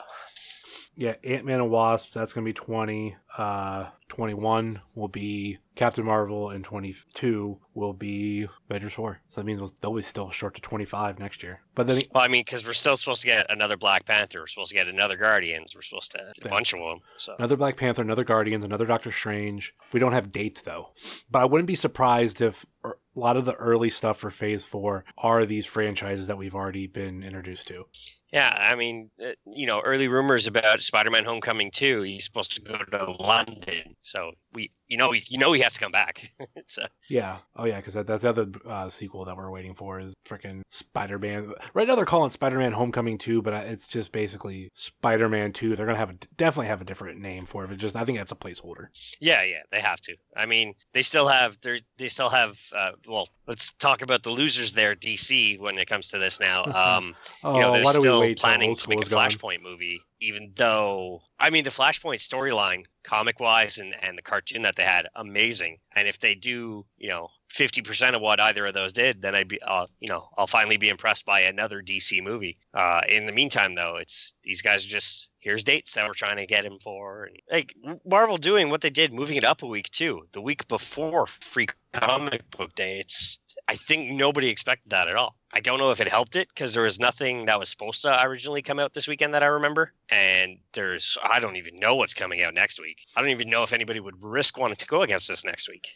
yeah, 0.96 1.14
Ant 1.24 1.44
Man 1.44 1.60
and 1.60 1.70
Wasp, 1.70 2.12
that's 2.12 2.32
going 2.32 2.44
to 2.44 2.48
be 2.48 2.52
20. 2.52 3.16
Uh, 3.36 3.86
21 4.08 4.80
will 4.94 5.08
be 5.08 5.58
Captain 5.74 6.04
Marvel, 6.04 6.50
in 6.50 6.62
22 6.62 7.58
will 7.74 7.92
be 7.92 8.46
Avengers 8.68 8.92
4. 8.92 9.20
So 9.30 9.40
that 9.40 9.44
means 9.44 9.72
they'll 9.80 9.94
be 9.94 10.02
still 10.02 10.30
short 10.30 10.54
to 10.54 10.60
25 10.60 11.18
next 11.18 11.42
year. 11.42 11.62
But 11.74 11.86
then, 11.86 12.02
well, 12.12 12.22
I 12.22 12.28
mean, 12.28 12.42
because 12.42 12.64
we're 12.64 12.74
still 12.74 12.96
supposed 12.96 13.22
to 13.22 13.26
get 13.26 13.46
another 13.50 13.76
Black 13.76 14.04
Panther, 14.04 14.40
we're 14.40 14.46
supposed 14.46 14.70
to 14.70 14.76
get 14.76 14.88
another 14.88 15.16
Guardians, 15.16 15.74
we're 15.74 15.82
supposed 15.82 16.12
to 16.12 16.32
get 16.36 16.46
a 16.46 16.48
bunch 16.48 16.74
of 16.74 16.80
them. 16.80 16.98
So 17.16 17.34
another 17.38 17.56
Black 17.56 17.76
Panther, 17.76 18.02
another 18.02 18.24
Guardians, 18.24 18.64
another 18.64 18.86
Doctor 18.86 19.10
Strange. 19.10 19.74
We 19.92 20.00
don't 20.00 20.12
have 20.12 20.30
dates 20.30 20.60
though, 20.60 20.90
but 21.30 21.40
I 21.40 21.44
wouldn't 21.46 21.66
be 21.66 21.74
surprised 21.74 22.42
if 22.42 22.66
a 22.84 22.90
lot 23.14 23.36
of 23.36 23.44
the 23.44 23.54
early 23.54 23.90
stuff 23.90 24.18
for 24.18 24.30
Phase 24.30 24.64
Four 24.64 25.04
are 25.18 25.46
these 25.46 25.66
franchises 25.66 26.26
that 26.26 26.38
we've 26.38 26.54
already 26.54 26.86
been 26.86 27.22
introduced 27.22 27.68
to. 27.68 27.86
Yeah, 28.32 28.56
I 28.58 28.74
mean, 28.74 29.10
uh, 29.22 29.32
you 29.44 29.66
know, 29.66 29.80
early 29.80 30.08
rumors 30.08 30.46
about 30.46 30.82
Spider-Man: 30.82 31.24
Homecoming 31.24 31.70
2. 31.70 32.02
He's 32.02 32.24
supposed 32.24 32.52
to 32.52 32.62
go 32.62 32.78
to 32.78 33.10
London, 33.22 33.94
so 34.00 34.32
we, 34.54 34.70
you 34.88 34.96
know, 34.96 35.12
you 35.12 35.36
know, 35.36 35.52
he 35.62 35.64
has 35.64 35.74
to 35.74 35.80
come 35.80 35.92
back. 35.92 36.28
so. 36.66 36.84
Yeah. 37.08 37.38
Oh 37.56 37.64
yeah, 37.64 37.76
because 37.76 37.94
that, 37.94 38.06
that's 38.06 38.22
the 38.22 38.28
other 38.28 38.48
uh, 38.66 38.88
sequel 38.88 39.24
that 39.26 39.36
we're 39.36 39.50
waiting 39.50 39.74
for 39.74 40.00
is 40.00 40.14
freaking 40.26 40.62
Spider-Man. 40.70 41.54
Right 41.72 41.86
now 41.86 41.94
they're 41.94 42.04
calling 42.04 42.30
Spider-Man: 42.30 42.72
Homecoming 42.72 43.18
2, 43.18 43.42
but 43.42 43.54
it's 43.54 43.86
just 43.86 44.10
basically 44.10 44.70
Spider-Man 44.74 45.52
2. 45.52 45.76
They're 45.76 45.86
gonna 45.86 45.98
have 45.98 46.10
a, 46.10 46.16
definitely 46.36 46.66
have 46.66 46.80
a 46.80 46.84
different 46.84 47.20
name 47.20 47.46
for 47.46 47.64
it, 47.64 47.68
but 47.68 47.78
just 47.78 47.94
I 47.94 48.04
think 48.04 48.18
that's 48.18 48.32
a 48.32 48.36
placeholder. 48.36 48.88
Yeah, 49.20 49.44
yeah, 49.44 49.62
they 49.70 49.80
have 49.80 50.00
to. 50.02 50.16
I 50.36 50.46
mean, 50.46 50.74
they 50.92 51.02
still 51.02 51.28
have 51.28 51.58
they 51.60 51.80
they 51.96 52.08
still 52.08 52.30
have. 52.30 52.58
Uh, 52.74 52.92
well, 53.06 53.28
let's 53.46 53.72
talk 53.74 54.02
about 54.02 54.22
the 54.22 54.30
losers 54.30 54.72
there, 54.72 54.94
DC, 54.94 55.60
when 55.60 55.78
it 55.78 55.86
comes 55.86 56.10
to 56.10 56.18
this 56.18 56.40
now. 56.40 56.64
Um, 56.82 57.14
oh, 57.44 57.54
you 57.54 57.60
know, 57.60 57.82
why 57.82 57.92
do 57.92 58.00
we 58.00 58.10
wait 58.10 58.38
planning 58.40 58.74
to 58.74 58.88
make 58.88 59.02
a 59.02 59.04
Flashpoint 59.04 59.62
movie, 59.62 60.00
even 60.22 60.52
though 60.54 61.22
I 61.38 61.50
mean 61.50 61.64
the 61.64 61.70
Flashpoint 61.70 62.20
storyline, 62.20 62.84
comic 63.02 63.40
wise, 63.40 63.78
and 63.78 63.94
and 64.02 64.16
the 64.16 64.22
cartoon 64.22 64.62
that 64.62 64.76
they 64.76 64.84
had, 64.84 65.08
amazing. 65.16 65.78
And 65.94 66.06
if 66.06 66.20
they 66.20 66.34
do, 66.34 66.86
you 66.96 67.08
know, 67.08 67.28
fifty 67.48 67.82
percent 67.82 68.14
of 68.14 68.22
what 68.22 68.40
either 68.40 68.66
of 68.66 68.74
those 68.74 68.92
did, 68.92 69.20
then 69.20 69.34
I'd 69.34 69.48
be, 69.48 69.60
uh, 69.60 69.86
you 70.00 70.08
know, 70.08 70.28
I'll 70.38 70.46
finally 70.46 70.76
be 70.76 70.88
impressed 70.88 71.26
by 71.26 71.40
another 71.40 71.82
DC 71.82 72.22
movie. 72.22 72.58
Uh, 72.72 73.02
in 73.08 73.26
the 73.26 73.32
meantime, 73.32 73.74
though, 73.74 73.96
it's 73.96 74.34
these 74.44 74.62
guys 74.62 74.84
are 74.84 74.88
just 74.88 75.28
here's 75.40 75.64
dates 75.64 75.94
that 75.94 76.06
we're 76.06 76.14
trying 76.14 76.36
to 76.36 76.46
get 76.46 76.64
him 76.64 76.78
for, 76.78 77.24
and 77.24 77.36
like 77.50 77.74
Marvel 78.06 78.36
doing 78.36 78.70
what 78.70 78.80
they 78.80 78.90
did, 78.90 79.12
moving 79.12 79.36
it 79.36 79.44
up 79.44 79.62
a 79.62 79.66
week 79.66 79.90
too, 79.90 80.22
the 80.32 80.40
week 80.40 80.66
before 80.68 81.26
Free 81.26 81.66
Comic 81.92 82.48
Book 82.52 82.74
Day. 82.76 83.00
It's 83.00 83.40
I 83.68 83.74
think 83.74 84.10
nobody 84.12 84.48
expected 84.48 84.90
that 84.90 85.08
at 85.08 85.16
all. 85.16 85.36
I 85.52 85.60
don't 85.60 85.78
know 85.78 85.90
if 85.90 86.00
it 86.00 86.08
helped 86.08 86.36
it 86.36 86.48
because 86.48 86.72
there 86.72 86.82
was 86.82 86.98
nothing 86.98 87.46
that 87.46 87.58
was 87.58 87.68
supposed 87.68 88.02
to 88.02 88.22
originally 88.24 88.62
come 88.62 88.78
out 88.78 88.94
this 88.94 89.06
weekend 89.06 89.34
that 89.34 89.42
I 89.42 89.46
remember. 89.46 89.92
And 90.10 90.58
there's, 90.72 91.18
I 91.22 91.40
don't 91.40 91.56
even 91.56 91.78
know 91.78 91.94
what's 91.94 92.14
coming 92.14 92.42
out 92.42 92.54
next 92.54 92.80
week. 92.80 93.06
I 93.16 93.20
don't 93.20 93.30
even 93.30 93.50
know 93.50 93.62
if 93.62 93.72
anybody 93.72 94.00
would 94.00 94.22
risk 94.22 94.58
wanting 94.58 94.76
to 94.76 94.86
go 94.86 95.02
against 95.02 95.28
this 95.28 95.44
next 95.44 95.68
week. 95.68 95.88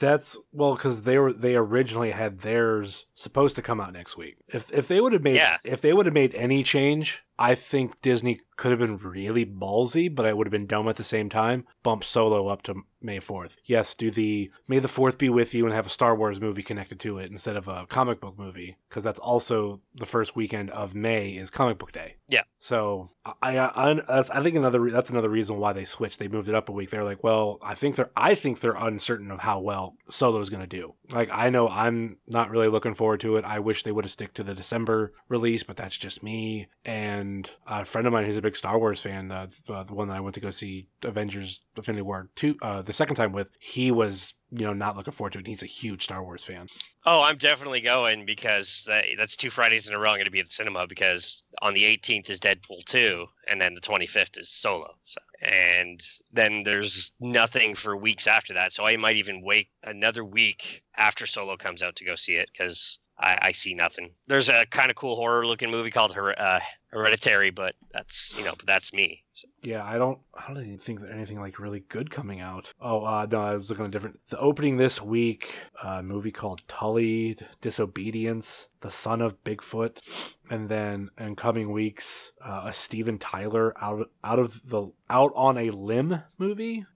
That's 0.00 0.36
well 0.52 0.74
because 0.74 1.02
they 1.02 1.18
were 1.18 1.32
they 1.32 1.54
originally 1.54 2.10
had 2.10 2.40
theirs 2.40 3.06
supposed 3.14 3.54
to 3.56 3.62
come 3.62 3.80
out 3.80 3.92
next 3.92 4.16
week. 4.16 4.36
If 4.48 4.72
if 4.72 4.88
they 4.88 5.00
would 5.00 5.12
have 5.12 5.22
made 5.22 5.36
yeah. 5.36 5.58
if 5.62 5.80
they 5.80 5.92
would 5.92 6.06
have 6.06 6.14
made 6.14 6.34
any 6.34 6.64
change 6.64 7.22
I 7.38 7.54
think 7.54 8.00
Disney 8.02 8.40
could 8.56 8.70
have 8.70 8.80
been 8.80 8.98
really 8.98 9.44
ballsy, 9.44 10.14
but 10.14 10.26
I 10.26 10.32
would 10.32 10.46
have 10.46 10.52
been 10.52 10.66
dumb 10.66 10.88
at 10.88 10.96
the 10.96 11.04
same 11.04 11.28
time. 11.28 11.66
Bump 11.82 12.04
Solo 12.04 12.48
up 12.48 12.62
to 12.62 12.82
May 13.00 13.20
4th. 13.20 13.52
Yes, 13.64 13.94
do 13.94 14.10
the 14.10 14.50
May 14.68 14.78
the 14.78 14.88
4th 14.88 15.18
be 15.18 15.28
with 15.28 15.54
you 15.54 15.66
and 15.66 15.74
have 15.74 15.86
a 15.86 15.90
Star 15.90 16.14
Wars 16.14 16.40
movie 16.40 16.62
connected 16.62 17.00
to 17.00 17.18
it 17.18 17.30
instead 17.30 17.56
of 17.56 17.68
a 17.68 17.86
comic 17.86 18.20
book 18.20 18.38
movie, 18.38 18.76
because 18.88 19.04
that's 19.04 19.18
also 19.18 19.80
the 19.94 20.06
first 20.06 20.36
weekend 20.36 20.70
of 20.70 20.94
May 20.94 21.30
is 21.30 21.50
comic 21.50 21.78
book 21.78 21.92
day. 21.92 22.16
Yeah. 22.28 22.42
So 22.60 23.10
I 23.42 23.58
I, 23.58 23.98
I, 23.98 24.24
I 24.32 24.42
think 24.42 24.56
another 24.56 24.90
that's 24.90 25.10
another 25.10 25.28
reason 25.28 25.58
why 25.58 25.72
they 25.72 25.84
switched. 25.84 26.18
They 26.18 26.28
moved 26.28 26.48
it 26.48 26.54
up 26.54 26.68
a 26.68 26.72
week. 26.72 26.90
They're 26.90 27.04
like, 27.04 27.22
well, 27.22 27.58
I 27.62 27.74
think 27.74 27.96
they're 27.96 28.10
I 28.16 28.34
think 28.34 28.60
they're 28.60 28.72
uncertain 28.72 29.30
of 29.30 29.40
how 29.40 29.60
well 29.60 29.96
Solo 30.10 30.40
is 30.40 30.48
going 30.48 30.62
to 30.62 30.66
do. 30.66 30.94
Like 31.10 31.28
I 31.30 31.50
know 31.50 31.68
I'm 31.68 32.16
not 32.26 32.50
really 32.50 32.68
looking 32.68 32.94
forward 32.94 33.20
to 33.20 33.36
it. 33.36 33.44
I 33.44 33.58
wish 33.58 33.82
they 33.82 33.92
would 33.92 34.04
have 34.04 34.12
stick 34.12 34.32
to 34.34 34.44
the 34.44 34.54
December 34.54 35.12
release, 35.28 35.62
but 35.62 35.76
that's 35.76 35.96
just 35.96 36.22
me. 36.22 36.68
And 36.84 37.23
a 37.66 37.84
friend 37.84 38.06
of 38.06 38.12
mine 38.12 38.24
who's 38.24 38.36
a 38.36 38.42
big 38.42 38.56
Star 38.56 38.78
Wars 38.78 39.00
fan, 39.00 39.30
uh, 39.30 39.46
the 39.66 39.94
one 39.94 40.08
that 40.08 40.16
I 40.16 40.20
went 40.20 40.34
to 40.34 40.40
go 40.40 40.50
see 40.50 40.88
Avengers 41.02 41.60
Infinity 41.76 42.02
War 42.02 42.30
two 42.36 42.56
uh, 42.62 42.82
the 42.82 42.92
second 42.92 43.16
time 43.16 43.32
with, 43.32 43.48
he 43.58 43.90
was 43.90 44.34
you 44.50 44.64
know 44.64 44.72
not 44.72 44.96
looking 44.96 45.12
forward 45.12 45.32
to 45.34 45.40
it. 45.40 45.46
He's 45.46 45.62
a 45.62 45.66
huge 45.66 46.04
Star 46.04 46.22
Wars 46.22 46.44
fan. 46.44 46.66
Oh, 47.06 47.22
I'm 47.22 47.36
definitely 47.36 47.80
going 47.80 48.24
because 48.24 48.84
that, 48.86 49.06
that's 49.18 49.36
two 49.36 49.50
Fridays 49.50 49.88
in 49.88 49.94
a 49.94 49.98
row. 49.98 50.10
I'm 50.10 50.16
going 50.16 50.24
to 50.24 50.30
be 50.30 50.40
at 50.40 50.46
the 50.46 50.52
cinema 50.52 50.86
because 50.86 51.44
on 51.60 51.74
the 51.74 51.82
18th 51.82 52.30
is 52.30 52.40
Deadpool 52.40 52.84
2, 52.86 53.26
and 53.48 53.60
then 53.60 53.74
the 53.74 53.80
25th 53.80 54.38
is 54.38 54.50
Solo. 54.50 54.94
So, 55.04 55.20
and 55.42 56.00
then 56.32 56.62
there's 56.62 57.12
nothing 57.20 57.74
for 57.74 57.96
weeks 57.96 58.26
after 58.26 58.54
that. 58.54 58.72
So 58.72 58.86
I 58.86 58.96
might 58.96 59.16
even 59.16 59.42
wait 59.42 59.68
another 59.82 60.24
week 60.24 60.82
after 60.96 61.26
Solo 61.26 61.56
comes 61.56 61.82
out 61.82 61.96
to 61.96 62.04
go 62.04 62.14
see 62.14 62.36
it 62.36 62.48
because 62.52 63.00
I, 63.18 63.38
I, 63.42 63.52
see 63.52 63.74
nothing. 63.74 64.10
There's 64.26 64.48
a 64.48 64.66
kind 64.66 64.90
of 64.90 64.96
cool 64.96 65.16
horror 65.16 65.46
looking 65.46 65.70
movie 65.70 65.90
called 65.90 66.14
Her- 66.14 66.38
uh, 66.38 66.60
Hereditary, 66.94 67.50
but 67.50 67.74
that's 67.92 68.36
you 68.38 68.44
know, 68.44 68.54
but 68.56 68.66
that's 68.66 68.92
me. 68.92 69.24
So. 69.32 69.48
Yeah, 69.64 69.84
I 69.84 69.98
don't, 69.98 70.20
I 70.32 70.46
don't 70.46 70.62
even 70.64 70.78
think 70.78 71.00
anything 71.10 71.40
like 71.40 71.58
really 71.58 71.80
good 71.80 72.08
coming 72.08 72.40
out. 72.40 72.72
Oh, 72.80 73.04
uh, 73.04 73.26
no, 73.28 73.40
I 73.40 73.56
was 73.56 73.68
looking 73.68 73.86
at 73.86 73.90
different. 73.90 74.20
The 74.28 74.38
opening 74.38 74.76
this 74.76 75.02
week, 75.02 75.56
uh, 75.84 75.96
a 75.98 76.02
movie 76.04 76.30
called 76.30 76.62
Tully 76.68 77.36
Disobedience, 77.60 78.66
The 78.80 78.92
Son 78.92 79.20
of 79.20 79.42
Bigfoot, 79.42 80.02
and 80.48 80.68
then 80.68 81.10
in 81.18 81.34
coming 81.34 81.72
weeks, 81.72 82.30
uh, 82.40 82.62
a 82.66 82.72
Steven 82.72 83.18
Tyler 83.18 83.74
out 83.82 84.08
out 84.22 84.38
of 84.38 84.62
the 84.64 84.86
out 85.10 85.32
on 85.34 85.58
a 85.58 85.70
limb 85.70 86.22
movie, 86.38 86.86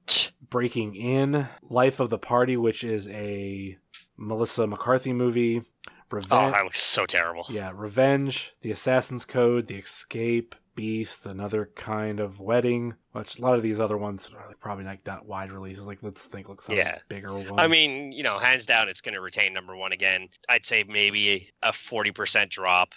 Breaking 0.49 0.95
In, 0.95 1.49
Life 1.69 1.99
of 1.99 2.09
the 2.09 2.19
Party, 2.19 2.57
which 2.57 2.85
is 2.85 3.09
a 3.09 3.77
Melissa 4.17 4.69
McCarthy 4.69 5.13
movie. 5.13 5.65
Revenge. 6.11 6.33
Oh, 6.33 6.51
that 6.51 6.65
looks 6.65 6.81
so 6.81 7.07
terrible. 7.07 7.45
Yeah, 7.51 7.73
Revenge, 7.75 8.55
The 8.63 8.71
Assassin's 8.71 9.25
Code, 9.25 9.67
The 9.67 9.77
Escape, 9.77 10.55
Beast, 10.79 11.27
Another 11.27 11.73
Kind 11.75 12.21
of 12.21 12.39
Wedding. 12.39 12.95
Which 13.11 13.41
a 13.41 13.43
lot 13.43 13.57
of 13.57 13.65
these 13.65 13.81
other 13.81 13.99
ones 13.99 14.31
are 14.33 14.55
probably 14.61 14.85
like 14.85 15.05
not 15.05 15.27
wide 15.27 15.51
releases. 15.51 15.85
Like 15.85 15.99
let's 16.03 16.23
think, 16.23 16.49
looks 16.49 16.69
like 16.69 16.79
yeah. 16.79 16.99
bigger 17.09 17.33
one. 17.33 17.59
I 17.59 17.67
mean, 17.67 18.13
you 18.13 18.23
know, 18.23 18.39
hands 18.39 18.65
down, 18.65 18.89
it's 18.89 19.01
going 19.01 19.17
to 19.17 19.21
retain 19.21 19.53
number 19.53 19.75
one 19.77 19.91
again. 19.91 20.29
I'd 20.49 20.65
say 20.65 20.85
maybe 20.85 21.51
a 21.65 21.73
forty 21.73 22.13
percent 22.13 22.53
drop, 22.53 22.95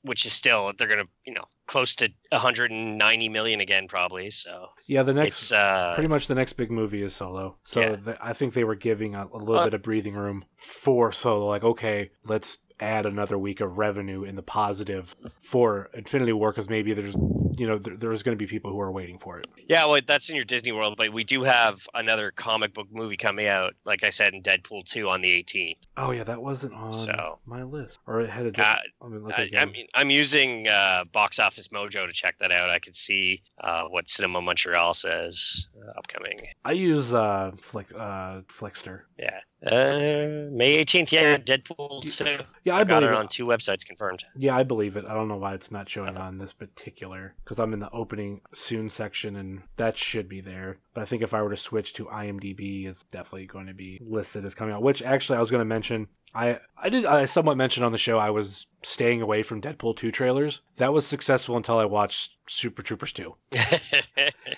which 0.00 0.24
is 0.24 0.32
still 0.32 0.72
they're 0.78 0.88
going 0.88 1.04
to 1.04 1.08
you 1.26 1.34
know 1.34 1.44
close 1.66 1.94
to 1.96 2.10
190 2.30 3.28
million 3.28 3.60
again 3.60 3.88
probably. 3.88 4.30
So 4.30 4.68
yeah, 4.86 5.02
the 5.02 5.12
next 5.12 5.52
uh, 5.52 5.92
pretty 5.96 6.08
much 6.08 6.28
the 6.28 6.34
next 6.34 6.54
big 6.54 6.70
movie 6.70 7.02
is 7.02 7.14
Solo. 7.14 7.58
So 7.64 7.80
yeah. 7.80 7.96
the, 7.96 8.18
I 8.24 8.32
think 8.32 8.54
they 8.54 8.64
were 8.64 8.74
giving 8.74 9.14
a, 9.14 9.26
a 9.26 9.36
little 9.36 9.56
uh, 9.56 9.64
bit 9.64 9.74
of 9.74 9.82
breathing 9.82 10.14
room 10.14 10.46
for 10.56 11.12
Solo. 11.12 11.46
Like 11.46 11.62
okay, 11.62 12.10
let's 12.24 12.56
add 12.80 13.06
another 13.06 13.38
week 13.38 13.60
of 13.60 13.78
revenue 13.78 14.24
in 14.24 14.36
the 14.36 14.42
positive 14.42 15.16
for 15.42 15.90
Infinity 15.94 16.32
War 16.32 16.52
because 16.52 16.68
maybe 16.68 16.94
there's 16.94 17.14
you 17.56 17.66
know 17.66 17.78
there, 17.78 17.96
there's 17.96 18.22
going 18.22 18.36
to 18.36 18.38
be 18.38 18.46
people 18.46 18.70
who 18.70 18.80
are 18.80 18.90
waiting 18.90 19.18
for 19.18 19.38
it. 19.38 19.46
Yeah, 19.66 19.86
well, 19.86 20.00
that's 20.06 20.30
in 20.30 20.36
your 20.36 20.44
Disney 20.44 20.72
World, 20.72 20.96
but 20.96 21.12
we 21.12 21.24
do 21.24 21.42
have 21.42 21.86
another 21.94 22.30
comic 22.30 22.74
book 22.74 22.88
movie 22.90 23.16
coming 23.16 23.46
out, 23.46 23.74
like 23.84 24.04
I 24.04 24.10
said, 24.10 24.34
in 24.34 24.42
Deadpool 24.42 24.84
two 24.84 25.08
on 25.08 25.20
the 25.20 25.42
18th. 25.42 25.76
Oh 25.96 26.10
yeah, 26.10 26.24
that 26.24 26.40
wasn't 26.40 26.74
on 26.74 26.92
so, 26.92 27.38
my 27.46 27.62
list, 27.62 27.98
or 28.06 28.20
it 28.20 28.30
had 28.30 28.46
a. 28.46 28.60
Uh, 28.60 28.76
I 29.02 29.08
mean, 29.08 29.32
I, 29.32 29.50
I'm, 29.58 29.72
I'm 29.94 30.10
using 30.10 30.68
uh, 30.68 31.04
Box 31.12 31.38
Office 31.38 31.68
Mojo 31.68 32.06
to 32.06 32.12
check 32.12 32.38
that 32.38 32.52
out. 32.52 32.70
I 32.70 32.78
could 32.78 32.96
see 32.96 33.42
uh, 33.60 33.84
what 33.84 34.08
Cinema 34.08 34.40
Montreal 34.40 34.94
says 34.94 35.68
uh, 35.76 35.98
upcoming. 35.98 36.40
I 36.64 36.72
use 36.72 37.12
uh, 37.12 37.52
Flick 37.60 37.88
uh, 37.92 38.42
Flixster. 38.42 39.02
Yeah. 39.18 39.40
Uh, 39.66 40.48
May 40.52 40.84
18th, 40.84 41.10
yeah, 41.10 41.36
Deadpool 41.36 42.02
2. 42.02 42.44
Yeah, 42.62 42.76
I, 42.76 42.80
I 42.80 42.84
got 42.84 43.02
it, 43.02 43.08
it 43.08 43.14
on 43.14 43.26
two 43.26 43.44
websites 43.44 43.84
confirmed. 43.84 44.24
Yeah, 44.36 44.56
I 44.56 44.62
believe 44.62 44.96
it. 44.96 45.04
I 45.04 45.14
don't 45.14 45.26
know 45.26 45.36
why 45.36 45.54
it's 45.54 45.72
not 45.72 45.88
showing 45.88 46.16
on 46.16 46.38
this 46.38 46.52
particular 46.52 47.34
because 47.42 47.58
I'm 47.58 47.72
in 47.72 47.80
the 47.80 47.90
opening 47.90 48.42
soon 48.54 48.88
section 48.88 49.34
and 49.34 49.62
that 49.76 49.98
should 49.98 50.28
be 50.28 50.40
there. 50.40 50.78
But 50.94 51.00
I 51.00 51.04
think 51.06 51.22
if 51.22 51.34
I 51.34 51.42
were 51.42 51.50
to 51.50 51.56
switch 51.56 51.92
to 51.94 52.04
IMDb, 52.06 52.86
it's 52.86 53.02
definitely 53.04 53.46
going 53.46 53.66
to 53.66 53.74
be 53.74 53.98
listed 54.00 54.44
as 54.44 54.54
coming 54.54 54.74
out. 54.74 54.82
Which 54.82 55.02
actually, 55.02 55.38
I 55.38 55.40
was 55.40 55.50
going 55.50 55.60
to 55.60 55.64
mention. 55.64 56.06
I 56.34 56.60
I 56.76 56.88
did 56.88 57.04
I 57.04 57.24
somewhat 57.24 57.56
mentioned 57.56 57.84
on 57.84 57.92
the 57.92 57.98
show 57.98 58.18
I 58.18 58.30
was 58.30 58.66
staying 58.82 59.20
away 59.22 59.42
from 59.42 59.60
Deadpool 59.60 59.96
2 59.96 60.12
trailers. 60.12 60.60
That 60.76 60.92
was 60.92 61.06
successful 61.06 61.56
until 61.56 61.78
I 61.78 61.84
watched 61.84 62.32
Super 62.46 62.82
Troopers 62.82 63.12
2. 63.12 63.34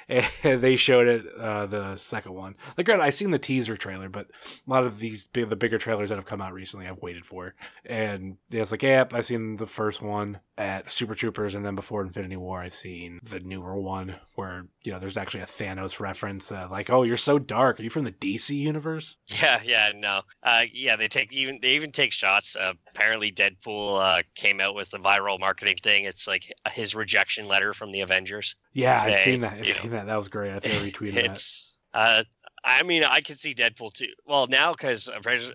and 0.09 0.27
they 0.63 0.77
showed 0.77 1.09
it, 1.09 1.27
uh, 1.39 1.67
the 1.67 1.97
second 1.97 2.35
one. 2.35 2.55
Like, 2.77 2.87
granted, 2.87 3.05
I 3.05 3.11
seen 3.11 3.31
the 3.31 3.39
teaser 3.39 3.77
trailer, 3.77 4.09
but 4.09 4.27
a 4.27 4.71
lot 4.71 4.85
of 4.85 4.99
these, 4.99 5.27
big, 5.29 5.49
the 5.49 5.57
bigger 5.57 5.79
trailers 5.79 6.11
that 6.11 6.17
have 6.17 6.27
come 6.27 6.43
out 6.43 6.53
recently, 6.53 6.87
I've 6.87 7.01
waited 7.03 7.25
for. 7.25 7.55
And 7.87 8.37
yeah, 8.51 8.63
it's 8.63 8.71
like, 8.71 8.83
yep, 8.83 9.15
I 9.15 9.23
seen 9.23 9.57
the 9.57 9.67
first 9.67 10.03
one 10.03 10.41
at 10.59 10.91
Super 10.91 11.15
Troopers, 11.15 11.55
and 11.55 11.65
then 11.65 11.75
before 11.75 12.03
Infinity 12.03 12.37
War, 12.37 12.61
I 12.61 12.69
seen 12.69 13.21
the 13.23 13.41
newer 13.41 13.81
one 13.81 14.17
where, 14.35 14.67
you 14.83 14.93
know, 14.93 14.99
there's 14.99 15.17
actually 15.17 15.41
a 15.41 15.47
Thanos 15.47 15.99
reference. 15.99 16.53
Uh, 16.53 16.69
like, 16.71 16.91
oh, 16.91 17.03
you're 17.03 17.17
so 17.17 17.39
dark. 17.39 17.81
Are 17.81 17.83
you 17.83 17.91
from 17.91 18.05
the 18.05 18.13
DC 18.13 18.55
universe? 18.55 19.17
Yeah, 19.27 19.61
yeah, 19.65 19.93
no. 19.97 20.21
Uh, 20.43 20.65
yeah, 20.73 20.97
they 20.97 21.09
take 21.09 21.33
even, 21.33 21.60
they 21.61 21.71
even 21.71 21.93
take 21.93 22.13
shots. 22.13 22.57
Uh, 22.57 22.73
apparently, 22.89 23.31
Deadpool 23.33 24.01
uh, 24.01 24.23
came 24.35 24.61
out 24.61 24.75
with 24.75 24.91
the 24.91 24.99
viral 24.99 25.39
marketing 25.39 25.77
thing. 25.83 26.05
It's 26.05 26.27
like 26.27 26.53
his 26.73 26.95
rejection 26.95 27.47
letter 27.49 27.75
from 27.75 27.93
the 27.93 28.01
Avengers. 28.01 28.57
Yeah, 28.73 29.03
today. 29.03 29.17
I've 29.17 29.25
seen 29.25 29.41
that. 29.41 29.53
I've 29.53 29.67
you 29.67 29.73
seen 29.73 29.91
know. 29.91 29.97
that. 29.99 30.07
That 30.07 30.17
was 30.17 30.29
great. 30.29 30.53
I 30.53 30.61
think 30.61 30.75
I 30.75 30.91
retweeted 30.91 31.17
it's, 31.17 31.79
that. 31.93 31.99
Uh, 31.99 32.23
I 32.65 32.83
mean, 32.83 33.05
I 33.05 33.21
could 33.21 33.39
see 33.39 33.55
Deadpool 33.55 33.93
too. 33.93 34.13
Well, 34.27 34.47
now 34.47 34.73
because 34.73 35.11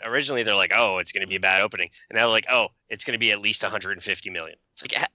originally 0.06 0.44
they're 0.44 0.56
like, 0.56 0.72
"Oh, 0.76 0.98
it's 0.98 1.12
going 1.12 1.22
to 1.22 1.28
be 1.28 1.36
a 1.36 1.40
bad 1.40 1.62
opening," 1.62 1.90
and 2.10 2.16
now 2.16 2.24
they're 2.24 2.30
like, 2.30 2.48
"Oh, 2.50 2.70
it's 2.90 3.04
going 3.04 3.14
to 3.14 3.20
be 3.20 3.32
at 3.32 3.42
least 3.42 3.64
150 3.64 4.30
million. 4.30 4.58
It's 4.74 4.82
like, 4.82 5.10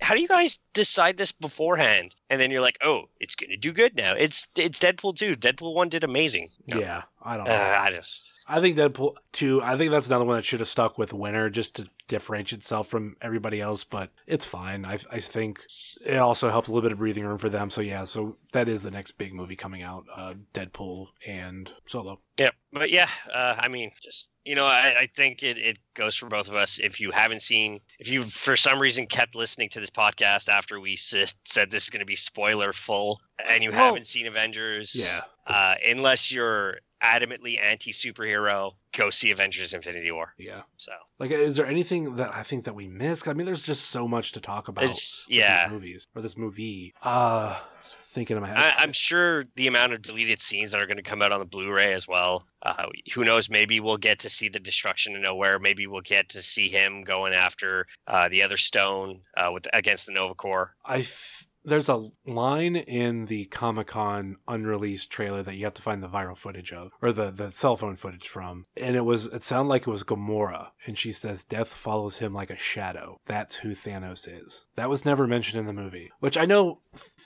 how 0.00 0.14
do 0.14 0.20
you 0.20 0.28
guys 0.28 0.58
decide 0.74 1.16
this 1.16 1.32
beforehand? 1.32 2.14
And 2.28 2.40
then 2.40 2.50
you're 2.50 2.60
like, 2.60 2.78
"Oh, 2.82 3.04
it's 3.20 3.34
going 3.36 3.50
to 3.50 3.56
do 3.56 3.72
good 3.72 3.96
now." 3.96 4.14
It's 4.14 4.48
it's 4.56 4.78
Deadpool 4.78 5.16
2. 5.16 5.34
Deadpool 5.36 5.74
1 5.74 5.88
did 5.88 6.04
amazing. 6.04 6.50
No. 6.66 6.78
Yeah, 6.78 7.02
I 7.22 7.36
don't. 7.36 7.46
Know. 7.46 7.52
Uh, 7.52 7.78
I 7.80 7.90
just. 7.90 8.33
I 8.46 8.60
think 8.60 8.76
Deadpool 8.76 9.14
2, 9.32 9.62
I 9.62 9.76
think 9.76 9.90
that's 9.90 10.06
another 10.06 10.24
one 10.24 10.36
that 10.36 10.44
should 10.44 10.60
have 10.60 10.68
stuck 10.68 10.98
with 10.98 11.12
Winter 11.12 11.48
just 11.48 11.76
to 11.76 11.88
differentiate 12.08 12.60
itself 12.60 12.88
from 12.88 13.16
everybody 13.22 13.60
else, 13.60 13.84
but 13.84 14.10
it's 14.26 14.44
fine. 14.44 14.84
I, 14.84 14.98
I 15.10 15.20
think 15.20 15.60
it 16.04 16.18
also 16.18 16.50
helped 16.50 16.68
a 16.68 16.70
little 16.70 16.82
bit 16.82 16.92
of 16.92 16.98
breathing 16.98 17.24
room 17.24 17.38
for 17.38 17.48
them. 17.48 17.70
So, 17.70 17.80
yeah, 17.80 18.04
so 18.04 18.36
that 18.52 18.68
is 18.68 18.82
the 18.82 18.90
next 18.90 19.12
big 19.12 19.32
movie 19.32 19.56
coming 19.56 19.82
out 19.82 20.04
uh, 20.14 20.34
Deadpool 20.52 21.08
and 21.26 21.72
Solo. 21.86 22.20
Yeah, 22.38 22.50
but 22.72 22.90
yeah, 22.90 23.08
uh, 23.32 23.56
I 23.58 23.68
mean, 23.68 23.90
just, 24.02 24.28
you 24.44 24.54
know, 24.54 24.66
I, 24.66 24.94
I 25.00 25.08
think 25.16 25.42
it, 25.42 25.56
it 25.56 25.78
goes 25.94 26.14
for 26.14 26.28
both 26.28 26.48
of 26.48 26.54
us. 26.54 26.78
If 26.78 27.00
you 27.00 27.10
haven't 27.10 27.40
seen, 27.40 27.80
if 27.98 28.08
you 28.08 28.24
for 28.24 28.56
some 28.56 28.78
reason 28.78 29.06
kept 29.06 29.34
listening 29.34 29.70
to 29.70 29.80
this 29.80 29.90
podcast 29.90 30.50
after 30.50 30.80
we 30.80 30.92
s- 30.94 31.34
said 31.46 31.70
this 31.70 31.84
is 31.84 31.90
going 31.90 32.00
to 32.00 32.06
be 32.06 32.16
spoiler 32.16 32.74
full 32.74 33.20
and 33.48 33.64
you 33.64 33.70
haven't 33.72 34.06
seen 34.06 34.26
Avengers, 34.26 34.94
yeah. 34.94 35.20
Uh, 35.46 35.74
unless 35.86 36.32
you're 36.32 36.78
adamantly 37.02 37.60
anti 37.60 37.92
superhero, 37.92 38.72
go 38.96 39.10
see 39.10 39.30
Avengers 39.30 39.74
Infinity 39.74 40.10
War. 40.10 40.34
Yeah. 40.38 40.62
So, 40.76 40.92
like, 41.18 41.30
is 41.30 41.56
there 41.56 41.66
anything 41.66 42.16
that 42.16 42.34
I 42.34 42.42
think 42.42 42.64
that 42.64 42.74
we 42.74 42.88
missed? 42.88 43.28
I 43.28 43.32
mean, 43.32 43.46
there's 43.46 43.62
just 43.62 43.90
so 43.90 44.08
much 44.08 44.32
to 44.32 44.40
talk 44.40 44.68
about. 44.68 44.84
It's, 44.84 45.26
yeah. 45.28 45.68
movies 45.70 46.08
or 46.14 46.22
this 46.22 46.36
movie. 46.36 46.94
Uh, 47.02 47.58
thinking 47.82 48.36
in 48.36 48.42
my 48.42 48.48
head. 48.48 48.56
I, 48.56 48.82
am 48.82 48.92
sure 48.92 49.44
the 49.56 49.66
amount 49.66 49.92
of 49.92 50.02
deleted 50.02 50.40
scenes 50.40 50.72
that 50.72 50.80
are 50.80 50.86
going 50.86 50.96
to 50.96 51.02
come 51.02 51.22
out 51.22 51.32
on 51.32 51.40
the 51.40 51.46
Blu-ray 51.46 51.92
as 51.92 52.08
well. 52.08 52.46
Uh, 52.62 52.86
who 53.14 53.24
knows? 53.24 53.50
Maybe 53.50 53.80
we'll 53.80 53.96
get 53.96 54.18
to 54.20 54.30
see 54.30 54.48
the 54.48 54.60
destruction 54.60 55.14
of 55.16 55.22
Knowhere. 55.22 55.60
Maybe 55.60 55.86
we'll 55.86 56.00
get 56.00 56.28
to 56.30 56.42
see 56.42 56.68
him 56.68 57.02
going 57.02 57.34
after 57.34 57.86
uh, 58.06 58.28
the 58.28 58.42
other 58.42 58.56
stone 58.56 59.20
uh, 59.36 59.50
with 59.52 59.66
against 59.72 60.06
the 60.06 60.12
Nova 60.12 60.34
Corps. 60.34 60.74
I. 60.84 60.98
F- 61.00 61.33
there's 61.64 61.88
a 61.88 62.06
line 62.26 62.76
in 62.76 63.26
the 63.26 63.46
Comic 63.46 63.88
Con 63.88 64.36
unreleased 64.46 65.10
trailer 65.10 65.42
that 65.42 65.56
you 65.56 65.64
have 65.64 65.74
to 65.74 65.82
find 65.82 66.02
the 66.02 66.08
viral 66.08 66.36
footage 66.36 66.72
of, 66.72 66.92
or 67.00 67.12
the, 67.12 67.30
the 67.30 67.50
cell 67.50 67.76
phone 67.76 67.96
footage 67.96 68.28
from. 68.28 68.64
And 68.76 68.96
it 68.96 69.04
was, 69.04 69.26
it 69.26 69.42
sounded 69.42 69.70
like 69.70 69.82
it 69.82 69.90
was 69.90 70.04
Gamora. 70.04 70.68
And 70.86 70.98
she 70.98 71.12
says, 71.12 71.44
Death 71.44 71.68
follows 71.68 72.18
him 72.18 72.34
like 72.34 72.50
a 72.50 72.58
shadow. 72.58 73.20
That's 73.26 73.56
who 73.56 73.74
Thanos 73.74 74.28
is. 74.28 74.64
That 74.76 74.90
was 74.90 75.04
never 75.04 75.26
mentioned 75.26 75.58
in 75.58 75.66
the 75.66 75.72
movie, 75.72 76.12
which 76.20 76.36
I 76.36 76.44
know 76.44 76.80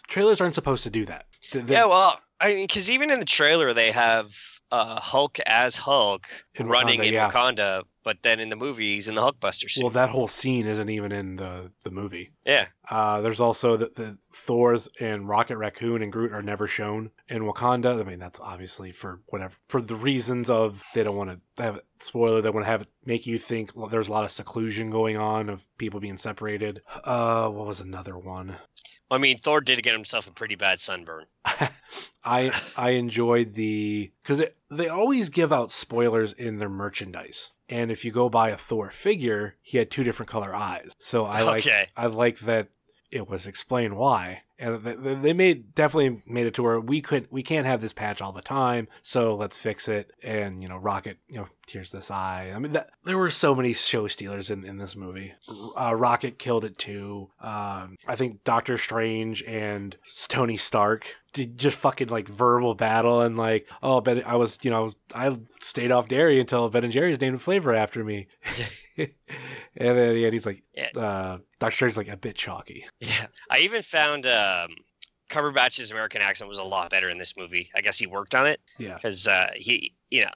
trailers 0.07 0.41
aren't 0.41 0.55
supposed 0.55 0.84
to 0.84 0.91
do 0.91 1.05
that. 1.07 1.26
They, 1.53 1.62
yeah, 1.62 1.86
well, 1.86 2.20
I 2.41 2.55
mean, 2.55 2.66
because 2.66 2.91
even 2.91 3.11
in 3.11 3.18
the 3.18 3.26
trailer, 3.26 3.72
they 3.72 3.91
have 3.91 4.36
uh, 4.70 5.01
Hulk 5.01 5.39
as 5.47 5.76
Hulk 5.76 6.26
in 6.55 6.68
running 6.68 7.01
Wakanda, 7.01 7.07
in 7.07 7.14
yeah. 7.14 7.30
Wakanda, 7.30 7.82
but 8.09 8.22
then 8.22 8.40
in 8.40 8.48
the 8.48 8.56
movie 8.56 8.94
he's 8.94 9.06
in 9.06 9.14
the 9.16 9.20
Hulkbuster 9.20 9.68
suit. 9.68 9.84
Well, 9.84 9.92
that 9.92 10.09
whole 10.09 10.28
scene 10.28 10.66
isn't 10.66 10.88
even 10.88 11.12
in 11.12 11.36
the 11.36 11.72
the 11.82 11.90
movie. 11.90 12.30
Yeah. 12.46 12.68
Uh, 12.88 13.20
there's 13.20 13.38
also 13.38 13.76
the, 13.76 13.92
the 13.94 14.16
Thor's 14.32 14.88
and 14.98 15.28
Rocket 15.28 15.59
Raccoon 15.59 16.00
and 16.00 16.11
Groot 16.11 16.32
are 16.32 16.40
never 16.40 16.66
shown 16.66 17.11
in 17.28 17.42
Wakanda. 17.42 18.00
I 18.00 18.04
mean, 18.04 18.18
that's 18.18 18.40
obviously 18.40 18.92
for 18.92 19.20
whatever 19.26 19.52
for 19.68 19.82
the 19.82 19.94
reasons 19.94 20.48
of 20.48 20.82
they 20.94 21.02
don't 21.02 21.18
want 21.18 21.38
to 21.56 21.62
have 21.62 21.76
it, 21.76 21.84
spoiler. 22.00 22.40
They 22.40 22.48
want 22.48 22.64
to 22.64 22.70
have 22.70 22.80
it 22.80 22.88
make 23.04 23.26
you 23.26 23.36
think 23.36 23.72
there's 23.90 24.09
a 24.09 24.12
lot 24.12 24.24
of 24.24 24.30
seclusion 24.30 24.88
going 24.88 25.18
on 25.18 25.50
of 25.50 25.66
people 25.76 26.00
being 26.00 26.16
separated. 26.16 26.80
Uh, 27.04 27.50
what 27.50 27.66
was 27.66 27.80
another 27.80 28.16
one? 28.16 28.56
I 29.11 29.18
mean, 29.18 29.36
Thor 29.36 29.61
did 29.61 29.82
get 29.82 29.92
himself 29.92 30.28
a 30.28 30.32
pretty 30.32 30.54
bad 30.54 30.80
sunburn. 30.80 31.26
I 32.24 32.52
I 32.74 32.90
enjoyed 32.90 33.52
the 33.52 34.12
because 34.22 34.42
they 34.70 34.88
always 34.88 35.28
give 35.28 35.52
out 35.52 35.72
spoilers 35.72 36.32
in 36.32 36.56
their 36.56 36.70
merchandise. 36.70 37.50
And 37.68 37.90
if 37.90 38.04
you 38.04 38.12
go 38.12 38.28
buy 38.28 38.50
a 38.50 38.56
Thor 38.56 38.90
figure, 38.90 39.56
he 39.60 39.78
had 39.78 39.90
two 39.90 40.04
different 40.04 40.30
color 40.30 40.54
eyes. 40.54 40.92
So 40.98 41.26
I 41.26 41.42
like 41.42 41.60
okay. 41.60 41.88
I 41.96 42.06
like 42.06 42.40
that 42.40 42.68
it 43.10 43.28
was 43.28 43.46
explained 43.46 43.96
why 43.96 44.42
and 44.58 44.84
they 45.24 45.32
made 45.32 45.74
definitely 45.74 46.22
made 46.26 46.46
it 46.46 46.54
to 46.54 46.62
where 46.62 46.80
we 46.80 47.00
could 47.00 47.26
we 47.30 47.42
can't 47.42 47.66
have 47.66 47.80
this 47.80 47.92
patch 47.92 48.20
all 48.20 48.32
the 48.32 48.42
time 48.42 48.88
so 49.02 49.34
let's 49.34 49.56
fix 49.56 49.88
it 49.88 50.10
and 50.22 50.62
you 50.62 50.68
know 50.68 50.76
rocket 50.76 51.18
you 51.28 51.36
know 51.36 51.48
tears 51.68 51.92
this 51.92 52.10
eye 52.10 52.52
i 52.54 52.58
mean 52.58 52.72
that, 52.72 52.90
there 53.04 53.18
were 53.18 53.30
so 53.30 53.54
many 53.54 53.72
show 53.72 54.06
stealers 54.06 54.50
in, 54.50 54.64
in 54.64 54.78
this 54.78 54.96
movie 54.96 55.34
uh, 55.78 55.94
rocket 55.94 56.38
killed 56.38 56.64
it 56.64 56.78
too 56.78 57.30
um, 57.40 57.96
i 58.06 58.16
think 58.16 58.42
doctor 58.44 58.78
strange 58.78 59.42
and 59.44 59.96
tony 60.28 60.56
stark 60.56 61.16
did 61.32 61.58
just 61.58 61.76
fucking 61.76 62.08
like 62.08 62.26
verbal 62.26 62.74
battle 62.74 63.20
and 63.20 63.36
like 63.36 63.68
oh 63.82 64.00
ben 64.00 64.22
i 64.24 64.34
was 64.34 64.58
you 64.62 64.70
know 64.70 64.92
i 65.14 65.36
stayed 65.60 65.92
off 65.92 66.08
dairy 66.08 66.40
until 66.40 66.68
ben 66.68 66.84
and 66.84 66.92
jerry's 66.92 67.20
named 67.20 67.36
a 67.36 67.38
flavor 67.38 67.74
after 67.74 68.02
me 68.02 68.26
and 69.76 69.96
then 69.96 70.16
yeah, 70.16 70.30
he's 70.30 70.46
like 70.46 70.62
yeah. 70.74 70.88
uh, 70.96 71.38
Doctor 71.58 71.74
Strange's 71.74 71.96
like 71.96 72.08
a 72.08 72.16
bit 72.16 72.36
chalky. 72.36 72.84
Yeah, 73.00 73.26
I 73.50 73.58
even 73.60 73.82
found 73.82 74.26
um, 74.26 74.70
Cumberbatch's 75.30 75.90
American 75.90 76.20
accent 76.20 76.48
was 76.48 76.58
a 76.58 76.64
lot 76.64 76.90
better 76.90 77.08
in 77.08 77.18
this 77.18 77.36
movie. 77.36 77.70
I 77.74 77.80
guess 77.80 77.98
he 77.98 78.06
worked 78.06 78.34
on 78.34 78.46
it. 78.46 78.60
Yeah, 78.78 78.94
because 78.94 79.26
uh, 79.26 79.50
he, 79.54 79.94
you 80.10 80.22
know, 80.22 80.30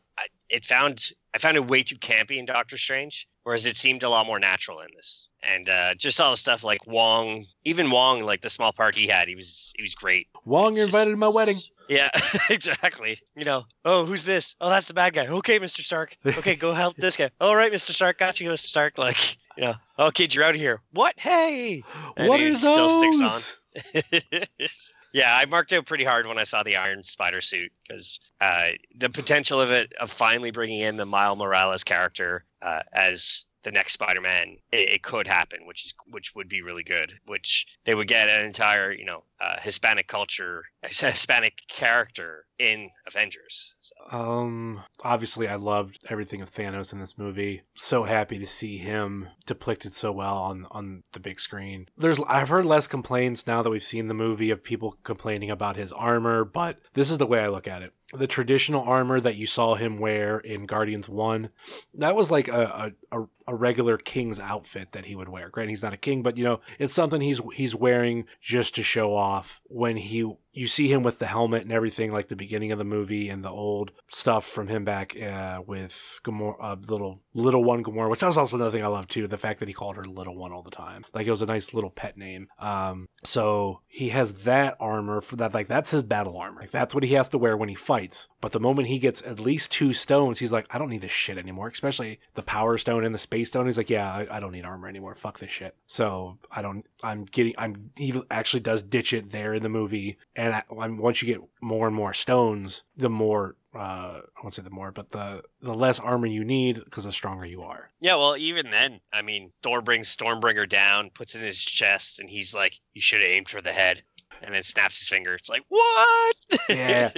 it 0.53 0.65
found 0.65 1.11
I 1.35 1.39
found 1.39 1.57
it 1.57 1.67
way 1.67 1.83
too 1.83 1.97
campy 1.97 2.37
in 2.37 2.45
Doctor 2.45 2.77
Strange, 2.77 3.27
whereas 3.43 3.65
it 3.65 3.75
seemed 3.75 4.03
a 4.03 4.09
lot 4.09 4.27
more 4.27 4.39
natural 4.39 4.81
in 4.81 4.89
this. 4.95 5.29
And 5.43 5.69
uh, 5.69 5.95
just 5.95 6.21
all 6.21 6.31
the 6.31 6.37
stuff 6.37 6.63
like 6.63 6.87
Wong, 6.87 7.47
even 7.65 7.91
Wong, 7.91 8.23
like 8.23 8.43
the 8.43 8.51
small 8.51 8.73
part 8.73 8.95
he 8.95 9.09
had, 9.09 9.29
he 9.29 9.35
was 9.35 9.73
he 9.77 9.83
was 9.83 9.95
great. 9.95 10.29
Wong, 10.45 10.77
you're 10.77 10.85
invited 10.85 11.11
to 11.13 11.17
my 11.17 11.29
wedding. 11.29 11.57
Yeah, 11.89 12.11
exactly. 12.51 13.19
You 13.35 13.45
know, 13.45 13.65
oh, 13.85 14.05
who's 14.05 14.25
this? 14.25 14.55
Oh, 14.61 14.69
that's 14.69 14.89
the 14.89 14.95
bad 14.95 15.15
guy. 15.15 15.27
Okay, 15.27 15.59
Mr. 15.59 15.81
Stark. 15.81 16.17
Okay, 16.25 16.55
go 16.55 16.73
help 16.73 16.97
this 16.97 17.17
guy. 17.17 17.31
All 17.41 17.57
right, 17.57 17.73
Mr. 17.73 17.91
Stark. 17.91 18.19
Got 18.19 18.41
you, 18.41 18.49
Mr. 18.49 18.59
Stark. 18.59 18.99
Like, 18.99 19.37
you 19.57 19.65
know, 19.65 19.75
oh, 19.99 20.11
kid, 20.11 20.35
you're 20.35 20.45
out 20.45 20.55
of 20.55 20.61
here. 20.61 20.81
What? 20.93 21.19
Hey. 21.19 21.83
And 22.17 22.29
what 22.29 22.41
is 22.41 22.61
still 22.61 22.89
those? 22.89 23.17
sticks 23.17 23.21
on. 23.21 24.43
yeah, 25.13 25.37
I 25.37 25.45
marked 25.47 25.73
out 25.73 25.87
pretty 25.87 26.05
hard 26.05 26.27
when 26.27 26.39
I 26.39 26.45
saw 26.45 26.63
the 26.63 26.77
Iron 26.77 27.05
Spider 27.05 27.41
suit 27.41 27.71
because 27.87 28.19
uh, 28.41 28.71
the 28.97 29.11
potential 29.11 29.61
of 29.61 29.71
it, 29.71 29.93
of 30.01 30.11
finally 30.11 30.51
bringing 30.51 30.81
in 30.81 30.97
the 30.97 31.07
Miles 31.07 31.39
Morales 31.39 31.85
character 31.85 32.45
uh, 32.63 32.81
as 32.93 33.45
the 33.63 33.71
next 33.71 33.93
Spider-Man, 33.93 34.57
it, 34.73 34.89
it, 34.89 35.03
could 35.03 35.27
happen, 35.27 35.67
which 35.67 35.87
is 35.87 35.95
which 36.07 36.35
would 36.35 36.49
be 36.49 36.63
really 36.63 36.83
good. 36.83 37.13
Which 37.27 37.79
they 37.85 37.95
would 37.95 38.09
get 38.09 38.29
an 38.29 38.45
entire, 38.45 38.91
you 38.93 39.05
know, 39.05 39.25
uh, 39.43 39.57
Hispanic 39.61 40.07
culture, 40.07 40.65
Hispanic 40.83 41.55
character 41.69 42.47
in 42.59 42.91
Avengers. 43.09 43.75
So. 43.81 43.95
Um, 44.17 44.85
obviously, 45.03 45.49
I 45.49 45.57
loved 45.57 45.99
everything 46.09 46.41
of 46.41 46.53
Thanos 46.53 46.93
in 46.93 47.01
this 47.01 47.19
movie. 47.19 47.63
So 47.75 48.05
happy 48.05 48.39
to 48.39 48.47
see 48.47 48.79
him 48.79 49.29
depicted 49.45 49.95
so 49.95 50.13
well 50.13 50.37
on 50.37 50.67
on 50.71 51.03
the 51.13 51.21
big 51.21 51.41
screen. 51.41 51.89
There's 51.99 52.21
I've 52.29 52.51
heard 52.51 52.65
less 52.65 52.87
complaints 52.87 53.47
now 53.47 53.63
that 53.63 53.71
we've 53.71 53.83
seen 53.83 54.07
the 54.07 54.15
movie 54.15 54.51
of 54.51 54.63
people 54.63 54.97
complaining 55.03 55.51
about 55.51 55.77
his 55.77 55.93
armor, 55.93 56.45
but 56.45 56.79
this 56.95 57.11
is 57.11 57.19
the 57.19 57.27
way 57.27 57.41
I 57.41 57.49
look 57.49 57.67
at 57.67 57.83
it 57.83 57.93
the 58.13 58.27
traditional 58.27 58.83
armor 58.83 59.21
that 59.21 59.37
you 59.37 59.47
saw 59.47 59.75
him 59.75 59.99
wear 59.99 60.39
in 60.39 60.67
Guardians 60.67 61.09
1, 61.09 61.49
that 61.95 62.15
was 62.15 62.31
like 62.31 62.47
a, 62.47 62.93
a, 63.11 63.23
a, 63.47 63.55
regular 63.55 63.97
king's 63.97 64.39
outfit 64.39 64.93
that 64.93 65.07
he 65.07 65.17
would 65.17 65.31
wear. 65.31 65.49
Granted, 65.49 65.71
he's 65.71 65.83
not 65.83 65.95
a 65.95 65.99
king, 65.99 66.23
but 66.23 66.37
you 66.37 66.45
know, 66.45 66.61
it's 66.79 66.93
something 66.93 67.23
he's 67.23 67.41
he's 67.55 67.75
wearing 67.75 68.27
just 68.41 68.75
to 68.75 68.83
show 68.83 69.17
off 69.17 69.32
when 69.65 69.97
he 69.97 70.33
you 70.53 70.69
see 70.69 70.89
him 70.89 71.03
with 71.03 71.19
the 71.19 71.27
helmet 71.27 71.63
and 71.63 71.73
everything, 71.73 72.13
like 72.13 72.29
the 72.29 72.37
beginning 72.37 72.73
of 72.73 72.79
the 72.79 72.85
movie 72.85 73.29
and 73.29 73.43
the 73.43 73.51
old 73.51 73.91
stuff 74.09 74.47
from 74.47 74.69
him 74.69 74.85
back 74.85 75.17
uh, 75.21 75.63
with 75.67 76.21
Gamora, 76.25 76.57
uh, 76.61 76.77
little 76.87 77.21
little 77.35 77.65
one 77.65 77.83
Gamora, 77.83 78.11
which 78.11 78.23
was 78.23 78.37
also 78.37 78.57
another 78.57 78.71
thing 78.71 78.85
I 78.85 78.89
love 78.89 79.09
too. 79.09 79.27
The 79.27 79.39
fact 79.39 79.61
that 79.61 79.69
he 79.69 79.75
called 79.75 79.97
her 79.97 80.05
little 80.05 80.37
one 80.37 80.53
all 80.53 80.63
the 80.63 80.71
time, 80.71 81.05
like 81.15 81.27
it 81.27 81.31
was 81.31 81.43
a 81.43 81.47
nice 81.47 81.73
little 81.73 81.91
pet 81.91 82.17
name. 82.17 82.49
Um, 82.59 83.09
so 83.25 83.81
he 83.89 84.11
has 84.11 84.45
that 84.45 84.77
armor 84.79 85.21
for 85.21 85.37
that, 85.37 85.55
like 85.55 85.69
that's 85.69 85.91
his 85.91 86.03
battle 86.03 86.37
armor. 86.37 86.61
Like 86.61 86.71
that's 86.71 86.95
what 86.95 87.05
he 87.05 87.15
has 87.15 87.29
to 87.31 87.39
wear 87.39 87.57
when 87.57 87.69
he 87.69 87.75
fights. 87.75 88.29
But 88.41 88.53
the 88.53 88.61
moment 88.61 88.89
he 88.89 88.99
gets 88.99 89.23
at 89.23 89.41
least 89.41 89.71
two 89.71 89.95
stones, 89.95 90.41
he's 90.41 90.53
like, 90.53 90.67
I 90.71 90.79
don't 90.79 90.91
need 90.91 91.03
this 91.03 91.13
shit 91.13 91.39
anymore. 91.39 91.69
Especially 91.69 92.21
the 92.35 92.43
Power 92.43 92.77
Stone 92.77 93.05
and 93.05 93.15
the 93.15 93.19
Space 93.19 93.49
Stone. 93.49 93.67
He's 93.67 93.77
like, 93.77 93.91
Yeah, 93.91 94.13
I, 94.13 94.37
I 94.37 94.41
don't 94.41 94.53
need 94.53 94.65
armor 94.65 94.89
anymore. 94.89 95.15
Fuck 95.15 95.39
this 95.39 95.51
shit. 95.51 95.77
So 95.87 96.39
I 96.51 96.61
don't. 96.61 96.85
I'm 97.03 97.25
getting. 97.25 97.55
I'm. 97.57 97.91
He 97.97 98.21
actually 98.31 98.61
does 98.61 98.83
ditch 98.83 99.13
it 99.13 99.31
there 99.31 99.55
in 99.55 99.63
the 99.63 99.69
movie 99.69 100.19
I, 100.49 100.63
once 100.71 101.23
you 101.23 101.27
get 101.27 101.43
more 101.61 101.87
and 101.87 101.95
more 101.95 102.15
stones, 102.15 102.83
the 102.97 103.11
more 103.11 103.57
uh, 103.75 104.21
I 104.37 104.43
won't 104.43 104.55
say 104.55 104.63
the 104.63 104.71
more, 104.71 104.93
but 104.93 105.11
the 105.13 105.43
the 105.61 105.73
less 105.73 105.99
armor 105.99 106.27
you 106.27 106.45
need 106.45 106.83
because 106.85 107.05
the 107.05 107.13
stronger 107.13 107.47
you 107.47 107.63
are. 107.63 107.91
Yeah, 108.01 108.17
well, 108.17 108.37
even 108.37 108.71
then, 108.71 109.01
I 109.13 109.23
mean, 109.23 109.53
Thor 109.63 109.81
brings 109.81 110.15
Stormbreaker 110.15 110.69
down, 110.69 111.11
puts 111.11 111.35
it 111.35 111.41
in 111.41 111.47
his 111.47 111.65
chest, 111.65 112.21
and 112.21 112.29
he's 112.29 112.55
like, 112.55 112.79
"You 112.93 113.01
should 113.01 113.23
have 113.23 113.31
aimed 113.31 113.49
for 113.49 113.63
the 113.63 113.73
head," 113.73 114.03
and 114.43 114.55
then 114.55 114.63
snaps 114.63 114.99
his 114.99 115.09
finger. 115.09 115.35
It's 115.35 115.49
like, 115.49 115.65
what? 115.69 116.37
Yeah. 116.69 117.13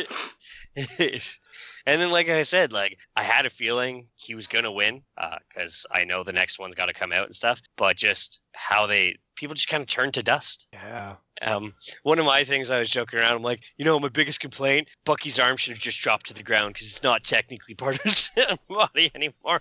and 0.99 2.01
then, 2.01 2.11
like 2.11 2.29
I 2.29 2.43
said, 2.43 2.73
like 2.73 2.99
I 3.17 3.23
had 3.23 3.47
a 3.47 3.51
feeling 3.51 4.07
he 4.17 4.35
was 4.35 4.47
gonna 4.47 4.73
win 4.73 5.03
because 5.49 5.87
uh, 5.91 5.95
I 5.99 6.05
know 6.05 6.23
the 6.23 6.33
next 6.33 6.59
one's 6.59 6.75
got 6.75 6.87
to 6.87 6.93
come 6.93 7.13
out 7.13 7.27
and 7.27 7.35
stuff. 7.35 7.61
But 7.77 7.97
just 7.97 8.41
how 8.55 8.87
they 8.87 9.17
people 9.37 9.55
just 9.55 9.69
kind 9.69 9.83
of 9.83 9.89
turn 9.89 10.13
to 10.13 10.23
dust. 10.23 10.67
Yeah. 10.73 11.17
Um, 11.43 11.75
one 12.05 12.19
of 12.19 12.25
my 12.25 12.45
things 12.45 12.71
I 12.71 12.79
was 12.79 12.89
joking 12.89 13.19
around. 13.19 13.33
I'm 13.33 13.43
like, 13.43 13.61
you 13.77 13.85
know, 13.85 13.99
my 13.99 14.09
biggest 14.09 14.41
complaint: 14.41 14.91
Bucky's 15.05 15.39
arm 15.39 15.57
should 15.57 15.73
have 15.73 15.81
just 15.81 16.01
dropped 16.01 16.27
to 16.27 16.35
the 16.35 16.43
ground 16.43 16.75
because 16.75 16.87
it's 16.87 17.03
not 17.03 17.25
technically 17.25 17.75
part 17.75 17.97
of 17.97 18.03
his 18.03 18.31
body 18.69 19.11
anymore. 19.15 19.61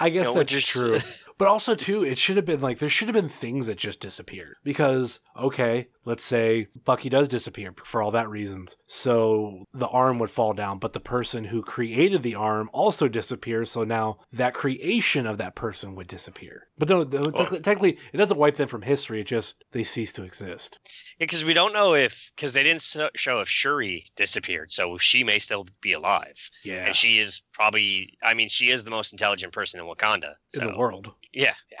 I 0.00 0.10
guess 0.10 0.26
you 0.26 0.32
know, 0.32 0.34
that's 0.34 0.52
just... 0.52 0.68
true. 0.68 0.98
But 1.36 1.48
also 1.48 1.74
too, 1.74 2.04
it 2.04 2.16
should 2.16 2.36
have 2.36 2.44
been 2.44 2.60
like 2.60 2.78
there 2.78 2.88
should 2.88 3.08
have 3.08 3.14
been 3.14 3.28
things 3.28 3.66
that 3.66 3.76
just 3.76 3.98
disappeared. 3.98 4.54
Because, 4.62 5.18
okay, 5.36 5.88
let's 6.04 6.22
say 6.22 6.68
Bucky 6.84 7.08
does 7.08 7.26
disappear 7.26 7.74
for 7.84 8.00
all 8.00 8.12
that 8.12 8.30
reasons. 8.30 8.76
So 8.86 9.64
the 9.72 9.88
arm 9.88 10.20
would 10.20 10.30
fall 10.30 10.52
down, 10.52 10.78
but 10.78 10.92
the 10.92 11.00
person 11.00 11.46
who 11.46 11.62
created 11.62 12.22
the 12.22 12.36
arm 12.36 12.70
also 12.72 13.08
disappears, 13.08 13.72
so 13.72 13.82
now 13.82 14.18
that 14.32 14.54
creation 14.54 15.26
of 15.26 15.38
that 15.38 15.56
person 15.56 15.96
would 15.96 16.06
disappear. 16.06 16.68
But 16.78 16.88
no, 16.88 17.00
oh. 17.00 17.58
technically 17.58 17.98
it 18.12 18.16
doesn't 18.16 18.23
wipe 18.32 18.56
them 18.56 18.68
from 18.68 18.82
history, 18.82 19.20
it 19.20 19.26
just 19.26 19.64
they 19.72 19.84
cease 19.84 20.12
to 20.12 20.22
exist. 20.22 20.78
Yeah, 21.18 21.26
because 21.26 21.44
we 21.44 21.54
don't 21.54 21.72
know 21.72 21.94
if 21.94 22.32
because 22.34 22.52
they 22.52 22.62
didn't 22.62 22.82
show 23.16 23.40
if 23.40 23.48
Shuri 23.48 24.06
disappeared, 24.16 24.70
so 24.72 24.98
she 24.98 25.24
may 25.24 25.38
still 25.38 25.66
be 25.80 25.92
alive. 25.92 26.50
Yeah, 26.64 26.86
and 26.86 26.96
she 26.96 27.18
is 27.18 27.42
probably. 27.52 28.16
I 28.22 28.34
mean, 28.34 28.48
she 28.48 28.70
is 28.70 28.84
the 28.84 28.90
most 28.90 29.12
intelligent 29.12 29.52
person 29.52 29.80
in 29.80 29.86
Wakanda 29.86 30.34
so. 30.54 30.60
in 30.60 30.72
the 30.72 30.78
world. 30.78 31.10
Yeah, 31.32 31.54
yeah. 31.70 31.78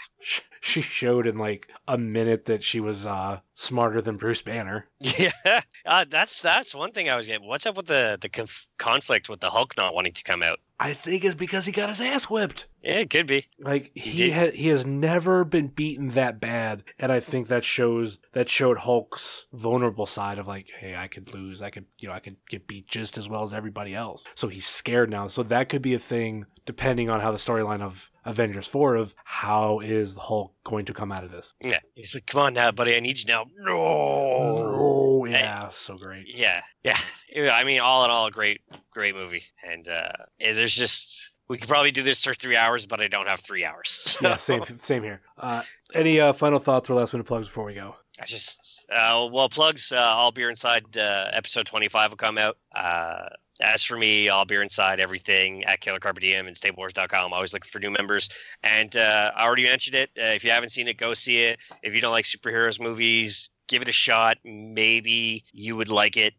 She 0.60 0.80
showed 0.80 1.26
in 1.26 1.36
like 1.36 1.68
a 1.86 1.98
minute 1.98 2.46
that 2.46 2.64
she 2.64 2.80
was 2.80 3.04
uh, 3.06 3.40
smarter 3.54 4.00
than 4.00 4.16
Bruce 4.16 4.42
Banner. 4.42 4.88
Yeah, 5.18 5.60
uh, 5.84 6.06
that's 6.08 6.40
that's 6.40 6.74
one 6.74 6.92
thing 6.92 7.10
I 7.10 7.16
was 7.16 7.26
getting. 7.26 7.46
What's 7.46 7.66
up 7.66 7.76
with 7.76 7.86
the 7.86 8.18
the 8.20 8.28
conf- 8.28 8.66
conflict 8.78 9.28
with 9.28 9.40
the 9.40 9.50
Hulk 9.50 9.76
not 9.76 9.94
wanting 9.94 10.14
to 10.14 10.22
come 10.22 10.42
out? 10.42 10.58
I 10.84 10.92
think 10.92 11.24
it's 11.24 11.34
because 11.34 11.64
he 11.64 11.72
got 11.72 11.88
his 11.88 12.00
ass 12.02 12.24
whipped. 12.24 12.66
Yeah, 12.82 12.98
it 12.98 13.08
could 13.08 13.26
be. 13.26 13.46
Like 13.58 13.90
he 13.94 14.30
ha- 14.32 14.50
he 14.50 14.68
has 14.68 14.84
never 14.84 15.42
been 15.42 15.68
beaten 15.68 16.08
that 16.10 16.40
bad, 16.42 16.84
and 16.98 17.10
I 17.10 17.20
think 17.20 17.48
that 17.48 17.64
shows 17.64 18.18
that 18.34 18.50
showed 18.50 18.76
Hulk's 18.76 19.46
vulnerable 19.50 20.04
side 20.04 20.38
of 20.38 20.46
like, 20.46 20.66
hey, 20.78 20.94
I 20.94 21.08
could 21.08 21.32
lose, 21.32 21.62
I 21.62 21.70
could 21.70 21.86
you 21.98 22.08
know 22.08 22.14
I 22.14 22.20
could 22.20 22.36
get 22.50 22.66
beat 22.66 22.86
just 22.86 23.16
as 23.16 23.30
well 23.30 23.42
as 23.44 23.54
everybody 23.54 23.94
else. 23.94 24.26
So 24.34 24.48
he's 24.48 24.66
scared 24.66 25.08
now. 25.08 25.26
So 25.28 25.42
that 25.44 25.70
could 25.70 25.80
be 25.80 25.94
a 25.94 25.98
thing 25.98 26.44
depending 26.66 27.08
on 27.08 27.20
how 27.20 27.30
the 27.32 27.38
storyline 27.38 27.82
of 27.82 28.10
Avengers 28.24 28.66
4 28.66 28.94
of 28.96 29.14
how 29.24 29.80
is 29.80 30.14
the 30.14 30.20
Hulk 30.20 30.54
going 30.64 30.86
to 30.86 30.94
come 30.94 31.12
out 31.12 31.24
of 31.24 31.30
this. 31.30 31.54
Yeah. 31.60 31.80
He's 31.94 32.14
like, 32.14 32.26
come 32.26 32.40
on 32.40 32.54
now, 32.54 32.70
buddy. 32.70 32.96
I 32.96 33.00
need 33.00 33.18
you 33.20 33.26
now. 33.26 33.44
No. 33.58 33.74
Oh, 33.76 35.24
yeah. 35.26 35.68
so 35.70 35.96
great. 35.96 36.26
Yeah. 36.34 36.62
Yeah. 36.82 36.96
I 37.36 37.64
mean, 37.64 37.80
all 37.80 38.04
in 38.04 38.10
all, 38.10 38.26
a 38.26 38.30
great, 38.30 38.60
great 38.90 39.14
movie. 39.14 39.44
And 39.68 39.88
uh, 39.88 40.12
there's 40.38 40.74
just. 40.74 41.30
We 41.46 41.58
could 41.58 41.68
probably 41.68 41.90
do 41.90 42.02
this 42.02 42.24
for 42.24 42.32
three 42.32 42.56
hours, 42.56 42.86
but 42.86 43.02
I 43.02 43.08
don't 43.08 43.26
have 43.26 43.40
three 43.40 43.66
hours. 43.66 43.90
So. 43.90 44.20
Yeah, 44.28 44.36
same, 44.36 44.62
same 44.82 45.02
here. 45.02 45.20
Uh, 45.36 45.60
any 45.92 46.18
uh, 46.18 46.32
final 46.32 46.58
thoughts 46.58 46.88
or 46.88 46.94
last 46.94 47.12
minute 47.12 47.26
plugs 47.26 47.48
before 47.48 47.64
we 47.64 47.74
go? 47.74 47.96
I 48.18 48.24
just 48.24 48.86
uh, 48.90 49.28
well 49.30 49.50
plugs. 49.50 49.92
Uh, 49.92 49.98
All 49.98 50.32
Beer 50.32 50.48
Inside 50.48 50.96
uh, 50.96 51.28
episode 51.32 51.66
twenty 51.66 51.88
five 51.88 52.10
will 52.10 52.16
come 52.16 52.38
out. 52.38 52.56
Uh, 52.74 53.28
As 53.60 53.84
for 53.84 53.96
me, 53.96 54.28
all 54.28 54.44
beer 54.44 54.62
inside 54.62 55.00
everything 55.00 55.64
at 55.64 55.80
Killer 55.80 56.00
Carpe 56.00 56.18
Diem 56.18 56.46
and 56.46 56.56
StableWars.com. 56.56 57.32
Always 57.32 57.52
looking 57.52 57.68
for 57.68 57.78
new 57.78 57.90
members. 57.90 58.28
And 58.62 58.96
uh, 58.96 59.30
I 59.36 59.44
already 59.44 59.62
mentioned 59.64 59.94
it. 59.94 60.10
Uh, 60.18 60.34
if 60.34 60.44
you 60.44 60.50
haven't 60.50 60.70
seen 60.70 60.88
it, 60.88 60.96
go 60.96 61.14
see 61.14 61.42
it. 61.42 61.60
If 61.82 61.94
you 61.94 62.00
don't 62.00 62.10
like 62.12 62.24
superheroes 62.24 62.80
movies, 62.80 63.50
give 63.68 63.80
it 63.82 63.88
a 63.88 63.92
shot. 63.92 64.38
Maybe 64.44 65.44
you 65.52 65.76
would 65.76 65.88
like 65.88 66.16
it. 66.16 66.34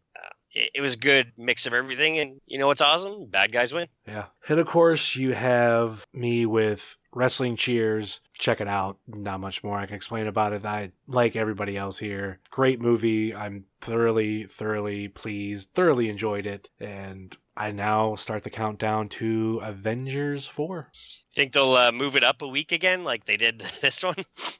It, 0.56 0.70
it 0.74 0.80
was 0.80 0.96
good 0.96 1.32
mix 1.36 1.66
of 1.66 1.74
everything. 1.74 2.18
And 2.18 2.40
you 2.46 2.58
know 2.58 2.66
what's 2.66 2.80
awesome? 2.80 3.26
Bad 3.26 3.52
guys 3.52 3.72
win. 3.72 3.88
Yeah. 4.06 4.26
And 4.48 4.58
of 4.58 4.66
course, 4.66 5.14
you 5.14 5.34
have 5.34 6.06
me 6.12 6.46
with 6.46 6.96
Wrestling 7.12 7.56
Cheers. 7.56 8.20
Check 8.34 8.60
it 8.60 8.68
out. 8.68 8.98
Not 9.06 9.40
much 9.40 9.62
more 9.62 9.78
I 9.78 9.86
can 9.86 9.96
explain 9.96 10.26
about 10.26 10.52
it. 10.52 10.64
I 10.64 10.92
like 11.06 11.36
everybody 11.36 11.76
else 11.76 11.98
here. 11.98 12.40
Great 12.50 12.80
movie. 12.80 13.34
I'm 13.34 13.64
thoroughly, 13.80 14.44
thoroughly 14.44 15.08
pleased, 15.08 15.70
thoroughly 15.74 16.08
enjoyed 16.08 16.46
it. 16.46 16.70
And 16.80 17.36
I 17.56 17.72
now 17.72 18.16
start 18.16 18.44
the 18.44 18.50
countdown 18.50 19.08
to 19.10 19.60
Avengers 19.62 20.46
4. 20.46 20.90
Think 21.32 21.52
they'll 21.52 21.74
uh, 21.74 21.92
move 21.92 22.16
it 22.16 22.24
up 22.24 22.42
a 22.42 22.48
week 22.48 22.72
again 22.72 23.02
like 23.02 23.24
they 23.24 23.36
did 23.36 23.60
this 23.80 24.02
one? 24.02 24.16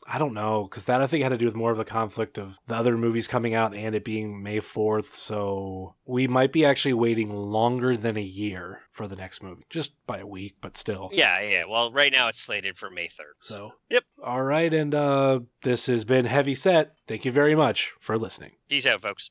I 0.06 0.18
don't 0.18 0.34
know, 0.34 0.64
because 0.64 0.84
that 0.84 1.02
I 1.02 1.06
think 1.06 1.22
had 1.22 1.30
to 1.30 1.38
do 1.38 1.44
with 1.44 1.54
more 1.54 1.70
of 1.70 1.78
the 1.78 1.84
conflict 1.84 2.38
of 2.38 2.58
the 2.66 2.74
other 2.74 2.96
movies 2.96 3.26
coming 3.26 3.54
out 3.54 3.74
and 3.74 3.94
it 3.94 4.04
being 4.04 4.42
May 4.42 4.60
4th. 4.60 5.12
So 5.12 5.94
we 6.06 6.26
might 6.26 6.52
be 6.52 6.64
actually 6.64 6.94
waiting 6.94 7.34
longer 7.34 7.96
than 7.96 8.16
a 8.16 8.22
year 8.22 8.80
for 8.92 9.06
the 9.06 9.16
next 9.16 9.42
movie, 9.42 9.64
just 9.68 9.92
by 10.06 10.18
a 10.18 10.26
week, 10.26 10.56
but 10.62 10.76
still. 10.76 11.10
Yeah, 11.12 11.40
yeah. 11.42 11.64
Well, 11.68 11.92
right 11.92 12.12
now 12.12 12.28
it's 12.28 12.40
slated 12.40 12.78
for 12.78 12.90
May 12.90 13.08
3rd. 13.08 13.34
So, 13.42 13.72
yep. 13.90 14.04
All 14.24 14.42
right. 14.42 14.72
And 14.72 14.94
uh, 14.94 15.40
this 15.62 15.86
has 15.86 16.04
been 16.04 16.24
Heavyset. 16.24 16.94
Thank 17.06 17.26
you 17.26 17.32
very 17.32 17.54
much 17.54 17.92
for 18.00 18.16
listening. 18.16 18.52
Peace 18.68 18.86
out, 18.86 19.02
folks. 19.02 19.28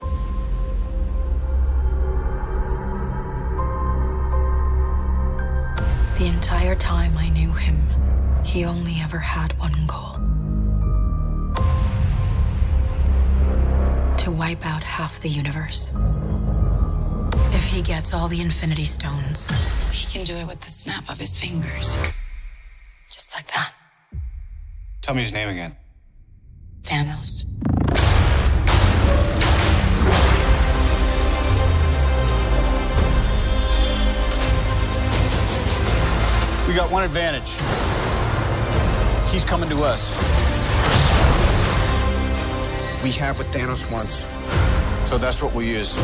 Entire 6.66 6.80
time 6.80 7.16
I 7.16 7.30
knew 7.30 7.52
him, 7.52 7.80
he 8.44 8.66
only 8.66 8.96
ever 9.00 9.20
had 9.20 9.54
one 9.60 9.86
goal 9.86 10.14
to 14.18 14.32
wipe 14.32 14.66
out 14.66 14.82
half 14.82 15.20
the 15.20 15.30
universe. 15.30 15.92
If 17.54 17.66
he 17.66 17.84
gets 17.84 18.16
all 18.16 18.28
the 18.28 18.42
Infinity 18.42 18.86
Stones, 18.86 19.46
he 19.92 20.12
can 20.12 20.26
do 20.26 20.34
it 20.38 20.48
with 20.48 20.62
the 20.62 20.72
snap 20.72 21.08
of 21.08 21.20
his 21.20 21.40
fingers. 21.40 21.96
Just 23.12 23.36
like 23.36 23.46
that. 23.54 23.72
Tell 25.02 25.14
me 25.14 25.22
his 25.22 25.34
name 25.34 25.50
again. 25.50 25.76
Thanos. 26.82 27.46
We 36.76 36.82
got 36.82 36.92
one 36.92 37.04
advantage. 37.04 37.52
He's 39.32 39.46
coming 39.46 39.70
to 39.70 39.78
us. 39.78 40.20
We 43.02 43.12
have 43.12 43.38
what 43.38 43.48
Thanos 43.48 43.90
wants, 43.90 44.26
so 45.10 45.18
that's 45.18 45.42
what 45.42 45.54
we 45.54 45.70
use. 45.70 45.98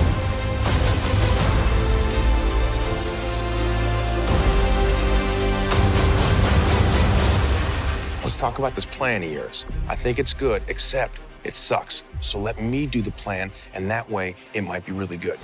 Let's 8.22 8.38
talk 8.38 8.57
about 8.57 8.74
this 8.74 8.86
plan 8.86 9.24
of 9.24 9.30
yours. 9.30 9.65
I 9.89 9.97
think 9.97 10.19
it's 10.19 10.34
good, 10.34 10.63
except 10.69 11.19
it 11.43 11.53
sucks. 11.53 12.05
So 12.22 12.39
let 12.39 12.61
me 12.61 12.86
do 12.86 13.01
the 13.01 13.11
plan, 13.11 13.51
and 13.74 13.91
that 13.91 14.09
way 14.09 14.36
it 14.53 14.61
might 14.61 14.86
be 14.86 14.93
really 14.93 15.17
good. 15.17 15.38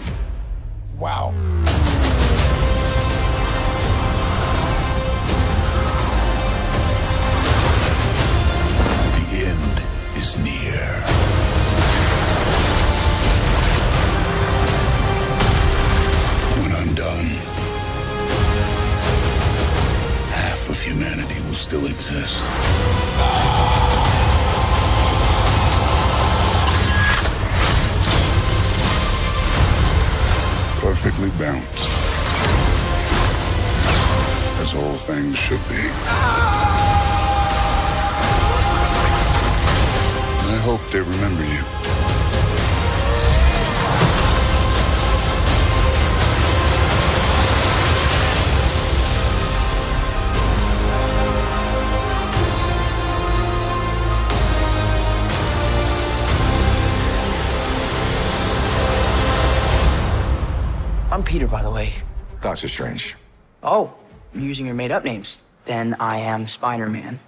Wow. 0.97 1.34
Is 10.28 10.38
near. 10.43 10.88
When 16.59 16.71
I'm 16.80 16.93
done, 16.95 17.28
half 20.34 20.69
of 20.69 20.82
humanity 20.82 21.39
will 21.47 21.55
still 21.55 21.86
exist. 21.86 22.45
Perfectly 30.82 31.30
balanced. 31.38 31.88
As 34.59 34.73
all 34.75 34.93
things 34.93 35.38
should 35.38 35.61
be. 35.69 36.76
Hope 40.68 40.91
they 40.91 40.99
remember 40.99 41.45
you. 41.45 41.63
I'm 61.09 61.24
Peter, 61.24 61.47
by 61.47 61.63
the 61.63 61.72
way. 61.72 61.93
Doctor 62.41 62.68
Strange. 62.68 63.15
Oh, 63.63 63.93
you're 64.34 64.43
using 64.43 64.65
your 64.65 64.76
made 64.76 64.91
up 64.91 65.05
names. 65.05 65.39
Then 65.63 65.95
I 66.01 66.18
am 66.18 66.45
Spider 66.45 66.89
Man. 66.89 67.20